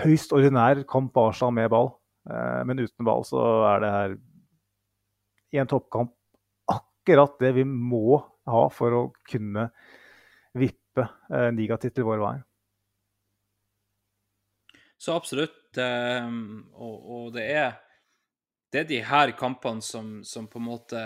høyst 0.04 0.34
ordinær 0.34 0.82
kamp 0.90 1.16
Arsenal 1.22 1.54
med 1.56 1.70
ball. 1.72 1.92
Eh, 2.30 2.60
men 2.68 2.82
uten 2.82 3.06
ball 3.06 3.26
så 3.26 3.42
er 3.72 3.82
det 3.82 3.94
her 3.96 4.16
i 5.52 5.60
en 5.60 5.70
toppkamp 5.70 6.14
akkurat 6.72 7.34
det 7.42 7.52
vi 7.58 7.66
må 7.66 8.20
ha 8.48 8.62
for 8.72 8.94
å 8.96 9.02
kunne 9.28 9.68
vippe 10.58 11.06
eh, 11.32 11.50
ligatittel 11.54 12.06
vår 12.06 12.22
vei. 12.22 12.36
Så 15.02 15.16
absolutt. 15.18 15.58
Um, 15.72 16.68
og, 16.76 16.96
og, 17.00 17.28
det 17.34 17.46
er 17.48 17.70
det 18.72 18.80
er 18.80 18.88
de 18.88 19.00
her 19.04 19.34
kampene 19.36 19.84
som, 19.84 20.22
som, 20.24 20.46
på 20.48 20.56
en 20.60 20.64
måte 20.64 21.00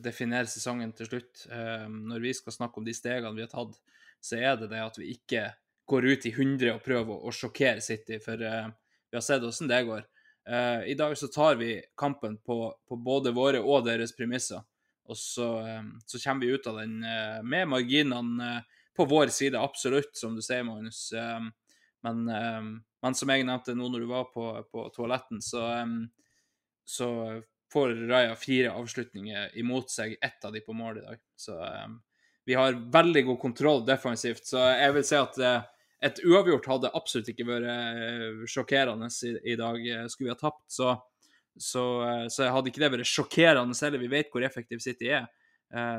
definerer 0.00 0.48
sesongen 0.48 0.92
til 0.96 1.10
slutt. 1.10 1.42
Um, 1.52 2.06
når 2.08 2.22
vi 2.24 2.32
skal 2.36 2.54
snakke 2.54 2.80
om 2.80 2.86
de 2.86 2.94
stegene 2.96 3.34
vi 3.36 3.44
har 3.44 3.50
tatt, 3.52 3.76
så 4.24 4.38
er 4.38 4.56
det 4.56 4.70
det 4.72 4.80
at 4.80 4.96
vi 4.96 5.10
ikke 5.12 5.50
går 5.90 6.06
ut 6.08 6.24
i 6.30 6.32
100 6.32 6.70
og 6.72 6.84
prøver 6.84 7.26
å, 7.28 7.32
sjokkere 7.34 7.84
City, 7.84 8.16
for 8.24 8.40
uh, 8.40 8.70
vi 9.12 9.18
har 9.18 9.24
sett 9.26 9.44
hvordan 9.44 9.68
det 9.68 9.80
går. 9.90 10.06
Uh, 10.48 10.80
I 10.88 10.96
dag 10.96 11.12
så 11.20 11.28
tar 11.28 11.58
vi 11.60 11.74
kampen 12.00 12.38
på, 12.40 12.56
på, 12.88 12.96
både 12.96 13.34
våre 13.36 13.60
og 13.60 13.84
deres 13.84 14.16
premisser, 14.16 14.62
og 15.04 15.18
så, 15.18 15.50
um, 15.76 15.90
så 16.08 16.20
kommer 16.22 16.46
vi 16.46 16.54
ut 16.56 16.70
av 16.70 16.78
den 16.80 17.02
uh, 17.04 17.42
med 17.44 17.68
marginene 17.68 18.62
på 18.96 19.04
vår 19.10 19.28
side, 19.34 19.60
absolutt, 19.60 20.14
som 20.16 20.32
du 20.38 20.40
sier, 20.44 20.64
Magnus. 20.64 21.10
Um, 21.12 21.52
men, 22.00 22.24
men, 22.24 23.16
som 23.16 23.28
jeg 23.28 23.44
nevnte 23.44 23.74
nå 23.76 23.90
når 23.92 24.06
du 24.06 24.08
var 24.08 24.30
på, 24.32 24.46
på 24.72 24.86
toaletten, 24.94 25.42
så 25.44 25.66
så 26.90 27.40
får 27.72 27.94
Raja 27.94 28.34
fire 28.34 28.72
avslutninger 28.74 29.58
imot 29.58 29.90
seg, 29.90 30.16
ett 30.20 30.44
av 30.44 30.52
de 30.52 30.60
på 30.60 30.74
mål 30.74 30.98
i 30.98 31.04
dag. 31.04 31.20
Så 31.36 31.54
um, 31.54 32.00
vi 32.44 32.56
har 32.58 32.90
veldig 32.92 33.22
god 33.28 33.38
kontroll 33.40 33.84
defensivt. 33.86 34.46
Så 34.46 34.58
jeg 34.58 34.96
vil 34.96 35.06
si 35.06 35.18
at 35.18 35.38
uh, 35.38 35.60
et 36.02 36.18
uavgjort 36.26 36.66
hadde 36.66 36.92
absolutt 36.98 37.30
ikke 37.30 37.46
vært 37.46 37.70
uh, 37.70 38.42
sjokkerende 38.50 39.06
i, 39.06 39.34
i, 39.52 39.56
dag. 39.60 39.86
Skulle 40.10 40.32
vi 40.32 40.34
ha 40.34 40.40
tapt, 40.40 40.66
så, 40.66 40.96
så, 41.54 41.86
uh, 42.02 42.26
så, 42.26 42.50
hadde 42.50 42.72
ikke 42.72 42.82
det 42.82 42.92
vært 42.96 43.12
sjokkerende 43.12 43.78
heller. 43.86 44.02
Vi 44.02 44.14
vet 44.18 44.34
hvor 44.34 44.46
effektiv 44.46 44.82
City 44.82 45.14
er. 45.14 45.30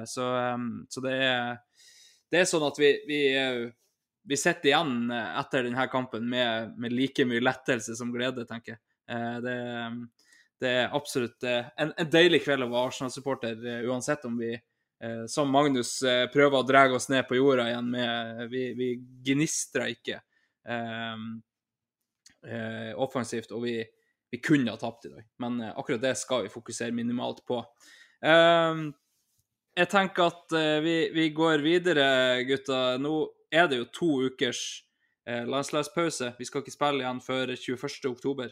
så, 0.03 0.25
um, 0.51 0.81
så 0.91 0.99
det, 1.05 1.15
er, 1.23 1.85
det 2.27 2.41
er 2.41 2.49
sånn 2.49 2.67
at 2.67 2.79
vi, 2.79 2.97
vi 3.07 3.21
vi 4.27 4.37
sitter 4.37 4.69
igjen 4.69 5.07
etter 5.09 5.63
denne 5.65 5.87
kampen 5.89 6.27
med, 6.29 6.75
med, 6.77 6.93
like 6.93 7.23
mye 7.25 7.41
lettelse 7.41 7.95
som 7.97 8.11
glede, 8.13 8.43
tenker 8.45 8.75
jeg. 8.75 8.81
Det, 9.41 9.55
det 10.61 10.69
er 10.69 10.91
absolutt 10.95 11.43
eh, 11.47 11.65
en, 11.81 11.93
en 11.97 12.09
deilig 12.11 12.43
kveld 12.45 12.65
å 12.65 12.69
være 12.69 12.91
Arsenal-supporter, 12.91 13.55
eh, 13.65 13.87
uansett 13.89 14.25
om 14.29 14.35
vi, 14.37 14.51
eh, 14.53 15.23
som 15.31 15.49
Magnus, 15.51 15.95
prøver 16.33 16.57
å 16.59 16.67
dra 16.67 16.85
oss 16.93 17.09
ned 17.09 17.25
på 17.29 17.39
jorda 17.39 17.69
igjen 17.71 17.89
med 17.93 18.43
Vi, 18.51 18.63
vi 18.77 18.89
gnistrer 19.31 19.87
ikke 19.95 20.19
eh, 20.69 21.17
offensivt, 23.01 23.51
og 23.55 23.65
vi, 23.65 23.75
vi, 24.31 24.41
kunne 24.43 24.73
ha 24.73 24.77
tapt 24.81 25.09
i 25.09 25.13
dag. 25.15 25.25
Men 25.41 25.61
akkurat 25.71 26.03
det 26.03 26.15
skal 26.21 26.45
vi 26.45 26.53
fokusere 26.53 26.93
minimalt 26.95 27.41
på. 27.49 27.57
Eh, 28.21 28.75
jeg 29.81 29.87
tenker 29.89 30.27
at 30.27 30.53
vi, 30.83 30.95
vi, 31.15 31.29
går 31.33 31.63
videre, 31.63 32.05
gutta. 32.43 32.99
Nå 32.99 33.13
er 33.55 33.69
det 33.71 33.77
jo 33.79 33.85
to 33.95 34.09
ukers 34.27 34.83
landslagspause. 35.23 36.33
Vi 36.35 36.45
skal 36.45 36.59
ikke 36.59 36.73
spille 36.75 37.05
igjen 37.05 37.21
før 37.23 37.53
21.10. 37.55 38.51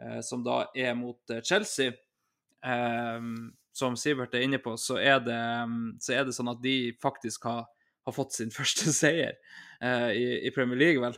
Eh, 0.00 0.20
som 0.20 0.44
da 0.44 0.64
er 0.74 0.94
mot 0.96 1.30
eh, 1.30 1.42
Chelsea. 1.44 1.92
Ehm, 2.66 3.50
som 3.72 3.96
Sivert 3.96 4.34
er 4.34 4.44
inne 4.44 4.58
på, 4.60 4.74
så 4.80 4.98
er 4.98 5.20
det, 5.24 5.40
mm, 5.68 6.00
så 6.02 6.14
er 6.16 6.24
det 6.26 6.34
sånn 6.36 6.50
at 6.52 6.60
de 6.62 6.92
faktisk 7.00 7.46
har, 7.48 7.66
har 8.06 8.14
fått 8.16 8.36
sin 8.36 8.52
første 8.58 8.92
seier 8.92 9.36
i, 9.80 10.24
i, 10.44 10.50
Premier 10.52 10.76
League, 10.76 11.00
vel. 11.00 11.14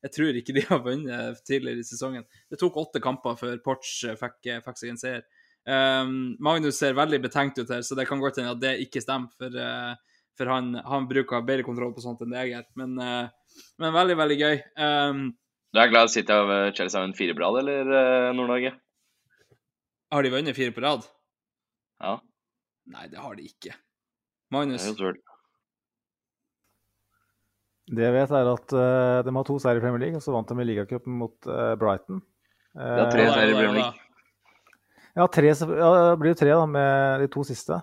Jeg 0.00 0.12
tror 0.14 0.36
ikke 0.38 0.54
de 0.56 0.62
har 0.64 0.78
vunnet 0.80 1.42
tidligere 1.44 1.82
i 1.82 1.84
sesongen. 1.84 2.24
Det 2.48 2.56
tok 2.56 2.78
åtte 2.80 3.02
kamper 3.04 3.36
før 3.36 3.58
Porch 3.66 3.90
fikk, 4.16 4.38
fikk 4.64 4.80
seg 4.80 4.94
en 4.94 5.00
seier. 5.02 5.26
Um, 5.68 6.14
Magnus 6.44 6.78
ser 6.80 6.96
veldig 6.96 7.20
betenkt 7.26 7.60
ut 7.60 7.68
her, 7.68 7.84
så 7.84 7.98
det 7.98 8.06
kan 8.08 8.22
godt 8.22 8.40
hende 8.40 8.54
at 8.54 8.62
det 8.62 8.72
ikke 8.86 9.02
stemmer. 9.04 9.28
For, 9.36 9.52
uh, 9.60 10.24
for 10.40 10.54
han, 10.54 10.72
han, 10.88 11.10
bruker 11.10 11.44
bedre 11.44 11.66
kontroll 11.68 11.92
på 11.92 12.06
sånt 12.06 12.24
enn 12.24 12.32
det 12.32 12.46
jeg 12.46 12.54
gjør. 12.54 12.66
Men, 12.80 12.96
men 12.96 13.96
veldig, 13.98 14.16
veldig 14.22 14.40
gøy. 14.40 14.56
Du 15.74 15.80
er 15.82 15.90
glad 15.90 16.12
City 16.12 16.30
av 16.30 16.52
Chelsea 16.76 17.00
har 17.00 17.08
en 17.08 17.16
fire 17.18 17.34
på 17.34 17.42
rad, 17.42 17.58
eller 17.64 17.88
uh, 17.90 18.30
Nord-Norge? 18.36 18.70
Har 20.14 20.22
de 20.22 20.30
vunnet 20.30 20.54
fire 20.54 20.70
på 20.70 20.84
rad? 20.84 21.02
Ja. 21.98 22.18
Nei, 22.94 23.08
det 23.10 23.18
har 23.18 23.34
de 23.34 23.46
ikke. 23.48 23.74
Magnus? 24.54 24.84
Det 27.84 28.04
jeg 28.04 28.14
vet, 28.14 28.30
er 28.30 28.52
at 28.52 28.74
uh, 28.76 29.18
de 29.26 29.34
har 29.34 29.48
to 29.48 29.58
seire 29.60 29.80
i 29.80 29.82
Premier 29.82 30.04
League, 30.06 30.20
og 30.20 30.24
så 30.24 30.32
vant 30.36 30.48
de 30.48 30.62
i 30.62 30.68
ligacupen 30.68 31.18
mot 31.18 31.50
uh, 31.50 31.74
Brighton. 31.80 32.22
Uh, 32.76 32.84
det 32.84 33.02
er 33.02 33.12
tre 33.16 33.26
seire 33.32 33.50
i 33.50 33.58
Premier 33.58 33.76
League. 33.80 34.06
Ja, 35.14 35.26
tre, 35.30 35.50
ja, 35.50 35.90
det 35.98 36.14
blir 36.22 36.32
jo 36.32 36.38
tre 36.38 36.54
da, 36.54 36.64
med 36.70 37.24
de 37.24 37.28
to 37.34 37.42
siste. 37.46 37.82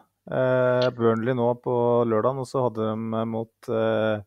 Burnley 0.95 1.33
nå 1.35 1.47
på 1.63 1.75
lørdag, 2.07 2.39
og 2.39 2.47
så 2.47 2.67
hadde 2.67 2.87
de 2.87 3.23
mot 3.27 3.69
uh, 3.71 4.21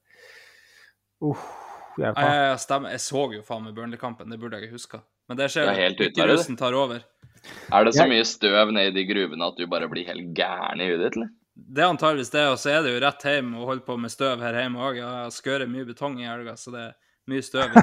hjelp 2.02 2.18
av. 2.18 2.30
Ja, 2.30 2.56
stemmer. 2.60 2.94
Jeg 2.94 3.02
så 3.04 3.24
jo 3.36 3.42
faen 3.46 3.66
meg 3.66 3.76
Burnley-kampen, 3.76 4.30
det 4.32 4.40
burde 4.42 4.58
jeg 4.58 4.68
ikke 4.68 4.78
huska. 4.80 5.02
Men 5.28 5.40
det 5.40 5.50
skjer 5.52 5.70
jo. 5.70 6.38
Tar 6.58 6.76
over. 6.76 7.04
Er 7.72 7.84
det 7.84 7.94
så 7.96 8.06
mye 8.08 8.24
støv 8.28 8.72
nede 8.72 8.92
i 8.92 8.96
de 8.96 9.04
gruvene 9.08 9.48
at 9.48 9.56
du 9.60 9.66
bare 9.70 9.88
blir 9.90 10.06
helt 10.08 10.32
gæren 10.36 10.80
i 10.80 10.90
huet 10.90 11.02
ditt, 11.02 11.16
eller? 11.18 11.32
Det 11.54 11.84
er 11.84 11.92
antageligvis 11.92 12.32
det, 12.34 12.44
og 12.50 12.58
så 12.58 12.72
er 12.72 12.80
det 12.82 12.94
jo 12.96 13.00
rett 13.04 13.24
hjem 13.30 13.52
og 13.60 13.68
holde 13.68 13.84
på 13.86 13.94
med 14.00 14.10
støv 14.10 14.42
her 14.42 14.56
hjemme 14.58 14.80
òg. 14.82 14.98
Jeg 14.98 15.34
skører 15.36 15.70
mye 15.70 15.86
betong 15.86 16.16
i 16.18 16.26
helga, 16.26 16.56
så 16.58 16.72
det 16.74 16.80
er 16.88 16.94
mye 17.30 17.44
støv 17.46 17.76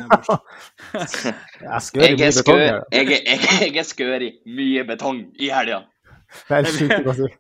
Jeg 0.98 1.86
skører 1.88 2.18
mye 2.18 2.34
betong. 2.36 2.60
Jeg, 2.60 2.82
jeg, 2.98 3.22
jeg, 3.30 3.72
jeg 3.78 3.86
skør 3.88 4.26
i 4.28 4.32
mye 4.60 4.84
betong 4.90 5.24
i 5.40 5.54
helga. 5.56 5.86
Det 6.50 6.60
er 6.60 6.70
sjukt 6.76 7.08
å 7.08 7.16
si. 7.22 7.32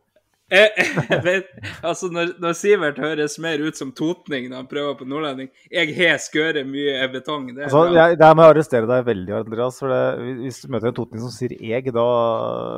Jeg, 0.52 0.86
vet, 1.28 1.52
altså 1.80 2.10
når, 2.12 2.34
når, 2.44 2.56
Sivert 2.60 2.98
høres 3.00 3.38
mer 3.40 3.62
ut 3.64 3.78
som 3.80 3.94
totning 3.96 4.50
når 4.52 4.60
han 4.60 4.68
prøver 4.68 4.98
på 5.00 5.06
nordlending 5.08 5.48
Jeg 5.72 5.94
har 5.96 6.18
skøret 6.20 6.68
mye 6.68 7.06
betong. 7.14 7.46
Det, 7.56 7.70
altså, 7.70 7.86
jeg, 7.96 8.18
der 8.20 8.34
må 8.36 8.44
jeg 8.44 8.56
arrestere 8.58 8.90
deg 8.90 9.06
veldig, 9.08 9.36
Andreas. 9.38 9.80
For 9.80 9.94
det, 9.94 10.34
hvis 10.42 10.60
du 10.64 10.74
møter 10.76 10.92
en 10.92 10.98
totning 10.98 11.24
som 11.24 11.32
sier 11.32 11.56
'eg', 11.56 11.88
da 11.96 12.08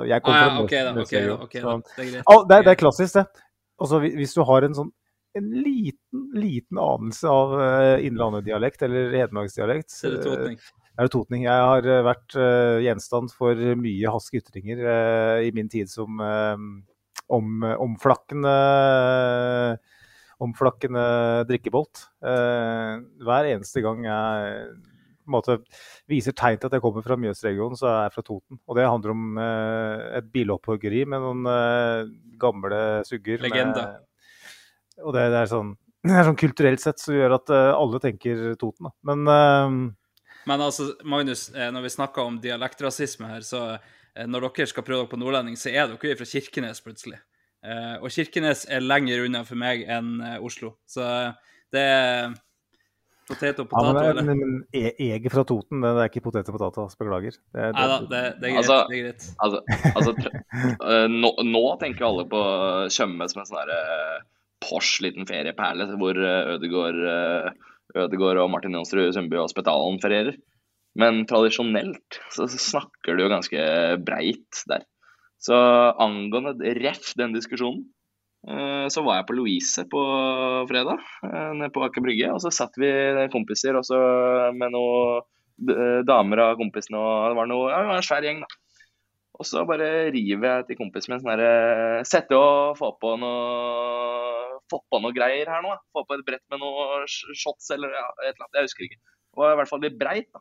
Jeg 0.10 0.22
kommer 0.22 0.38
ah, 0.38 0.52
ja, 0.52 0.62
okay, 0.62 0.84
da, 0.86 0.94
okay, 1.02 1.24
da, 1.26 1.40
okay, 1.48 1.66
da. 1.66 1.76
Det, 1.98 2.06
er. 2.12 2.28
Ah, 2.28 2.46
det, 2.52 2.62
det, 2.68 2.76
er 2.76 2.82
klassisk, 2.84 3.18
det. 3.18 3.26
Altså, 3.82 4.04
hvis 4.06 4.38
du 4.38 4.46
har 4.52 4.70
en 4.70 4.78
sånn 4.78 4.94
en 5.34 5.50
liten, 5.50 6.24
liten 6.38 6.78
anelse 6.78 7.26
av 7.26 7.58
uh, 7.58 8.06
innlandet-dialekt 8.06 8.84
eller 8.86 9.16
hedmarksdialekt 9.18 9.90
Så 9.90 10.12
er 10.12 10.18
det 10.20 10.26
totning. 10.28 10.60
Er 10.94 11.08
det 11.08 11.14
totning? 11.16 11.46
Jeg 11.48 11.70
har 11.74 11.88
vært 12.06 12.36
uh, 12.38 12.78
gjenstand 12.86 13.34
for 13.34 13.58
mye 13.82 14.14
haske 14.14 14.44
ytringer 14.44 14.84
uh, 14.86 15.40
i 15.42 15.50
min 15.58 15.74
tid 15.74 15.90
som 15.90 16.22
om, 17.32 17.64
omflakkende, 17.64 18.54
omflakkende 20.44 21.04
drikkebolt. 21.50 22.08
Eh, 22.26 22.98
hver 23.24 23.50
eneste 23.52 23.84
gang 23.86 24.04
jeg 24.08 24.66
måte 25.34 25.62
viser 26.12 26.36
tegn 26.36 26.60
til 26.60 26.68
at 26.68 26.76
jeg 26.76 26.84
kommer 26.84 27.06
fra 27.06 27.16
Mjøsregionen, 27.20 27.80
så 27.80 27.88
er 27.90 28.02
jeg 28.08 28.16
fra 28.18 28.26
Toten. 28.28 28.60
Og 28.68 28.80
det 28.80 28.90
handler 28.90 29.14
om 29.16 29.40
eh, 29.40 30.04
et 30.20 30.28
bilhopphuggeri 30.34 31.06
med 31.08 31.24
noen 31.24 31.48
eh, 31.54 32.12
gamle 32.42 32.84
sugger. 33.08 33.40
Legende. 33.46 33.88
Med, 33.88 35.02
og 35.04 35.16
det, 35.16 35.26
det, 35.32 35.42
er 35.46 35.52
sånn, 35.54 35.74
det, 36.10 36.16
er 36.18 36.30
sånn, 36.30 36.40
kulturelt 36.44 36.84
sett 36.84 37.02
som 37.02 37.18
gjør 37.18 37.40
at 37.40 37.54
alle 37.56 38.04
tenker 38.04 38.50
Toten. 38.60 38.90
Da. 38.90 38.96
Men 39.14 39.94
men 40.44 40.60
altså, 40.60 40.90
Magnus, 41.08 41.46
når 41.56 41.86
vi 41.86 41.90
snakker 41.94 42.28
om 42.28 42.36
dialektrasisme 42.44 43.30
her, 43.30 43.46
så 43.48 43.62
når 44.30 44.48
dere 44.48 44.70
skal 44.70 44.86
prøve 44.86 45.04
dere 45.04 45.12
på 45.12 45.18
nordlending, 45.22 45.56
så 45.60 45.72
er 45.74 45.90
dere 45.90 46.18
fra 46.20 46.28
Kirkenes 46.30 46.84
plutselig. 46.86 47.20
Eh, 47.64 47.96
og 48.04 48.12
Kirkenes 48.12 48.66
er 48.68 48.84
lenger 48.84 49.24
unna 49.24 49.44
for 49.48 49.60
meg 49.60 49.86
enn 49.88 50.18
eh, 50.20 50.42
Oslo. 50.44 50.74
Så 50.90 51.06
det 51.74 51.84
er 51.84 52.34
potet 53.30 53.62
og 53.64 53.70
potet. 53.72 54.02
Ja, 54.04 54.12
men, 54.18 54.28
men, 54.28 54.42
men, 54.42 54.58
jeg 54.76 55.22
er 55.22 55.32
fra 55.32 55.46
Toten, 55.48 55.80
det 55.84 55.94
er 55.94 56.12
ikke 56.12 56.26
potet 56.26 56.52
og 56.52 56.60
potet. 56.60 56.98
Beklager. 57.00 57.40
Det, 57.56 57.70
Nei 57.78 57.88
da, 57.90 58.00
det, 58.12 58.24
det, 58.42 58.50
er 58.50 58.58
greit. 58.58 58.60
Altså, 58.60 58.80
det 58.90 59.00
er 59.00 59.06
greit. 59.08 59.28
Altså, 59.40 59.64
altså 59.94 61.08
nå, 61.24 61.34
nå, 61.48 61.66
tenker 61.82 62.10
alle 62.10 62.28
på 62.30 62.42
Tjøme 62.92 63.30
som 63.32 63.44
en 63.44 63.52
sånn 63.52 63.62
herre 63.64 63.84
Porsche 64.64 65.08
liten 65.08 65.28
ferieperle 65.28 65.90
hvor 66.00 66.20
Ødegård, 66.24 67.00
Ødegård 68.00 68.40
og 68.44 68.52
Martin 68.52 68.76
Jonsrud 68.76 69.10
Sundby 69.16 69.40
og 69.40 69.50
Spetalen 69.52 70.00
ferierer. 70.04 70.36
Men 71.00 71.24
tradisjonelt 71.30 72.20
så 72.36 72.46
snakker 72.48 73.18
du 73.18 73.26
jo 73.26 73.32
ganske 73.32 73.62
breit 74.06 74.64
der. 74.70 74.86
Så 75.42 75.58
angående 76.00 76.74
ref 76.78 77.12
den 77.20 77.34
diskusjonen, 77.36 77.82
eh, 78.48 78.86
så 78.94 79.04
var 79.04 79.20
jeg 79.20 79.28
på 79.28 79.36
Louise 79.36 79.84
på 79.92 80.04
fredag, 80.70 81.02
eh, 81.28 81.52
nede 81.58 81.74
på 81.74 81.84
Aker 81.84 82.06
Brygge. 82.06 82.30
Og 82.32 82.40
så 82.44 82.54
satt 82.54 82.78
vi 82.80 82.92
kompiser 83.34 83.76
også 83.80 83.98
med 84.56 84.76
noen 84.76 85.24
eh, 85.74 86.02
damer 86.08 86.46
av 86.46 86.60
kompisene, 86.62 87.02
og 87.02 87.34
det 87.34 87.40
var, 87.42 87.50
noe, 87.50 87.72
ja, 87.74 87.82
det 87.82 87.92
var 87.92 88.00
en 88.00 88.08
svær 88.08 88.30
gjeng, 88.30 88.46
da. 88.46 88.60
Og 89.34 89.48
så 89.50 89.64
bare 89.66 90.14
river 90.14 90.46
jeg 90.46 90.66
til 90.68 90.78
kompisen 90.78 91.10
min 91.10 91.22
sånn 91.24 91.32
herre 91.34 92.04
Sette 92.06 92.38
og 92.38 92.78
få 92.78 92.92
på 93.02 93.16
noe 93.18 93.72
Få 94.72 94.78
på 94.88 95.00
noe 95.04 95.12
greier 95.12 95.50
her 95.52 95.60
nå. 95.66 95.74
Få 95.92 96.06
på 96.08 96.16
et 96.16 96.22
brett 96.26 96.44
med 96.54 96.62
noe 96.62 97.02
shots 97.10 97.68
eller 97.76 97.92
ja, 97.92 98.06
et 98.24 98.30
eller 98.30 98.46
annet. 98.46 98.56
Jeg 98.56 98.70
husker 98.70 98.86
ikke. 98.86 99.00
Det 99.04 99.42
var 99.42 99.52
i 99.52 99.58
hvert 99.60 99.70
fall 99.70 99.82
litt 99.84 99.98
breit, 100.00 100.30
da. 100.32 100.40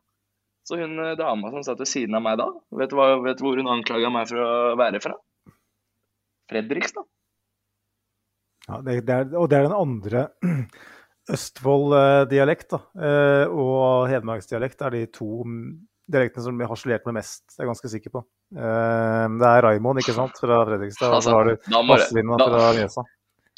Så 0.68 0.78
hun 0.78 0.98
eh, 1.02 1.16
dama 1.18 1.50
som 1.50 1.64
satt 1.66 1.80
ved 1.82 1.90
siden 1.90 2.16
av 2.18 2.24
meg 2.24 2.38
da, 2.40 2.48
vet 2.78 2.92
du, 2.92 2.96
hva, 2.98 3.16
vet 3.24 3.38
du 3.38 3.46
hvor 3.46 3.58
hun 3.58 3.70
anklaga 3.72 4.12
meg 4.14 4.30
for 4.30 4.42
å 4.42 4.50
være 4.78 5.02
fra? 5.02 5.16
Fredrikstad. 6.52 7.06
Ja, 8.68 8.78
det, 8.86 9.00
det 9.08 9.14
er, 9.14 9.30
og 9.34 9.48
det 9.50 9.58
er 9.58 9.66
den 9.66 9.74
andre 9.74 10.26
Østfold-dialekt 11.34 12.74
da, 12.74 12.82
eh, 12.98 13.46
og 13.50 14.10
hedmarksdialekt 14.10 14.84
er 14.86 14.94
de 14.94 15.06
to 15.14 15.46
dialektene 16.12 16.44
som 16.44 16.58
blir 16.58 16.70
harselert 16.70 17.06
med 17.08 17.20
mest, 17.20 17.44
det 17.48 17.60
er 17.60 17.64
jeg 17.64 17.70
ganske 17.72 17.90
sikker 17.94 18.14
på. 18.18 18.22
Eh, 18.54 19.26
det 19.38 19.48
er 19.48 19.66
Raimond, 19.66 20.02
ikke 20.02 20.14
sant, 20.16 20.38
fra 20.38 20.62
Fredrikstad. 20.68 21.08
Og 21.08 21.22
så 21.26 21.34
Altså, 21.34 21.36
har 21.38 21.50
du 21.50 21.90
Vazelina 21.90 22.38
fra 22.42 22.70
Mjøsa. 22.78 23.06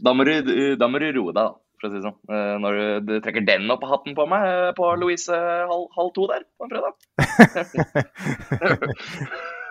Da 0.04 0.12
må 0.14 0.26
du 0.26 0.32
roe 0.34 1.32
deg, 1.32 1.36
da, 1.36 1.46
for 1.84 1.90
å 1.90 1.92
si 1.92 2.00
det 2.00 2.06
sånn. 2.08 2.16
Eh, 2.32 2.54
Når 2.64 2.78
du, 2.80 2.84
du 3.10 3.14
trekker 3.24 3.44
den 3.46 3.68
opp 3.74 3.84
av 3.84 3.92
hatten 3.98 4.16
på 4.16 4.24
meg 4.30 4.46
eh, 4.48 4.70
på 4.78 4.88
Louise 5.02 5.36
halv, 5.36 5.84
halv 5.98 6.10
to 6.16 6.24
der 6.32 6.46
på 6.56 6.64
en 6.64 6.72
fredag. 6.72 6.94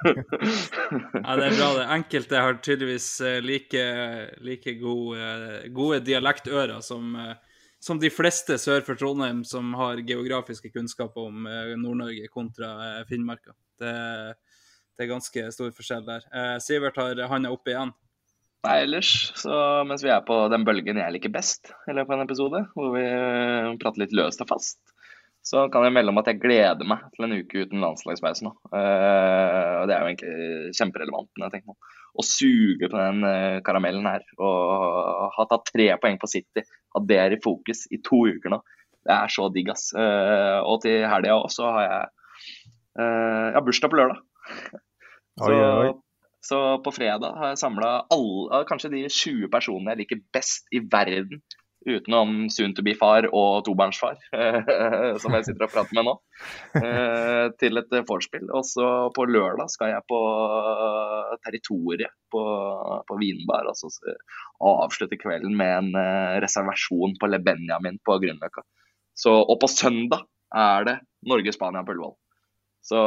Ja, 0.03 1.35
det 1.39 1.45
er 1.45 1.53
bra. 1.55 1.67
det. 1.77 1.83
Enkelte 1.95 2.41
har 2.43 2.57
tydeligvis 2.59 3.07
eh, 3.23 3.37
like, 3.43 3.83
like 4.43 4.73
gode, 4.81 5.27
gode 5.75 6.01
dialektører 6.03 6.81
som, 6.83 7.13
eh, 7.15 7.37
som 7.79 8.01
de 8.01 8.11
fleste 8.11 8.57
sør 8.59 8.83
for 8.83 8.99
Trondheim 8.99 9.43
som 9.47 9.71
har 9.79 10.01
geografiske 10.03 10.73
kunnskaper 10.75 11.29
om 11.29 11.47
eh, 11.47 11.71
Nord-Norge 11.79 12.27
kontra 12.33 12.73
eh, 12.89 13.05
Finnmarka. 13.07 13.55
Det, 13.79 13.93
det 14.97 15.05
er 15.07 15.13
ganske 15.13 15.45
stor 15.55 15.71
forskjell 15.77 16.03
der. 16.09 16.27
Eh, 16.35 16.57
Sivert 16.63 16.99
har 16.99 17.23
handa 17.31 17.53
oppe 17.55 17.71
igjen. 17.71 17.95
Nei, 18.63 18.77
ellers, 18.85 19.09
så 19.35 19.55
mens 19.83 20.05
vi 20.05 20.11
er 20.13 20.21
på 20.23 20.37
den 20.51 20.63
bølgen 20.63 20.99
jeg 21.01 21.13
liker 21.17 21.31
best 21.33 21.73
i 21.89 21.95
løpet 21.95 22.13
av 22.13 22.15
en 22.15 22.25
episode, 22.25 22.61
hvor 22.77 22.93
vi 22.95 23.01
eh, 23.03 23.71
prater 23.81 24.05
litt 24.05 24.13
løst 24.15 24.43
og 24.45 24.47
fast, 24.53 24.77
så 25.43 25.65
kan 25.71 25.83
jeg 25.83 25.91
melde 25.97 26.13
om 26.13 26.21
at 26.21 26.29
jeg 26.31 26.39
gleder 26.39 26.87
meg 26.87 27.01
til 27.11 27.27
en 27.27 27.35
uke 27.35 27.65
uten 27.65 27.83
landslagspause 27.83 28.45
nå. 28.45 28.53
Uh, 28.71 29.81
og 29.81 29.89
det 29.89 29.97
er 29.97 29.99
jo 29.99 30.11
egentlig 30.13 30.77
kjemperelevant 30.79 31.27
når 31.35 31.49
jeg 31.49 31.55
tenker 31.57 31.73
på. 31.73 31.91
Å 32.13 32.25
suge 32.27 32.87
på 32.87 32.93
den 32.93 33.25
eh, 33.25 33.57
karamellen 33.65 34.05
her 34.05 34.23
og 34.37 35.33
ha 35.33 35.47
tatt 35.49 35.71
tre 35.73 35.89
poeng 35.99 36.19
på 36.21 36.29
City, 36.29 36.63
ha 36.93 37.01
det 37.09 37.19
i 37.33 37.41
fokus 37.43 37.83
i 37.91 37.99
to 38.05 38.21
uker 38.29 38.53
nå, 38.53 38.61
det 39.03 39.15
er 39.17 39.33
så 39.33 39.49
digg, 39.51 39.73
ass. 39.73 39.89
Uh, 39.97 40.61
og 40.61 40.79
til 40.85 41.03
helga 41.09 41.35
òg 41.41 41.49
så 41.51 41.67
har 41.75 41.89
jeg 41.89 42.71
jeg 42.93 43.55
har 43.57 43.63
bursdag 43.65 43.89
på 43.89 43.97
lørdag. 43.97 44.19
Oi, 45.41 45.53
oi. 45.57 45.93
Så 46.43 46.59
på 46.83 46.91
fredag 46.91 47.37
har 47.39 47.53
jeg 47.53 47.61
samla 47.61 47.91
kanskje 48.67 48.91
de 48.91 49.03
20 49.07 49.51
personene 49.53 49.93
jeg 49.93 50.03
liker 50.03 50.23
best 50.35 50.67
i 50.75 50.81
verden, 50.83 51.39
utenom 51.83 52.49
soon 52.51 52.73
to 52.75 52.83
be-far 52.83 53.27
og 53.35 53.63
tobarnsfar, 53.67 54.19
som 55.21 55.35
jeg 55.35 55.47
sitter 55.47 55.65
og 55.65 55.73
prater 55.73 55.97
med 55.97 56.07
nå, 56.07 56.13
eh, 56.79 57.47
til 57.59 57.79
et 57.79 57.95
vorspiel. 58.07 58.47
Og 58.55 58.67
så 58.67 58.89
på 59.15 59.27
lørdag 59.27 59.71
skal 59.71 59.93
jeg 59.93 60.05
på 60.09 60.19
territoriet 61.43 62.13
på, 62.31 62.43
på 63.07 63.19
Vinbar. 63.19 63.71
og 63.71 64.83
avslutte 64.85 65.19
kvelden 65.19 65.55
med 65.59 65.73
en 65.77 65.91
eh, 65.99 66.37
reservasjon 66.43 67.17
på 67.19 67.31
Le 67.31 67.39
Benjamin 67.43 67.99
på 68.03 68.19
Grünerløkka. 68.19 68.63
Så, 69.15 69.31
og 69.31 69.59
på 69.61 69.69
søndag 69.69 70.25
er 70.53 70.87
det 70.87 70.99
Norge-Spania 71.29 71.83
på 71.85 71.95
Ullevål. 71.95 72.15
Så 72.83 72.99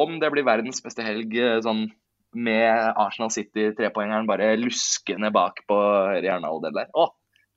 om 0.00 0.20
det 0.20 0.30
blir 0.32 0.46
verdens 0.48 0.80
beste 0.84 1.04
helg 1.04 1.34
eh, 1.36 1.58
sånn 1.64 1.88
med 2.34 2.92
Arsenal 2.96 3.30
City-trepoengeren 3.34 4.28
bare 4.28 4.52
luskende 4.60 5.32
bak 5.34 5.64
på 5.68 5.78
hjernehalvdel 6.20 6.76
der. 6.76 6.92
Å, 6.94 7.08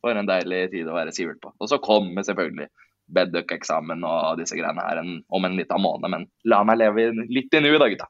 for 0.04 0.20
en 0.20 0.28
deilig 0.28 0.66
tid 0.74 0.90
å 0.90 0.98
være 0.98 1.14
Sivert 1.16 1.41
på. 1.44 1.54
Og 1.60 1.70
så 1.72 1.80
kommer 1.84 2.26
selvfølgelig 2.26 2.70
Bedduck-eksamen 3.14 4.04
og 4.08 4.40
disse 4.40 4.56
greiene 4.58 4.84
her 4.86 5.02
en, 5.02 5.16
om 5.30 5.45
en 5.45 5.56
liten 5.60 5.82
måned. 5.84 6.10
Men 6.12 6.28
la 6.50 6.64
meg 6.66 6.80
leve 6.80 7.10
litt 7.30 7.54
i 7.54 7.62
nuet 7.64 7.82
da, 7.82 7.90
gutta. 7.91 8.10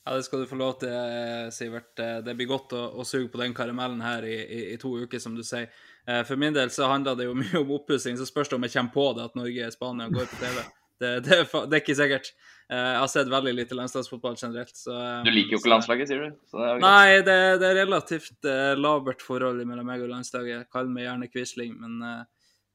Ja, 0.00 0.16
det 0.16 0.24
skal 0.24 0.42
du 0.42 0.48
få 0.48 0.56
lov 0.56 0.78
til, 0.80 0.90
eh, 0.90 1.50
Sivert. 1.54 1.92
Eh, 2.00 2.18
Det 2.24 2.34
blir 2.34 2.48
godt 2.48 2.72
å, 2.72 2.86
å 2.98 3.04
suge 3.04 3.28
på 3.30 3.38
den 3.38 3.54
karamellen 3.54 4.00
her 4.00 4.24
i, 4.24 4.36
i, 4.42 4.60
i 4.74 4.76
to 4.80 4.96
uker, 4.98 5.20
som 5.20 5.36
du 5.36 5.44
sier. 5.44 5.68
Eh, 6.08 6.22
For 6.24 6.40
min 6.40 6.56
del 6.56 6.72
så 6.72 6.88
handler 6.90 7.14
det 7.18 7.28
jo 7.28 7.36
mye 7.36 7.60
om 7.60 7.76
oppussing, 7.76 8.16
så 8.16 8.26
spørs 8.26 8.48
det 8.48 8.56
om 8.56 8.64
jeg 8.66 8.74
kommer 8.74 8.96
på 8.96 9.06
det 9.18 9.28
at 9.28 9.36
Norge-Spania 9.38 10.08
går 10.10 10.26
på 10.32 10.40
TV. 10.40 10.64
Det, 11.00 11.10
det, 11.24 11.36
er 11.40 11.66
det 11.66 11.78
er 11.78 11.82
ikke 11.82 11.96
sikkert. 11.96 12.30
Eh, 12.70 12.76
Jeg 12.78 13.00
har 13.00 13.10
sett 13.10 13.32
veldig 13.32 13.54
lite 13.56 13.78
landslagsfotball 13.78 14.36
generelt. 14.36 14.76
Så, 14.76 14.92
eh, 14.92 15.24
Du 15.24 15.32
liker 15.32 15.56
jo 15.56 15.62
ikke 15.62 15.72
landslaget, 15.72 16.10
sier 16.10 16.26
du? 16.26 16.38
Så 16.50 16.60
det 16.60 16.68
er. 16.68 16.84
Nei, 16.84 17.08
det, 17.26 17.38
det 17.62 17.70
er 17.70 17.80
relativt 17.80 18.48
uh, 18.48 18.74
labert 18.78 19.24
forhold 19.24 19.64
mellom 19.64 19.88
meg 19.88 20.04
og 20.04 20.12
landslaget. 20.12 20.68
Kall 20.72 20.92
meg 20.92 21.08
gjerne 21.08 21.30
Quisling, 21.32 21.74
men 21.80 21.98
uh, 22.04 22.22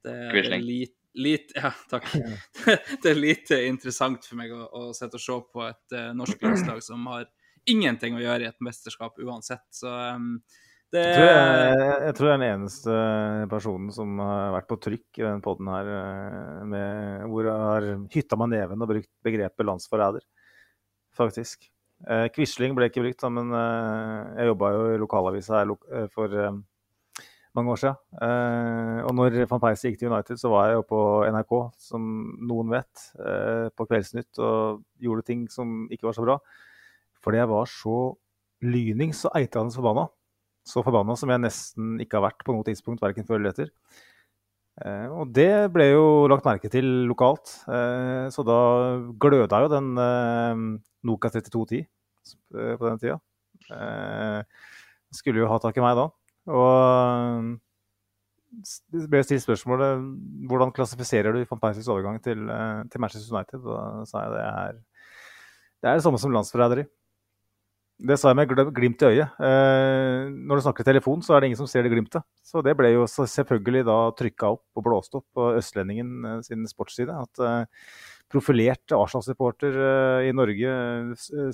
det, 0.05 0.17
er 0.41 0.57
lite 0.59 0.99
lit, 1.15 1.53
Ja, 1.55 1.71
takk. 1.89 2.09
det 3.03 3.11
er 3.13 3.17
lite 3.17 3.61
interessant 3.69 4.25
for 4.27 4.41
meg 4.41 4.51
å, 4.51 4.65
å 4.67 4.91
sette 4.97 5.19
og 5.19 5.23
se 5.23 5.39
på 5.53 5.63
et 5.69 5.95
uh, 5.95 6.11
norsk 6.17 6.43
landslag 6.43 6.83
som 6.83 7.05
har 7.13 7.29
ingenting 7.69 8.17
å 8.17 8.21
gjøre 8.21 8.45
i 8.45 8.49
et 8.49 8.61
mesterskap 8.63 9.17
uansett. 9.23 9.65
Så 9.73 9.89
um, 9.89 10.41
det 10.93 11.01
Jeg 11.01 11.15
tror 11.17 11.29
jeg, 11.29 11.93
jeg 12.05 12.15
tror 12.17 12.27
jeg 12.27 12.33
er 12.35 12.41
den 12.41 12.51
eneste 12.53 12.97
personen 13.51 13.93
som 13.93 14.19
har 14.21 14.53
vært 14.55 14.67
på 14.69 14.77
trykk 14.85 15.19
i 15.21 15.25
den 15.25 15.41
poden 15.43 15.69
her, 15.71 15.89
eh, 15.99 16.59
med, 16.71 17.25
hvor 17.31 17.47
jeg 17.49 17.63
har 17.69 17.87
hytta 18.13 18.37
med 18.39 18.53
neven 18.53 18.85
og 18.85 18.91
brukt 18.91 19.11
begrepet 19.25 19.67
landsforræder, 19.67 20.23
faktisk. 21.17 21.67
Eh, 22.05 22.27
Quisling 22.35 22.75
ble 22.77 22.89
ikke 22.91 23.03
brukt, 23.03 23.21
da, 23.23 23.31
men 23.33 23.51
eh, 23.55 24.39
jeg 24.41 24.51
jobba 24.51 24.71
jo 24.75 24.87
i 24.93 25.01
lokalavisa 25.01 25.59
her 25.59 25.69
lok 25.71 25.85
eh, 25.91 26.07
for 26.13 26.31
eh, 26.31 26.57
mange 27.55 27.71
år 27.71 27.81
siden. 27.81 28.01
Eh, 28.27 28.99
og 29.07 29.15
når 29.15 29.39
van 29.51 29.63
Persie 29.63 29.91
gikk 29.91 30.03
til 30.03 30.11
United, 30.11 30.39
så 30.41 30.51
var 30.51 30.69
jeg 30.69 30.79
jo 30.79 30.85
på 30.91 30.99
NRK, 31.31 31.55
som 31.87 32.11
noen 32.45 32.75
vet, 32.75 33.07
eh, 33.19 33.71
på 33.71 33.87
Kveldsnytt 33.89 34.43
og 34.43 34.83
gjorde 35.01 35.27
ting 35.31 35.47
som 35.51 35.85
ikke 35.89 36.09
var 36.11 36.17
så 36.19 36.27
bra. 36.27 36.37
Fordi 37.25 37.41
jeg 37.41 37.51
var 37.51 37.71
så 37.71 37.97
lynings 38.65 39.25
og 39.27 39.35
eitrende 39.39 39.75
forbanna 39.75 40.07
så 40.65 40.83
forbanna 40.85 41.15
som 41.19 41.31
jeg 41.31 41.43
nesten 41.43 41.95
ikke 42.01 42.19
har 42.19 42.27
vært 42.29 42.45
på 42.45 42.55
noe 42.55 42.65
tidspunkt, 42.67 43.03
verken 43.03 43.27
før 43.27 43.39
eller 43.39 43.53
etter. 43.53 43.71
Eh, 44.83 45.07
og 45.13 45.29
det 45.35 45.69
ble 45.71 45.91
jo 45.91 46.05
lagt 46.31 46.47
merke 46.47 46.71
til 46.71 46.87
lokalt, 47.09 47.53
eh, 47.71 48.25
så 48.33 48.43
da 48.47 48.59
gløda 49.21 49.61
jo 49.63 49.71
den 49.71 49.93
eh, 50.01 50.63
Noka 51.07 51.31
3210 51.31 51.85
eh, 51.85 52.73
på 52.75 52.89
den 52.89 52.99
tida. 53.03 53.19
Eh, 53.71 54.41
skulle 55.15 55.43
jo 55.43 55.51
ha 55.51 55.61
tak 55.63 55.77
i 55.79 55.85
meg 55.85 55.95
da. 55.99 56.09
Og 56.51 57.53
det 58.93 59.07
ble 59.11 59.21
stilt 59.25 59.43
spørsmålet 59.43 60.03
hvordan 60.49 60.73
klassifiserer 60.75 61.35
du 61.35 61.45
van 61.49 61.61
Persies 61.61 61.89
overgang 61.91 62.19
til, 62.23 62.43
eh, 62.49 62.83
til 62.91 63.01
Manchester 63.03 63.35
United. 63.35 63.63
Da 63.63 64.05
sa 64.09 64.25
jeg 64.25 64.35
det 64.35 64.43
er 64.49 64.83
det 65.83 65.91
er 65.91 65.99
det 65.99 66.05
samme 66.05 66.17
som 66.17 66.33
landsforræderi. 66.33 66.85
Det 67.95 68.17
sa 68.19 68.33
jeg 68.33 68.41
med 68.41 68.49
glimt 68.75 69.03
i 69.05 69.07
øyet. 69.07 69.37
Eh, 69.39 70.25
når 70.27 70.59
du 70.59 70.63
snakker 70.65 70.83
i 70.83 70.89
telefon, 70.89 71.21
så 71.23 71.35
er 71.35 71.41
det 71.41 71.49
ingen 71.49 71.61
som 71.61 71.69
ser 71.71 71.85
det 71.85 71.93
glimtet. 71.93 72.25
Så 72.43 72.59
det 72.65 72.73
ble 72.75 72.91
jo 72.91 73.05
selvfølgelig 73.07 73.85
da 73.87 73.95
trykka 74.19 74.49
opp 74.57 74.65
og 74.75 74.83
blåst 74.83 75.15
opp 75.15 75.23
på 75.35 75.53
Østlendingen 75.61 76.09
eh, 76.27 76.41
sin 76.43 76.67
sportsside. 76.67 77.15
At 77.15 77.39
eh, 77.39 77.63
profilert 78.31 78.91
Arsenal-supporter 78.91 79.79
eh, 79.85 80.27
i 80.27 80.35
Norge 80.35 80.75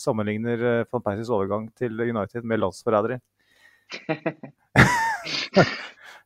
sammenligner 0.02 0.66
eh, 0.72 0.88
van 0.90 1.06
Persies 1.06 1.30
overgang 1.30 1.70
til 1.78 2.02
United 2.02 2.48
med 2.48 2.64
landsforræderi. 2.64 3.22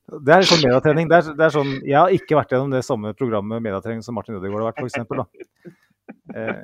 Det 0.05 0.33
er 0.35 0.45
sånn 0.45 0.61
mediatrening. 0.61 1.07
Det 1.09 1.17
er, 1.17 1.33
det 1.33 1.43
er 1.47 1.53
sånn, 1.53 1.71
jeg 1.81 1.97
har 1.97 2.11
ikke 2.13 2.37
vært 2.37 2.51
gjennom 2.53 2.69
det 2.75 2.83
samme 2.85 3.09
programmet 3.17 3.63
mediatrening 3.65 4.03
som 4.05 4.13
Martin 4.13 4.37
Ødegaard 4.37 4.61
har 4.61 4.69
vært, 4.69 4.85
f.eks. 4.85 5.01
Eh, 6.35 6.61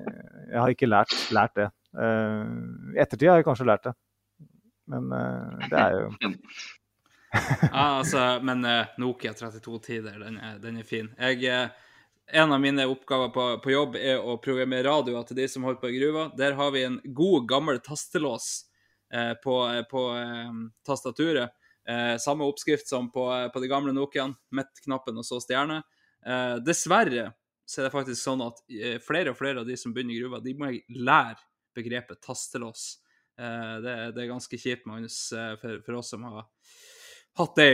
jeg 0.51 0.59
har 0.59 0.73
ikke 0.75 0.89
lært, 0.89 1.15
lært 1.33 1.55
det. 1.57 1.67
Eh, 1.97 2.95
I 2.95 3.01
ettertid 3.01 3.29
har 3.29 3.41
jeg 3.41 3.47
kanskje 3.47 3.67
lært 3.67 3.89
det. 3.89 3.95
Men 4.91 5.11
eh, 5.15 5.67
det 5.69 5.79
er 5.79 5.97
jo 5.99 6.11
Ja, 7.71 7.85
altså, 8.01 8.23
men 8.43 8.65
eh, 8.67 8.91
Nokia 8.99 9.31
32-tider, 9.37 10.19
den 10.19 10.39
den 10.61 10.81
er 10.81 10.87
fin. 10.87 11.07
Jeg, 11.15 11.71
en 12.31 12.51
av 12.51 12.59
mine 12.61 12.85
oppgaver 12.87 13.29
på, 13.29 13.45
på 13.63 13.71
jobb 13.71 13.95
er 13.99 14.19
å 14.19 14.37
programmere 14.43 14.87
radioer 14.87 15.23
til 15.27 15.39
de 15.39 15.47
som 15.51 15.65
holder 15.67 15.81
på 15.81 15.91
i 15.91 15.97
gruva. 15.99 16.27
Der 16.37 16.55
har 16.59 16.71
vi 16.75 16.83
en 16.87 16.99
god, 17.03 17.47
gammel 17.49 17.79
tastelås 17.83 18.49
eh, 19.13 19.33
på, 19.43 19.57
på 19.91 20.05
eh, 20.15 20.61
tastaturet. 20.87 21.55
Eh, 21.87 22.15
samme 22.21 22.47
oppskrift 22.47 22.87
som 22.87 23.09
på, 23.11 23.27
på 23.53 23.63
de 23.63 23.71
gamle 23.71 23.95
Nokiaen. 23.95 24.35
Midt-knappen 24.55 25.19
og 25.19 25.27
så 25.27 25.41
stjerne. 25.43 25.81
Dessverre 26.61 27.31
så 27.65 27.79
er 27.79 27.87
det 27.87 27.93
faktisk 27.95 28.19
sånn 28.21 28.43
at 28.45 28.59
flere 29.01 29.31
og 29.31 29.39
flere 29.39 29.63
av 29.63 29.65
de 29.65 29.73
som 29.79 29.93
begynner 29.95 30.13
i 30.13 30.19
gruva, 30.19 30.41
de 30.43 30.53
må 30.53 30.69
lære 31.01 31.39
begrepet 31.77 32.21
tastelås. 32.25 33.01
Eh, 33.39 33.75
det, 33.81 33.93
det 34.15 34.23
er 34.23 34.31
ganske 34.31 34.59
kjipt, 34.59 34.87
Magnus, 34.89 35.17
eh, 35.33 35.53
for, 35.61 35.81
for 35.85 35.99
oss 36.01 36.11
som 36.13 36.25
har 36.27 36.47
hatt 37.39 37.55
det 37.55 37.67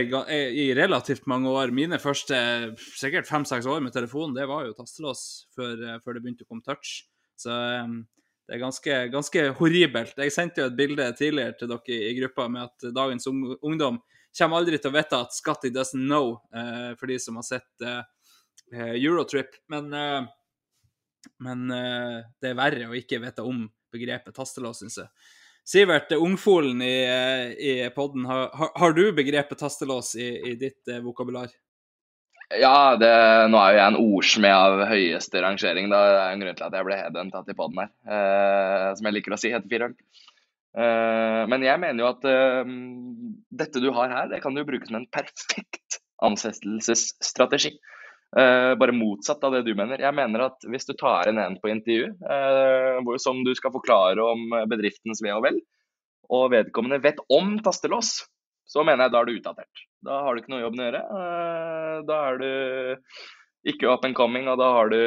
i 0.54 0.68
relativt 0.78 1.26
mange 1.26 1.50
år. 1.50 1.72
Mine 1.74 1.98
første 1.98 2.36
sikkert 2.78 3.26
fem-seks 3.28 3.66
år 3.66 3.82
med 3.82 3.94
telefon, 3.94 4.36
det 4.36 4.46
var 4.48 4.68
jo 4.68 4.76
tastelås 4.76 5.24
før, 5.56 5.74
eh, 5.82 5.98
før 6.04 6.16
det 6.16 6.22
begynte 6.24 6.46
å 6.46 6.50
komme 6.52 6.64
touch. 6.66 7.02
Så 7.38 7.54
det 8.48 8.56
er 8.56 8.62
ganske, 8.62 8.94
ganske 9.12 9.42
horribelt. 9.58 10.16
Jeg 10.18 10.34
sendte 10.34 10.62
jo 10.62 10.70
et 10.70 10.78
bilde 10.78 11.04
tidligere 11.18 11.54
til 11.58 11.70
dere 11.70 11.94
i, 11.94 11.98
i 12.08 12.14
gruppa 12.18 12.48
med 12.50 12.70
at 12.70 12.88
dagens 12.96 13.28
ungdom 13.28 14.00
kommer 14.38 14.58
aldri 14.58 14.78
til 14.78 14.90
å 14.90 14.96
vite 14.96 15.20
at 15.22 15.34
Scotty 15.36 15.70
doesn't 15.74 16.06
know, 16.06 16.38
for 16.98 17.10
de 17.10 17.18
som 17.22 17.38
har 17.38 17.46
sett 17.46 17.86
Eurotrip. 18.72 19.54
Men, 19.70 19.94
men 21.46 21.62
det 21.70 22.50
er 22.50 22.58
verre 22.58 22.90
å 22.90 22.98
ikke 22.98 23.20
vite 23.22 23.46
om 23.46 23.68
begrepet 23.94 24.36
tastelås, 24.36 24.82
syns 24.82 24.98
jeg. 25.02 25.08
Sivert, 25.68 26.12
ungfolen 26.16 26.80
i, 26.82 26.94
eh, 27.04 27.50
i 27.60 27.72
podden, 27.92 28.24
har, 28.28 28.48
har, 28.54 28.92
du 28.96 29.10
begrepet 29.12 29.60
tastelås 29.60 30.14
i, 30.16 30.28
i 30.52 30.54
ditt 30.60 30.88
eh, 30.88 31.02
vokabular? 31.04 31.50
Ja, 32.56 32.96
det, 32.96 33.10
nå 33.52 33.58
er 33.60 33.74
jo 33.74 33.76
jeg 33.76 33.90
en 33.90 33.98
ordsmed 34.00 34.54
av 34.54 34.82
høyeste 34.88 35.42
rangering. 35.44 35.90
Da. 35.92 36.00
Det 36.08 36.22
er 36.22 36.32
en 36.32 36.44
grunn 36.44 36.56
til 36.56 36.68
at 36.70 36.76
jeg 36.78 36.88
ble 36.88 36.96
headhunta 36.96 37.42
til 37.44 37.58
poden 37.58 37.82
her, 37.82 37.92
eh, 38.08 38.88
som 38.96 39.10
jeg 39.10 39.18
liker 39.18 39.36
å 39.36 39.40
si 39.40 39.52
heter 39.52 39.68
Firøl. 39.68 39.96
Eh, 40.78 41.42
men 41.52 41.66
jeg 41.66 41.82
mener 41.82 42.04
jo 42.04 42.08
at 42.14 42.24
eh, 42.28 42.72
dette 43.60 43.84
du 43.84 43.90
har 43.92 44.14
her, 44.14 44.32
det 44.32 44.40
kan 44.44 44.56
du 44.56 44.64
bruke 44.64 44.88
som 44.88 44.96
en 45.02 45.08
perfekt 45.12 46.00
ansettelsesstrategi. 46.24 47.74
Eh, 48.36 48.74
bare 48.76 48.92
motsatt 48.92 49.44
av 49.44 49.54
det 49.56 49.62
du 49.64 49.72
mener. 49.76 50.02
Jeg 50.02 50.14
mener 50.16 50.48
at 50.50 50.66
hvis 50.68 50.84
du 50.88 50.92
tar 50.98 51.30
inn 51.30 51.40
en 51.40 51.56
på 51.60 51.70
intervju 51.72 52.10
uh, 52.28 53.14
som 53.22 53.40
du 53.44 53.54
skal 53.56 53.72
forklare 53.72 54.20
om 54.20 54.52
bedriftens 54.68 55.22
ve 55.24 55.32
og 55.32 55.46
vel, 55.46 55.62
og 56.28 56.50
vedkommende 56.52 57.00
vet 57.00 57.22
om 57.32 57.56
tastelås, 57.64 58.18
så 58.68 58.84
mener 58.84 59.06
jeg 59.06 59.14
da 59.14 59.22
er 59.22 59.30
du 59.30 59.38
utdatert. 59.38 59.84
Da 60.04 60.20
har 60.26 60.36
du 60.36 60.42
ikke 60.42 60.52
noe 60.52 60.60
jobb 60.66 60.76
å 60.76 60.84
gjøre. 60.84 61.02
Uh, 61.08 61.96
da 62.10 62.20
er 62.28 62.42
du 62.42 62.48
ikke 63.68 63.88
up 63.88 64.04
and 64.04 64.16
coming, 64.16 64.44
og 64.52 64.60
da 64.60 64.68
har 64.76 64.92
du 64.92 65.00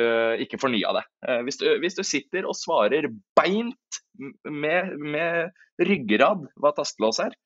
ikke 0.44 0.60
fornya 0.60 0.90
det. 0.98 1.06
Hvis 1.48 1.62
du, 1.62 1.70
hvis 1.82 1.96
du 1.98 2.02
sitter 2.06 2.46
og 2.46 2.58
svarer 2.58 3.08
beint 3.38 4.02
med, 4.44 4.92
med, 5.00 5.56
ryggrad 5.82 6.44
hva 6.60 6.74
tastelås 6.76 7.22
er, 7.24 7.38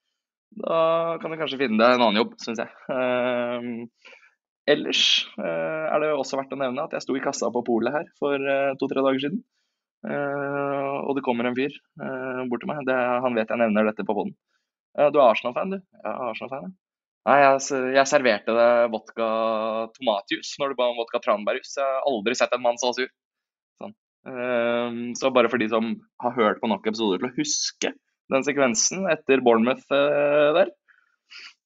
da 0.59 1.15
kan 1.21 1.31
du 1.31 1.37
kanskje 1.39 1.59
finne 1.61 1.77
deg 1.79 1.95
en 1.95 2.07
annen 2.07 2.19
jobb, 2.23 2.33
syns 2.41 2.63
jeg. 2.63 2.73
Ellers 4.69 5.01
uh, 5.37 5.85
er 5.93 6.01
det 6.01 6.13
også 6.15 6.39
verdt 6.39 6.55
å 6.55 6.57
nevne 6.57 6.87
at 6.87 6.95
jeg 6.95 7.05
sto 7.05 7.15
i 7.17 7.21
kassa 7.21 7.51
på 7.53 7.61
polet 7.67 7.93
her 7.93 8.07
for 8.17 8.41
uh, 8.41 8.73
to-tre 8.81 9.03
dager 9.05 9.27
siden. 9.27 9.43
og 10.05 11.15
det 11.17 11.23
kommer 11.25 11.47
en 11.49 11.55
fyr 11.57 11.73
bort 12.49 12.61
til 12.61 12.69
meg. 12.69 12.83
Det, 12.85 12.95
han 13.23 13.33
vet 13.33 13.49
jeg 13.49 13.57
nevner 13.57 13.87
dette 13.87 14.03
på 14.05 14.13
poden. 14.13 14.35
du 14.93 15.17
er 15.17 15.23
Arsenal-fan, 15.23 15.71
du? 15.73 15.79
Ja, 16.03 16.11
Arsenal-fan, 16.27 16.67
ja. 16.67 16.73
Nei, 17.25 17.37
jeg, 17.41 17.79
jeg 17.95 18.11
serverte 18.11 18.53
deg 18.53 18.91
vodka 18.93 19.29
tomatjus 19.95 20.51
når 20.61 20.75
du 20.75 20.77
ba 20.77 20.91
om 20.91 20.99
vodka 20.99 21.23
tranbærjus. 21.23 21.71
Jeg 21.79 21.87
har 21.87 22.05
aldri 22.05 22.37
sett 22.37 22.53
en 22.53 22.61
mann 22.61 22.77
så 22.77 22.91
sur. 22.93 23.09
Sånn. 23.81 23.95
Så 25.17 25.33
bare 25.33 25.49
for 25.49 25.63
de 25.63 25.71
som 25.73 25.95
har 26.21 26.37
hørt 26.37 26.61
på 26.61 26.69
nok 26.69 26.85
episoder 26.85 27.23
til 27.23 27.31
å 27.31 27.37
huske 27.39 27.95
den 28.35 28.45
sekvensen 28.45 29.09
etter 29.09 29.41
Bournemouth 29.41 29.89
der, 29.89 30.69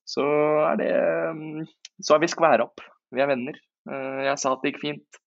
så 0.10 0.26
er 0.72 0.80
det 0.80 0.92
um, 1.30 1.68
Så 2.02 2.16
har 2.16 2.24
vi 2.24 2.32
skværa 2.32 2.66
opp. 2.66 2.82
Vi 3.14 3.22
er 3.22 3.30
venner. 3.30 3.58
Uh, 3.90 4.26
jeg 4.26 4.42
sa 4.42 4.56
at 4.56 4.64
det 4.64 4.74
gikk 4.74 4.84
fint. 4.84 5.22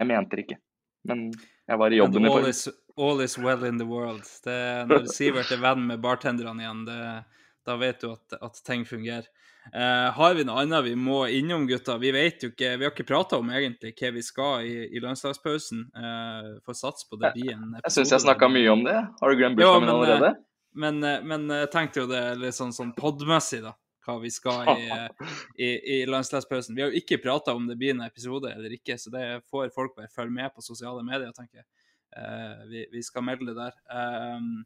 Jeg 0.00 0.08
mente 0.08 0.36
det 0.36 0.46
ikke. 0.46 0.60
Men 1.08 1.30
jeg 1.70 1.80
var 1.80 1.92
i 1.92 2.00
jobben 2.00 2.26
i 2.26 2.32
forrige. 2.32 2.76
All 3.00 3.22
is 3.24 3.38
well 3.40 3.64
in 3.64 3.78
the 3.80 3.86
world. 3.88 4.26
Det, 4.44 4.56
når 4.90 5.06
Sivert 5.12 5.52
er 5.54 5.60
venn 5.62 5.86
med 5.88 6.02
bartenderne 6.04 6.60
igjen, 6.60 6.82
det, 6.84 6.98
da 7.64 7.76
vet 7.80 8.02
du 8.02 8.10
at, 8.12 8.36
at 8.36 8.60
ting 8.66 8.84
fungerer. 8.88 9.28
Uh, 9.70 10.10
har 10.16 10.34
vi 10.34 10.44
noe 10.48 10.64
annet 10.64 10.84
vi 10.88 10.94
må 10.98 11.22
innom, 11.36 11.66
gutter? 11.68 12.00
Vi 12.02 12.10
vet 12.12 12.42
jo 12.42 12.50
ikke, 12.50 12.74
vi 12.80 12.86
har 12.86 12.92
ikke 12.92 13.06
prata 13.08 13.38
om 13.40 13.52
egentlig 13.54 13.92
hva 13.94 14.12
vi 14.16 14.24
skal 14.24 14.68
i, 14.68 14.76
i 14.88 15.02
landslagspausen. 15.04 15.86
Uh, 15.96 16.58
Får 16.66 16.78
satse 16.80 17.08
på 17.08 17.20
det 17.20 17.32
blir 17.36 17.54
en 17.54 17.68
episode. 17.68 17.84
Jeg 17.86 17.96
syns 17.96 18.14
jeg 18.16 18.24
snakka 18.26 18.50
mye 18.52 18.72
om 18.72 18.84
det. 18.88 18.96
Har 19.20 19.32
du 19.32 19.40
glemt 19.40 19.60
bursdagen 19.60 19.86
min 19.86 19.94
allerede? 19.94 20.32
Men, 20.72 21.00
men, 21.00 21.28
men 21.28 21.60
jeg 21.62 21.70
tenkte 21.72 22.04
jo 22.04 22.10
det 22.10 22.24
litt 22.40 22.56
sånn, 22.56 22.74
sånn 22.74 22.92
podmessig, 22.98 23.62
da. 23.64 23.76
Hva 24.06 24.16
vi 24.22 24.30
skal 24.32 24.70
i, 24.72 24.88
i, 25.66 25.70
i 25.94 25.98
landslagspausen. 26.08 26.76
Vi 26.76 26.84
har 26.84 26.92
jo 26.92 27.02
ikke 27.02 27.20
prata 27.22 27.54
om 27.56 27.66
det 27.68 27.76
blir 27.80 27.94
en 27.94 28.04
episode 28.06 28.52
eller 28.52 28.72
ikke, 28.76 28.96
så 28.98 29.12
det 29.12 29.24
får 29.50 29.72
folk 29.74 29.96
bare 29.98 30.12
følge 30.14 30.34
med 30.34 30.54
på 30.54 30.64
sosiale 30.64 31.04
medier, 31.06 31.32
tenker 31.36 31.62
jeg. 31.62 31.68
Uh, 32.10 32.66
vi, 32.70 32.86
vi, 32.90 33.02
skal 33.06 33.22
melde 33.22 33.52
det 33.52 33.60
der. 33.60 33.76
Um, 33.92 34.64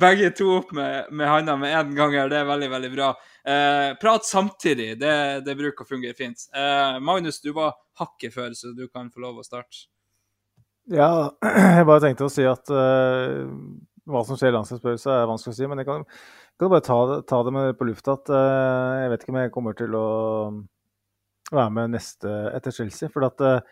begge 0.00 0.30
to 0.30 0.50
opp 0.58 0.72
med, 0.72 1.12
med 1.12 1.28
handa 1.28 1.56
med 1.56 1.74
en 1.76 1.94
gang 1.94 2.14
her. 2.14 2.28
Det 2.30 2.38
er 2.38 2.48
veldig, 2.48 2.70
veldig 2.70 2.90
bra. 2.94 3.10
Uh, 3.44 3.98
prat 4.00 4.24
samtidig. 4.24 4.94
Det, 5.00 5.14
det, 5.46 5.56
bruker 5.58 5.84
å 5.84 5.88
fungere 5.88 6.16
fint. 6.16 6.46
Uh, 6.56 7.00
Magnus, 7.02 7.40
du 7.44 7.52
var 7.56 7.74
hakket 8.00 8.34
før, 8.34 8.54
så 8.56 8.72
du 8.76 8.86
kan 8.88 9.10
få 9.12 9.24
lov 9.26 9.40
å 9.40 9.46
starte. 9.46 9.88
Ja, 10.90 11.30
jeg 11.76 11.88
bare 11.88 12.02
tenkte 12.06 12.26
å 12.26 12.32
si 12.32 12.46
at 12.48 12.72
uh, 12.72 13.44
hva 14.10 14.24
som 14.26 14.38
skjer 14.38 14.54
i 14.54 14.56
landslagsspørrelse 14.56 15.18
er 15.18 15.28
vanskelig 15.30 15.54
å 15.54 15.58
si. 15.58 15.68
Men 15.70 15.82
jeg 15.82 15.90
kan, 15.90 16.06
kan 16.60 16.72
bare 16.72 16.84
ta, 16.84 16.98
ta, 17.24 17.42
det 17.46 17.52
med 17.56 17.76
på 17.78 17.86
lufta 17.88 18.16
at 18.18 18.30
uh, 18.32 19.00
jeg 19.00 19.12
vet 19.12 19.22
ikke 19.24 19.32
om 19.32 19.38
jeg 19.40 19.52
kommer 19.54 19.76
til 19.78 19.94
å 19.96 20.08
være 21.50 21.70
med 21.76 21.94
neste 21.96 22.32
etter 22.54 22.74
Chelsea. 22.74 23.10
For 23.12 23.24
at 23.26 23.40
uh, 23.40 23.62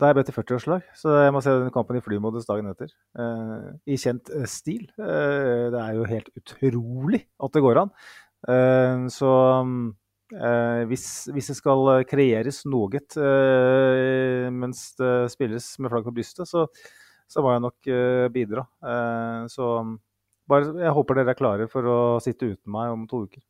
da 0.00 0.08
er 0.08 0.14
jeg 0.14 0.18
bedt 0.20 0.30
til 0.30 0.38
40-årslag, 0.38 0.86
så 0.96 1.18
jeg 1.26 1.34
må 1.36 1.42
se 1.44 1.52
den 1.60 1.72
kampen 1.74 1.98
i 1.98 2.02
flymodus 2.04 2.48
dagen 2.48 2.70
etter. 2.70 2.92
Uh, 3.18 3.76
I 3.84 3.98
kjent 4.00 4.32
stil. 4.48 4.86
Det 4.96 5.80
er 5.82 5.96
jo 5.98 6.08
helt 6.08 6.30
utrolig 6.40 7.26
at 7.44 7.56
det 7.56 7.64
går 7.66 7.84
an. 7.84 7.96
så 9.12 9.32
hvis, 10.88 11.04
hvis, 11.34 11.48
det 11.50 11.56
skal 11.58 12.04
kreeres 12.08 12.62
noe 12.70 13.00
mens 14.54 14.84
det 14.96 15.10
spilles 15.34 15.66
med 15.82 15.90
flagg 15.90 16.06
på 16.06 16.14
brystet, 16.14 16.48
så, 16.48 16.64
så 17.28 17.42
må 17.44 17.52
jeg 17.52 17.64
nok 17.66 17.90
bidra. 18.32 18.64
så 19.50 19.66
bare, 20.50 20.74
jeg 20.82 20.96
håper 20.96 21.20
dere 21.20 21.34
er 21.34 21.38
klare 21.38 21.70
for 21.70 21.86
å 21.86 22.00
sitte 22.22 22.50
uten 22.50 22.74
meg 22.74 22.92
om 22.92 23.06
to 23.10 23.24
uker. 23.28 23.42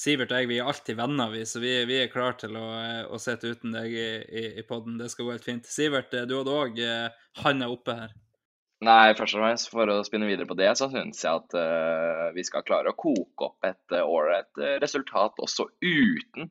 Sivert 0.00 0.30
og 0.32 0.40
jeg 0.40 0.48
vi 0.48 0.56
er 0.56 0.68
alltid 0.70 0.96
venner, 0.96 1.28
vi, 1.28 1.42
så 1.44 1.60
vi, 1.60 1.74
vi 1.84 1.98
er 2.00 2.08
klare 2.08 2.38
til 2.40 2.56
å, 2.56 2.64
å 3.12 3.18
sitte 3.20 3.52
uten 3.52 3.74
deg 3.76 3.92
i, 3.92 4.08
i, 4.24 4.44
i 4.62 4.64
poden. 4.64 4.96
Det 4.96 5.10
skal 5.12 5.26
gå 5.26 5.34
helt 5.34 5.44
fint. 5.44 5.68
Sivert, 5.68 6.14
du 6.14 6.38
hadde 6.38 6.54
òg 6.56 6.80
eh, 6.80 7.18
handa 7.42 7.68
oppe 7.68 7.96
her. 7.98 8.14
Nei, 8.80 9.12
først 9.12 9.36
og 9.36 9.42
fremst 9.42 9.68
for 9.68 9.92
å 9.92 9.98
spinne 10.06 10.28
videre 10.30 10.48
på 10.48 10.56
det, 10.56 10.70
så 10.80 10.88
syns 10.88 11.20
jeg 11.20 11.42
at 11.42 11.52
uh, 11.52 12.30
vi 12.32 12.40
skal 12.48 12.64
klare 12.64 12.94
å 12.94 12.96
koke 12.96 13.50
opp 13.50 13.68
et 13.68 13.96
ålreit 14.00 14.48
uh, 14.56 14.78
resultat 14.80 15.36
også 15.44 15.66
uten 15.84 16.48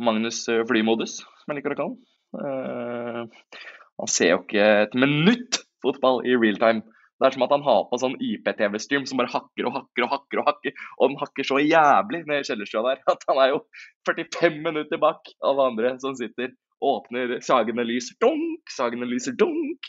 Magnus 0.00 0.46
flymodus, 0.70 1.18
som 1.20 1.52
jeg 1.52 1.58
liker 1.58 1.74
å 1.74 1.78
kalle 1.82 1.92
han. 1.92 3.28
Uh, 3.28 3.68
han 4.00 4.10
ser 4.14 4.32
jo 4.32 4.40
ikke 4.46 4.64
et 4.86 4.96
minutt 4.96 5.60
fotball 5.84 6.22
i 6.24 6.38
real 6.38 6.56
time. 6.62 6.86
Det 7.18 7.26
er 7.26 7.34
som 7.34 7.44
at 7.48 7.52
han 7.54 7.64
har 7.66 7.84
på 7.90 7.98
sånn 7.98 8.14
IP-TV-stream 8.22 9.06
som 9.10 9.18
bare 9.18 9.32
hakker 9.32 9.66
og 9.66 9.74
hakker 9.74 10.06
og 10.06 10.12
hakker. 10.12 10.40
Og 10.40 10.50
hakker, 10.52 10.74
og 10.98 11.10
den 11.10 11.18
hakker 11.18 11.46
så 11.48 11.58
jævlig 11.58 12.22
ned 12.30 12.44
i 12.44 12.46
kjellerstua 12.46 12.84
der 12.86 13.00
at 13.10 13.24
han 13.30 13.40
er 13.42 13.52
jo 13.56 13.60
45 14.06 14.60
minutter 14.62 15.00
bak 15.02 15.30
alle 15.42 15.70
andre 15.72 15.94
som 16.02 16.14
sitter. 16.18 16.52
Åpner 16.78 17.40
sagende 17.42 17.82
lys, 17.82 18.12
dunk, 18.22 18.70
sagende 18.70 19.08
lyser, 19.10 19.34
dunk. 19.38 19.88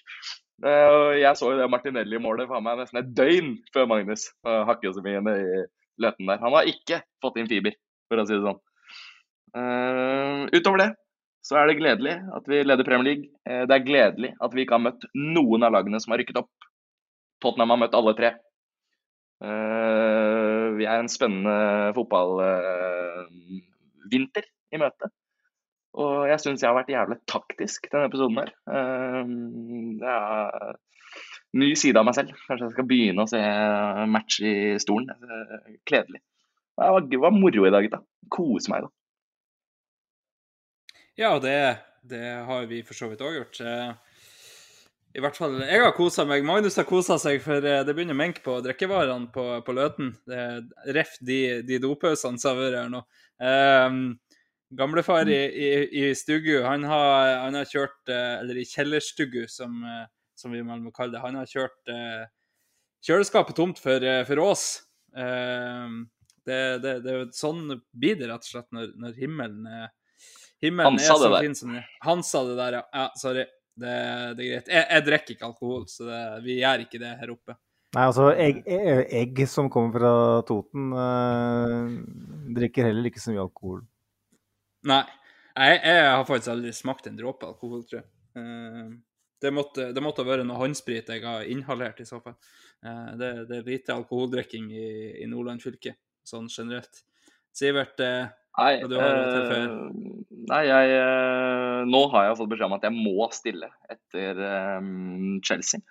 Uh, 0.59 1.13
jeg 1.15 1.37
så 1.39 1.53
jo 1.53 1.59
det 1.59 1.69
Martinelli-målet 1.71 2.49
for 2.49 2.65
meg 2.65 2.81
nesten 2.81 2.99
et 2.99 3.11
døgn 3.15 3.53
før 3.71 3.85
Magnus 3.87 4.25
uh, 4.47 4.65
hakker 4.67 4.91
så 4.91 5.03
mye 5.05 5.21
ned 5.23 5.43
i 5.43 5.61
løten 6.01 6.31
der. 6.31 6.41
Han 6.41 6.57
har 6.57 6.71
ikke 6.71 6.99
fått 7.23 7.37
inn 7.39 7.47
fiber, 7.51 7.77
for 8.09 8.19
å 8.19 8.25
si 8.25 8.35
det 8.35 8.41
sånn. 8.47 8.59
Uh, 9.53 10.49
utover 10.57 10.81
det 10.81 10.89
så 11.45 11.55
er 11.61 11.69
det 11.69 11.77
gledelig 11.79 12.17
at 12.35 12.49
vi 12.51 12.59
leder 12.65 12.85
Premier 12.85 13.07
League. 13.07 13.29
Det 13.47 13.73
er 13.73 13.85
gledelig 13.85 14.33
at 14.43 14.53
vi 14.53 14.65
ikke 14.65 14.75
har 14.75 14.83
møtt 14.83 15.05
noen 15.15 15.63
av 15.65 15.71
lagene 15.77 16.01
som 16.03 16.11
har 16.11 16.19
rykket 16.21 16.41
opp. 16.41 16.51
Tottenham 17.43 17.73
har 17.73 17.81
møtt 17.83 17.97
alle 17.97 18.13
tre. 18.17 18.29
Uh, 19.39 20.75
vi 20.75 20.83
er 20.83 20.99
en 20.99 21.07
spennende 21.11 21.93
fotballvinter 21.95 24.43
uh, 24.43 24.49
i 24.75 24.77
møte. 24.81 25.05
Og 25.99 26.15
jeg 26.29 26.39
syns 26.43 26.61
jeg 26.61 26.69
har 26.69 26.77
vært 26.77 26.91
jævlig 26.91 27.17
taktisk 27.29 27.79
denne 27.91 28.07
episoden 28.11 28.39
her. 28.41 28.49
Uh, 28.67 29.23
det 30.01 30.09
er 30.11 30.75
ny 31.59 31.69
side 31.79 31.99
av 31.99 32.05
meg 32.09 32.15
selv. 32.17 32.31
Kanskje 32.47 32.65
jeg 32.67 32.75
skal 32.75 32.89
begynne 32.91 33.23
å 33.23 33.31
se 33.31 33.41
match 34.11 34.33
i 34.43 34.45
stolen. 34.83 35.09
Kledelig. 35.87 36.21
Det 37.09 37.17
var, 37.19 37.31
moro 37.35 37.61
i 37.67 37.73
dag, 37.73 37.83
gutta. 37.83 37.99
Kose 38.31 38.71
meg, 38.71 38.79
da. 38.85 38.89
Ja, 41.19 41.31
det, 41.43 41.59
det 42.07 42.27
har 42.47 42.61
vi 42.69 42.77
for 42.87 42.95
så 42.95 43.09
vidt 43.11 43.25
òg 43.25 43.35
gjort. 43.35 43.57
I 45.17 45.21
hvert 45.23 45.37
fall, 45.39 45.57
Jeg 45.65 45.81
har 45.81 45.93
kosa 45.97 46.23
meg. 46.27 46.43
Magnus 46.45 46.77
har 46.77 46.85
kosa 46.85 47.17
seg, 47.21 47.39
for 47.41 47.65
eh, 47.65 47.81
det 47.85 47.95
begynner 47.97 48.13
å 48.13 48.19
menke 48.19 48.43
på 48.45 48.59
drikkevarene 48.61 49.31
på, 49.33 49.45
på 49.65 49.73
Løten. 49.73 50.11
Ref 50.93 51.15
de, 51.25 51.39
de 51.65 51.79
dopausene 51.81 52.37
som 52.37 52.53
har 52.53 52.59
vært 52.59 52.77
her 52.77 52.91
nå. 52.93 53.01
Um, 53.41 54.03
gamlefar 54.77 55.31
i, 55.31 55.39
i, 55.49 55.69
i 55.97 56.03
Stugu, 56.13 56.59
han 56.61 56.85
har, 56.85 57.39
han 57.45 57.57
har, 57.57 57.65
kjørt 57.65 58.11
eh, 58.11 58.35
Eller 58.43 58.61
i 58.61 58.67
kjellerstugu, 58.69 59.47
som, 59.49 59.81
eh, 59.81 60.05
som 60.37 60.53
vi 60.53 60.61
må 60.61 60.93
kalle 60.93 61.15
det. 61.17 61.25
Han 61.25 61.41
har 61.41 61.49
kjørt 61.49 61.89
uh, 61.89 62.29
kjøleskapet 63.09 63.57
tomt 63.57 63.81
for, 63.81 64.05
for 64.29 64.45
Ås. 64.45 64.65
Um, 65.17 66.03
det, 66.45 66.63
det, 66.85 66.99
det, 67.01 67.21
sånn 67.33 67.65
blir 67.97 68.19
det 68.19 68.29
rett 68.29 68.45
og 68.45 68.53
slett 68.53 68.69
når, 68.73 68.93
når 69.01 69.17
himmelen, 69.17 69.65
himmelen 70.61 71.01
er 71.01 71.17
så 71.17 71.29
fin 71.35 71.55
som 71.57 71.73
det 71.73 71.81
Han 72.05 72.21
sa 72.25 72.43
det 72.45 72.55
der, 72.61 72.77
ja. 72.77 72.85
ja 72.93 73.09
sorry. 73.17 73.49
Det, 73.79 73.95
det 74.37 74.45
er 74.45 74.51
greit. 74.51 74.71
Jeg, 74.73 74.85
jeg, 74.85 75.05
drikker 75.07 75.35
ikke 75.35 75.49
alkohol, 75.49 75.85
så 75.91 76.07
det, 76.09 76.21
vi 76.45 76.59
gjør 76.59 76.85
ikke 76.85 77.01
det 77.01 77.13
her 77.21 77.33
oppe. 77.33 77.55
Nei, 77.95 78.03
altså 78.05 78.27
egg, 78.37 78.59
egg 78.69 79.39
som 79.49 79.69
kommer 79.73 79.95
fra 79.97 80.11
Toten, 80.45 80.91
øh, 80.93 81.95
drikker 82.53 82.85
heller 82.91 83.09
ikke 83.09 83.23
så 83.23 83.33
mye 83.33 83.47
alkohol. 83.47 83.79
Nei. 84.89 85.03
Jeg, 85.59 85.79
jeg, 85.83 86.03
har 86.07 86.25
faktisk 86.27 86.53
aldri 86.53 86.71
smakt 86.75 87.07
en 87.09 87.17
dråpe 87.17 87.47
alkohol, 87.47 87.83
tror 87.87 87.99
jeg. 87.99 88.09
Uh, 88.37 88.93
det 89.41 89.51
måtte, 89.55 89.89
det 89.95 90.03
måtte 90.03 90.23
være 90.27 90.45
noe 90.47 90.59
håndsprit 90.59 91.09
jeg 91.11 91.23
har 91.25 91.47
inhalert, 91.51 91.99
i 91.99 92.07
så 92.07 92.21
fall. 92.23 92.37
Uh, 92.85 93.15
det, 93.19 93.31
det, 93.49 93.57
er 93.57 93.67
lite 93.67 93.95
alkoholdrikking 93.95 94.69
i, 94.71 94.89
i, 95.23 95.27
Nordland 95.31 95.63
fylke, 95.63 95.97
sånn 96.27 96.47
generelt. 96.53 97.01
Sivert, 97.55 97.99
uh, 97.99 98.29
Nei, 98.59 98.73
eh, 98.83 99.77
nei 100.51 100.63
jeg, 100.67 100.97
eh, 100.99 101.79
nå 101.89 102.03
har 102.13 102.27
jeg 102.27 102.37
fått 102.41 102.51
beskjed 102.51 102.67
om 102.69 102.77
at 102.77 102.87
jeg 102.87 102.95
må 102.95 103.29
stille 103.35 103.71
etter 103.91 104.43
um, 104.79 105.39
Chelsea. 105.45 105.81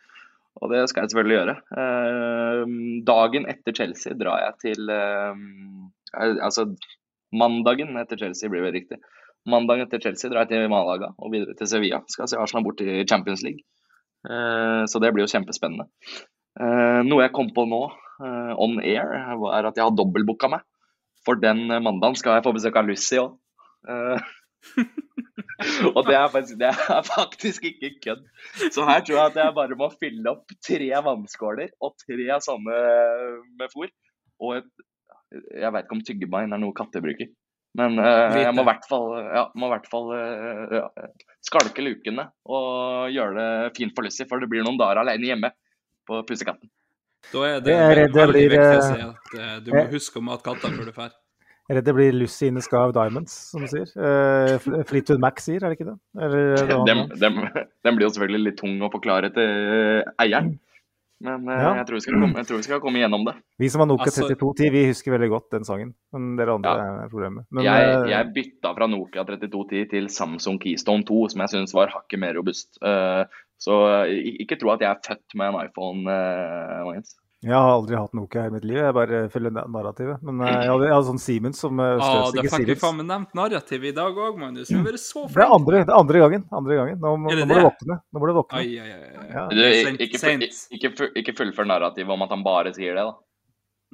Og 0.58 0.72
det 0.72 0.84
skal 0.90 1.04
jeg 1.04 1.12
selvfølgelig 1.12 1.38
gjøre. 1.38 1.56
Eh, 1.82 2.62
dagen 3.06 3.46
etter 3.50 3.76
Chelsea 3.78 4.16
drar 4.18 4.42
jeg 4.42 4.56
til 4.64 4.90
eh, 4.90 5.44
Altså 6.18 6.64
mandagen 7.36 7.98
etter 8.00 8.18
Chelsea 8.18 8.50
blir 8.50 8.64
vel 8.64 8.74
riktig. 8.74 8.98
Mandagen 9.48 9.86
etter 9.86 10.02
Chelsea 10.02 10.30
drar 10.32 10.46
jeg 10.46 10.54
til 10.56 10.72
Malaga 10.72 11.12
og 11.16 11.32
videre 11.34 11.54
til 11.58 11.70
Sevilla. 11.70 12.00
Skal 12.10 12.30
se 12.30 12.40
Arsenal 12.40 12.66
bort 12.66 12.82
i 12.82 13.04
Champions 13.08 13.44
League. 13.46 13.62
Eh, 14.26 14.82
så 14.90 15.00
det 15.02 15.12
blir 15.14 15.26
jo 15.26 15.30
kjempespennende. 15.30 15.86
Eh, 16.58 17.00
noe 17.06 17.22
jeg 17.24 17.34
kom 17.36 17.52
på 17.54 17.64
nå, 17.70 17.84
eh, 18.24 18.52
on 18.58 18.80
air, 18.82 19.14
er 19.14 19.68
at 19.68 19.78
jeg 19.78 19.84
har 19.84 19.94
dobbeltbooka 19.94 20.50
meg. 20.56 20.66
For 21.28 21.40
den 21.40 21.66
eh, 21.68 21.84
mandagen 21.84 22.16
skal 22.18 22.38
jeg 22.38 22.46
få 22.48 22.56
besøk 22.56 22.80
av 22.80 22.88
Lucy 22.88 23.20
òg. 23.20 23.36
og 25.96 26.00
det 26.08 26.16
er, 26.16 26.28
faktisk, 26.32 26.56
det 26.60 26.70
er 26.70 27.02
faktisk 27.14 27.66
ikke 27.68 27.90
kødd. 28.06 28.22
Så 28.74 28.86
her 28.88 29.02
tror 29.04 29.18
jeg 29.18 29.32
at 29.32 29.40
jeg 29.42 29.56
bare 29.58 29.78
må 29.78 29.90
fylle 29.98 30.32
opp 30.32 30.54
tre 30.64 30.88
vannskåler 31.04 31.74
og 31.84 31.90
tre 32.00 32.38
sånne 32.44 32.78
med 33.60 33.74
fôr. 33.74 33.92
Og 34.38 34.60
et, 34.60 34.70
jeg 35.52 35.74
vet 35.74 35.84
ikke 35.84 35.96
om 35.98 36.06
tyggebein 36.06 36.56
er 36.56 36.62
noe 36.62 36.76
katter 36.76 37.04
bruker. 37.04 37.28
Men 37.78 38.00
uh, 38.00 38.32
jeg 38.32 38.54
må 38.56 38.64
i 38.64 38.68
hvert 38.70 38.86
fall, 38.88 39.10
ja, 39.28 39.44
hvert 39.52 39.88
fall 39.92 40.06
uh, 40.10 40.70
ja, 40.72 40.86
skalke 41.44 41.84
lukene 41.84 42.24
og 42.48 43.12
gjøre 43.12 43.34
det 43.36 43.74
fint 43.76 43.92
for 43.94 44.06
Lucy, 44.06 44.24
for 44.30 44.40
det 44.40 44.48
blir 44.50 44.64
noen 44.66 44.80
dager 44.80 45.02
alene 45.02 45.28
hjemme 45.28 45.50
på 46.08 46.22
pussekatten. 46.26 46.70
Da 47.32 47.38
er 47.44 47.56
det, 47.60 47.64
Det 47.68 47.74
er 47.76 47.96
redd 47.98 48.12
det 48.14 48.20
veldig 48.22 48.42
blir, 48.42 48.52
viktig 48.54 48.68
å 48.68 48.76
eh, 48.76 48.84
si 48.88 49.00
at 49.08 49.32
uh, 49.38 49.56
du 49.64 49.72
må 49.74 49.82
huske 49.92 50.20
å 50.20 50.22
mate 50.24 50.46
katta 50.46 50.70
før 50.72 50.84
du 50.86 50.92
drar. 50.92 51.10
Jeg 51.68 51.74
er 51.74 51.80
redd 51.82 51.84
det 51.90 51.94
blir 51.98 52.14
Lucy 52.16 52.46
in 52.48 52.54
the 52.56 52.62
Sky 52.64 52.78
of 52.86 52.94
Diamonds, 52.96 53.34
som 53.50 53.60
du 53.60 53.68
sier. 53.68 53.90
Uh, 54.00 54.56
Fleetwood 54.88 55.20
Mac 55.20 55.42
sier, 55.44 55.60
er 55.60 55.68
det 55.74 55.76
ikke 55.80 55.90
det? 55.90 55.98
Eller, 56.16 56.46
er 56.56 56.70
det 56.70 56.78
Dem, 56.88 57.02
dem, 57.20 57.42
dem 57.84 57.98
blir 57.98 58.08
jo 58.08 58.14
selvfølgelig 58.14 58.44
litt 58.46 58.56
tung 58.62 58.78
å 58.80 58.88
forklare 58.94 59.28
til 59.34 59.44
eh, 59.44 60.08
eieren. 60.24 60.54
Men 61.20 61.48
eh, 61.50 61.58
Ja. 61.60 61.72
jeg, 61.80 61.86
tror 61.88 61.98
vi 61.98 62.04
skal 62.06 62.14
komme, 62.22 62.38
jeg 62.38 62.46
tror 62.46 62.60
vi 62.60 62.66
skal 62.68 62.80
komme 62.80 63.00
gjennom 63.02 63.24
det. 63.26 63.34
Vi 63.58 63.68
som 63.74 63.82
har 63.82 63.88
Nokia 63.90 64.06
Altså- 64.06 64.28
3210, 64.30 64.70
vi 64.70 64.82
husker 64.86 65.12
veldig 65.16 65.28
godt 65.34 65.50
den 65.58 65.64
sangen. 65.66 65.90
Men 66.14 66.36
dere 66.38 66.54
andre 66.54 66.74
Ja. 66.78 66.92
er 67.04 67.08
problemet. 67.12 67.44
Men, 67.50 67.64
Jeg, 67.64 67.88
eh, 67.90 68.06
jeg 68.14 68.32
bytta 68.38 68.72
fra 68.78 68.86
Nokia 68.86 69.24
3210 69.26 69.90
til 69.90 70.06
Samsung 70.08 70.60
Keystone 70.62 71.04
2, 71.04 71.28
som 71.34 71.40
jeg 71.42 71.50
syns 71.56 71.74
var 71.74 71.88
hakket 71.92 72.18
mer 72.22 72.34
robust. 72.38 72.78
Eh, 72.80 73.24
Så 73.58 73.78
eh, 74.06 74.34
ikke 74.44 74.58
tro 74.60 74.70
at 74.74 74.80
jeg 74.84 74.90
er 74.92 75.00
født 75.04 75.34
med 75.38 75.50
en 75.54 75.64
iPhone, 75.66 76.04
eh, 76.12 76.84
Magnus. 76.86 77.16
Jeg 77.38 77.54
har 77.54 77.68
aldri 77.70 77.94
hatt 77.94 78.14
Nokia 78.18 78.48
i 78.48 78.50
mitt 78.50 78.64
liv, 78.66 78.80
jeg 78.82 78.94
bare 78.96 79.18
følger 79.30 79.52
narrativet. 79.70 80.18
Men 80.26 80.40
eh, 80.42 80.56
jeg 80.64 80.70
hadde, 80.72 80.86
jeg 80.88 80.94
hadde 80.96 81.06
sånn 81.06 81.20
Siemens 81.22 81.60
som 81.62 81.78
uh, 81.78 81.84
Ah, 82.02 82.24
støt 82.26 82.34
da 82.34 82.42
ikke 82.42 82.58
fikk 82.64 82.80
faen 82.82 82.96
meg 82.98 83.06
nevnt 83.06 83.36
narrativ 83.38 83.84
i 83.86 83.92
dag 83.94 84.18
òg, 84.24 84.40
Magnus. 84.42 84.66
Du 84.72 84.74
har 84.74 84.88
vært 84.88 85.02
så 85.04 85.22
Det 85.30 85.44
er 85.44 85.54
andre, 85.54 85.84
det 85.84 85.94
er 85.94 86.00
andre 86.00 86.22
gangen. 86.24 86.46
Andre 86.50 86.78
gangen. 86.80 86.98
Nå, 87.04 87.12
må- 87.22 87.30
Er 87.30 87.38
det 87.38 87.46
nå 87.46 87.54
må 87.54 87.60
du 87.60 87.68
våkne. 87.68 87.98
Nå 88.10 88.22
må 88.24 88.30
du 88.30 88.34
våkne. 88.40 88.58
Ai, 88.58 88.66
ai, 88.82 88.90
ai. 88.90 89.28
Ja. 89.30 89.44
Du, 89.52 89.62
er 89.62 89.92
ikke, 90.02 90.50
ikke, 90.80 91.10
ikke 91.22 91.36
fullfør 91.38 91.70
narrativet 91.70 92.10
om 92.10 92.26
at 92.26 92.34
han 92.34 92.42
bare 92.42 92.74
sier 92.74 92.98
det, 92.98 93.06
da. 93.06 93.14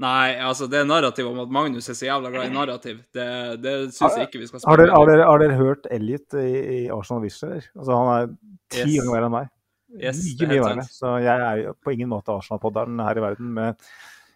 Nei, 0.02 0.34
altså, 0.42 0.66
det 0.66 0.80
narrativet 0.88 1.30
om 1.30 1.38
at 1.44 1.52
Magnus 1.54 1.86
er 1.88 1.94
så 1.94 2.08
jævla 2.08 2.32
glad 2.34 2.48
i 2.48 2.54
narrativ, 2.54 2.96
det, 3.14 3.26
det 3.62 3.74
syns 3.94 4.16
jeg 4.18 4.26
ikke 4.26 4.40
vi 4.42 4.48
skal 4.50 4.64
Har 4.66 4.80
dere, 4.80 4.90
har, 4.90 5.06
dere, 5.06 5.26
har 5.28 5.38
dere 5.44 5.58
hørt 5.60 5.86
Elliot 5.94 6.34
i, 6.40 6.48
i 6.50 6.78
Arsenal 6.90 7.22
Wish? 7.22 7.44
eller? 7.46 7.62
Altså, 7.78 7.94
han 8.00 8.10
er 8.16 8.32
ti 8.74 8.88
Yes. 8.88 8.96
ganger 8.98 9.12
verre 9.14 9.28
enn 9.30 9.36
meg. 9.36 9.52
Yes, 9.94 10.18
mye, 10.26 10.34
er 10.42 10.50
mye 10.50 10.64
verre. 10.64 10.84
Så 10.90 11.12
jeg 11.22 11.44
er 11.46 11.62
jo 11.62 11.76
på 11.86 11.94
ingen 11.94 12.10
måte 12.10 12.34
Arsenal-podderen 12.34 12.98
her 13.06 13.20
i 13.20 13.22
verden 13.22 13.52
med 13.54 13.78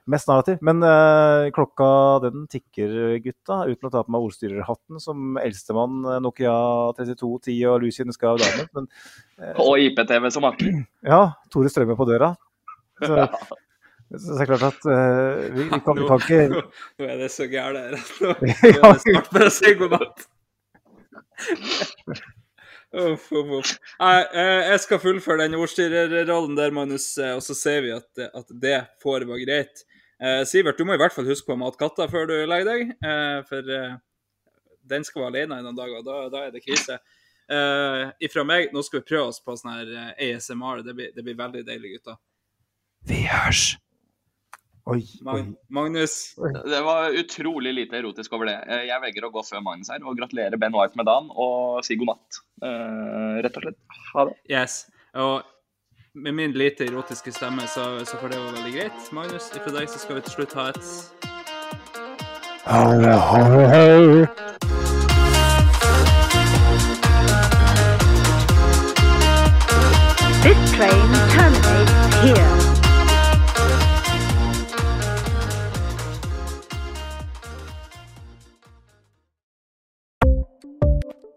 mest 0.08 0.30
narrativ. 0.30 0.62
Men 0.62 0.78
uh, 0.86 1.50
klokka 1.56 1.88
den 2.28 2.46
tikker, 2.52 2.94
gutta. 3.24 3.58
Uten 3.66 3.88
å 3.90 3.92
ta 3.92 4.04
på 4.06 4.14
meg 4.14 4.28
ordstyrerhatten 4.28 5.02
som 5.02 5.34
eldstemann 5.42 5.98
eh, 6.06 6.20
Nokia 6.22 6.54
3210 7.00 7.58
og 7.72 7.82
Lucien 7.82 8.14
Skav 8.14 8.38
Diamond. 8.40 8.70
Men 8.78 9.56
Og 9.66 9.82
IPTV 9.88 10.30
som 10.38 10.46
akkurat. 10.48 10.86
ja, 11.10 11.20
Tore 11.50 11.68
Strømme 11.74 11.98
på 11.98 12.06
døra. 12.08 12.30
Så, 13.02 13.26
så 14.08 14.38
det 14.38 14.40
er 14.40 14.48
klart 14.48 14.66
at 14.70 14.86
uh, 14.88 15.44
vi, 15.52 15.66
vi, 15.68 15.80
kan, 15.84 15.98
vi 15.98 16.08
kan 16.08 16.22
ikke 16.22 16.40
Nå, 16.48 16.62
nå 16.96 17.08
er 17.12 17.18
det 17.20 17.28
så 17.34 17.44
gærent 17.50 17.78
her. 17.82 17.92
Nå 18.24 18.34
nå 18.38 18.48
er 18.48 18.96
det 18.96 19.04
snart 19.04 19.30
bare 19.34 19.50
å 19.50 19.54
si 19.58 19.74
god 19.82 19.96
natt. 19.98 20.26
Uff, 22.88 23.26
uff, 23.36 23.50
uff. 23.52 23.74
Nei, 24.00 24.22
eh, 24.32 24.70
jeg 24.70 24.80
skal 24.80 25.00
fullføre 25.02 25.44
den 25.44 25.58
ordstyrerrollen 25.60 26.56
der, 26.56 26.72
Magnus, 26.72 27.10
eh, 27.20 27.34
og 27.36 27.42
så 27.44 27.52
ser 27.52 27.82
vi 27.84 27.90
at, 27.92 28.08
at 28.24 28.52
det 28.62 28.78
får 29.02 29.26
være 29.28 29.44
greit. 29.44 29.82
Eh, 30.24 30.40
Sivert, 30.48 30.78
du 30.78 30.88
må 30.88 30.96
i 30.96 31.00
hvert 31.00 31.12
fall 31.12 31.28
huske 31.28 31.46
på 31.50 31.52
å 31.52 31.60
mate 31.60 31.76
katta 31.80 32.08
før 32.08 32.30
du 32.30 32.34
legger 32.48 32.70
deg, 32.70 32.94
eh, 33.04 33.40
for 33.48 33.74
eh, 33.76 33.98
den 34.88 35.04
skal 35.04 35.26
være 35.26 35.34
alene 35.34 35.60
i 35.60 35.66
noen 35.66 35.76
dager, 35.76 36.00
og 36.00 36.08
da, 36.08 36.22
da 36.32 36.46
er 36.46 36.54
det 36.54 36.64
krise. 36.64 36.96
Eh, 37.52 38.06
ifra 38.24 38.46
meg, 38.48 38.72
nå 38.72 38.80
skal 38.86 39.02
vi 39.02 39.10
prøve 39.12 39.34
oss 39.34 39.42
på 39.44 39.56
sånn 39.60 39.74
her 39.76 40.16
ASMR. 40.16 40.80
Det 40.86 40.96
blir, 40.96 41.12
det 41.12 41.26
blir 41.26 41.36
veldig 41.36 41.66
deilig, 41.68 41.98
gutter. 41.98 42.16
Vi 43.08 43.20
hørs! 43.28 43.74
Oi, 44.88 45.02
oi. 45.04 45.22
Mag 45.24 45.48
Magnus. 45.68 46.34
Det 46.64 46.80
var 46.80 47.10
utrolig 47.12 47.74
lite 47.74 47.98
erotisk 47.98 48.32
over 48.32 48.48
det. 48.48 48.56
Jeg 48.88 49.02
velger 49.02 49.26
å 49.26 49.32
gå 49.34 49.42
før 49.44 49.60
Magnus 49.66 49.90
her 49.92 50.00
og 50.00 50.16
gratulere 50.16 50.56
Ben 50.60 50.72
White 50.72 50.96
med 50.96 51.04
dagen 51.04 51.28
og 51.36 51.84
si 51.84 51.98
god 52.00 52.14
natt. 52.14 52.38
Uh, 52.64 53.36
rett 53.44 53.58
og 53.60 53.66
slett. 53.66 53.78
Ha 54.14 54.24
det. 54.30 54.36
Yes. 54.48 54.78
Og 55.12 55.44
med 56.16 56.38
min 56.38 56.56
lite 56.56 56.88
erotiske 56.88 57.34
stemme, 57.36 57.66
så, 57.68 57.98
så 58.08 58.16
får 58.16 58.32
det 58.32 58.40
være 58.40 58.56
veldig 58.56 58.72
greit. 58.78 59.12
Magnus, 59.12 59.50
ifra 59.52 59.74
deg 59.76 59.92
så 59.92 60.00
skal 60.00 60.16
vi 60.16 60.24
til 60.24 60.38
slutt 60.38 60.56
ha 60.56 60.70
et 60.72 60.80
This 70.42 70.72
train 70.72 71.12
terminates 71.34 72.14
here. 72.22 72.57